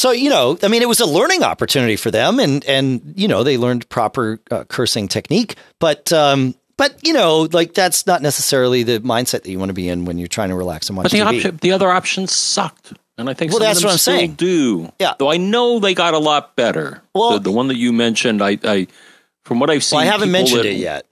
so, 0.00 0.12
you 0.12 0.30
know, 0.30 0.56
I 0.62 0.68
mean, 0.68 0.80
it 0.80 0.88
was 0.88 1.00
a 1.00 1.06
learning 1.06 1.42
opportunity 1.42 1.96
for 1.96 2.10
them 2.10 2.40
and, 2.40 2.64
and, 2.64 3.12
you 3.16 3.28
know, 3.28 3.42
they 3.44 3.58
learned 3.58 3.86
proper 3.90 4.40
uh, 4.50 4.64
cursing 4.64 5.08
technique, 5.08 5.56
but, 5.78 6.10
um, 6.10 6.54
but 6.78 7.06
you 7.06 7.12
know, 7.12 7.46
like 7.52 7.74
that's 7.74 8.06
not 8.06 8.22
necessarily 8.22 8.82
the 8.82 9.00
mindset 9.00 9.42
that 9.42 9.48
you 9.50 9.58
want 9.58 9.68
to 9.68 9.74
be 9.74 9.90
in 9.90 10.06
when 10.06 10.16
you're 10.16 10.28
trying 10.28 10.48
to 10.48 10.54
relax 10.54 10.88
and 10.88 10.96
watch 10.96 11.04
but 11.04 11.12
the 11.12 11.18
TV. 11.18 11.36
Option, 11.36 11.58
the 11.58 11.72
other 11.72 11.90
options 11.90 12.32
sucked. 12.32 12.94
And 13.18 13.28
I 13.28 13.34
think 13.34 13.52
well, 13.52 13.60
that's 13.60 13.84
what 13.84 13.92
I'm 13.92 13.98
saying. 13.98 14.32
Do 14.32 14.90
yeah. 14.98 15.12
Though 15.18 15.30
I 15.30 15.36
know 15.36 15.78
they 15.78 15.92
got 15.92 16.14
a 16.14 16.18
lot 16.18 16.56
better. 16.56 17.02
Well, 17.14 17.32
the, 17.32 17.40
the 17.40 17.52
one 17.52 17.68
that 17.68 17.76
you 17.76 17.92
mentioned, 17.92 18.42
I, 18.42 18.56
I 18.64 18.86
from 19.44 19.60
what 19.60 19.68
I've 19.68 19.84
seen, 19.84 19.98
well, 19.98 20.08
I 20.08 20.10
haven't 20.10 20.30
mentioned 20.30 20.60
that, 20.60 20.66
it 20.66 20.78
yet. 20.78 21.06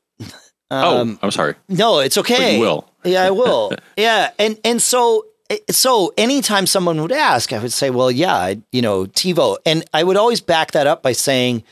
Um, 0.70 1.18
oh, 1.20 1.26
I'm 1.26 1.30
sorry. 1.30 1.56
No, 1.68 1.98
it's 1.98 2.16
okay. 2.16 2.36
But 2.36 2.52
you 2.54 2.60
will. 2.60 2.88
yeah, 3.04 3.24
I 3.24 3.30
will. 3.30 3.72
yeah, 3.98 4.30
and 4.38 4.58
and 4.64 4.80
so 4.80 5.26
so 5.70 6.12
anytime 6.16 6.66
someone 6.66 7.00
would 7.00 7.12
ask, 7.12 7.52
I 7.52 7.58
would 7.58 7.72
say, 7.72 7.90
well, 7.90 8.10
yeah, 8.10 8.54
you 8.72 8.82
know, 8.82 9.06
TiVo, 9.06 9.56
and 9.64 9.84
I 9.94 10.04
would 10.04 10.16
always 10.16 10.40
back 10.40 10.72
that 10.72 10.86
up 10.86 11.02
by 11.02 11.12
saying, 11.12 11.64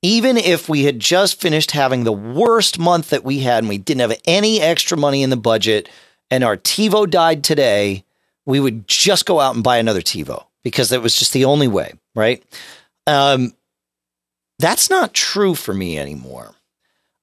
even 0.00 0.36
if 0.36 0.68
we 0.68 0.84
had 0.84 1.00
just 1.00 1.40
finished 1.40 1.72
having 1.72 2.04
the 2.04 2.12
worst 2.12 2.78
month 2.78 3.10
that 3.10 3.24
we 3.24 3.40
had 3.40 3.58
and 3.58 3.68
we 3.68 3.78
didn't 3.78 4.00
have 4.00 4.20
any 4.26 4.60
extra 4.60 4.96
money 4.96 5.22
in 5.22 5.30
the 5.30 5.36
budget, 5.36 5.88
and 6.30 6.44
our 6.44 6.56
TiVo 6.56 7.08
died 7.10 7.42
today, 7.42 8.04
we 8.46 8.60
would 8.60 8.86
just 8.86 9.26
go 9.26 9.40
out 9.40 9.54
and 9.54 9.64
buy 9.64 9.78
another 9.78 10.00
TiVo 10.00 10.44
because 10.62 10.90
that 10.90 11.02
was 11.02 11.16
just 11.16 11.32
the 11.32 11.44
only 11.44 11.68
way, 11.68 11.92
right? 12.14 12.42
Um, 13.06 13.52
that's 14.58 14.88
not 14.90 15.14
true 15.14 15.54
for 15.54 15.74
me 15.74 15.98
anymore. 15.98 16.54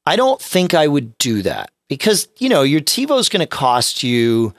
I 0.06 0.16
don't 0.16 0.41
think 0.41 0.74
I 0.74 0.88
would 0.88 1.18
do 1.18 1.41
that 1.41 1.72
because, 1.89 2.28
you 2.38 2.49
know, 2.49 2.62
your 2.62 2.82
TiVo 2.82 3.20
is 3.20 3.30
going 3.30 3.39
to 3.39 3.47
cost 3.47 4.03
you 4.03 4.53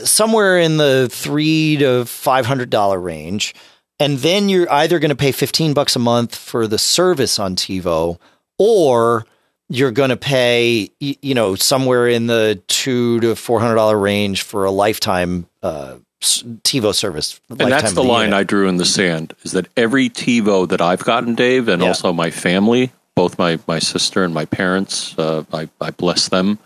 somewhere 0.00 0.58
in 0.58 0.76
the 0.76 1.08
three 1.10 1.76
to 1.78 2.04
$500 2.04 3.02
range. 3.02 3.54
And 4.00 4.18
then 4.18 4.48
you're 4.48 4.70
either 4.70 4.98
going 4.98 5.10
to 5.10 5.16
pay 5.16 5.32
15 5.32 5.72
bucks 5.72 5.94
a 5.94 6.00
month 6.00 6.34
for 6.34 6.66
the 6.66 6.78
service 6.78 7.38
on 7.38 7.54
TiVo 7.54 8.18
or 8.58 9.26
you're 9.68 9.92
going 9.92 10.10
to 10.10 10.16
pay, 10.16 10.90
you 11.00 11.34
know, 11.34 11.54
somewhere 11.54 12.08
in 12.08 12.26
the 12.26 12.62
two 12.66 13.20
to 13.20 13.28
$400 13.28 14.00
range 14.00 14.42
for 14.42 14.64
a 14.64 14.70
lifetime 14.70 15.46
uh, 15.62 15.96
TiVo 16.20 16.94
service. 16.94 17.40
And 17.48 17.72
that's 17.72 17.92
the 17.92 18.02
line 18.02 18.26
unit. 18.26 18.40
I 18.40 18.42
drew 18.42 18.68
in 18.68 18.76
the 18.76 18.84
sand 18.84 19.34
is 19.42 19.52
that 19.52 19.68
every 19.76 20.10
TiVo 20.10 20.68
that 20.68 20.80
I've 20.80 21.04
gotten, 21.04 21.34
Dave, 21.34 21.68
and 21.68 21.80
yeah. 21.80 21.88
also 21.88 22.12
my 22.12 22.30
family, 22.30 22.92
both 23.14 23.38
my, 23.38 23.58
my 23.66 23.78
sister 23.78 24.24
and 24.24 24.34
my 24.34 24.44
parents. 24.44 25.16
Uh, 25.18 25.44
I, 25.52 25.68
I 25.80 25.90
blessed 25.90 26.30
them 26.30 26.58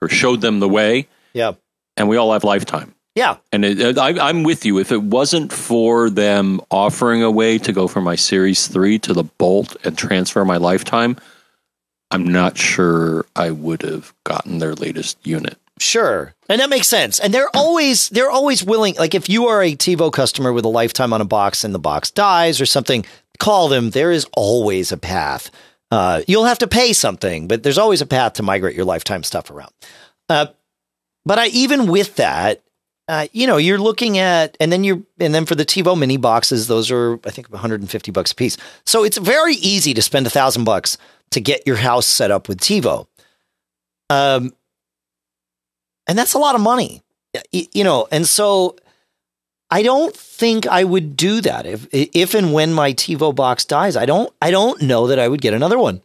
or 0.00 0.08
showed 0.08 0.40
them 0.40 0.60
the 0.60 0.68
way. 0.68 1.08
Yeah. 1.32 1.52
And 1.96 2.08
we 2.08 2.16
all 2.16 2.32
have 2.32 2.44
lifetime. 2.44 2.94
Yeah. 3.14 3.36
And 3.52 3.64
it, 3.64 3.98
I, 3.98 4.28
I'm 4.28 4.42
with 4.42 4.64
you. 4.64 4.78
If 4.78 4.90
it 4.90 5.02
wasn't 5.02 5.52
for 5.52 6.08
them 6.08 6.60
offering 6.70 7.22
a 7.22 7.30
way 7.30 7.58
to 7.58 7.72
go 7.72 7.86
from 7.86 8.04
my 8.04 8.16
Series 8.16 8.66
3 8.68 8.98
to 9.00 9.12
the 9.12 9.24
Bolt 9.24 9.76
and 9.84 9.96
transfer 9.96 10.44
my 10.44 10.56
lifetime, 10.56 11.16
I'm 12.10 12.24
not 12.24 12.56
sure 12.56 13.26
I 13.36 13.50
would 13.50 13.82
have 13.82 14.14
gotten 14.24 14.58
their 14.58 14.74
latest 14.74 15.18
unit. 15.26 15.58
Sure. 15.78 16.34
And 16.48 16.60
that 16.60 16.70
makes 16.70 16.88
sense. 16.88 17.18
And 17.18 17.34
they're 17.34 17.54
always 17.54 18.08
they're 18.10 18.30
always 18.30 18.62
willing 18.62 18.94
like 18.98 19.14
if 19.14 19.28
you 19.28 19.46
are 19.48 19.62
a 19.62 19.74
TiVo 19.74 20.12
customer 20.12 20.52
with 20.52 20.64
a 20.64 20.68
lifetime 20.68 21.12
on 21.12 21.20
a 21.20 21.26
box 21.26 21.64
and 21.64 21.74
the 21.74 21.78
box 21.78 22.10
dies 22.10 22.60
or 22.60 22.66
something, 22.66 23.04
call 23.38 23.68
them. 23.68 23.90
There 23.90 24.12
is 24.12 24.26
always 24.34 24.92
a 24.92 24.96
path 24.96 25.50
uh, 25.92 26.22
you'll 26.26 26.46
have 26.46 26.58
to 26.58 26.66
pay 26.66 26.94
something, 26.94 27.46
but 27.46 27.62
there's 27.62 27.76
always 27.76 28.00
a 28.00 28.06
path 28.06 28.32
to 28.32 28.42
migrate 28.42 28.74
your 28.74 28.86
lifetime 28.86 29.22
stuff 29.22 29.50
around. 29.50 29.70
Uh, 30.26 30.46
but 31.24 31.38
I, 31.38 31.46
even 31.48 31.86
with 31.86 32.16
that, 32.16 32.62
uh, 33.08 33.26
you 33.32 33.46
know, 33.46 33.56
you're 33.56 33.78
looking 33.78 34.18
at, 34.18 34.56
and 34.60 34.72
then 34.72 34.84
you're, 34.84 35.02
and 35.18 35.34
then 35.34 35.44
for 35.44 35.54
the 35.54 35.64
TiVo 35.64 35.98
mini 35.98 36.16
boxes, 36.16 36.68
those 36.68 36.90
are, 36.90 37.18
I 37.24 37.30
think, 37.30 37.50
150 37.50 38.10
bucks 38.12 38.32
a 38.32 38.34
piece. 38.34 38.56
So 38.86 39.04
it's 39.04 39.18
very 39.18 39.54
easy 39.54 39.92
to 39.94 40.02
spend 40.02 40.26
a 40.26 40.30
thousand 40.30 40.64
bucks 40.64 40.96
to 41.30 41.40
get 41.40 41.66
your 41.66 41.76
house 41.76 42.06
set 42.06 42.30
up 42.30 42.48
with 42.48 42.60
TiVo. 42.60 43.06
Um, 44.08 44.52
and 46.06 46.18
that's 46.18 46.34
a 46.34 46.38
lot 46.38 46.54
of 46.54 46.60
money, 46.60 47.02
you 47.52 47.84
know, 47.84 48.06
and 48.10 48.26
so 48.26 48.76
I 49.70 49.82
don't 49.82 50.14
think 50.14 50.66
I 50.66 50.84
would 50.84 51.16
do 51.16 51.40
that 51.40 51.64
if 51.64 51.86
if 51.92 52.34
and 52.34 52.52
when 52.52 52.74
my 52.74 52.92
TiVo 52.92 53.34
box 53.34 53.64
dies. 53.64 53.96
I 53.96 54.04
don't 54.04 54.30
I 54.42 54.50
don't 54.50 54.82
know 54.82 55.06
that 55.06 55.18
I 55.18 55.28
would 55.28 55.40
get 55.40 55.54
another 55.54 55.78
one. 55.78 56.02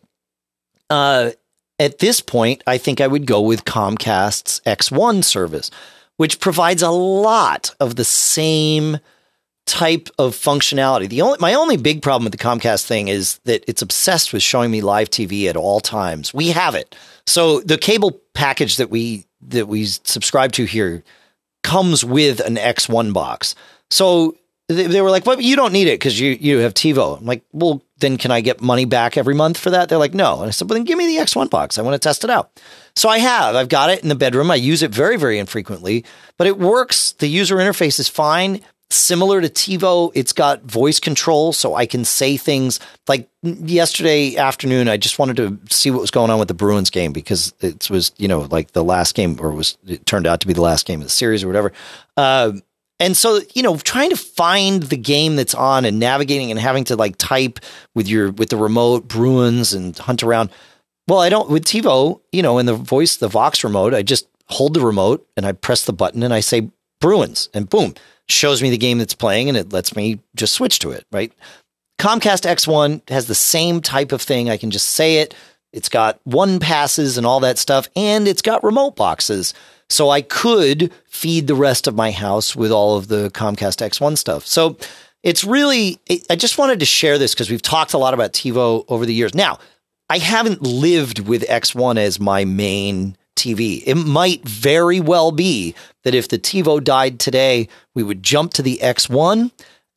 Uh, 0.90 1.32
at 1.80 2.00
this 2.00 2.22
point, 2.22 2.64
I 2.66 2.78
think 2.78 3.02
I 3.02 3.08
would 3.08 3.26
go 3.26 3.42
with 3.42 3.66
Comcast's 3.66 4.62
X1 4.66 5.24
service, 5.24 5.70
which 6.18 6.40
provides 6.40 6.82
a 6.82 6.90
lot 6.90 7.74
of 7.80 7.96
the 7.96 8.06
same 8.06 8.98
type 9.68 10.10
of 10.18 10.34
functionality. 10.34 11.10
The 11.10 11.22
only 11.22 11.38
my 11.40 11.54
only 11.54 11.78
big 11.78 12.02
problem 12.02 12.24
with 12.24 12.32
the 12.32 12.44
Comcast 12.44 12.86
thing 12.86 13.10
is 13.10 13.40
that 13.44 13.64
it's 13.68 13.82
obsessed 13.82 14.32
with 14.34 14.42
showing 14.42 14.72
me 14.72 14.82
live 14.82 15.10
TV 15.10 15.48
at 15.48 15.58
all 15.58 15.82
times. 15.82 16.34
We 16.34 16.50
have 16.50 16.74
it. 16.74 16.96
So 17.28 17.60
the 17.60 17.78
cable 17.78 18.20
package 18.34 18.78
that 18.78 18.90
we 18.90 19.26
that 19.42 19.68
we 19.68 19.86
subscribe 19.86 20.54
to 20.54 20.64
here 20.64 21.04
comes 21.64 22.04
with 22.04 22.40
an 22.40 22.56
X1 22.56 23.14
box. 23.14 23.56
So 23.92 24.38
they, 24.68 24.88
they 24.88 25.02
were 25.02 25.12
like, 25.12 25.26
"Well, 25.26 25.40
you 25.40 25.56
don't 25.56 25.72
need 25.72 25.88
it 25.88 26.00
because 26.00 26.20
you 26.20 26.38
you 26.40 26.58
have 26.60 26.74
TiVo." 26.74 27.20
I'm 27.20 27.26
like, 27.26 27.44
"Well, 27.54 27.82
then 28.00 28.18
can 28.18 28.32
I 28.32 28.42
get 28.42 28.62
money 28.62 28.86
back 28.86 29.18
every 29.18 29.34
month 29.34 29.58
for 29.58 29.70
that?" 29.70 29.90
They're 29.90 29.98
like, 29.98 30.14
"No." 30.14 30.42
And 30.42 30.48
I 30.48 30.52
said, 30.52 30.70
"Well, 30.70 30.78
then 30.78 30.84
give 30.84 30.98
me 30.98 31.08
the 31.08 31.24
X1 31.24 31.50
box. 31.50 31.78
I 31.78 31.82
want 31.82 31.96
to 31.96 32.00
test 32.00 32.24
it 32.24 32.30
out." 32.30 32.52
So 32.96 33.10
I 33.10 33.20
have. 33.20 33.56
I've 33.56 33.70
got 33.70 33.90
it 33.90 34.04
in 34.04 34.10
the 34.10 34.16
bedroom. 34.16 34.52
I 34.52 34.56
use 34.56 34.84
it 34.84 34.92
very 34.92 35.18
very 35.18 35.40
infrequently, 35.40 36.04
but 36.38 36.48
it 36.48 36.58
works. 36.58 37.14
The 37.14 37.28
user 37.28 37.56
interface 37.58 38.00
is 38.00 38.10
fine. 38.10 38.62
Similar 38.90 39.42
to 39.42 39.50
TiVo, 39.50 40.12
it's 40.16 40.32
got 40.32 40.64
voice 40.64 41.02
control, 41.02 41.52
so 41.52 41.76
I 41.76 41.86
can 41.86 42.06
say 42.06 42.38
things 42.38 42.80
like 43.10 43.28
yesterday 43.44 44.38
afternoon. 44.38 44.88
I 44.88 44.96
just 44.96 45.20
wanted 45.20 45.36
to 45.38 45.60
see 45.70 45.92
what 45.92 46.00
was 46.00 46.12
going 46.12 46.32
on 46.32 46.40
with 46.40 46.48
the 46.48 46.54
Bruins 46.54 46.90
game 46.90 47.12
because 47.12 47.54
it 47.60 47.90
was, 47.90 48.14
you 48.16 48.30
know, 48.30 48.48
like 48.50 48.72
the 48.72 48.86
last 48.86 49.14
game, 49.14 49.38
or 49.42 49.52
was 49.52 49.78
it 49.86 50.06
turned 50.06 50.26
out 50.26 50.40
to 50.40 50.48
be 50.48 50.54
the 50.54 50.62
last 50.62 50.86
game 50.86 51.02
of 51.02 51.06
the 51.06 51.12
series 51.12 51.44
or 51.44 51.48
whatever. 51.48 51.74
Uh, 52.16 52.54
and 53.00 53.16
so, 53.16 53.42
you 53.54 53.62
know, 53.62 53.78
trying 53.78 54.10
to 54.10 54.18
find 54.18 54.84
the 54.84 54.98
game 54.98 55.36
that's 55.36 55.54
on 55.54 55.86
and 55.86 56.00
navigating 56.00 56.50
and 56.52 56.60
having 56.60 56.84
to 56.86 56.96
like 56.96 57.16
type 57.18 57.60
with 57.94 58.08
your 58.08 58.32
with 58.32 58.50
the 58.50 58.58
remote 58.58 59.08
Bruins 59.08 59.74
and 59.74 59.98
hunt 59.98 60.24
around. 60.24 60.50
Well, 61.08 61.20
I 61.20 61.30
don't 61.30 61.50
with 61.50 61.66
TiVo, 61.66 62.20
you 62.32 62.42
know, 62.42 62.58
in 62.58 62.66
the 62.66 62.74
voice, 62.74 63.18
the 63.18 63.28
Vox 63.28 63.64
remote, 63.64 63.94
I 63.94 64.04
just 64.04 64.28
hold 64.50 64.74
the 64.74 64.82
remote 64.82 65.28
and 65.38 65.46
I 65.46 65.52
press 65.52 65.86
the 65.86 65.94
button 65.94 66.24
and 66.24 66.34
I 66.34 66.40
say 66.40 66.70
Bruins 67.00 67.50
and 67.54 67.70
boom, 67.70 67.94
shows 68.28 68.62
me 68.62 68.70
the 68.70 68.78
game 68.78 68.98
that's 68.98 69.14
playing 69.16 69.48
and 69.50 69.58
it 69.58 69.72
lets 69.72 69.96
me 69.96 70.20
just 70.36 70.54
switch 70.54 70.80
to 70.80 70.92
it, 70.92 71.06
right? 71.12 71.32
Comcast 72.00 72.46
X1 72.46 73.10
has 73.10 73.28
the 73.28 73.36
same 73.36 73.82
type 73.82 74.12
of 74.12 74.22
thing. 74.22 74.50
I 74.50 74.58
can 74.58 74.72
just 74.72 74.90
say 74.90 75.18
it. 75.18 75.34
It's 75.74 75.90
got 75.90 76.20
one 76.24 76.60
passes 76.60 77.18
and 77.18 77.26
all 77.26 77.40
that 77.42 77.58
stuff, 77.58 77.90
and 77.96 78.28
it's 78.28 78.42
got 78.42 78.64
remote 78.64 78.96
boxes. 78.96 79.54
So 79.90 80.10
I 80.10 80.22
could 80.22 80.92
feed 81.06 81.48
the 81.48 81.56
rest 81.56 81.88
of 81.88 81.96
my 81.96 82.12
house 82.12 82.56
with 82.56 82.72
all 82.72 82.98
of 82.98 83.08
the 83.08 83.30
Comcast 83.32 83.86
X1 83.86 84.18
stuff. 84.18 84.46
So 84.46 84.78
it's 85.24 85.44
really, 85.44 86.00
I 86.30 86.36
just 86.36 86.58
wanted 86.58 86.80
to 86.80 86.86
share 86.86 87.18
this 87.18 87.34
because 87.34 87.50
we've 87.50 87.62
talked 87.62 87.94
a 87.94 87.98
lot 87.98 88.14
about 88.14 88.34
TiVo 88.34 88.86
over 88.88 89.06
the 89.06 89.14
years. 89.14 89.34
Now, 89.34 89.60
I 90.10 90.20
haven't 90.20 90.62
lived 90.62 91.20
with 91.20 91.44
X1 91.48 91.98
as 91.98 92.20
my 92.20 92.46
main 92.46 93.18
TV. 93.36 93.84
It 93.86 93.96
might 93.96 94.48
very 94.48 95.00
well 95.00 95.32
be 95.32 95.76
that 96.04 96.16
if 96.16 96.28
the 96.28 96.40
TiVo 96.40 96.84
died 96.84 97.20
today, 97.20 97.68
we 97.94 98.04
would 98.04 98.24
jump 98.24 98.54
to 98.54 98.62
the 98.62 98.80
X1 98.82 99.52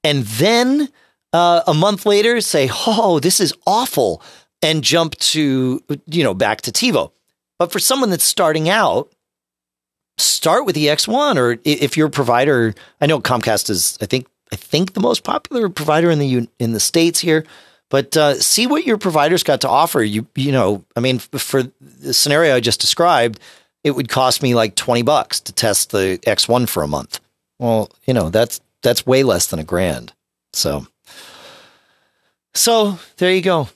and 0.04 0.24
then 0.24 0.88
uh, 1.32 1.62
a 1.66 1.74
month 1.74 2.06
later 2.06 2.40
say, 2.40 2.70
"Oh, 2.86 3.20
this 3.20 3.40
is 3.40 3.54
awful," 3.66 4.22
and 4.62 4.82
jump 4.82 5.16
to 5.16 5.82
you 6.06 6.24
know 6.24 6.34
back 6.34 6.62
to 6.62 6.72
TiVo. 6.72 7.12
But 7.58 7.70
for 7.70 7.78
someone 7.78 8.10
that's 8.10 8.24
starting 8.24 8.68
out, 8.68 9.12
start 10.18 10.64
with 10.64 10.74
the 10.74 10.86
X1, 10.86 11.36
or 11.36 11.58
if 11.64 11.96
your 11.96 12.08
provider, 12.08 12.74
I 13.00 13.06
know 13.06 13.20
Comcast 13.20 13.70
is, 13.70 13.98
I 14.00 14.06
think, 14.06 14.26
I 14.52 14.56
think 14.56 14.94
the 14.94 15.00
most 15.00 15.22
popular 15.24 15.68
provider 15.68 16.10
in 16.10 16.18
the 16.18 16.48
in 16.58 16.72
the 16.72 16.80
states 16.80 17.20
here. 17.20 17.44
But 17.88 18.16
uh, 18.16 18.34
see 18.34 18.66
what 18.66 18.86
your 18.86 18.98
provider's 18.98 19.42
got 19.42 19.60
to 19.62 19.68
offer. 19.68 20.02
You 20.02 20.26
you 20.34 20.52
know, 20.52 20.84
I 20.96 21.00
mean, 21.00 21.18
for 21.18 21.64
the 21.80 22.14
scenario 22.14 22.54
I 22.54 22.60
just 22.60 22.80
described, 22.80 23.40
it 23.84 23.92
would 23.92 24.08
cost 24.08 24.42
me 24.42 24.54
like 24.54 24.76
twenty 24.76 25.02
bucks 25.02 25.40
to 25.40 25.52
test 25.52 25.90
the 25.90 26.18
X1 26.26 26.68
for 26.68 26.82
a 26.82 26.88
month. 26.88 27.20
Well, 27.58 27.90
you 28.06 28.14
know, 28.14 28.30
that's 28.30 28.60
that's 28.82 29.06
way 29.06 29.22
less 29.22 29.48
than 29.48 29.58
a 29.58 29.64
grand. 29.64 30.12
So, 30.52 30.86
so 32.54 32.98
there 33.18 33.32
you 33.32 33.42
go. 33.42 33.68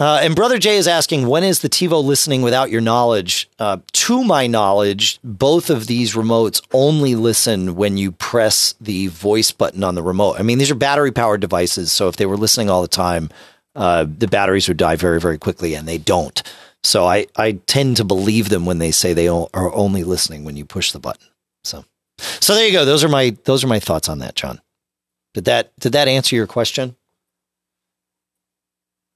Uh, 0.00 0.20
and 0.22 0.36
Brother 0.36 0.58
Jay 0.58 0.76
is 0.76 0.86
asking, 0.86 1.26
when 1.26 1.42
is 1.42 1.58
the 1.58 1.68
TiVo 1.68 2.04
listening 2.04 2.42
without 2.42 2.70
your 2.70 2.80
knowledge? 2.80 3.50
Uh, 3.58 3.78
to 3.92 4.22
my 4.22 4.46
knowledge, 4.46 5.18
both 5.24 5.70
of 5.70 5.88
these 5.88 6.14
remotes 6.14 6.62
only 6.72 7.16
listen 7.16 7.74
when 7.74 7.96
you 7.96 8.12
press 8.12 8.76
the 8.80 9.08
voice 9.08 9.50
button 9.50 9.82
on 9.82 9.96
the 9.96 10.02
remote. 10.02 10.36
I 10.38 10.42
mean, 10.42 10.58
these 10.58 10.70
are 10.70 10.76
battery 10.76 11.10
powered 11.10 11.40
devices. 11.40 11.90
So 11.90 12.06
if 12.06 12.16
they 12.16 12.26
were 12.26 12.36
listening 12.36 12.70
all 12.70 12.82
the 12.82 12.88
time, 12.88 13.28
uh, 13.74 14.06
the 14.06 14.28
batteries 14.28 14.68
would 14.68 14.76
die 14.76 14.94
very, 14.94 15.20
very 15.20 15.36
quickly, 15.36 15.74
and 15.74 15.88
they 15.88 15.98
don't. 15.98 16.42
So 16.84 17.04
I, 17.04 17.26
I 17.36 17.52
tend 17.66 17.96
to 17.96 18.04
believe 18.04 18.50
them 18.50 18.66
when 18.66 18.78
they 18.78 18.92
say 18.92 19.12
they 19.12 19.28
are 19.28 19.74
only 19.74 20.04
listening 20.04 20.44
when 20.44 20.56
you 20.56 20.64
push 20.64 20.92
the 20.92 21.00
button. 21.00 21.26
So, 21.64 21.84
so 22.18 22.54
there 22.54 22.66
you 22.66 22.72
go. 22.72 22.84
Those 22.84 23.02
are 23.02 23.08
my 23.08 23.36
those 23.44 23.64
are 23.64 23.68
my 23.68 23.80
thoughts 23.80 24.08
on 24.08 24.20
that, 24.20 24.36
John. 24.36 24.60
Did 25.34 25.44
that 25.46 25.72
did 25.80 25.92
that 25.92 26.06
answer 26.06 26.36
your 26.36 26.46
question? 26.46 26.96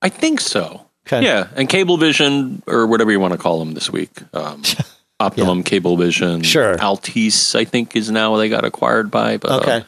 I 0.03 0.09
think 0.09 0.41
so. 0.41 0.87
Okay. 1.07 1.25
Yeah, 1.25 1.49
and 1.57 1.69
Cablevision 1.69 2.63
or 2.67 2.87
whatever 2.87 3.11
you 3.11 3.19
want 3.19 3.33
to 3.33 3.39
call 3.39 3.59
them 3.59 3.75
this 3.75 3.91
week. 3.91 4.11
Um, 4.35 4.63
Optimum 5.21 5.59
yeah. 5.59 5.65
Cablevision. 5.65 6.45
Sure. 6.45 6.77
Altice, 6.77 7.55
I 7.55 7.65
think, 7.65 7.97
is 7.97 8.11
now 8.11 8.37
they 8.37 8.49
got 8.49 8.65
acquired 8.65 9.11
by. 9.11 9.37
But 9.37 9.51
uh, 9.51 9.57
okay. 9.59 9.77
Uh, 9.79 9.83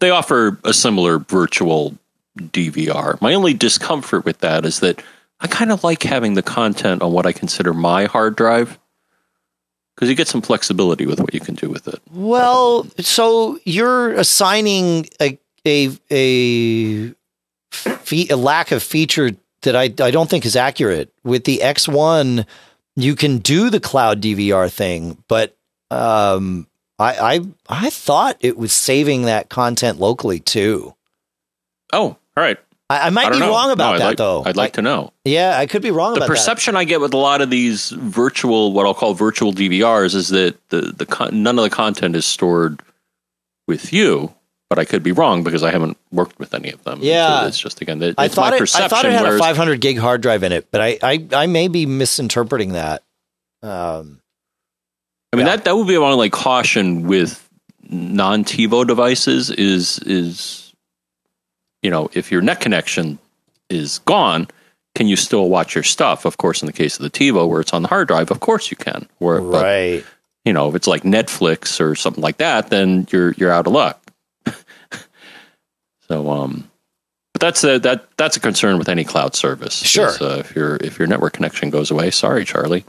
they 0.00 0.10
offer 0.10 0.58
a 0.64 0.72
similar 0.72 1.18
virtual 1.18 1.96
DVR. 2.38 3.20
My 3.20 3.34
only 3.34 3.54
discomfort 3.54 4.24
with 4.24 4.38
that 4.38 4.64
is 4.64 4.80
that 4.80 5.02
I 5.40 5.46
kind 5.46 5.70
of 5.70 5.84
like 5.84 6.02
having 6.02 6.34
the 6.34 6.42
content 6.42 7.02
on 7.02 7.12
what 7.12 7.26
I 7.26 7.32
consider 7.32 7.72
my 7.72 8.06
hard 8.06 8.34
drive 8.36 8.78
because 9.94 10.08
you 10.08 10.14
get 10.14 10.28
some 10.28 10.42
flexibility 10.42 11.06
with 11.06 11.20
what 11.20 11.34
you 11.34 11.40
can 11.40 11.54
do 11.54 11.68
with 11.68 11.86
it. 11.88 12.00
Well, 12.10 12.86
so 12.98 13.58
you're 13.64 14.12
assigning 14.12 15.06
a 15.20 15.38
a 15.66 15.90
a, 16.10 17.14
fe- 17.70 18.28
a 18.28 18.36
lack 18.36 18.72
of 18.72 18.82
feature 18.82 19.32
that 19.62 19.76
I, 19.76 19.84
I 19.84 20.10
don't 20.10 20.28
think 20.28 20.44
is 20.44 20.56
accurate. 20.56 21.12
With 21.24 21.44
the 21.44 21.60
X1, 21.62 22.46
you 22.96 23.14
can 23.16 23.38
do 23.38 23.70
the 23.70 23.80
cloud 23.80 24.20
DVR 24.20 24.70
thing, 24.70 25.22
but 25.28 25.56
um, 25.90 26.66
I, 26.98 27.36
I 27.36 27.40
I 27.68 27.90
thought 27.90 28.36
it 28.40 28.56
was 28.56 28.72
saving 28.72 29.22
that 29.22 29.48
content 29.48 29.98
locally 29.98 30.40
too. 30.40 30.94
Oh, 31.92 32.08
all 32.08 32.18
right. 32.36 32.58
I, 32.88 33.06
I 33.06 33.10
might 33.10 33.26
I 33.26 33.30
be 33.30 33.38
know. 33.38 33.50
wrong 33.50 33.70
about 33.70 33.92
no, 33.92 33.98
that 33.98 34.04
like, 34.04 34.16
though. 34.18 34.42
I'd 34.44 34.56
like 34.56 34.72
I, 34.72 34.76
to 34.76 34.82
know. 34.82 35.12
Yeah, 35.24 35.56
I 35.58 35.66
could 35.66 35.82
be 35.82 35.90
wrong. 35.90 36.14
The 36.14 36.26
perception 36.26 36.74
that. 36.74 36.80
I 36.80 36.84
get 36.84 37.00
with 37.00 37.14
a 37.14 37.18
lot 37.18 37.40
of 37.40 37.48
these 37.48 37.90
virtual, 37.90 38.72
what 38.72 38.86
I'll 38.86 38.94
call 38.94 39.14
virtual 39.14 39.52
DVRs, 39.52 40.14
is 40.14 40.28
that 40.28 40.56
the 40.68 40.80
the 40.80 41.30
none 41.32 41.58
of 41.58 41.64
the 41.64 41.70
content 41.70 42.16
is 42.16 42.26
stored 42.26 42.82
with 43.66 43.92
you 43.92 44.34
but 44.72 44.78
I 44.78 44.86
could 44.86 45.02
be 45.02 45.12
wrong 45.12 45.44
because 45.44 45.62
I 45.62 45.70
haven't 45.70 45.98
worked 46.10 46.38
with 46.38 46.54
any 46.54 46.70
of 46.70 46.82
them. 46.82 47.00
Yeah, 47.02 47.42
so 47.42 47.46
it's 47.48 47.58
just 47.58 47.82
again, 47.82 48.02
it's 48.02 48.14
I 48.16 48.28
thought 48.28 48.52
my 48.52 48.56
it, 48.56 48.60
perception. 48.60 48.84
I 48.86 48.88
thought 48.88 49.04
it 49.04 49.12
had 49.12 49.20
whereas, 49.24 49.36
a 49.36 49.38
500 49.38 49.82
gig 49.82 49.98
hard 49.98 50.22
drive 50.22 50.42
in 50.44 50.50
it, 50.52 50.68
but 50.70 50.80
I 50.80 50.98
I, 51.02 51.26
I 51.34 51.46
may 51.46 51.68
be 51.68 51.84
misinterpreting 51.84 52.72
that. 52.72 53.02
Um, 53.62 54.22
I 55.30 55.36
mean 55.36 55.44
yeah. 55.44 55.56
that 55.56 55.66
that 55.66 55.76
would 55.76 55.86
be 55.86 55.98
one 55.98 56.16
like 56.16 56.32
caution 56.32 57.06
with 57.06 57.46
non 57.82 58.44
TiVo 58.44 58.86
devices 58.86 59.50
is 59.50 59.98
is 59.98 60.72
you 61.82 61.90
know 61.90 62.08
if 62.14 62.32
your 62.32 62.40
net 62.40 62.60
connection 62.60 63.18
is 63.68 63.98
gone, 64.06 64.48
can 64.94 65.06
you 65.06 65.16
still 65.16 65.50
watch 65.50 65.74
your 65.74 65.84
stuff? 65.84 66.24
Of 66.24 66.38
course, 66.38 66.62
in 66.62 66.66
the 66.66 66.72
case 66.72 66.96
of 66.96 67.02
the 67.02 67.10
TiVo 67.10 67.46
where 67.46 67.60
it's 67.60 67.74
on 67.74 67.82
the 67.82 67.88
hard 67.88 68.08
drive, 68.08 68.30
of 68.30 68.40
course 68.40 68.70
you 68.70 68.78
can. 68.78 69.06
Where, 69.18 69.38
right. 69.38 70.02
But, 70.02 70.10
you 70.46 70.54
know, 70.54 70.70
if 70.70 70.74
it's 70.74 70.86
like 70.86 71.02
Netflix 71.02 71.78
or 71.78 71.94
something 71.94 72.22
like 72.22 72.38
that, 72.38 72.70
then 72.70 73.06
you're 73.10 73.32
you're 73.32 73.52
out 73.52 73.66
of 73.66 73.74
luck. 73.74 74.01
So, 76.08 76.30
um, 76.30 76.70
but 77.32 77.40
that's 77.40 77.64
a 77.64 77.78
that 77.80 78.08
that's 78.16 78.36
a 78.36 78.40
concern 78.40 78.78
with 78.78 78.88
any 78.88 79.04
cloud 79.04 79.34
service. 79.34 79.74
Sure. 79.74 80.08
Is, 80.08 80.20
uh, 80.20 80.36
if 80.40 80.54
your 80.54 80.76
if 80.76 80.98
your 80.98 81.08
network 81.08 81.32
connection 81.32 81.70
goes 81.70 81.90
away, 81.90 82.10
sorry, 82.10 82.44
Charlie, 82.44 82.84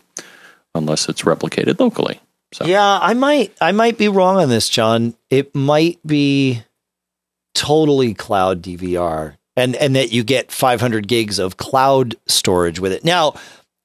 unless 0.75 1.07
it's 1.09 1.21
replicated 1.23 1.79
locally. 1.79 2.19
So. 2.53 2.65
Yeah, 2.65 2.99
I 3.01 3.13
might 3.13 3.55
I 3.61 3.71
might 3.71 3.97
be 3.97 4.07
wrong 4.09 4.37
on 4.37 4.49
this, 4.49 4.69
John. 4.69 5.15
It 5.29 5.55
might 5.55 5.99
be 6.05 6.63
totally 7.55 8.13
cloud 8.13 8.61
DVR, 8.61 9.37
and 9.55 9.75
and 9.75 9.95
that 9.95 10.11
you 10.11 10.23
get 10.23 10.51
500 10.51 11.07
gigs 11.07 11.39
of 11.39 11.57
cloud 11.57 12.15
storage 12.27 12.79
with 12.79 12.91
it. 12.91 13.03
Now, 13.03 13.35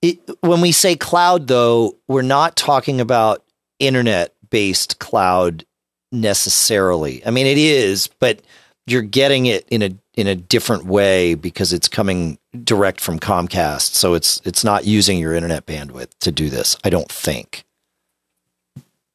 it, 0.03 0.19
when 0.41 0.61
we 0.61 0.73
say 0.73 0.97
cloud, 0.97 1.47
though, 1.47 1.97
we're 2.09 2.23
not 2.23 2.57
talking 2.57 3.01
about 3.01 3.45
internet 3.79 4.35
based 4.51 4.99
cloud 4.99 5.65
necessarily. 6.13 7.25
I 7.25 7.31
mean, 7.31 7.47
it 7.47 7.59
is, 7.59 8.09
but 8.19 8.41
you're 8.91 9.03
getting 9.03 9.47
it 9.47 9.67
in 9.71 9.83
a 9.83 9.91
in 10.15 10.27
a 10.27 10.35
different 10.35 10.85
way 10.85 11.35
because 11.35 11.73
it's 11.73 11.89
coming 11.89 12.39
direct 12.65 13.01
from 13.01 13.19
Comcast. 13.19 13.95
So 13.95 14.15
it's 14.15 14.41
it's 14.45 14.65
not 14.65 14.85
using 14.85 15.19
your 15.19 15.35
internet 15.35 15.67
bandwidth 15.67 16.11
to 16.21 16.33
do 16.33 16.51
this. 16.51 16.77
I 16.85 16.91
don't 16.91 17.11
think. 17.11 17.65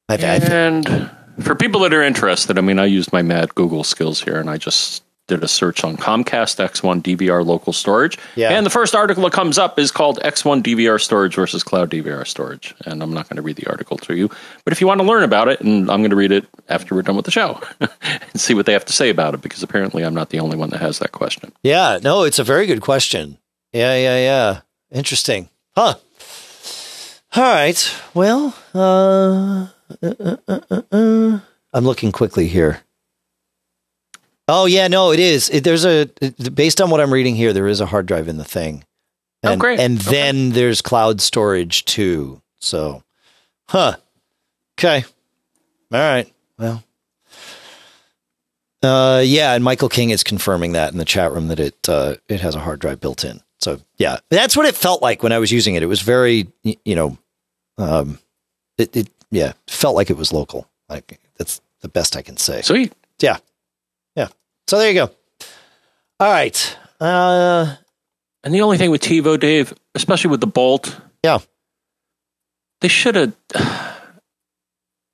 I, 0.10 0.14
I 0.14 0.18
th- 0.18 0.50
and 0.50 1.12
for 1.42 1.56
people 1.56 1.82
that 1.82 1.94
are 1.94 2.04
interested, 2.04 2.58
I 2.58 2.62
mean, 2.62 2.80
I 2.80 2.86
used 2.86 3.12
my 3.12 3.22
mad 3.22 3.56
Google 3.56 3.84
skills 3.84 4.22
here, 4.22 4.40
and 4.40 4.50
I 4.50 4.58
just 4.58 5.03
did 5.28 5.44
a 5.44 5.48
search 5.48 5.84
on 5.84 5.96
Comcast 5.96 6.60
X1 6.60 7.02
DVR 7.02 7.46
local 7.46 7.72
storage. 7.72 8.18
Yeah. 8.36 8.50
And 8.50 8.66
the 8.66 8.70
first 8.70 8.94
article 8.94 9.24
that 9.24 9.32
comes 9.32 9.58
up 9.58 9.80
is 9.80 9.92
called 9.92 10.20
X1 10.20 10.62
DVR 10.62 11.00
storage 11.00 11.36
versus 11.36 11.64
cloud 11.64 11.90
DVR 11.90 12.28
storage. 12.28 12.76
And 12.86 13.02
I'm 13.02 13.14
not 13.14 13.30
going 13.30 13.38
to 13.38 13.42
read 13.42 13.56
the 13.56 13.68
article 13.68 13.98
to 13.98 14.16
you, 14.16 14.30
but 14.66 14.74
if 14.74 14.82
you 14.82 14.88
want 14.88 15.00
to 15.00 15.08
learn 15.08 15.24
about 15.24 15.48
it, 15.48 15.62
and 15.62 15.90
I'm 15.90 16.02
going 16.02 16.10
to 16.10 16.16
read 16.16 16.32
it 16.32 16.46
after 16.68 16.94
we're 16.94 17.04
done 17.04 17.16
with 17.16 17.26
the 17.26 17.32
show 17.32 17.62
and 17.80 18.42
see 18.42 18.54
what 18.54 18.66
they 18.66 18.74
have 18.74 18.86
to 18.86 18.94
say 18.94 19.10
about 19.10 19.34
it, 19.34 19.42
because 19.42 19.64
apparently 19.64 20.04
I'm 20.04 20.14
not 20.14 20.30
the 20.30 20.40
only 20.40 20.58
one 20.58 20.70
that 20.72 20.82
has 20.82 21.00
that 21.00 21.14
question. 21.14 21.54
Yeah, 21.64 22.00
no, 22.02 22.24
it's 22.24 22.40
a 22.40 22.44
very 22.44 22.66
good 22.66 22.82
question. 22.82 23.38
Yeah, 23.72 23.96
yeah, 23.96 24.18
yeah. 24.18 24.62
Interesting. 24.92 25.50
Huh. 25.76 25.96
All 27.36 27.44
right. 27.44 27.96
Well, 28.14 28.56
uh, 28.76 29.68
uh, 30.04 30.38
uh, 30.48 30.60
uh, 30.70 30.82
uh 30.92 31.40
I'm 31.74 31.84
looking 31.84 32.12
quickly 32.12 32.48
here. 32.48 32.83
Oh 34.48 34.66
yeah, 34.66 34.88
no, 34.88 35.12
it 35.12 35.20
is. 35.20 35.50
It, 35.50 35.64
there's 35.64 35.86
a 35.86 36.06
based 36.54 36.82
on 36.82 36.90
what 36.90 37.00
I'm 37.00 37.14
reading 37.14 37.36
here, 37.36 37.54
there 37.54 37.68
is 37.68 37.80
a 37.82 37.86
hard 37.86 38.06
drive 38.06 38.28
in 38.28 38.38
the 38.38 38.44
thing. 38.44 38.84
Oh, 39.44 39.52
And, 39.54 39.62
great. 39.62 39.80
And 39.80 40.00
Okay. 40.00 40.12
then 40.12 40.50
there's 40.52 40.82
cloud 40.82 41.22
storage 41.22 41.86
too. 41.86 42.42
So, 42.60 43.04
huh? 43.70 43.96
Okay. 44.80 45.06
All 45.92 46.00
right. 46.00 46.32
Well. 46.58 46.84
Uh, 48.82 49.22
yeah, 49.26 49.54
and 49.54 49.64
Michael 49.64 49.88
King 49.88 50.10
is 50.10 50.24
confirming 50.24 50.74
that 50.74 50.92
in 50.92 50.98
the 50.98 51.06
chat 51.06 51.32
room 51.32 51.48
that 51.48 51.60
it 51.60 51.88
uh, 51.88 52.16
it 52.28 52.42
has 52.42 52.54
a 52.56 52.60
hard 52.60 52.80
drive 52.80 53.00
built 53.00 53.24
in. 53.24 53.40
So 53.62 53.80
yeah, 53.98 54.18
that's 54.30 54.58
what 54.58 54.66
it 54.66 54.76
felt 54.76 55.02
like 55.02 55.24
when 55.24 55.32
I 55.32 55.40
was 55.40 55.54
using 55.54 55.76
it. 55.76 55.84
It 55.84 55.88
was 55.88 56.02
very, 56.02 56.48
you 56.64 56.96
know, 56.96 57.18
um, 57.78 58.20
it, 58.78 58.94
it 58.96 59.10
yeah 59.32 59.54
felt 59.68 59.96
like 59.96 60.10
it 60.10 60.18
was 60.18 60.34
local. 60.34 60.68
Like 60.90 61.18
that's 61.38 61.62
the 61.80 61.88
best 61.88 62.18
I 62.18 62.22
can 62.22 62.36
say. 62.36 62.62
Sweet. 62.62 62.92
Yeah. 63.20 63.38
So 64.68 64.78
there 64.78 64.90
you 64.90 64.96
go. 64.96 65.12
All 66.20 66.32
right. 66.32 66.78
Uh 67.00 67.76
And 68.44 68.54
the 68.54 68.62
only 68.62 68.78
thing 68.78 68.92
with 68.92 69.02
TiVo, 69.02 69.40
Dave, 69.40 69.74
especially 69.96 70.32
with 70.32 70.42
the 70.42 70.48
Bolt, 70.48 71.00
Yeah. 71.24 71.40
they 72.82 72.88
should 72.90 73.16
have. 73.16 73.34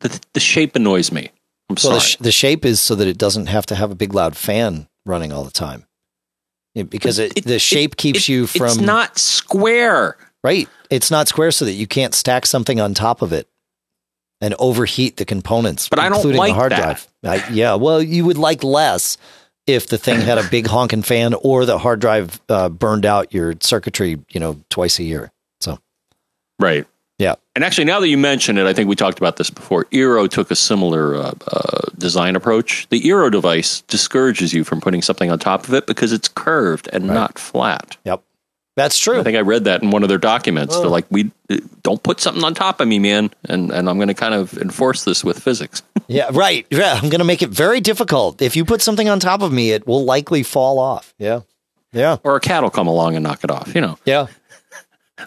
The, 0.01 0.17
the 0.33 0.39
shape 0.39 0.77
annoys 0.77 1.11
me. 1.11 1.29
I'm 1.69 1.75
well 1.75 1.77
sorry. 1.77 1.95
the, 1.95 1.99
sh- 1.99 2.15
the 2.21 2.31
shape 2.31 2.63
is 2.63 2.79
so 2.79 2.95
that 2.95 3.05
it 3.05 3.17
doesn't 3.17 3.47
have 3.47 3.65
to 3.65 3.75
have 3.75 3.91
a 3.91 3.95
big 3.95 4.13
loud 4.13 4.37
fan 4.37 4.87
running 5.05 5.33
all 5.33 5.43
the 5.43 5.51
time. 5.51 5.85
Yeah, 6.73 6.83
because 6.83 7.19
it, 7.19 7.37
It- 7.37 7.43
the 7.43 7.59
shape 7.59 7.97
keeps 7.97 8.19
It- 8.21 8.29
you 8.29 8.47
from 8.47 8.67
It's 8.67 8.77
not 8.77 9.17
square. 9.19 10.15
right. 10.41 10.69
It's 10.89 11.11
not 11.11 11.27
square 11.27 11.51
so 11.51 11.65
that 11.65 11.73
you 11.73 11.85
can't 11.85 12.15
stack 12.15 12.45
something 12.45 12.79
on 12.79 12.93
top 12.93 13.21
of 13.21 13.33
it 13.33 13.49
and 14.39 14.55
overheat 14.57 15.17
the 15.17 15.25
components. 15.25 15.89
But 15.89 15.99
I 15.99 16.07
don't 16.07 16.19
including 16.19 16.39
like 16.39 16.51
the 16.51 16.55
hard 16.55 16.71
that. 16.71 16.81
drive. 16.81 17.07
I, 17.25 17.49
yeah, 17.49 17.75
well, 17.75 18.01
you 18.01 18.23
would 18.23 18.37
like 18.37 18.63
less 18.63 19.17
if 19.73 19.87
the 19.87 19.97
thing 19.97 20.21
had 20.21 20.37
a 20.37 20.43
big 20.49 20.67
honking 20.67 21.01
fan 21.03 21.33
or 21.33 21.65
the 21.65 21.77
hard 21.77 21.99
drive 21.99 22.39
uh, 22.49 22.69
burned 22.69 23.05
out 23.05 23.33
your 23.33 23.53
circuitry, 23.61 24.19
you 24.29 24.39
know, 24.39 24.59
twice 24.69 24.99
a 24.99 25.03
year. 25.03 25.31
So 25.61 25.79
Right. 26.59 26.85
yeah, 27.17 27.35
And 27.55 27.63
actually, 27.63 27.85
now 27.85 27.99
that 27.99 28.07
you 28.07 28.17
mention 28.17 28.57
it, 28.57 28.65
I 28.65 28.73
think 28.73 28.89
we 28.89 28.95
talked 28.95 29.17
about 29.17 29.37
this 29.37 29.49
before. 29.49 29.85
Eero 29.85 30.29
took 30.29 30.51
a 30.51 30.55
similar 30.55 31.15
uh, 31.15 31.33
uh, 31.47 31.81
design 31.97 32.35
approach. 32.35 32.87
The 32.89 33.01
Eero 33.01 33.31
device 33.31 33.81
discourages 33.81 34.53
you 34.53 34.63
from 34.63 34.79
putting 34.81 35.01
something 35.01 35.29
on 35.31 35.39
top 35.39 35.67
of 35.67 35.73
it 35.73 35.85
because 35.87 36.11
it's 36.13 36.27
curved 36.27 36.89
and 36.93 37.07
not 37.07 37.37
flat. 37.39 37.97
yep, 38.05 38.23
that's 38.75 38.97
true. 38.97 39.19
I 39.19 39.23
think 39.23 39.35
I 39.37 39.41
read 39.41 39.65
that 39.65 39.83
in 39.83 39.91
one 39.91 40.03
of 40.03 40.09
their 40.09 40.17
documents. 40.17 40.75
Oh. 40.75 40.81
They're 40.81 40.89
like, 40.89 41.05
"We 41.09 41.31
don't 41.83 42.01
put 42.01 42.19
something 42.21 42.43
on 42.43 42.53
top 42.53 42.79
of 42.79 42.87
me, 42.87 42.99
man," 42.99 43.31
and 43.45 43.71
and 43.71 43.89
I'm 43.89 43.97
going 43.97 44.07
to 44.07 44.13
kind 44.13 44.33
of 44.33 44.57
enforce 44.57 45.03
this 45.03 45.23
with 45.23 45.39
physics. 45.39 45.81
Yeah, 46.11 46.29
right. 46.33 46.65
Yeah, 46.71 46.93
I'm 46.95 47.09
going 47.09 47.19
to 47.19 47.23
make 47.23 47.43
it 47.43 47.51
very 47.51 47.81
difficult. 47.81 48.41
If 48.41 48.55
you 48.55 48.65
put 48.65 48.81
something 48.81 49.07
on 49.09 49.19
top 49.19 49.43
of 49.43 49.53
me, 49.53 49.69
it 49.73 49.85
will 49.85 50.05
likely 50.05 50.41
fall 50.41 50.79
off. 50.79 51.13
Yeah. 51.19 51.41
Yeah. 51.93 52.17
or 52.23 52.35
a 52.35 52.39
cat 52.39 52.63
will 52.63 52.71
come 52.71 52.87
along 52.87 53.15
and 53.15 53.21
knock 53.23 53.43
it 53.43 53.51
off. 53.51 53.75
You 53.75 53.81
know. 53.81 53.99
Yeah. 54.05 54.25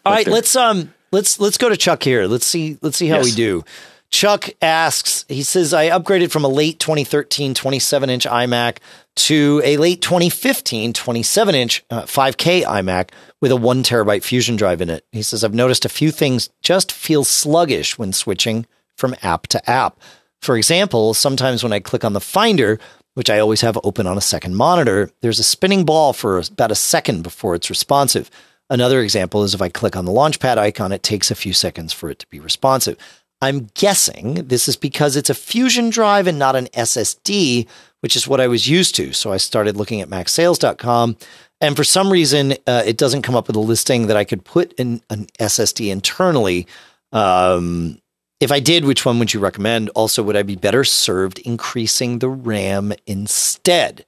All 0.04 0.12
right, 0.12 0.26
let's 0.26 0.56
um 0.56 0.92
let's 1.12 1.38
let's 1.38 1.56
go 1.56 1.68
to 1.68 1.76
Chuck 1.76 2.02
here. 2.02 2.26
Let's 2.26 2.46
see 2.46 2.78
let's 2.82 2.96
see 2.96 3.06
how 3.06 3.18
Yes. 3.18 3.26
we 3.26 3.30
do. 3.32 3.64
Chuck 4.12 4.50
asks, 4.60 5.24
he 5.26 5.42
says 5.42 5.72
I 5.72 5.88
upgraded 5.88 6.30
from 6.30 6.44
a 6.44 6.48
late 6.48 6.78
2013 6.78 7.54
27-inch 7.54 8.26
iMac 8.26 8.76
to 9.16 9.62
a 9.64 9.78
late 9.78 10.02
2015 10.02 10.92
27-inch 10.92 11.84
uh, 11.90 12.02
5K 12.02 12.62
iMac 12.62 13.08
with 13.40 13.50
a 13.50 13.56
1 13.56 13.82
terabyte 13.82 14.22
fusion 14.22 14.56
drive 14.56 14.82
in 14.82 14.90
it. 14.90 15.06
He 15.12 15.22
says 15.22 15.42
I've 15.42 15.54
noticed 15.54 15.86
a 15.86 15.88
few 15.88 16.10
things 16.10 16.50
just 16.60 16.92
feel 16.92 17.24
sluggish 17.24 17.96
when 17.96 18.12
switching 18.12 18.66
from 18.96 19.16
app 19.22 19.46
to 19.48 19.70
app. 19.70 19.98
For 20.42 20.58
example, 20.58 21.14
sometimes 21.14 21.62
when 21.62 21.72
I 21.72 21.80
click 21.80 22.04
on 22.04 22.12
the 22.12 22.20
Finder, 22.20 22.78
which 23.14 23.30
I 23.30 23.38
always 23.38 23.62
have 23.62 23.78
open 23.82 24.06
on 24.06 24.18
a 24.18 24.22
second 24.22 24.56
monitor, 24.56 25.10
there's 25.22 25.38
a 25.38 25.44
spinning 25.44 25.86
ball 25.86 26.12
for 26.12 26.38
about 26.38 26.70
a 26.70 26.76
second 26.76 27.22
before 27.22 27.54
it's 27.54 27.70
responsive. 27.70 28.30
Another 28.68 29.00
example 29.00 29.42
is 29.42 29.54
if 29.54 29.62
I 29.62 29.68
click 29.68 29.96
on 29.96 30.04
the 30.04 30.12
launchpad 30.12 30.58
icon, 30.58 30.92
it 30.92 31.02
takes 31.02 31.30
a 31.30 31.34
few 31.34 31.52
seconds 31.52 31.92
for 31.92 32.10
it 32.10 32.18
to 32.20 32.26
be 32.28 32.40
responsive. 32.40 32.96
I'm 33.42 33.68
guessing 33.74 34.34
this 34.34 34.68
is 34.68 34.76
because 34.76 35.16
it's 35.16 35.28
a 35.28 35.34
fusion 35.34 35.90
drive 35.90 36.28
and 36.28 36.38
not 36.38 36.54
an 36.54 36.66
SSD, 36.68 37.66
which 38.00 38.14
is 38.14 38.28
what 38.28 38.40
I 38.40 38.46
was 38.46 38.68
used 38.68 38.94
to. 38.94 39.12
So 39.12 39.32
I 39.32 39.36
started 39.36 39.76
looking 39.76 40.00
at 40.00 40.08
macsales.com. 40.08 41.16
And 41.60 41.76
for 41.76 41.82
some 41.82 42.10
reason, 42.10 42.52
uh, 42.68 42.84
it 42.86 42.96
doesn't 42.96 43.22
come 43.22 43.34
up 43.34 43.48
with 43.48 43.56
a 43.56 43.60
listing 43.60 44.06
that 44.06 44.16
I 44.16 44.22
could 44.22 44.44
put 44.44 44.72
in 44.74 45.02
an 45.10 45.26
SSD 45.40 45.90
internally. 45.90 46.68
Um, 47.10 48.00
if 48.38 48.52
I 48.52 48.60
did, 48.60 48.84
which 48.84 49.04
one 49.04 49.18
would 49.18 49.34
you 49.34 49.40
recommend? 49.40 49.90
Also, 49.90 50.22
would 50.22 50.36
I 50.36 50.42
be 50.42 50.56
better 50.56 50.84
served 50.84 51.40
increasing 51.40 52.20
the 52.20 52.28
RAM 52.28 52.92
instead? 53.06 54.06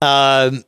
Um, 0.00 0.64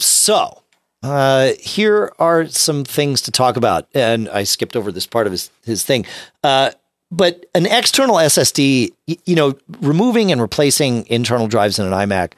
so, 0.00 0.62
uh, 1.02 1.52
here 1.60 2.12
are 2.18 2.46
some 2.46 2.84
things 2.84 3.20
to 3.22 3.30
talk 3.30 3.56
about. 3.56 3.88
And 3.94 4.28
I 4.30 4.44
skipped 4.44 4.74
over 4.74 4.90
this 4.90 5.06
part 5.06 5.26
of 5.26 5.32
his, 5.32 5.50
his 5.64 5.84
thing. 5.84 6.06
Uh, 6.42 6.70
but 7.10 7.46
an 7.54 7.66
external 7.66 8.16
SSD, 8.16 8.90
you 9.06 9.36
know, 9.36 9.56
removing 9.80 10.32
and 10.32 10.40
replacing 10.40 11.06
internal 11.06 11.46
drives 11.46 11.78
in 11.78 11.86
an 11.86 11.92
iMac 11.92 12.32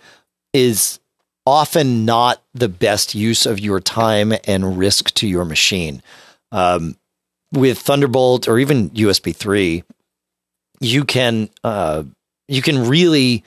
is 0.53 1.01
often 1.47 2.05
not 2.05 2.43
the 2.53 2.69
best 2.69 3.15
use 3.15 3.47
of 3.47 3.59
your 3.59 3.81
time 3.81 4.35
and 4.45 4.79
risk 4.79 5.13
to 5.15 5.27
your 5.27 5.45
machine. 5.45 6.03
Um, 6.53 6.97
with 7.53 7.79
Thunderbolt 7.79 8.47
or 8.47 8.59
even 8.59 8.91
USB 8.91 9.35
3, 9.35 9.83
you 10.81 11.05
can 11.05 11.49
uh, 11.65 12.05
you 12.49 12.63
can 12.63 12.87
really 12.87 13.45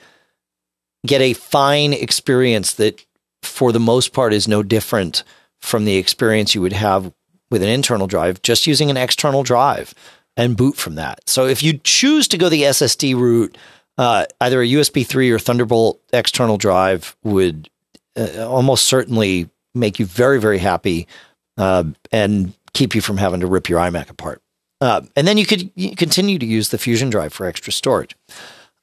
get 1.06 1.20
a 1.20 1.32
fine 1.34 1.92
experience 1.92 2.74
that 2.74 3.04
for 3.42 3.72
the 3.72 3.80
most 3.80 4.12
part 4.12 4.32
is 4.32 4.48
no 4.48 4.62
different 4.62 5.24
from 5.60 5.84
the 5.84 5.96
experience 5.96 6.54
you 6.54 6.60
would 6.60 6.72
have 6.72 7.12
with 7.50 7.62
an 7.62 7.68
internal 7.68 8.06
drive 8.06 8.42
just 8.42 8.66
using 8.66 8.90
an 8.90 8.96
external 8.96 9.42
drive 9.42 9.94
and 10.36 10.56
boot 10.56 10.76
from 10.76 10.94
that. 10.96 11.28
So 11.28 11.46
if 11.46 11.62
you 11.62 11.78
choose 11.84 12.28
to 12.28 12.38
go 12.38 12.48
the 12.48 12.62
SSD 12.62 13.14
route, 13.14 13.56
uh, 13.98 14.26
either 14.40 14.62
a 14.62 14.66
USB 14.66 15.06
3 15.06 15.30
or 15.30 15.38
Thunderbolt 15.38 16.00
external 16.12 16.56
drive 16.56 17.16
would 17.22 17.68
uh, 18.16 18.46
almost 18.46 18.86
certainly 18.86 19.48
make 19.74 19.98
you 19.98 20.06
very, 20.06 20.40
very 20.40 20.58
happy 20.58 21.06
uh, 21.58 21.84
and 22.10 22.52
keep 22.72 22.94
you 22.94 23.00
from 23.00 23.18
having 23.18 23.40
to 23.40 23.46
rip 23.46 23.68
your 23.68 23.78
iMac 23.80 24.10
apart. 24.10 24.42
Uh, 24.80 25.02
and 25.14 25.28
then 25.28 25.38
you 25.38 25.46
could 25.46 25.70
continue 25.96 26.38
to 26.38 26.46
use 26.46 26.70
the 26.70 26.78
Fusion 26.78 27.10
drive 27.10 27.32
for 27.32 27.46
extra 27.46 27.72
storage. 27.72 28.16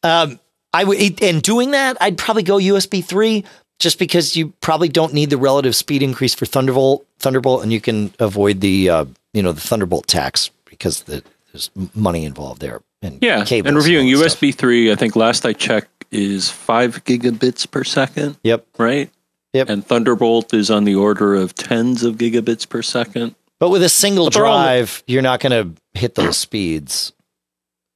Um, 0.03 0.39
I 0.71 0.83
would, 0.83 1.21
and 1.21 1.41
doing 1.41 1.71
that, 1.71 1.97
I'd 1.99 2.17
probably 2.17 2.43
go 2.43 2.57
USB 2.57 3.03
3 3.03 3.43
just 3.79 3.97
because 3.97 4.35
you 4.35 4.49
probably 4.61 4.89
don't 4.89 5.13
need 5.13 5.29
the 5.29 5.37
relative 5.37 5.75
speed 5.75 6.03
increase 6.03 6.33
for 6.33 6.45
Thunderbolt, 6.45 7.05
Thunderbolt, 7.19 7.63
and 7.63 7.73
you 7.73 7.81
can 7.81 8.13
avoid 8.19 8.61
the, 8.61 8.89
uh, 8.89 9.05
you 9.33 9.41
know, 9.41 9.51
the 9.51 9.61
Thunderbolt 9.61 10.07
tax 10.07 10.51
because 10.65 11.03
the, 11.03 11.23
there's 11.51 11.69
money 11.95 12.25
involved 12.25 12.61
there. 12.61 12.81
And 13.01 13.17
Yeah, 13.21 13.45
and 13.49 13.75
reviewing 13.75 14.13
all 14.13 14.21
that 14.21 14.29
stuff. 14.31 14.39
USB 14.41 14.55
three, 14.55 14.91
I 14.91 14.95
think 14.95 15.15
last 15.15 15.45
I 15.45 15.53
checked 15.53 16.05
is 16.11 16.49
five 16.49 17.03
gigabits 17.05 17.69
per 17.69 17.83
second, 17.83 18.37
Yep. 18.43 18.65
right? 18.77 19.09
Yep. 19.53 19.69
And 19.69 19.85
Thunderbolt 19.85 20.53
is 20.53 20.69
on 20.69 20.83
the 20.83 20.95
order 20.95 21.33
of 21.35 21.55
tens 21.55 22.03
of 22.03 22.15
gigabits 22.17 22.67
per 22.67 22.81
second. 22.81 23.35
But 23.59 23.69
with 23.69 23.83
a 23.83 23.89
single 23.89 24.29
drive, 24.29 25.03
you're 25.07 25.21
not 25.21 25.39
going 25.39 25.51
to 25.75 25.99
hit 25.99 26.15
those 26.15 26.37
speeds. 26.37 27.13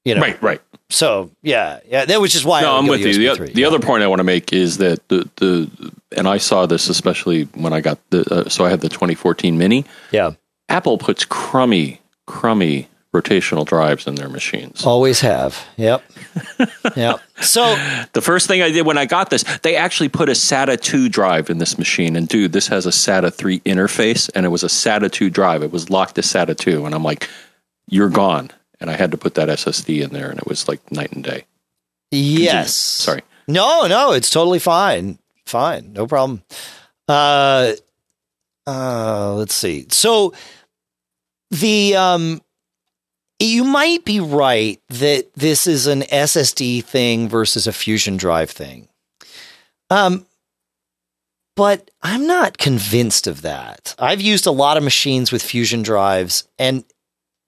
You 0.06 0.16
know, 0.16 0.22
Right, 0.22 0.42
right. 0.42 0.62
So 0.90 1.32
yeah, 1.42 1.80
yeah, 1.88 2.06
that 2.06 2.20
was 2.22 2.32
just 2.32 2.46
why. 2.46 2.60
I 2.60 2.62
No, 2.64 2.74
would 2.74 2.80
I'm 2.80 2.88
with 2.88 3.02
you. 3.02 3.14
The, 3.14 3.26
USB 3.26 3.30
o- 3.32 3.36
3. 3.36 3.54
the 3.54 3.62
Yeah. 3.62 3.68
other 3.68 3.80
point 3.80 4.04
I 4.04 4.08
want 4.08 4.20
to 4.20 4.24
make 4.26 4.52
is 4.54 4.78
that 4.78 5.08
the 5.10 5.28
the 5.38 5.70
and 6.16 6.28
I 6.28 6.38
saw 6.38 6.66
this 6.68 6.88
especially 6.90 7.44
when 7.56 7.74
I 7.74 7.82
got 7.82 7.98
the 8.12 8.22
uh, 8.46 8.50
so 8.50 8.64
I 8.66 8.70
had 8.70 8.82
the 8.82 8.90
2014 8.90 9.58
Mini. 9.58 9.86
yeah, 10.12 10.32
Apple 10.70 10.98
puts 11.00 11.26
crummy, 11.26 12.00
crummy 12.28 12.90
rotational 13.14 13.66
drives 13.66 14.08
in 14.08 14.16
their 14.16 14.28
machines. 14.30 14.86
always 14.86 15.22
have. 15.22 15.66
Yep, 15.78 16.04
yep. 16.96 17.20
So 17.42 17.76
The 18.14 18.22
first 18.22 18.48
thing 18.48 18.62
I 18.62 18.72
did 18.72 18.86
when 18.86 18.98
I 18.98 19.06
got 19.06 19.30
this, 19.30 19.44
they 19.60 19.76
actually 19.76 20.10
put 20.10 20.30
a 20.30 20.34
SATA 20.34 20.82
2 20.82 21.10
drive 21.10 21.50
in 21.50 21.60
this 21.60 21.78
machine. 21.78 22.16
And 22.16 22.28
dude, 22.28 22.52
this 22.54 22.68
has 22.68 22.86
a 22.86 22.90
SATA 22.90 23.34
3 23.34 23.60
interface, 23.62 24.30
and 24.34 24.46
it 24.46 24.50
was 24.50 24.64
a 24.64 24.68
SATA 24.68 25.12
2 25.12 25.30
drive. 25.30 25.62
It 25.64 25.72
was 25.72 25.90
locked 25.90 26.16
to 26.16 26.22
SATA 26.22 26.58
2. 26.58 26.86
And 26.86 26.96
I'm 26.96 27.04
like, 27.04 27.30
you're 27.88 28.10
gone. 28.10 28.50
And 28.80 28.90
I 28.90 28.94
had 28.94 29.12
to 29.12 29.18
put 29.18 29.36
that 29.36 29.48
SSD 29.50 30.02
in 30.04 30.10
there, 30.12 30.30
and 30.30 30.40
it 30.40 30.48
was 30.48 30.68
like 30.68 30.92
night 30.92 31.12
and 31.14 31.24
day. 31.24 31.46
yes, 32.12 32.76
Sorry. 32.76 33.22
No, 33.48 33.88
no, 33.88 34.12
it's 34.14 34.30
totally 34.30 34.60
fine. 34.60 35.20
Fine, 35.46 35.94
no 35.94 36.08
problem. 36.08 36.42
Uh, 37.08 37.74
uh, 38.66 39.34
let's 39.36 39.54
see. 39.54 39.86
So 39.90 40.34
the 41.52 41.96
um, 41.96 42.42
you 43.50 43.64
might 43.64 44.06
be 44.06 44.20
right 44.20 44.80
that 44.90 45.34
this 45.36 45.68
is 45.68 45.88
an 45.88 46.02
SSD 46.04 46.84
thing 46.84 47.28
versus 47.30 47.68
a 47.68 47.74
fusion 47.74 48.18
drive 48.18 48.50
thing. 48.52 48.88
Um, 49.90 50.26
but 51.56 51.92
I'm 52.02 52.26
not 52.26 52.58
convinced 52.58 53.28
of 53.28 53.42
that. 53.44 53.96
I've 54.00 54.22
used 54.22 54.48
a 54.48 54.52
lot 54.52 54.78
of 54.78 54.84
machines 54.84 55.32
with 55.32 55.44
fusion 55.44 55.84
drives, 55.84 56.48
and 56.58 56.84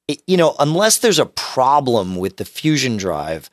it- 0.08 0.22
you 0.28 0.38
know, 0.38 0.56
unless 0.60 0.98
there's 0.98 1.20
a 1.20 1.26
problem 1.26 2.16
with 2.16 2.38
the 2.38 2.46
fusion 2.46 2.98
drive, 2.98 3.50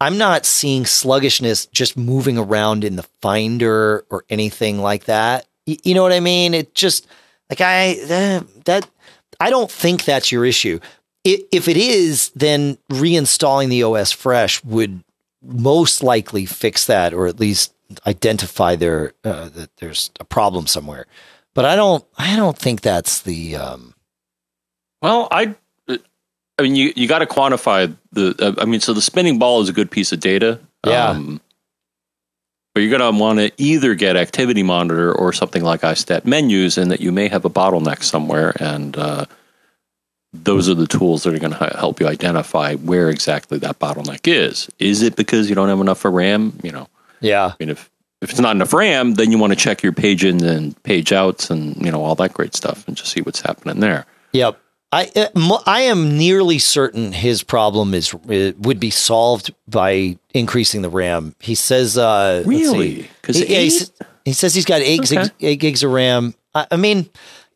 I'm 0.00 0.18
not 0.18 0.46
seeing 0.46 0.86
sluggishness 0.86 1.66
just 1.66 1.96
moving 1.96 2.38
around 2.38 2.84
in 2.84 2.96
the 2.96 3.06
Finder 3.20 4.04
or 4.10 4.24
anything 4.30 4.80
like 4.80 5.04
that. 5.04 5.46
You 5.66 5.94
know 5.94 6.02
what 6.02 6.12
I 6.12 6.20
mean? 6.20 6.54
It 6.54 6.74
just 6.74 7.06
like 7.50 7.60
I 7.60 7.94
that, 8.06 8.64
that 8.64 8.88
I 9.38 9.50
don't 9.50 9.70
think 9.70 10.04
that's 10.04 10.32
your 10.32 10.44
issue. 10.44 10.80
If 11.24 11.68
it 11.68 11.76
is, 11.76 12.30
then 12.30 12.78
reinstalling 12.90 13.68
the 13.68 13.84
OS 13.84 14.10
fresh 14.10 14.62
would 14.64 15.04
most 15.40 16.02
likely 16.02 16.46
fix 16.46 16.86
that, 16.86 17.14
or 17.14 17.26
at 17.26 17.38
least 17.38 17.72
identify 18.06 18.74
there 18.74 19.12
uh, 19.24 19.48
that 19.50 19.76
there's 19.76 20.10
a 20.18 20.24
problem 20.24 20.66
somewhere. 20.66 21.06
But 21.54 21.64
I 21.64 21.76
don't. 21.76 22.04
I 22.16 22.36
don't 22.36 22.58
think 22.58 22.80
that's 22.80 23.20
the. 23.20 23.56
Um, 23.56 23.94
Well, 25.02 25.28
I, 25.30 25.54
I 25.88 26.62
mean, 26.62 26.74
you 26.74 26.92
you 26.96 27.06
got 27.06 27.20
to 27.20 27.26
quantify 27.26 27.94
the. 28.12 28.34
Uh, 28.38 28.60
I 28.60 28.64
mean, 28.64 28.80
so 28.80 28.92
the 28.92 29.02
spinning 29.02 29.38
ball 29.38 29.60
is 29.60 29.68
a 29.68 29.72
good 29.72 29.90
piece 29.90 30.12
of 30.12 30.20
data. 30.20 30.58
Yeah. 30.86 31.10
Um, 31.10 31.40
but 32.74 32.80
you're 32.80 32.98
going 32.98 33.12
to 33.12 33.20
want 33.20 33.38
to 33.38 33.52
either 33.58 33.94
get 33.94 34.16
Activity 34.16 34.62
Monitor 34.62 35.12
or 35.12 35.32
something 35.34 35.62
like 35.62 35.82
iStat 35.82 36.24
menus, 36.24 36.78
and 36.78 36.90
that 36.90 37.00
you 37.00 37.12
may 37.12 37.28
have 37.28 37.44
a 37.44 37.50
bottleneck 37.50 38.02
somewhere, 38.02 38.54
and 38.58 38.96
uh, 38.96 39.26
those 40.32 40.68
are 40.68 40.74
the 40.74 40.86
tools 40.86 41.22
that 41.24 41.34
are 41.34 41.38
going 41.38 41.52
to 41.52 41.76
help 41.78 42.00
you 42.00 42.08
identify 42.08 42.74
where 42.76 43.10
exactly 43.10 43.58
that 43.58 43.78
bottleneck 43.78 44.20
is. 44.26 44.68
Is 44.78 45.02
it 45.02 45.14
because 45.16 45.48
you 45.48 45.54
don't 45.54 45.68
have 45.68 45.80
enough 45.80 45.98
for 45.98 46.10
RAM? 46.10 46.58
You 46.62 46.72
know, 46.72 46.88
yeah. 47.20 47.46
I 47.46 47.54
mean, 47.60 47.68
if 47.68 47.90
if 48.22 48.30
it's 48.30 48.40
not 48.40 48.54
enough 48.56 48.72
RAM, 48.72 49.14
then 49.14 49.30
you 49.32 49.38
want 49.38 49.52
to 49.52 49.58
check 49.58 49.82
your 49.82 49.92
page 49.92 50.24
in 50.24 50.42
and 50.44 50.80
page 50.84 51.12
outs, 51.12 51.50
and 51.50 51.76
you 51.84 51.90
know 51.90 52.02
all 52.02 52.14
that 52.16 52.32
great 52.32 52.54
stuff, 52.54 52.86
and 52.88 52.96
just 52.96 53.12
see 53.12 53.20
what's 53.20 53.40
happening 53.40 53.80
there. 53.80 54.06
Yep. 54.32 54.58
I 54.94 55.10
uh, 55.16 55.58
I 55.66 55.80
am 55.82 56.16
nearly 56.18 56.58
certain 56.58 57.12
his 57.12 57.42
problem 57.42 57.94
is 57.94 58.12
uh, 58.14 58.52
would 58.58 58.78
be 58.78 58.90
solved 58.90 59.52
by 59.66 60.18
increasing 60.34 60.82
the 60.82 60.90
RAM. 60.90 61.34
He 61.40 61.54
says, 61.54 61.96
uh, 61.96 62.42
Really? 62.46 63.02
see. 63.02 63.08
'Cause 63.22 63.36
he, 63.36 63.46
he, 63.46 63.80
he 64.26 64.32
says 64.34 64.54
he's 64.54 64.66
got 64.66 64.82
eight 64.82 65.00
Okay. 65.00 65.16
gigs, 65.16 65.30
eight 65.40 65.56
gigs 65.60 65.82
of 65.82 65.92
RAM. 65.92 66.34
I, 66.54 66.66
I 66.72 66.76
mean, 66.76 67.08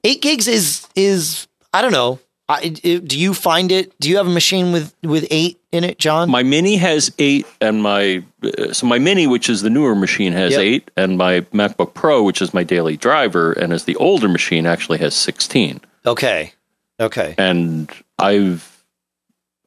eight 0.02 0.22
gigs 0.22 0.48
is 0.48 0.86
is 0.96 1.46
I 1.74 1.82
don't 1.82 1.92
know. 1.92 2.18
I, 2.48 2.68
do 2.68 3.18
you 3.18 3.34
find 3.34 3.72
it? 3.72 3.92
Do 3.98 4.08
you 4.08 4.18
have 4.18 4.26
a 4.28 4.30
machine 4.30 4.70
with 4.72 4.94
with 5.02 5.26
eight 5.32 5.58
in 5.72 5.82
it, 5.82 5.98
John? 5.98 6.30
My 6.30 6.44
mini 6.44 6.76
has 6.76 7.12
eight, 7.18 7.44
and 7.60 7.82
my 7.82 8.22
uh, 8.44 8.72
so 8.72 8.86
my 8.86 8.98
mini, 9.00 9.26
which 9.26 9.48
is 9.48 9.62
the 9.62 9.70
newer 9.70 9.96
machine, 9.96 10.32
has 10.32 10.52
Yep. 10.52 10.60
eight, 10.60 10.90
and 10.96 11.18
my 11.18 11.40
MacBook 11.52 11.94
Pro, 11.94 12.22
which 12.22 12.40
is 12.40 12.54
my 12.54 12.62
daily 12.62 12.96
driver, 12.96 13.52
and 13.52 13.72
is 13.72 13.82
the 13.84 13.96
older 13.96 14.28
machine, 14.28 14.64
actually 14.64 14.98
has 14.98 15.14
sixteen. 15.14 15.80
okay, 16.06 16.52
okay, 17.00 17.34
And 17.36 17.90
I've 18.18 18.84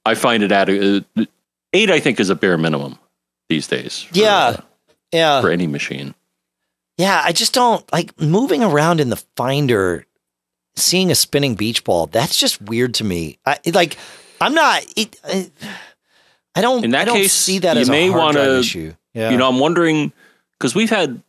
I 0.06 0.16
find 0.16 0.42
it 0.42 0.52
at 0.54 0.70
uh, 0.70 1.02
eight. 1.74 1.92
I 1.92 2.00
think 2.00 2.20
is 2.22 2.30
a 2.30 2.36
bare 2.36 2.58
minimum 2.58 2.98
these 3.50 3.68
days. 3.68 4.04
for, 4.04 4.18
Yeah. 4.18 4.38
uh, 4.38 4.62
yeah. 5.12 5.42
for 5.42 5.50
any 5.52 5.68
machine. 5.68 6.16
Yeah, 6.98 7.22
I 7.24 7.34
just 7.34 7.54
don't 7.54 7.84
like 7.92 8.20
moving 8.22 8.64
around 8.64 9.00
in 9.02 9.10
the 9.10 9.22
Finder, 9.36 10.06
seeing 10.80 11.12
a 11.12 11.16
spinning 11.16 11.56
beach 11.56 11.84
ball. 11.84 12.08
That's 12.08 12.38
just 12.38 12.62
weird 12.62 12.94
to 12.96 13.04
me. 13.04 13.38
I 13.46 13.58
like. 13.74 13.98
I'm 14.42 14.54
not. 14.54 14.84
It, 14.96 15.20
I, 15.24 15.52
I 16.56 16.62
don't. 16.62 16.84
In 16.84 16.92
that 16.92 17.02
I 17.02 17.06
don't 17.06 17.18
case, 17.18 17.34
see 17.34 17.60
that 17.60 17.76
you 17.76 17.82
as 17.82 17.90
may 17.90 18.08
a 18.08 18.12
hard 18.12 18.36
wanna- 18.36 18.46
drive 18.46 18.60
issue. 18.60 18.94
Yeah. 19.14 19.32
You 19.32 19.38
know, 19.38 19.50
I'm 19.50 19.60
wondering 19.60 20.14
because 20.58 20.76
we've 20.76 20.90
had 20.90 21.22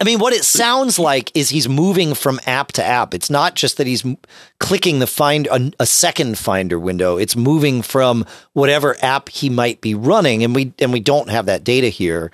I 0.00 0.04
mean, 0.04 0.18
what 0.18 0.32
it 0.32 0.44
sounds 0.44 0.98
like 0.98 1.34
is 1.34 1.48
he's 1.48 1.68
moving 1.68 2.14
from 2.14 2.38
app 2.46 2.72
to 2.72 2.84
app. 2.84 3.14
It's 3.14 3.30
not 3.30 3.54
just 3.54 3.78
that 3.78 3.86
he's 3.86 4.04
m- 4.04 4.18
clicking 4.60 4.98
the 4.98 5.06
find 5.06 5.46
a, 5.48 5.72
a 5.80 5.86
second 5.86 6.38
Finder 6.38 6.78
window. 6.78 7.16
It's 7.16 7.34
moving 7.36 7.82
from 7.82 8.26
whatever 8.52 8.96
app 9.02 9.28
he 9.30 9.48
might 9.48 9.80
be 9.80 9.94
running, 9.94 10.44
and 10.44 10.54
we 10.54 10.72
and 10.78 10.92
we 10.92 11.00
don't 11.00 11.30
have 11.30 11.46
that 11.46 11.64
data 11.64 11.88
here. 11.88 12.30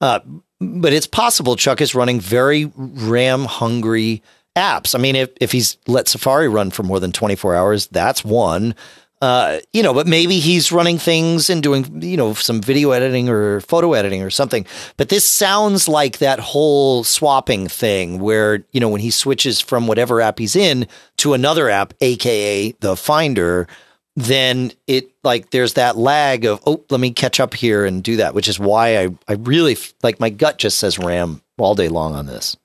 Uh, 0.00 0.20
but 0.60 0.92
it's 0.92 1.06
possible 1.06 1.56
Chuck 1.56 1.80
is 1.80 1.94
running 1.94 2.20
very 2.20 2.70
RAM 2.76 3.44
hungry 3.44 4.22
apps. 4.56 4.94
I 4.94 4.98
mean, 4.98 5.16
if 5.16 5.30
if 5.40 5.52
he's 5.52 5.78
let 5.86 6.08
Safari 6.08 6.48
run 6.48 6.70
for 6.70 6.82
more 6.82 7.00
than 7.00 7.12
twenty 7.12 7.36
four 7.36 7.54
hours, 7.54 7.86
that's 7.88 8.24
one. 8.24 8.74
Uh, 9.22 9.60
you 9.74 9.82
know, 9.82 9.92
but 9.92 10.06
maybe 10.06 10.38
he's 10.38 10.72
running 10.72 10.96
things 10.96 11.50
and 11.50 11.62
doing, 11.62 12.00
you 12.02 12.16
know, 12.16 12.32
some 12.32 12.62
video 12.62 12.92
editing 12.92 13.28
or 13.28 13.60
photo 13.60 13.92
editing 13.92 14.22
or 14.22 14.30
something. 14.30 14.64
But 14.96 15.10
this 15.10 15.26
sounds 15.26 15.88
like 15.88 16.18
that 16.18 16.40
whole 16.40 17.04
swapping 17.04 17.68
thing 17.68 18.18
where, 18.18 18.64
you 18.72 18.80
know, 18.80 18.88
when 18.88 19.02
he 19.02 19.10
switches 19.10 19.60
from 19.60 19.86
whatever 19.86 20.22
app 20.22 20.38
he's 20.38 20.56
in 20.56 20.86
to 21.18 21.34
another 21.34 21.68
app, 21.68 21.92
AKA 22.00 22.72
the 22.80 22.96
Finder, 22.96 23.68
then 24.16 24.72
it 24.86 25.10
like 25.22 25.50
there's 25.50 25.74
that 25.74 25.98
lag 25.98 26.46
of, 26.46 26.62
oh, 26.66 26.82
let 26.88 27.00
me 27.00 27.10
catch 27.10 27.40
up 27.40 27.52
here 27.52 27.84
and 27.84 28.02
do 28.02 28.16
that, 28.16 28.32
which 28.32 28.48
is 28.48 28.58
why 28.58 28.96
I, 28.96 29.08
I 29.28 29.34
really 29.34 29.76
like 30.02 30.18
my 30.18 30.30
gut 30.30 30.56
just 30.56 30.78
says 30.78 30.98
RAM 30.98 31.42
all 31.58 31.74
day 31.74 31.88
long 31.88 32.14
on 32.14 32.24
this. 32.24 32.56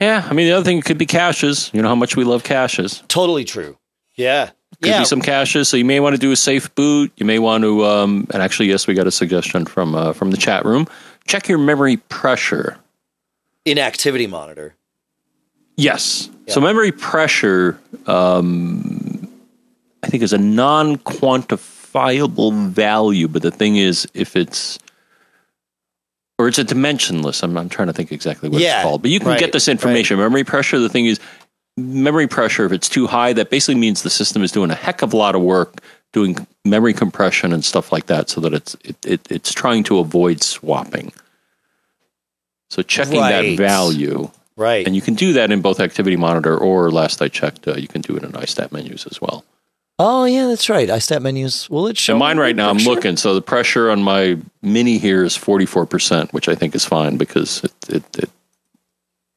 Yeah. 0.00 0.26
I 0.28 0.34
mean, 0.34 0.46
the 0.46 0.52
other 0.52 0.64
thing 0.64 0.82
could 0.82 0.98
be 0.98 1.06
caches. 1.06 1.70
You 1.72 1.82
know 1.82 1.88
how 1.88 1.94
much 1.94 2.16
we 2.16 2.24
love 2.24 2.44
caches. 2.44 3.02
Totally 3.08 3.44
true. 3.44 3.76
Yeah. 4.14 4.50
Could 4.80 4.90
yeah. 4.90 4.98
be 5.00 5.04
some 5.06 5.22
caches, 5.22 5.68
so 5.68 5.76
you 5.76 5.84
may 5.84 5.98
want 5.98 6.14
to 6.14 6.20
do 6.20 6.30
a 6.30 6.36
safe 6.36 6.72
boot. 6.76 7.10
You 7.16 7.26
may 7.26 7.40
want 7.40 7.64
to, 7.64 7.84
um, 7.84 8.28
and 8.32 8.40
actually, 8.42 8.68
yes, 8.68 8.86
we 8.86 8.94
got 8.94 9.08
a 9.08 9.10
suggestion 9.10 9.66
from 9.66 9.96
uh, 9.96 10.12
from 10.12 10.30
the 10.30 10.36
chat 10.36 10.64
room. 10.64 10.86
Check 11.26 11.48
your 11.48 11.58
memory 11.58 11.96
pressure. 11.96 12.78
in 13.64 13.78
Activity 13.78 14.26
Monitor. 14.26 14.74
Yes. 15.76 16.28
So 16.48 16.60
memory 16.60 16.92
pressure, 16.92 17.78
um, 18.06 19.28
I 20.02 20.08
think, 20.08 20.22
is 20.22 20.32
a 20.32 20.38
non-quantifiable 20.38 22.68
value. 22.68 23.28
But 23.28 23.42
the 23.42 23.50
thing 23.50 23.76
is, 23.76 24.08
if 24.14 24.34
it's 24.34 24.78
or 26.38 26.48
it's 26.48 26.58
a 26.58 26.64
dimensionless. 26.64 27.42
I'm, 27.42 27.56
I'm 27.58 27.68
trying 27.68 27.88
to 27.88 27.92
think 27.92 28.12
exactly 28.12 28.48
what 28.48 28.60
Yeah, 28.60 28.80
it's 28.80 28.84
called. 28.84 29.02
But 29.02 29.10
you 29.10 29.18
can 29.18 29.28
right, 29.28 29.40
get 29.40 29.52
this 29.52 29.68
information. 29.68 30.18
Memory 30.18 30.44
pressure. 30.44 30.78
The 30.78 30.88
thing 30.88 31.06
is, 31.06 31.18
memory 31.76 32.28
pressure. 32.28 32.64
If 32.64 32.72
it's 32.72 32.88
too 32.88 33.06
high, 33.06 33.32
that 33.32 33.50
basically 33.50 33.80
means 33.80 34.02
the 34.02 34.10
system 34.10 34.42
is 34.42 34.52
doing 34.52 34.70
a 34.70 34.74
heck 34.74 35.02
of 35.02 35.12
a 35.12 35.16
lot 35.16 35.34
of 35.34 35.42
work 35.42 35.80
doing 36.12 36.46
memory 36.64 36.94
compression 36.94 37.52
and 37.52 37.64
stuff 37.64 37.92
like 37.92 38.06
that, 38.06 38.30
so 38.30 38.40
that 38.40 38.54
it's 38.54 38.74
it, 38.82 38.96
it 39.04 39.20
it's 39.30 39.52
trying 39.52 39.84
to 39.84 39.98
avoid 39.98 40.42
swapping. 40.42 41.12
So 42.70 42.82
checking 42.82 43.20
Right. 43.20 43.56
that 43.56 43.56
value. 43.56 44.30
Right. 44.56 44.86
And 44.86 44.96
you 44.96 45.02
can 45.02 45.14
do 45.14 45.34
that 45.34 45.52
in 45.52 45.60
both 45.60 45.80
Activity 45.80 46.16
Monitor 46.16 46.56
or 46.56 46.90
last 46.90 47.22
I 47.22 47.28
checked, 47.28 47.68
uh, 47.68 47.76
you 47.76 47.86
can 47.86 48.00
do 48.00 48.16
it 48.16 48.24
in 48.24 48.32
iStat 48.32 48.72
menus 48.72 49.06
as 49.06 49.20
well. 49.20 49.44
Oh 49.98 50.24
yeah, 50.24 50.46
that's 50.46 50.68
right. 50.68 50.88
iStat 50.88 51.22
menus. 51.22 51.68
Will 51.70 51.86
it 51.88 51.98
show? 51.98 52.14
And 52.14 52.20
mine 52.20 52.38
right 52.38 52.56
now, 52.56 52.70
I'm 52.70 52.78
looking. 52.78 53.16
So 53.16 53.34
the 53.34 53.42
pressure 53.42 53.90
on 53.90 54.02
my 54.02 54.38
Mini 54.62 54.98
here 54.98 55.24
is 55.24 55.36
44%, 55.36 56.32
which 56.32 56.48
I 56.48 56.54
think 56.54 56.74
is 56.74 56.84
fine 56.84 57.16
because 57.16 57.64
it, 57.64 57.72
it, 57.88 58.18
it 58.18 58.30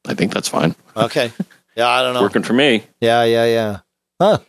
I 0.07 0.13
think 0.13 0.33
that's 0.33 0.47
fine. 0.47 0.75
Okay. 0.95 1.31
Yeah, 1.75 1.87
I 1.87 2.01
don't 2.01 2.13
know. 2.13 2.21
Working 2.21 2.43
for 2.43 2.53
me. 2.53 2.83
Yeah, 2.99 3.23
yeah, 3.23 3.45
yeah. 3.45 3.79
Huh. 4.19 4.39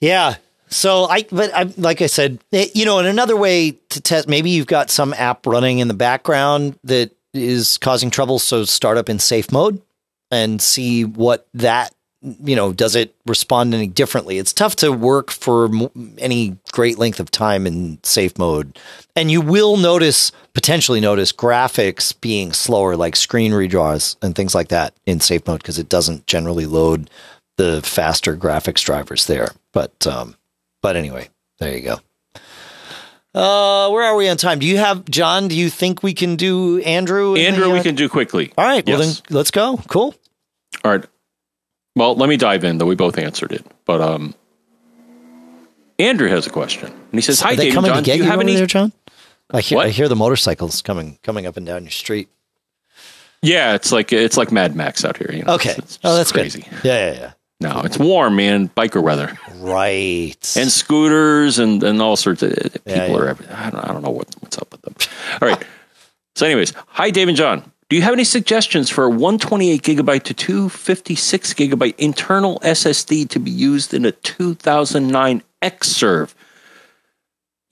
Yeah. 0.00 0.36
So 0.68 1.04
I, 1.04 1.24
but 1.30 1.52
I, 1.54 1.64
like 1.76 2.00
I 2.00 2.06
said, 2.06 2.38
eh, 2.52 2.68
you 2.74 2.84
know, 2.84 3.00
in 3.00 3.06
another 3.06 3.36
way 3.36 3.72
to 3.90 4.00
test, 4.00 4.28
maybe 4.28 4.50
you've 4.50 4.66
got 4.66 4.88
some 4.88 5.12
app 5.12 5.46
running 5.46 5.80
in 5.80 5.88
the 5.88 5.94
background 5.94 6.78
that 6.84 7.10
is 7.34 7.76
causing 7.78 8.10
trouble. 8.10 8.38
So 8.38 8.64
start 8.64 8.96
up 8.96 9.08
in 9.08 9.18
safe 9.18 9.52
mode 9.52 9.82
and 10.30 10.62
see 10.62 11.04
what 11.04 11.48
that, 11.54 11.92
you 12.22 12.54
know, 12.54 12.72
does 12.72 12.94
it 12.96 13.14
respond 13.26 13.72
any 13.74 13.86
differently? 13.86 14.38
It's 14.38 14.52
tough 14.52 14.76
to 14.76 14.92
work 14.92 15.30
for 15.30 15.70
any 16.18 16.56
great 16.72 16.98
length 16.98 17.18
of 17.20 17.30
time 17.30 17.66
in 17.66 17.98
safe 18.02 18.36
mode. 18.38 18.78
And 19.16 19.30
you 19.30 19.40
will 19.40 19.76
notice, 19.78 20.30
potentially 20.52 21.00
notice 21.00 21.32
graphics 21.32 22.18
being 22.20 22.52
slower, 22.52 22.96
like 22.96 23.16
screen 23.16 23.52
redraws 23.52 24.16
and 24.22 24.34
things 24.34 24.54
like 24.54 24.68
that 24.68 24.94
in 25.06 25.20
safe 25.20 25.46
mode, 25.46 25.62
because 25.62 25.78
it 25.78 25.88
doesn't 25.88 26.26
generally 26.26 26.66
load 26.66 27.08
the 27.56 27.80
faster 27.82 28.36
graphics 28.36 28.84
drivers 28.84 29.26
there. 29.26 29.48
But, 29.72 30.06
um, 30.06 30.36
but 30.82 30.96
anyway, 30.96 31.28
there 31.58 31.76
you 31.76 31.82
go. 31.82 31.98
Uh, 33.32 33.88
where 33.90 34.04
are 34.04 34.16
we 34.16 34.28
on 34.28 34.36
time? 34.36 34.58
Do 34.58 34.66
you 34.66 34.78
have 34.78 35.04
John? 35.04 35.48
Do 35.48 35.54
you 35.54 35.70
think 35.70 36.02
we 36.02 36.14
can 36.14 36.36
do 36.36 36.80
Andrew? 36.80 37.36
Andrew, 37.36 37.64
the, 37.66 37.70
we 37.70 37.78
uh, 37.78 37.82
can 37.82 37.94
do 37.94 38.08
quickly. 38.08 38.52
All 38.58 38.64
right. 38.64 38.84
Well, 38.84 38.98
Yes. 38.98 39.20
then 39.20 39.36
let's 39.36 39.50
go. 39.52 39.78
Cool. 39.88 40.14
All 40.84 40.90
right. 40.90 41.04
Well, 41.96 42.14
let 42.14 42.28
me 42.28 42.36
dive 42.36 42.64
in, 42.64 42.78
though 42.78 42.86
we 42.86 42.94
both 42.94 43.18
answered 43.18 43.52
it. 43.52 43.64
But 43.84 44.00
um, 44.00 44.34
Andrew 45.98 46.28
has 46.28 46.46
a 46.46 46.50
question. 46.50 46.88
And 46.90 47.12
he 47.12 47.20
says, 47.20 47.40
Hi, 47.40 47.52
Are 47.52 47.56
they 47.56 47.64
David 47.64 47.74
coming 47.74 47.88
John. 47.90 47.96
to 47.98 48.02
Do 48.02 48.06
get 48.06 48.18
you 48.18 48.24
you, 48.24 48.30
have 48.30 48.40
any 48.40 48.54
there, 48.56 48.66
John? 48.66 48.92
I 49.50 49.60
hear? 49.60 49.78
I 49.78 49.88
hear 49.88 50.08
the 50.08 50.16
motorcycles 50.16 50.80
coming 50.82 51.18
coming 51.22 51.46
up 51.46 51.56
and 51.56 51.66
down 51.66 51.82
your 51.82 51.90
street. 51.90 52.28
Yeah, 53.42 53.74
it's 53.74 53.90
like 53.90 54.12
it's 54.12 54.36
like 54.36 54.52
Mad 54.52 54.76
Max 54.76 55.04
out 55.04 55.16
here. 55.16 55.30
You 55.32 55.42
know? 55.42 55.54
Okay. 55.54 55.70
It's- 55.70 55.96
it's 55.96 55.98
oh, 56.04 56.14
that's 56.14 56.30
crazy. 56.30 56.62
good. 56.62 56.84
Yeah, 56.84 57.12
yeah, 57.12 57.32
No, 57.60 57.80
it's 57.80 57.98
warm, 57.98 58.36
man. 58.36 58.68
Biker 58.68 59.02
weather. 59.02 59.36
Right. 59.56 60.54
and 60.56 60.70
scooters 60.70 61.58
and, 61.58 61.82
and 61.82 62.00
all 62.00 62.16
sorts 62.16 62.42
of 62.42 62.50
people 62.54 62.80
Yeah, 62.86 63.06
yeah. 63.08 63.16
are. 63.16 63.28
Every, 63.28 63.46
I 63.48 63.70
don't 63.70 63.84
I 63.84 63.92
don't 63.92 64.02
know 64.02 64.10
what, 64.10 64.28
what's 64.40 64.56
up 64.58 64.70
with 64.70 64.82
them. 64.82 64.94
All 65.42 65.48
right. 65.48 65.64
So, 66.36 66.46
anyways, 66.46 66.72
hi, 66.86 67.10
Dave 67.10 67.26
and 67.28 67.36
John. 67.36 67.70
Do 67.90 67.96
you 67.96 68.02
have 68.02 68.12
any 68.12 68.22
suggestions 68.22 68.88
for 68.88 69.02
a 69.02 69.10
128 69.10 69.82
gigabyte 69.82 70.22
to 70.22 70.32
256 70.32 71.54
gigabyte 71.54 71.96
internal 71.98 72.60
SSD 72.60 73.28
to 73.30 73.40
be 73.40 73.50
used 73.50 73.92
in 73.92 74.04
a 74.04 74.12
2009 74.12 75.42
Xserve? 75.60 76.32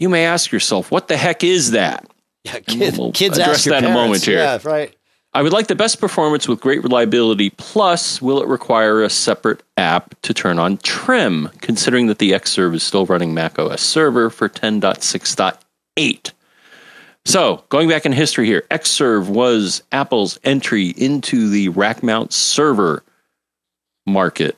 You 0.00 0.08
may 0.08 0.26
ask 0.26 0.50
yourself, 0.50 0.90
what 0.90 1.06
the 1.06 1.16
heck 1.16 1.44
is 1.44 1.70
that? 1.70 2.10
Yeah, 2.42 2.58
kid, 2.58 2.98
we'll 2.98 3.12
kids 3.12 3.38
address 3.38 3.64
that 3.66 3.84
in 3.84 3.90
a 3.90 3.94
moment 3.94 4.24
here. 4.24 4.38
Yeah, 4.38 4.58
right. 4.64 4.92
I 5.34 5.42
would 5.42 5.52
like 5.52 5.68
the 5.68 5.76
best 5.76 6.00
performance 6.00 6.48
with 6.48 6.58
great 6.58 6.82
reliability. 6.82 7.50
Plus, 7.50 8.20
will 8.20 8.42
it 8.42 8.48
require 8.48 9.04
a 9.04 9.10
separate 9.10 9.62
app 9.76 10.20
to 10.22 10.34
turn 10.34 10.58
on 10.58 10.78
trim, 10.78 11.48
considering 11.60 12.08
that 12.08 12.18
the 12.18 12.32
Xserve 12.32 12.74
is 12.74 12.82
still 12.82 13.06
running 13.06 13.34
Mac 13.34 13.56
OS 13.56 13.82
Server 13.82 14.30
for 14.30 14.48
10.6.8? 14.48 16.32
So, 17.28 17.62
going 17.68 17.90
back 17.90 18.06
in 18.06 18.12
history 18.12 18.46
here, 18.46 18.64
Xserve 18.70 19.28
was 19.28 19.82
Apple's 19.92 20.40
entry 20.44 20.88
into 20.96 21.50
the 21.50 21.68
rack 21.68 22.02
mount 22.02 22.32
server 22.32 23.04
market. 24.06 24.56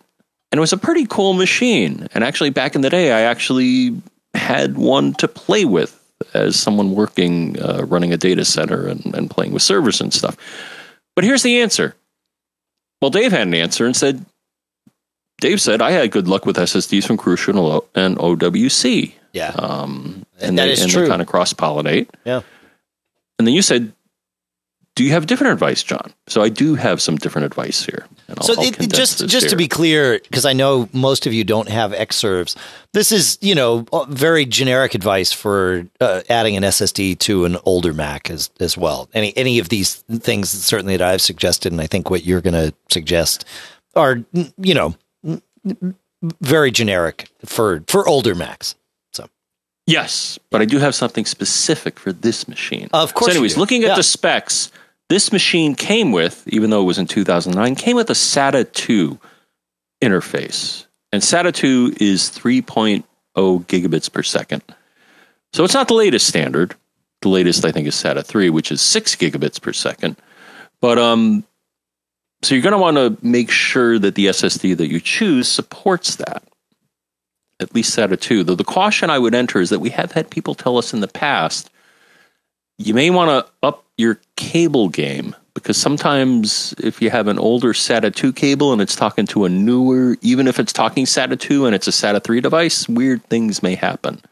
And 0.53 0.59
it 0.59 0.61
was 0.61 0.73
a 0.73 0.79
pretty 0.79 1.05
cool 1.05 1.33
machine. 1.33 2.07
And 2.15 2.23
actually, 2.23 2.51
back 2.51 2.77
in 2.77 2.83
the 2.83 2.91
day, 2.91 3.11
I 3.11 3.23
actually 3.23 4.01
had 4.35 4.77
one 4.79 5.15
to 5.15 5.27
play 5.27 5.65
with 5.65 6.01
as 6.33 6.55
someone 6.55 6.95
working, 6.95 7.61
uh, 7.61 7.85
running 7.89 8.13
a 8.13 8.17
data 8.17 8.45
center 8.45 8.87
and, 8.87 9.17
and 9.17 9.29
playing 9.29 9.53
with 9.53 9.63
servers 9.63 10.01
and 10.01 10.15
stuff. 10.15 10.37
But 11.17 11.25
here's 11.25 11.43
the 11.43 11.61
answer. 11.63 11.97
Well, 13.03 13.11
Dave 13.11 13.33
had 13.33 13.49
an 13.49 13.55
answer 13.55 13.85
and 13.85 13.97
said, 13.97 14.25
Dave 15.41 15.61
said, 15.61 15.83
I 15.83 15.91
had 15.91 16.13
good 16.13 16.29
luck 16.29 16.47
with 16.47 16.57
SSDs 16.57 17.05
from 17.05 17.17
Crucial 17.17 17.85
and 17.97 18.17
OWC. 18.17 19.15
Yeah. 19.33 19.51
Um, 19.57 20.25
and 20.41 20.57
That 20.57 20.67
they, 20.67 20.73
is 20.73 20.83
and 20.83 20.91
true. 20.93 21.03
they 21.03 21.09
kind 21.09 21.23
of 21.23 21.27
cross 21.27 21.53
pollinate. 21.53 22.09
Yeah. 22.25 22.43
And 23.41 23.47
then 23.47 23.55
you 23.55 23.63
said, 23.63 23.95
do 24.97 25.03
you 25.03 25.13
have 25.13 25.27
different 25.27 25.55
advice, 25.55 25.83
John? 25.83 26.13
So 26.27 26.43
I 26.43 26.51
do 26.51 26.75
have 26.75 27.01
some 27.01 27.17
different 27.17 27.47
advice 27.47 27.83
here. 27.83 28.07
And 28.29 28.39
I'll, 28.39 28.45
So 28.45 28.53
I'll 28.53 28.69
it, 28.69 28.75
condense 28.75 28.93
just 28.93 29.29
just 29.29 29.49
to 29.49 29.57
be 29.57 29.67
clear, 29.67 30.21
because 30.25 30.45
I 30.45 30.53
know 30.53 30.91
most 30.93 31.27
of 31.27 31.33
you 31.33 31.43
don't 31.43 31.71
have 31.71 31.93
Xserves. 31.93 32.55
This 32.93 33.11
is 33.11 33.39
you 33.41 33.55
know 33.55 33.87
very 34.11 34.45
generic 34.45 34.95
advice 34.95 35.33
for 35.33 35.87
uh, 36.03 36.21
adding 36.29 36.55
an 36.59 36.65
SSD 36.65 37.19
to 37.21 37.47
an 37.47 37.57
older 37.65 37.95
Mac 37.95 38.29
as 38.29 38.51
as 38.61 38.77
well. 38.77 39.09
Any 39.15 39.35
any 39.39 39.59
of 39.59 39.71
these 39.71 39.95
things 39.95 40.51
certainly 40.51 40.99
that 40.99 41.09
I've 41.09 41.23
suggested, 41.23 41.73
and 41.73 41.81
I 41.81 41.87
think 41.87 42.11
what 42.11 42.27
you're 42.27 42.43
going 42.43 42.53
to 42.53 42.75
suggest 42.91 43.47
are 43.97 44.23
you 44.59 44.75
know 44.75 44.95
very 46.43 46.71
generic 46.71 47.31
for 47.47 47.85
for 47.87 48.07
older 48.07 48.35
Macs. 48.35 48.75
Yes, 49.87 50.39
but 50.51 50.61
I 50.61 50.65
do 50.65 50.79
have 50.79 50.95
something 50.95 51.25
specific 51.25 51.99
for 51.99 52.13
this 52.13 52.47
machine. 52.47 52.89
Of 52.93 53.15
course 53.15 53.33
So, 53.33 53.33
anyways, 53.33 53.57
looking 53.57 53.83
at 53.83 53.89
Yeah. 53.91 53.97
the 53.97 54.03
specs, 54.03 54.71
this 55.09 55.33
machine 55.33 55.75
came 55.75 56.13
with, 56.13 56.47
even 56.47 56.71
though 56.71 56.83
it 56.83 56.85
was 56.87 56.99
in 56.99 57.07
2009, 57.07 57.75
came 57.75 57.97
with 57.97 58.09
a 58.11 58.15
SATA 58.15 58.71
2 58.73 59.19
interface. 60.03 60.85
And 61.13 61.23
SATA 61.23 61.53
2 61.53 61.95
is 62.01 62.31
3.0 62.31 63.05
gigabits 63.67 64.13
per 64.13 64.23
second. 64.23 64.63
So 65.53 65.65
it's 65.65 65.75
not 65.75 65.89
the 65.89 65.95
latest 65.95 66.27
standard. 66.27 66.77
The 67.23 67.29
latest, 67.29 67.65
I 67.65 67.73
think, 67.73 67.89
is 67.89 67.97
SATA 67.97 68.25
3, 68.25 68.49
which 68.51 68.71
is 68.71 68.81
6 68.81 69.17
gigabits 69.17 69.61
per 69.61 69.73
second. 69.73 70.17
But 70.81 70.99
um, 70.99 71.45
so 72.43 72.55
you're 72.55 72.63
going 72.63 72.73
to 72.73 72.79
want 72.79 72.97
to 72.97 73.19
make 73.27 73.51
sure 73.51 73.99
that 73.99 74.15
the 74.15 74.27
SSD 74.27 74.77
that 74.77 74.89
you 74.91 75.01
choose 75.01 75.49
supports 75.49 76.15
that 76.17 76.43
at 77.61 77.75
least 77.75 77.97
SATA 77.97 78.19
2. 78.19 78.45
Though 78.45 78.55
the 78.55 78.65
caution 78.65 79.11
I 79.11 79.19
would 79.19 79.35
enter 79.35 79.61
is 79.61 79.71
that 79.71 79.81
we 79.81 79.91
have 79.91 80.13
had 80.13 80.31
people 80.31 80.55
tell 80.55 80.79
us 80.79 80.93
in 80.93 81.01
the 81.01 81.09
past 81.09 81.71
you 82.81 82.95
may 82.95 83.11
want 83.11 83.29
to 83.29 83.53
up 83.63 83.85
your 83.99 84.19
cable 84.37 84.89
game 84.89 85.37
because 85.53 85.77
sometimes 85.77 86.75
if 86.79 87.03
you 87.03 87.11
have 87.11 87.29
an 87.29 87.39
older 87.39 87.75
SATA 87.75 88.15
2 88.15 88.33
cable 88.33 88.73
and 88.73 88.81
it's 88.81 88.97
talking 88.97 89.27
to 89.27 89.45
a 89.45 89.51
newer, 89.51 90.17
even 90.23 90.49
if 90.49 90.59
it's 90.59 90.73
talking 90.73 91.05
SATA 91.05 91.39
2 91.39 91.67
and 91.67 91.75
it's 91.75 91.89
a 91.89 91.91
SATA 91.91 92.25
3 92.25 92.41
device, 92.41 92.89
weird 92.89 93.23
things 93.25 93.63
may 93.63 93.75
happen. 93.75 94.23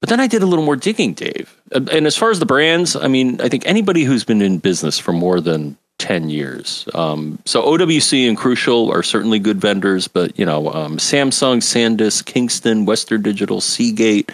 But 0.00 0.08
then 0.08 0.18
I 0.18 0.26
did 0.26 0.42
a 0.42 0.46
little 0.46 0.64
more 0.64 0.74
digging, 0.74 1.14
Dave. 1.14 1.56
And 1.70 2.04
as 2.04 2.16
far 2.16 2.32
as 2.32 2.40
the 2.40 2.46
brands, 2.46 2.96
I 2.96 3.06
mean, 3.06 3.40
I 3.40 3.48
think 3.48 3.64
anybody 3.64 4.02
who's 4.02 4.24
been 4.24 4.42
in 4.42 4.58
business 4.58 4.98
for 4.98 5.12
more 5.12 5.40
than 5.40 5.78
10 6.02 6.30
years. 6.30 6.88
Um, 6.94 7.38
so 7.44 7.62
OWC 7.62 8.28
and 8.28 8.36
Crucial 8.36 8.90
are 8.92 9.04
certainly 9.04 9.38
good 9.38 9.60
vendors, 9.60 10.08
but, 10.08 10.36
you 10.36 10.44
know, 10.44 10.68
um, 10.72 10.96
Samsung, 10.98 11.58
SanDisk, 11.58 12.24
Kingston, 12.26 12.84
Western 12.86 13.22
Digital, 13.22 13.60
Seagate, 13.60 14.32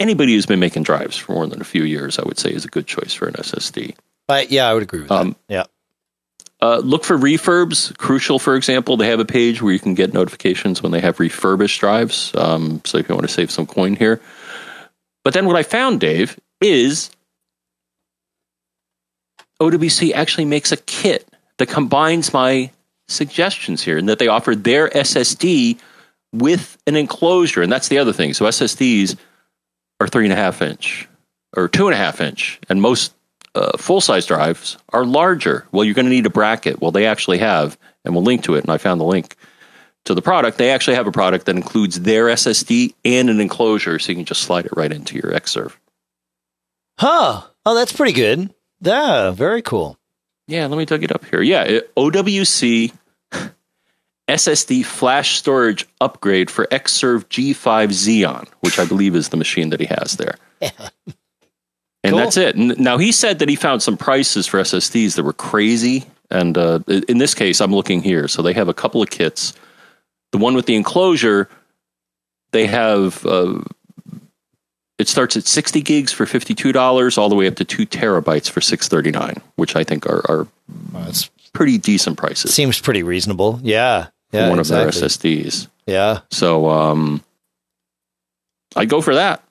anybody 0.00 0.34
who's 0.34 0.46
been 0.46 0.58
making 0.58 0.82
drives 0.82 1.16
for 1.16 1.32
more 1.32 1.46
than 1.46 1.60
a 1.60 1.64
few 1.64 1.84
years, 1.84 2.18
I 2.18 2.24
would 2.26 2.38
say 2.38 2.50
is 2.50 2.64
a 2.64 2.68
good 2.68 2.88
choice 2.88 3.14
for 3.14 3.28
an 3.28 3.34
SSD. 3.34 3.94
I, 4.28 4.48
yeah, 4.50 4.68
I 4.68 4.74
would 4.74 4.82
agree 4.82 5.02
with 5.02 5.12
Um, 5.12 5.36
that. 5.48 5.54
Yeah. 5.54 5.64
Uh, 6.60 6.78
look 6.78 7.04
for 7.04 7.16
refurbs. 7.16 7.96
Crucial, 7.98 8.38
for 8.40 8.56
example, 8.56 8.96
they 8.96 9.06
have 9.08 9.20
a 9.20 9.24
page 9.24 9.62
where 9.62 9.72
you 9.72 9.78
can 9.78 9.94
get 9.94 10.12
notifications 10.12 10.82
when 10.82 10.90
they 10.90 11.00
have 11.00 11.20
refurbished 11.20 11.78
drives. 11.80 12.34
Um, 12.34 12.80
so 12.84 12.98
if 12.98 13.08
you 13.08 13.14
want 13.14 13.28
to 13.28 13.32
save 13.32 13.50
some 13.52 13.66
coin 13.66 13.94
here. 13.94 14.20
But 15.22 15.34
then 15.34 15.46
what 15.46 15.54
I 15.56 15.62
found, 15.62 16.00
Dave, 16.00 16.36
is 16.60 17.10
OWC 19.60 20.12
actually 20.12 20.44
makes 20.44 20.72
a 20.72 20.76
kit 20.76 21.28
that 21.58 21.66
combines 21.66 22.32
my 22.32 22.70
suggestions 23.08 23.82
here 23.82 23.98
and 23.98 24.08
that 24.08 24.18
they 24.18 24.28
offer 24.28 24.54
their 24.54 24.88
SSD 24.90 25.78
with 26.32 26.76
an 26.86 26.96
enclosure. 26.96 27.62
And 27.62 27.72
that's 27.72 27.88
the 27.88 27.98
other 27.98 28.12
thing. 28.12 28.34
So 28.34 28.44
SSDs 28.44 29.16
are 30.00 30.08
three 30.08 30.24
and 30.24 30.32
a 30.32 30.36
half 30.36 30.60
inch 30.60 31.08
or 31.56 31.68
two 31.68 31.86
and 31.86 31.94
a 31.94 31.96
half 31.96 32.20
inch, 32.20 32.60
and 32.68 32.82
most 32.82 33.14
uh, 33.54 33.76
full 33.78 34.00
size 34.00 34.26
drives 34.26 34.76
are 34.90 35.04
larger. 35.04 35.66
Well, 35.72 35.84
you're 35.84 35.94
going 35.94 36.06
to 36.06 36.10
need 36.10 36.26
a 36.26 36.30
bracket. 36.30 36.80
Well, 36.80 36.90
they 36.90 37.06
actually 37.06 37.38
have, 37.38 37.78
and 38.04 38.14
we'll 38.14 38.24
link 38.24 38.44
to 38.44 38.54
it. 38.54 38.64
And 38.64 38.70
I 38.70 38.78
found 38.78 39.00
the 39.00 39.06
link 39.06 39.36
to 40.04 40.14
the 40.14 40.22
product. 40.22 40.58
They 40.58 40.70
actually 40.70 40.96
have 40.96 41.06
a 41.06 41.12
product 41.12 41.46
that 41.46 41.56
includes 41.56 42.00
their 42.00 42.26
SSD 42.26 42.94
and 43.04 43.30
an 43.30 43.40
enclosure, 43.40 43.98
so 43.98 44.12
you 44.12 44.16
can 44.16 44.24
just 44.26 44.42
slide 44.42 44.66
it 44.66 44.76
right 44.76 44.92
into 44.92 45.14
your 45.14 45.32
Xserve. 45.32 45.72
Huh. 46.98 47.42
Oh, 47.64 47.74
that's 47.74 47.92
pretty 47.92 48.12
good. 48.12 48.54
Yeah, 48.80 49.30
very 49.30 49.62
cool. 49.62 49.98
Yeah, 50.48 50.66
let 50.66 50.78
me 50.78 50.84
dig 50.84 51.02
it 51.04 51.12
up 51.12 51.24
here. 51.24 51.42
Yeah, 51.42 51.62
it- 51.64 51.94
OWC 51.96 52.92
SSD 54.28 54.84
flash 54.84 55.36
storage 55.36 55.86
upgrade 56.00 56.50
for 56.50 56.66
Xserve 56.66 57.24
G5 57.28 57.88
Xeon, 57.90 58.48
which 58.60 58.78
I 58.78 58.84
believe 58.84 59.14
is 59.14 59.28
the 59.28 59.36
machine 59.36 59.70
that 59.70 59.80
he 59.80 59.86
has 59.86 60.16
there. 60.16 60.36
And 60.60 62.12
Cool. 62.12 62.18
that's 62.18 62.36
it. 62.36 62.56
Now 62.56 62.98
he 62.98 63.10
said 63.12 63.38
that 63.40 63.48
he 63.48 63.56
found 63.56 63.82
some 63.82 63.96
prices 63.96 64.46
for 64.46 64.60
SSDs 64.60 65.16
that 65.16 65.24
were 65.24 65.32
crazy, 65.32 66.04
and 66.30 66.56
uh, 66.56 66.80
in 66.86 67.18
this 67.18 67.34
case, 67.34 67.60
I'm 67.60 67.72
looking 67.74 68.00
here. 68.02 68.28
So 68.28 68.42
they 68.42 68.52
have 68.52 68.68
a 68.68 68.74
couple 68.74 69.02
of 69.02 69.10
kits. 69.10 69.54
The 70.32 70.38
one 70.38 70.54
with 70.54 70.66
the 70.66 70.76
enclosure, 70.76 71.48
they 72.52 72.66
have. 72.66 73.24
Uh, 73.26 73.60
it 74.98 75.08
starts 75.08 75.36
at 75.36 75.46
60 75.46 75.82
gigs 75.82 76.12
for 76.12 76.24
$52, 76.24 77.18
all 77.18 77.28
the 77.28 77.34
way 77.34 77.46
up 77.46 77.56
to 77.56 77.64
two 77.64 77.84
terabytes 77.86 78.48
for 78.50 78.60
639, 78.60 79.42
which 79.56 79.76
I 79.76 79.84
think 79.84 80.06
are, 80.06 80.22
are 80.30 80.48
That's 80.92 81.28
pretty 81.52 81.78
decent 81.78 82.16
prices 82.18 82.52
seems 82.54 82.80
pretty 82.80 83.02
reasonable. 83.02 83.60
Yeah. 83.62 84.08
Yeah. 84.32 84.48
one 84.50 84.58
exactly. 84.58 84.88
of 84.88 84.94
their 84.94 85.08
SSDs. 85.08 85.68
Yeah. 85.86 86.20
So 86.30 86.68
um, 86.68 87.22
I'd 88.74 88.88
go 88.88 89.00
for 89.00 89.14
that. 89.14 89.42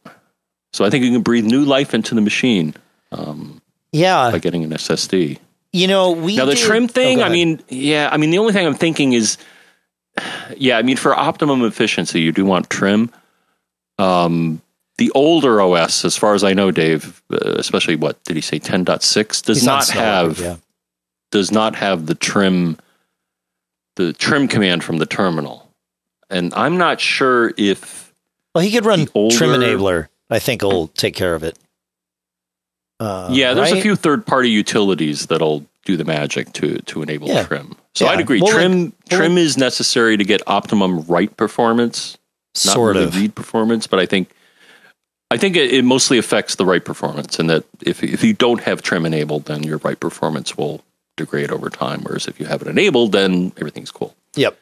So 0.74 0.84
I 0.84 0.90
think 0.90 1.06
you 1.06 1.12
can 1.12 1.22
breathe 1.22 1.46
new 1.46 1.64
life 1.64 1.94
into 1.94 2.16
the 2.16 2.22
machine 2.22 2.76
um, 3.12 3.62
Yeah. 3.92 4.32
by 4.32 4.40
getting 4.40 4.64
an 4.64 4.72
SSD. 4.72 5.38
You 5.72 5.88
know, 5.88 6.12
we 6.12 6.36
Now 6.38 6.46
the 6.46 6.56
did- 6.56 6.64
trim 6.66 6.84
Oh, 6.86 6.88
thing, 6.88 7.18
go 7.20 7.24
I 7.24 7.30
mean, 7.30 7.62
yeah, 7.70 8.10
I 8.12 8.18
mean 8.18 8.30
the 8.32 8.38
only 8.40 8.54
thing 8.54 8.66
I'm 8.66 8.74
thinking 8.76 9.14
is, 9.14 9.38
yeah, 10.58 10.78
I 10.78 10.82
mean 10.82 10.98
for 10.98 11.14
optimum 11.18 11.64
efficiency, 11.64 12.22
you 12.22 12.32
do 12.32 12.46
want 12.46 12.70
trim. 12.70 13.12
Um, 13.98 14.62
the 14.98 15.12
older 15.12 15.60
OS, 15.62 16.06
as 16.06 16.16
far 16.16 16.34
as 16.36 16.44
I 16.44 16.54
know, 16.54 16.72
Dave, 16.72 17.22
uh, 17.32 17.38
especially 17.58 17.96
what 17.96 18.24
did 18.24 18.36
he 18.36 18.42
say, 18.42 18.60
10.6, 18.60 19.44
does 19.44 19.58
He's 19.58 19.66
not 19.66 19.84
Snow 19.86 20.00
have 20.02 20.40
Leopard, 20.40 20.62
does 21.32 21.52
not 21.52 21.76
have 21.76 22.06
the 22.06 22.16
trim 22.16 22.78
the 23.98 24.12
trim 24.14 24.48
command 24.50 24.84
from 24.84 24.98
the 24.98 25.06
terminal. 25.06 25.70
And 26.30 26.54
I'm 26.54 26.78
not 26.78 27.00
sure 27.00 27.54
if 27.56 28.14
Well, 28.54 28.64
he 28.64 28.72
could 28.72 28.84
run 28.86 29.08
older- 29.14 29.36
Trim 29.38 29.52
Enabler. 29.52 30.08
I 30.30 30.40
think 30.40 30.62
will 30.64 30.88
take 30.90 31.16
care 31.16 31.34
of 31.36 31.44
it. 31.44 31.58
Uh, 33.00 33.30
yeah, 33.32 33.54
there's 33.54 33.72
a 33.72 33.82
few 33.82 33.96
third 33.96 34.26
party 34.26 34.50
utilities 34.50 35.28
that'll 35.28 35.66
do 35.86 35.96
the 35.98 36.06
magic 36.06 36.52
to 36.54 36.80
to 36.80 37.02
enable 37.02 37.28
Yeah. 37.28 37.44
trim. 37.44 37.76
So 37.94 38.06
Yeah. 38.06 38.12
I'd 38.12 38.20
agree. 38.20 38.42
Well, 38.42 38.52
trim 38.52 38.94
well, 39.12 39.20
trim 39.20 39.38
is 39.38 39.58
necessary 39.58 40.18
to 40.18 40.24
get 40.24 40.42
optimum 40.48 41.02
write 41.06 41.38
performance, 41.38 42.18
not 42.66 42.74
sort 42.74 42.96
really 42.96 43.08
of. 43.08 43.16
read 43.16 43.36
performance, 43.36 43.86
but 43.88 44.00
I 44.00 44.06
think 44.06 44.30
I 45.36 45.38
think 45.38 45.58
it, 45.58 45.74
it 45.74 45.84
mostly 45.84 46.18
affects 46.18 46.56
the 46.56 46.66
write 46.66 46.86
performance 46.86 47.40
and 47.40 47.50
that 47.50 47.66
if 47.82 48.02
if 48.02 48.24
you 48.24 48.34
don't 48.34 48.62
have 48.62 48.82
trim 48.82 49.06
enabled, 49.06 49.46
then 49.46 49.64
your 49.64 49.80
write 49.80 50.00
performance 50.00 50.58
will 50.58 50.82
degrade 51.18 51.52
over 51.52 51.70
time. 51.70 52.04
Whereas 52.04 52.26
if 52.30 52.40
you 52.40 52.46
have 52.46 52.62
it 52.62 52.70
enabled, 52.70 53.12
then 53.12 53.52
everything's 53.58 53.92
cool. 53.92 54.16
Yep. 54.36 54.58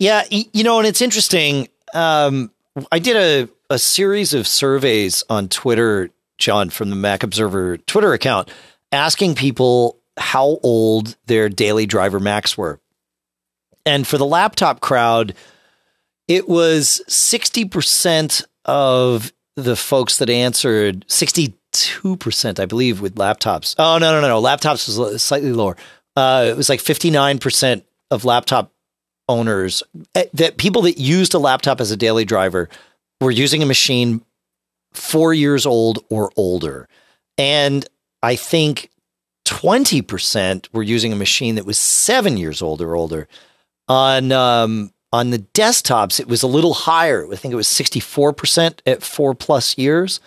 Yeah, 0.00 0.24
you 0.28 0.64
know, 0.64 0.78
and 0.78 0.88
it's 0.88 1.00
interesting. 1.00 1.68
Um, 1.94 2.50
I 2.90 2.98
did 2.98 3.16
a, 3.16 3.48
a 3.72 3.78
series 3.78 4.34
of 4.34 4.48
surveys 4.48 5.22
on 5.30 5.48
Twitter, 5.48 6.10
John, 6.36 6.68
from 6.68 6.90
the 6.90 6.96
Mac 6.96 7.22
Observer 7.22 7.76
Twitter 7.78 8.12
account, 8.12 8.50
asking 8.90 9.36
people 9.36 10.00
how 10.16 10.58
old 10.64 11.16
their 11.26 11.48
daily 11.48 11.86
driver 11.86 12.18
Macs 12.18 12.58
were. 12.58 12.80
And 13.84 14.04
for 14.04 14.18
the 14.18 14.26
laptop 14.26 14.80
crowd, 14.80 15.34
it 16.26 16.48
was 16.48 17.02
60% 17.08 18.44
of 18.64 19.32
the 19.56 19.76
folks 19.76 20.18
that 20.18 20.30
answered 20.30 21.06
62%, 21.08 22.60
I 22.60 22.66
believe, 22.66 23.00
with 23.00 23.14
laptops. 23.16 23.74
Oh, 23.78 23.98
no, 23.98 24.12
no, 24.12 24.20
no, 24.20 24.28
no. 24.28 24.42
Laptops 24.42 24.98
was 24.98 25.22
slightly 25.22 25.52
lower. 25.52 25.76
Uh, 26.14 26.46
it 26.48 26.56
was 26.56 26.68
like 26.68 26.80
59% 26.80 27.82
of 28.10 28.24
laptop 28.24 28.72
owners 29.28 29.82
eh, 30.14 30.24
that 30.34 30.56
people 30.56 30.82
that 30.82 30.98
used 30.98 31.34
a 31.34 31.38
laptop 31.38 31.80
as 31.80 31.90
a 31.90 31.96
daily 31.96 32.24
driver 32.24 32.68
were 33.20 33.30
using 33.30 33.62
a 33.62 33.66
machine 33.66 34.22
four 34.92 35.34
years 35.34 35.66
old 35.66 36.04
or 36.10 36.30
older. 36.36 36.88
And 37.38 37.86
I 38.22 38.36
think 38.36 38.90
20% 39.46 40.72
were 40.72 40.82
using 40.82 41.12
a 41.12 41.16
machine 41.16 41.54
that 41.56 41.66
was 41.66 41.78
seven 41.78 42.36
years 42.36 42.62
old 42.62 42.80
or 42.80 42.94
older. 42.94 43.28
On 43.88 44.32
um, 44.32 44.92
on 45.12 45.30
the 45.30 45.38
desktops, 45.38 46.20
it 46.20 46.28
was 46.28 46.42
a 46.42 46.48
little 46.48 46.74
higher. 46.74 47.26
I 47.32 47.36
think 47.36 47.52
it 47.52 47.56
was 47.56 47.68
64% 47.68 48.80
at 48.86 49.02
four 49.02 49.34
plus 49.34 49.78
years 49.78 50.20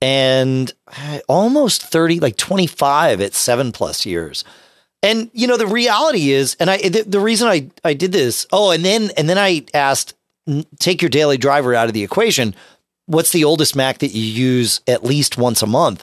and 0.00 0.72
uh, 0.88 1.20
almost 1.28 1.82
30, 1.82 2.20
like 2.20 2.36
25 2.36 3.20
at 3.20 3.34
seven 3.34 3.72
plus 3.72 4.04
years. 4.04 4.44
And 5.02 5.30
you 5.32 5.46
know, 5.46 5.56
the 5.56 5.66
reality 5.66 6.30
is, 6.30 6.56
and 6.58 6.70
I 6.70 6.78
the, 6.78 7.04
the 7.06 7.20
reason 7.20 7.48
I 7.48 7.70
I 7.84 7.94
did 7.94 8.12
this, 8.12 8.46
oh, 8.50 8.70
and 8.70 8.84
then 8.84 9.10
and 9.16 9.28
then 9.28 9.38
I 9.38 9.64
asked, 9.72 10.14
take 10.78 11.00
your 11.00 11.08
daily 11.10 11.36
driver 11.36 11.74
out 11.74 11.86
of 11.86 11.94
the 11.94 12.02
equation. 12.02 12.54
What's 13.06 13.30
the 13.30 13.44
oldest 13.44 13.76
Mac 13.76 13.98
that 13.98 14.08
you 14.08 14.22
use 14.22 14.80
at 14.88 15.04
least 15.04 15.38
once 15.38 15.62
a 15.62 15.66
month? 15.66 16.02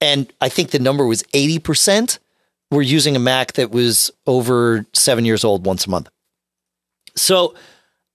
And 0.00 0.32
I 0.40 0.48
think 0.48 0.70
the 0.70 0.78
number 0.78 1.06
was 1.06 1.22
80% 1.34 2.18
were 2.70 2.82
using 2.82 3.14
a 3.14 3.20
Mac 3.20 3.52
that 3.52 3.70
was 3.70 4.10
over 4.26 4.86
seven 4.94 5.24
years 5.24 5.44
old 5.44 5.64
once 5.66 5.86
a 5.86 5.90
month. 5.90 6.08
So, 7.20 7.54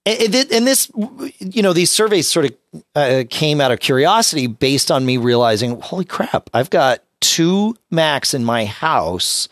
and 0.04 0.32
this, 0.32 0.90
you 1.38 1.62
know, 1.62 1.72
these 1.72 1.90
surveys 1.90 2.28
sort 2.28 2.46
of 2.46 2.82
uh, 2.94 3.24
came 3.28 3.60
out 3.60 3.72
of 3.72 3.80
curiosity 3.80 4.46
based 4.46 4.90
on 4.90 5.04
me 5.04 5.16
realizing, 5.16 5.80
holy 5.80 6.04
crap, 6.04 6.48
I've 6.54 6.70
got 6.70 7.02
two 7.20 7.76
Macs 7.90 8.34
in 8.34 8.44
my 8.44 8.66
house 8.66 9.48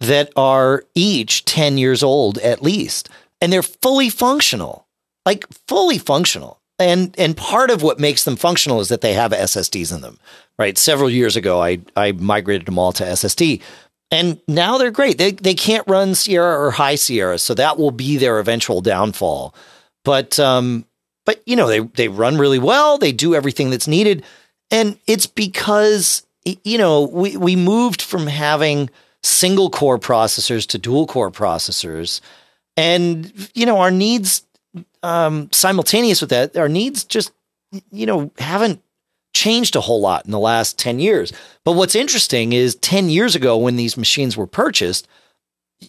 that 0.00 0.32
are 0.34 0.84
each 0.94 1.44
10 1.44 1.78
years 1.78 2.02
old 2.02 2.38
at 2.38 2.62
least, 2.62 3.08
and 3.40 3.52
they're 3.52 3.62
fully 3.62 4.08
functional, 4.08 4.86
like 5.26 5.46
fully 5.68 5.98
functional. 5.98 6.60
And, 6.78 7.14
and 7.18 7.36
part 7.36 7.70
of 7.70 7.82
what 7.82 8.00
makes 8.00 8.24
them 8.24 8.34
functional 8.34 8.80
is 8.80 8.88
that 8.88 9.02
they 9.02 9.12
have 9.12 9.30
SSDs 9.30 9.94
in 9.94 10.00
them, 10.00 10.18
right? 10.58 10.76
Several 10.76 11.08
years 11.08 11.36
ago, 11.36 11.62
I, 11.62 11.80
I 11.96 12.12
migrated 12.12 12.66
them 12.66 12.78
all 12.78 12.92
to 12.94 13.04
SSD 13.04 13.60
and 14.12 14.40
now 14.46 14.76
they're 14.76 14.90
great. 14.90 15.16
They, 15.16 15.32
they 15.32 15.54
can't 15.54 15.88
run 15.88 16.14
Sierra 16.14 16.60
or 16.60 16.70
High 16.70 16.96
Sierra, 16.96 17.38
so 17.38 17.54
that 17.54 17.78
will 17.78 17.90
be 17.90 18.18
their 18.18 18.38
eventual 18.38 18.82
downfall. 18.82 19.54
But, 20.04 20.38
um, 20.38 20.84
but 21.24 21.42
you 21.46 21.56
know, 21.56 21.66
they, 21.66 21.80
they 21.80 22.08
run 22.08 22.36
really 22.36 22.58
well. 22.58 22.98
They 22.98 23.12
do 23.12 23.34
everything 23.34 23.70
that's 23.70 23.88
needed. 23.88 24.22
And 24.70 24.98
it's 25.06 25.26
because, 25.26 26.26
you 26.44 26.76
know, 26.78 27.02
we, 27.02 27.36
we 27.36 27.56
moved 27.56 28.02
from 28.02 28.26
having 28.26 28.90
single 29.22 29.70
core 29.70 29.98
processors 29.98 30.66
to 30.68 30.78
dual 30.78 31.06
core 31.06 31.30
processors. 31.30 32.20
And, 32.76 33.50
you 33.54 33.64
know, 33.64 33.78
our 33.78 33.90
needs 33.90 34.44
um, 35.02 35.48
simultaneous 35.52 36.20
with 36.20 36.30
that, 36.30 36.56
our 36.56 36.68
needs 36.68 37.04
just, 37.04 37.32
you 37.90 38.06
know, 38.06 38.30
haven't 38.38 38.82
changed 39.42 39.74
a 39.74 39.80
whole 39.80 40.00
lot 40.00 40.24
in 40.24 40.30
the 40.30 40.38
last 40.38 40.78
10 40.78 41.00
years. 41.00 41.32
But 41.64 41.72
what's 41.72 41.96
interesting 41.96 42.52
is 42.52 42.76
10 42.76 43.08
years 43.08 43.34
ago, 43.34 43.56
when 43.56 43.74
these 43.74 43.96
machines 43.96 44.36
were 44.36 44.46
purchased, 44.46 45.08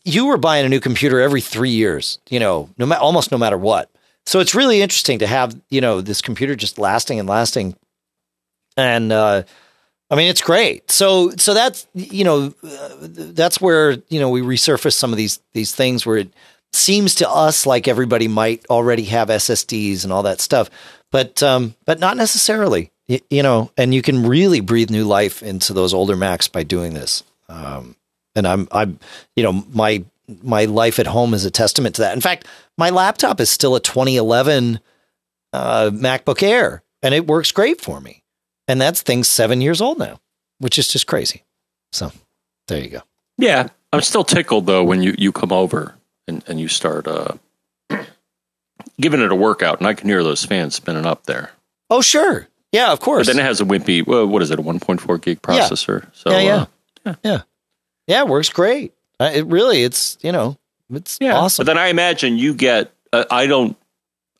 you 0.03 0.25
were 0.25 0.37
buying 0.37 0.65
a 0.65 0.69
new 0.69 0.79
computer 0.79 1.19
every 1.19 1.41
three 1.41 1.69
years, 1.69 2.17
you 2.29 2.39
know, 2.39 2.69
no 2.79 2.87
matter 2.87 3.01
almost 3.01 3.31
no 3.31 3.37
matter 3.37 3.57
what. 3.57 3.91
So 4.25 4.39
it's 4.39 4.55
really 4.55 4.81
interesting 4.81 5.19
to 5.19 5.27
have, 5.27 5.55
you 5.69 5.81
know, 5.81 6.01
this 6.01 6.21
computer 6.21 6.55
just 6.55 6.79
lasting 6.79 7.19
and 7.19 7.29
lasting. 7.29 7.75
And, 8.75 9.11
uh, 9.11 9.43
I 10.09 10.15
mean, 10.15 10.29
it's 10.29 10.41
great. 10.41 10.89
So, 10.89 11.31
so 11.37 11.53
that's 11.53 11.87
you 11.93 12.23
know, 12.23 12.53
that's 13.01 13.59
where 13.59 13.97
you 14.09 14.19
know 14.19 14.29
we 14.29 14.41
resurface 14.41 14.93
some 14.93 15.11
of 15.11 15.17
these 15.17 15.39
these 15.53 15.73
things 15.73 16.05
where 16.05 16.17
it 16.17 16.33
seems 16.71 17.15
to 17.15 17.29
us 17.29 17.65
like 17.65 17.87
everybody 17.87 18.27
might 18.27 18.63
already 18.69 19.05
have 19.05 19.29
SSDs 19.29 20.03
and 20.03 20.13
all 20.13 20.21
that 20.23 20.39
stuff, 20.39 20.69
but 21.11 21.41
um, 21.41 21.73
but 21.85 21.99
not 21.99 22.15
necessarily. 22.15 22.91
You, 23.13 23.19
you 23.29 23.43
know, 23.43 23.69
and 23.77 23.93
you 23.93 24.01
can 24.01 24.25
really 24.25 24.59
breathe 24.59 24.89
new 24.89 25.05
life 25.05 25.43
into 25.43 25.71
those 25.71 25.93
older 25.93 26.15
Macs 26.15 26.47
by 26.47 26.63
doing 26.63 26.95
this. 26.95 27.23
Um, 27.47 27.95
and 28.35 28.47
I'm 28.47 28.67
I'm 28.71 28.99
you 29.35 29.43
know 29.43 29.63
my 29.71 30.03
my 30.41 30.65
life 30.65 30.97
at 30.97 31.05
home 31.05 31.35
is 31.35 31.45
a 31.45 31.51
testament 31.51 31.95
to 31.95 32.01
that. 32.01 32.15
In 32.15 32.21
fact, 32.21 32.47
my 32.75 32.89
laptop 32.89 33.39
is 33.39 33.51
still 33.51 33.75
a 33.75 33.79
2011 33.79 34.79
uh, 35.51 35.91
MacBook 35.93 36.41
Air, 36.41 36.81
and 37.03 37.13
it 37.13 37.27
works 37.27 37.51
great 37.51 37.81
for 37.81 38.01
me. 38.01 38.23
And 38.67 38.81
that's 38.81 39.03
things 39.03 39.27
seven 39.27 39.61
years 39.61 39.79
old 39.79 39.99
now, 39.99 40.19
which 40.57 40.79
is 40.79 40.87
just 40.87 41.05
crazy. 41.05 41.43
So 41.91 42.11
there 42.67 42.81
you 42.81 42.89
go. 42.89 43.01
Yeah. 43.37 43.67
I'm 43.91 44.01
still 44.01 44.23
tickled 44.23 44.65
though 44.65 44.83
when 44.83 45.03
you, 45.03 45.13
you 45.19 45.31
come 45.31 45.51
over 45.51 45.95
and, 46.27 46.43
and 46.47 46.59
you 46.59 46.67
start 46.67 47.07
uh, 47.07 47.33
giving 48.99 49.21
it 49.21 49.31
a 49.31 49.35
workout 49.35 49.79
and 49.79 49.87
I 49.87 49.93
can 49.93 50.09
hear 50.09 50.23
those 50.23 50.43
fans 50.45 50.75
spinning 50.75 51.05
up 51.05 51.25
there. 51.25 51.51
Oh, 51.89 52.01
sure. 52.01 52.47
Yeah, 52.73 52.91
of 52.91 52.99
course. 52.99 53.27
But 53.27 53.35
then 53.35 53.45
it 53.45 53.47
has 53.47 53.61
a 53.61 53.65
wimpy, 53.65 54.05
well, 54.05 54.27
what 54.27 54.41
is 54.41 54.51
it, 54.51 54.59
a 54.59 54.61
1.4 54.61 55.21
gig 55.21 55.41
processor? 55.41 56.03
Yeah. 56.03 56.09
So, 56.13 56.31
yeah, 56.31 56.39
yeah. 56.39 56.55
Uh, 56.55 56.65
yeah. 57.05 57.15
yeah. 57.23 57.41
Yeah, 58.07 58.19
it 58.23 58.27
works 58.27 58.49
great. 58.49 58.93
Uh, 59.19 59.31
it 59.33 59.45
really, 59.45 59.83
it's, 59.83 60.17
you 60.21 60.33
know, 60.33 60.57
it's 60.91 61.17
yeah. 61.21 61.37
awesome. 61.37 61.65
But 61.65 61.71
then 61.71 61.77
I 61.77 61.87
imagine 61.87 62.37
you 62.37 62.53
get, 62.53 62.91
uh, 63.13 63.23
I 63.31 63.47
don't, 63.47 63.77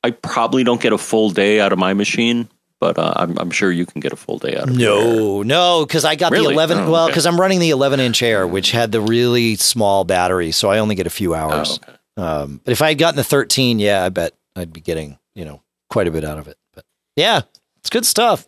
I 0.04 0.12
probably 0.12 0.66
don't 0.66 0.82
get 0.82 0.92
a 0.92 0.98
full 0.98 1.30
day 1.30 1.62
out 1.62 1.72
of 1.72 1.80
my 1.80 1.94
machine 1.94 2.50
but 2.84 3.00
uh, 3.00 3.14
I'm, 3.16 3.40
I'm, 3.40 3.50
sure 3.50 3.72
you 3.72 3.86
can 3.86 4.02
get 4.02 4.12
a 4.12 4.18
full 4.18 4.40
day 4.40 4.58
out 4.58 4.68
of 4.68 4.76
it. 4.76 4.78
No, 4.78 5.42
no, 5.42 5.86
because 5.86 6.04
I 6.04 6.16
got 6.16 6.34
really? 6.34 6.48
the 6.48 6.54
11. 6.54 6.78
Oh, 6.80 6.92
well, 6.92 7.08
because 7.08 7.26
okay. 7.26 7.34
I'm 7.34 7.40
running 7.40 7.62
the 7.62 7.70
11 7.70 8.02
inch 8.02 8.22
Air, 8.22 8.46
which 8.46 8.72
had 8.72 8.92
the 8.92 9.00
really 9.00 9.56
small 9.56 10.04
battery, 10.04 10.52
so 10.52 10.70
I 10.70 10.80
only 10.80 10.96
get 10.96 11.08
a 11.08 11.10
few 11.10 11.34
hours. 11.34 11.80
Oh, 11.82 11.94
okay. 11.94 12.28
um, 12.28 12.62
but 12.62 12.74
if 12.74 12.82
I 12.82 12.90
had 12.90 12.98
gotten 12.98 13.16
the 13.16 13.24
13, 13.24 13.80
yeah, 13.80 14.04
I 14.04 14.10
bet 14.10 14.34
I'd 14.58 14.74
be 14.74 14.82
getting 14.82 15.18
you 15.34 15.46
know 15.46 15.62
quite 15.90 16.10
a 16.10 16.12
bit 16.12 16.26
out 16.26 16.38
of 16.38 16.50
it. 16.50 16.58
But 16.74 16.84
yeah, 17.16 17.44
it's 17.84 17.90
good 17.90 18.06
stuff. 18.06 18.48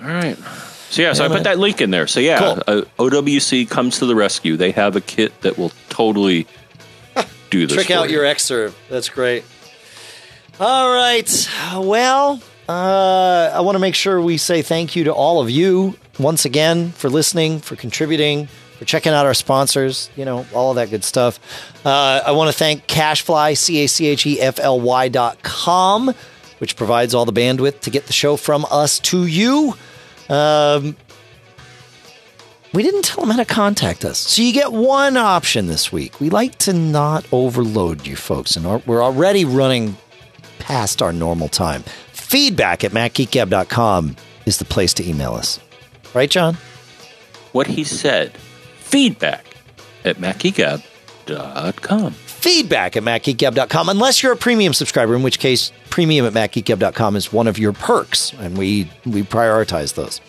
All 0.00 0.06
right. 0.06 0.38
So 0.88 1.02
yeah, 1.02 1.12
so 1.12 1.26
I 1.26 1.28
put 1.28 1.44
that 1.44 1.58
link 1.58 1.82
in 1.82 1.90
there. 1.90 2.06
So 2.06 2.20
yeah, 2.20 2.38
cool. 2.38 2.62
uh, 2.66 2.82
OWC 2.98 3.68
comes 3.68 3.98
to 3.98 4.06
the 4.06 4.14
rescue. 4.14 4.56
They 4.56 4.70
have 4.70 4.96
a 4.96 5.02
kit 5.02 5.38
that 5.42 5.58
will 5.58 5.72
totally 5.90 6.46
do 7.50 7.66
this. 7.66 7.76
Trick 7.76 7.90
out 7.90 8.08
you. 8.08 8.16
your 8.16 8.24
Xserve. 8.24 8.74
That's 8.88 9.10
great. 9.10 9.44
All 10.58 10.90
right. 10.90 11.48
Well, 11.74 12.40
uh, 12.66 13.52
I 13.54 13.60
want 13.60 13.74
to 13.74 13.78
make 13.78 13.94
sure 13.94 14.20
we 14.22 14.38
say 14.38 14.62
thank 14.62 14.96
you 14.96 15.04
to 15.04 15.12
all 15.12 15.42
of 15.42 15.50
you 15.50 15.96
once 16.18 16.46
again 16.46 16.92
for 16.92 17.10
listening, 17.10 17.60
for 17.60 17.76
contributing, 17.76 18.48
for 18.78 18.86
checking 18.86 19.12
out 19.12 19.26
our 19.26 19.34
sponsors, 19.34 20.08
you 20.16 20.24
know, 20.24 20.46
all 20.54 20.70
of 20.70 20.76
that 20.76 20.88
good 20.88 21.04
stuff. 21.04 21.38
Uh, 21.84 22.22
I 22.24 22.32
want 22.32 22.50
to 22.50 22.56
thank 22.56 22.86
CacheFly, 22.86 23.56
C 23.58 23.84
A 23.84 23.86
C 23.86 24.06
H 24.06 24.26
E 24.26 24.40
F 24.40 24.58
L 24.58 24.80
Y 24.80 25.08
dot 25.08 25.42
com, 25.42 26.14
which 26.60 26.76
provides 26.76 27.14
all 27.14 27.24
the 27.24 27.32
bandwidth 27.32 27.80
to 27.80 27.90
get 27.90 28.06
the 28.06 28.12
show 28.12 28.36
from 28.36 28.64
us 28.70 28.98
to 29.00 29.26
you. 29.26 29.74
Um, 30.28 30.96
we 32.72 32.82
didn't 32.84 33.04
tell 33.04 33.24
them 33.24 33.30
how 33.30 33.38
to 33.38 33.44
contact 33.44 34.04
us. 34.04 34.18
So 34.18 34.42
you 34.42 34.52
get 34.52 34.72
one 34.72 35.16
option 35.16 35.66
this 35.66 35.90
week. 35.90 36.20
We 36.20 36.30
like 36.30 36.56
to 36.58 36.72
not 36.72 37.26
overload 37.32 38.06
you 38.06 38.14
folks, 38.14 38.56
and 38.56 38.86
we're 38.86 39.02
already 39.02 39.44
running 39.44 39.96
past 40.60 41.02
our 41.02 41.12
normal 41.12 41.48
time 41.48 41.82
feedback 42.30 42.84
at 42.84 42.92
macgeekgab.com 42.92 44.14
is 44.46 44.58
the 44.58 44.64
place 44.64 44.94
to 44.94 45.08
email 45.08 45.32
us. 45.34 45.58
Right, 46.14 46.30
John? 46.30 46.56
What 47.50 47.66
he 47.66 47.82
said. 47.82 48.36
Feedback 48.78 49.56
at 50.04 50.18
macgeekgab.com. 50.18 52.14
Feedback 52.40 52.96
at 52.96 53.02
macgeekgab.com, 53.02 53.88
unless 53.88 54.22
you're 54.22 54.32
a 54.32 54.36
premium 54.36 54.72
subscriber, 54.72 55.14
in 55.14 55.22
which 55.22 55.38
case 55.38 55.72
premium 55.90 56.24
at 56.24 56.32
macgeekgab.com 56.32 57.16
is 57.16 57.32
one 57.32 57.46
of 57.46 57.58
your 57.58 57.72
perks, 57.72 58.32
and 58.34 58.56
we, 58.56 58.90
we 59.04 59.22
prioritize 59.22 59.94
those. 59.94 60.20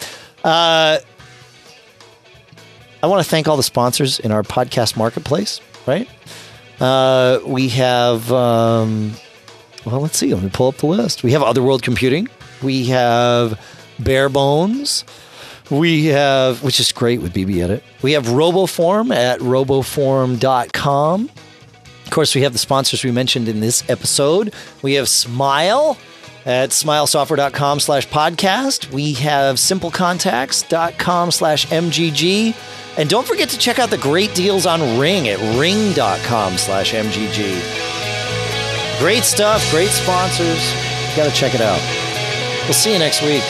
Uh, 0.43 0.99
I 3.01 3.07
want 3.07 3.23
to 3.23 3.29
thank 3.29 3.47
all 3.47 3.57
the 3.57 3.63
sponsors 3.63 4.19
in 4.19 4.31
our 4.31 4.43
podcast 4.43 4.97
marketplace, 4.97 5.61
right? 5.88 6.09
Uh, 6.79 7.39
we 7.45 7.69
have 7.69 8.31
um, 8.31 9.13
well, 9.85 9.99
let's 10.01 10.17
see. 10.17 10.33
Let 10.33 10.43
me 10.43 10.49
pull 10.51 10.67
up 10.67 10.77
the 10.77 10.88
list. 10.88 11.23
We 11.23 11.31
have 11.31 11.41
Other 11.41 11.63
World 11.63 11.81
Computing. 11.81 12.27
We 12.61 12.85
have 12.88 13.59
Bare 13.99 14.29
Bones. 14.29 15.03
We 15.69 16.07
have, 16.07 16.63
which 16.63 16.79
is 16.79 16.91
great 16.91 17.21
with 17.21 17.33
BBEdit. 17.33 17.81
We 18.01 18.11
have 18.11 18.25
RoboForm 18.25 19.15
at 19.15 19.39
roboform.com. 19.39 21.29
Of 22.11 22.15
course, 22.15 22.35
we 22.35 22.41
have 22.41 22.51
the 22.51 22.59
sponsors 22.59 23.05
we 23.05 23.11
mentioned 23.11 23.47
in 23.47 23.61
this 23.61 23.89
episode. 23.89 24.53
We 24.81 24.95
have 24.95 25.07
Smile 25.07 25.97
at 26.45 26.71
smilesoftware.com 26.71 27.79
slash 27.79 28.05
podcast. 28.09 28.91
We 28.91 29.13
have 29.13 29.55
simplecontacts.com 29.55 31.31
slash 31.31 31.67
MGG. 31.67 32.53
And 32.97 33.09
don't 33.09 33.25
forget 33.25 33.47
to 33.47 33.57
check 33.57 33.79
out 33.79 33.91
the 33.91 33.97
great 33.97 34.35
deals 34.35 34.65
on 34.65 34.99
Ring 34.99 35.29
at 35.29 35.39
ring.com 35.57 36.57
slash 36.57 36.91
MGG. 36.91 38.99
Great 38.99 39.23
stuff, 39.23 39.65
great 39.71 39.88
sponsors. 39.88 40.59
Got 41.15 41.29
to 41.29 41.33
check 41.33 41.55
it 41.55 41.61
out. 41.61 41.79
We'll 42.65 42.73
see 42.73 42.91
you 42.91 42.99
next 42.99 43.21
week. 43.21 43.41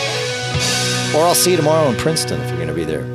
Or 1.16 1.26
I'll 1.26 1.34
see 1.34 1.50
you 1.50 1.58
tomorrow 1.58 1.90
in 1.90 1.96
Princeton 1.96 2.40
if 2.40 2.50
you're 2.50 2.58
going 2.58 2.68
to 2.68 2.76
be 2.76 2.84
there. 2.84 3.06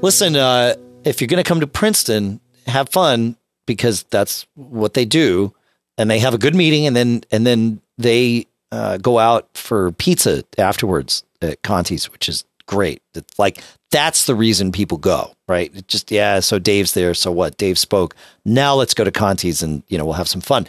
Listen, 0.00 0.34
uh, 0.34 0.76
if 1.04 1.20
you're 1.20 1.28
going 1.28 1.44
to 1.44 1.46
come 1.46 1.60
to 1.60 1.66
Princeton, 1.66 2.40
have 2.66 2.88
fun 2.88 3.36
because 3.70 4.02
that's 4.10 4.48
what 4.56 4.94
they 4.94 5.04
do, 5.04 5.54
and 5.96 6.10
they 6.10 6.18
have 6.18 6.34
a 6.34 6.38
good 6.38 6.56
meeting, 6.56 6.88
and 6.88 6.96
then 6.96 7.22
and 7.30 7.46
then 7.46 7.80
they 7.98 8.48
uh, 8.72 8.96
go 8.96 9.20
out 9.20 9.48
for 9.54 9.92
pizza 9.92 10.42
afterwards 10.58 11.22
at 11.40 11.62
Conte's, 11.62 12.10
which 12.10 12.28
is 12.28 12.44
great. 12.66 13.00
It's 13.14 13.38
like 13.38 13.62
that's 13.92 14.26
the 14.26 14.34
reason 14.34 14.72
people 14.72 14.98
go, 14.98 15.34
right? 15.46 15.72
It 15.72 15.86
just 15.86 16.10
yeah. 16.10 16.40
So 16.40 16.58
Dave's 16.58 16.94
there. 16.94 17.14
So 17.14 17.30
what? 17.30 17.58
Dave 17.58 17.78
spoke. 17.78 18.16
Now 18.44 18.74
let's 18.74 18.92
go 18.92 19.04
to 19.04 19.12
Conte's, 19.12 19.62
and 19.62 19.84
you 19.86 19.96
know 19.96 20.04
we'll 20.04 20.14
have 20.14 20.28
some 20.28 20.40
fun. 20.40 20.66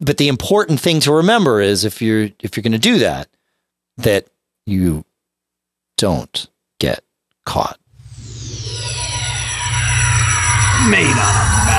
But 0.00 0.16
the 0.16 0.28
important 0.28 0.80
thing 0.80 1.00
to 1.00 1.12
remember 1.12 1.60
is 1.60 1.84
if 1.84 2.00
you're 2.00 2.30
if 2.40 2.56
you're 2.56 2.62
going 2.62 2.72
to 2.72 2.78
do 2.78 3.00
that, 3.00 3.28
that 3.98 4.28
you 4.64 5.04
don't 5.98 6.48
get 6.80 7.04
caught 7.44 7.78
made 10.90 11.18
out 11.18 11.70
of 11.70 11.75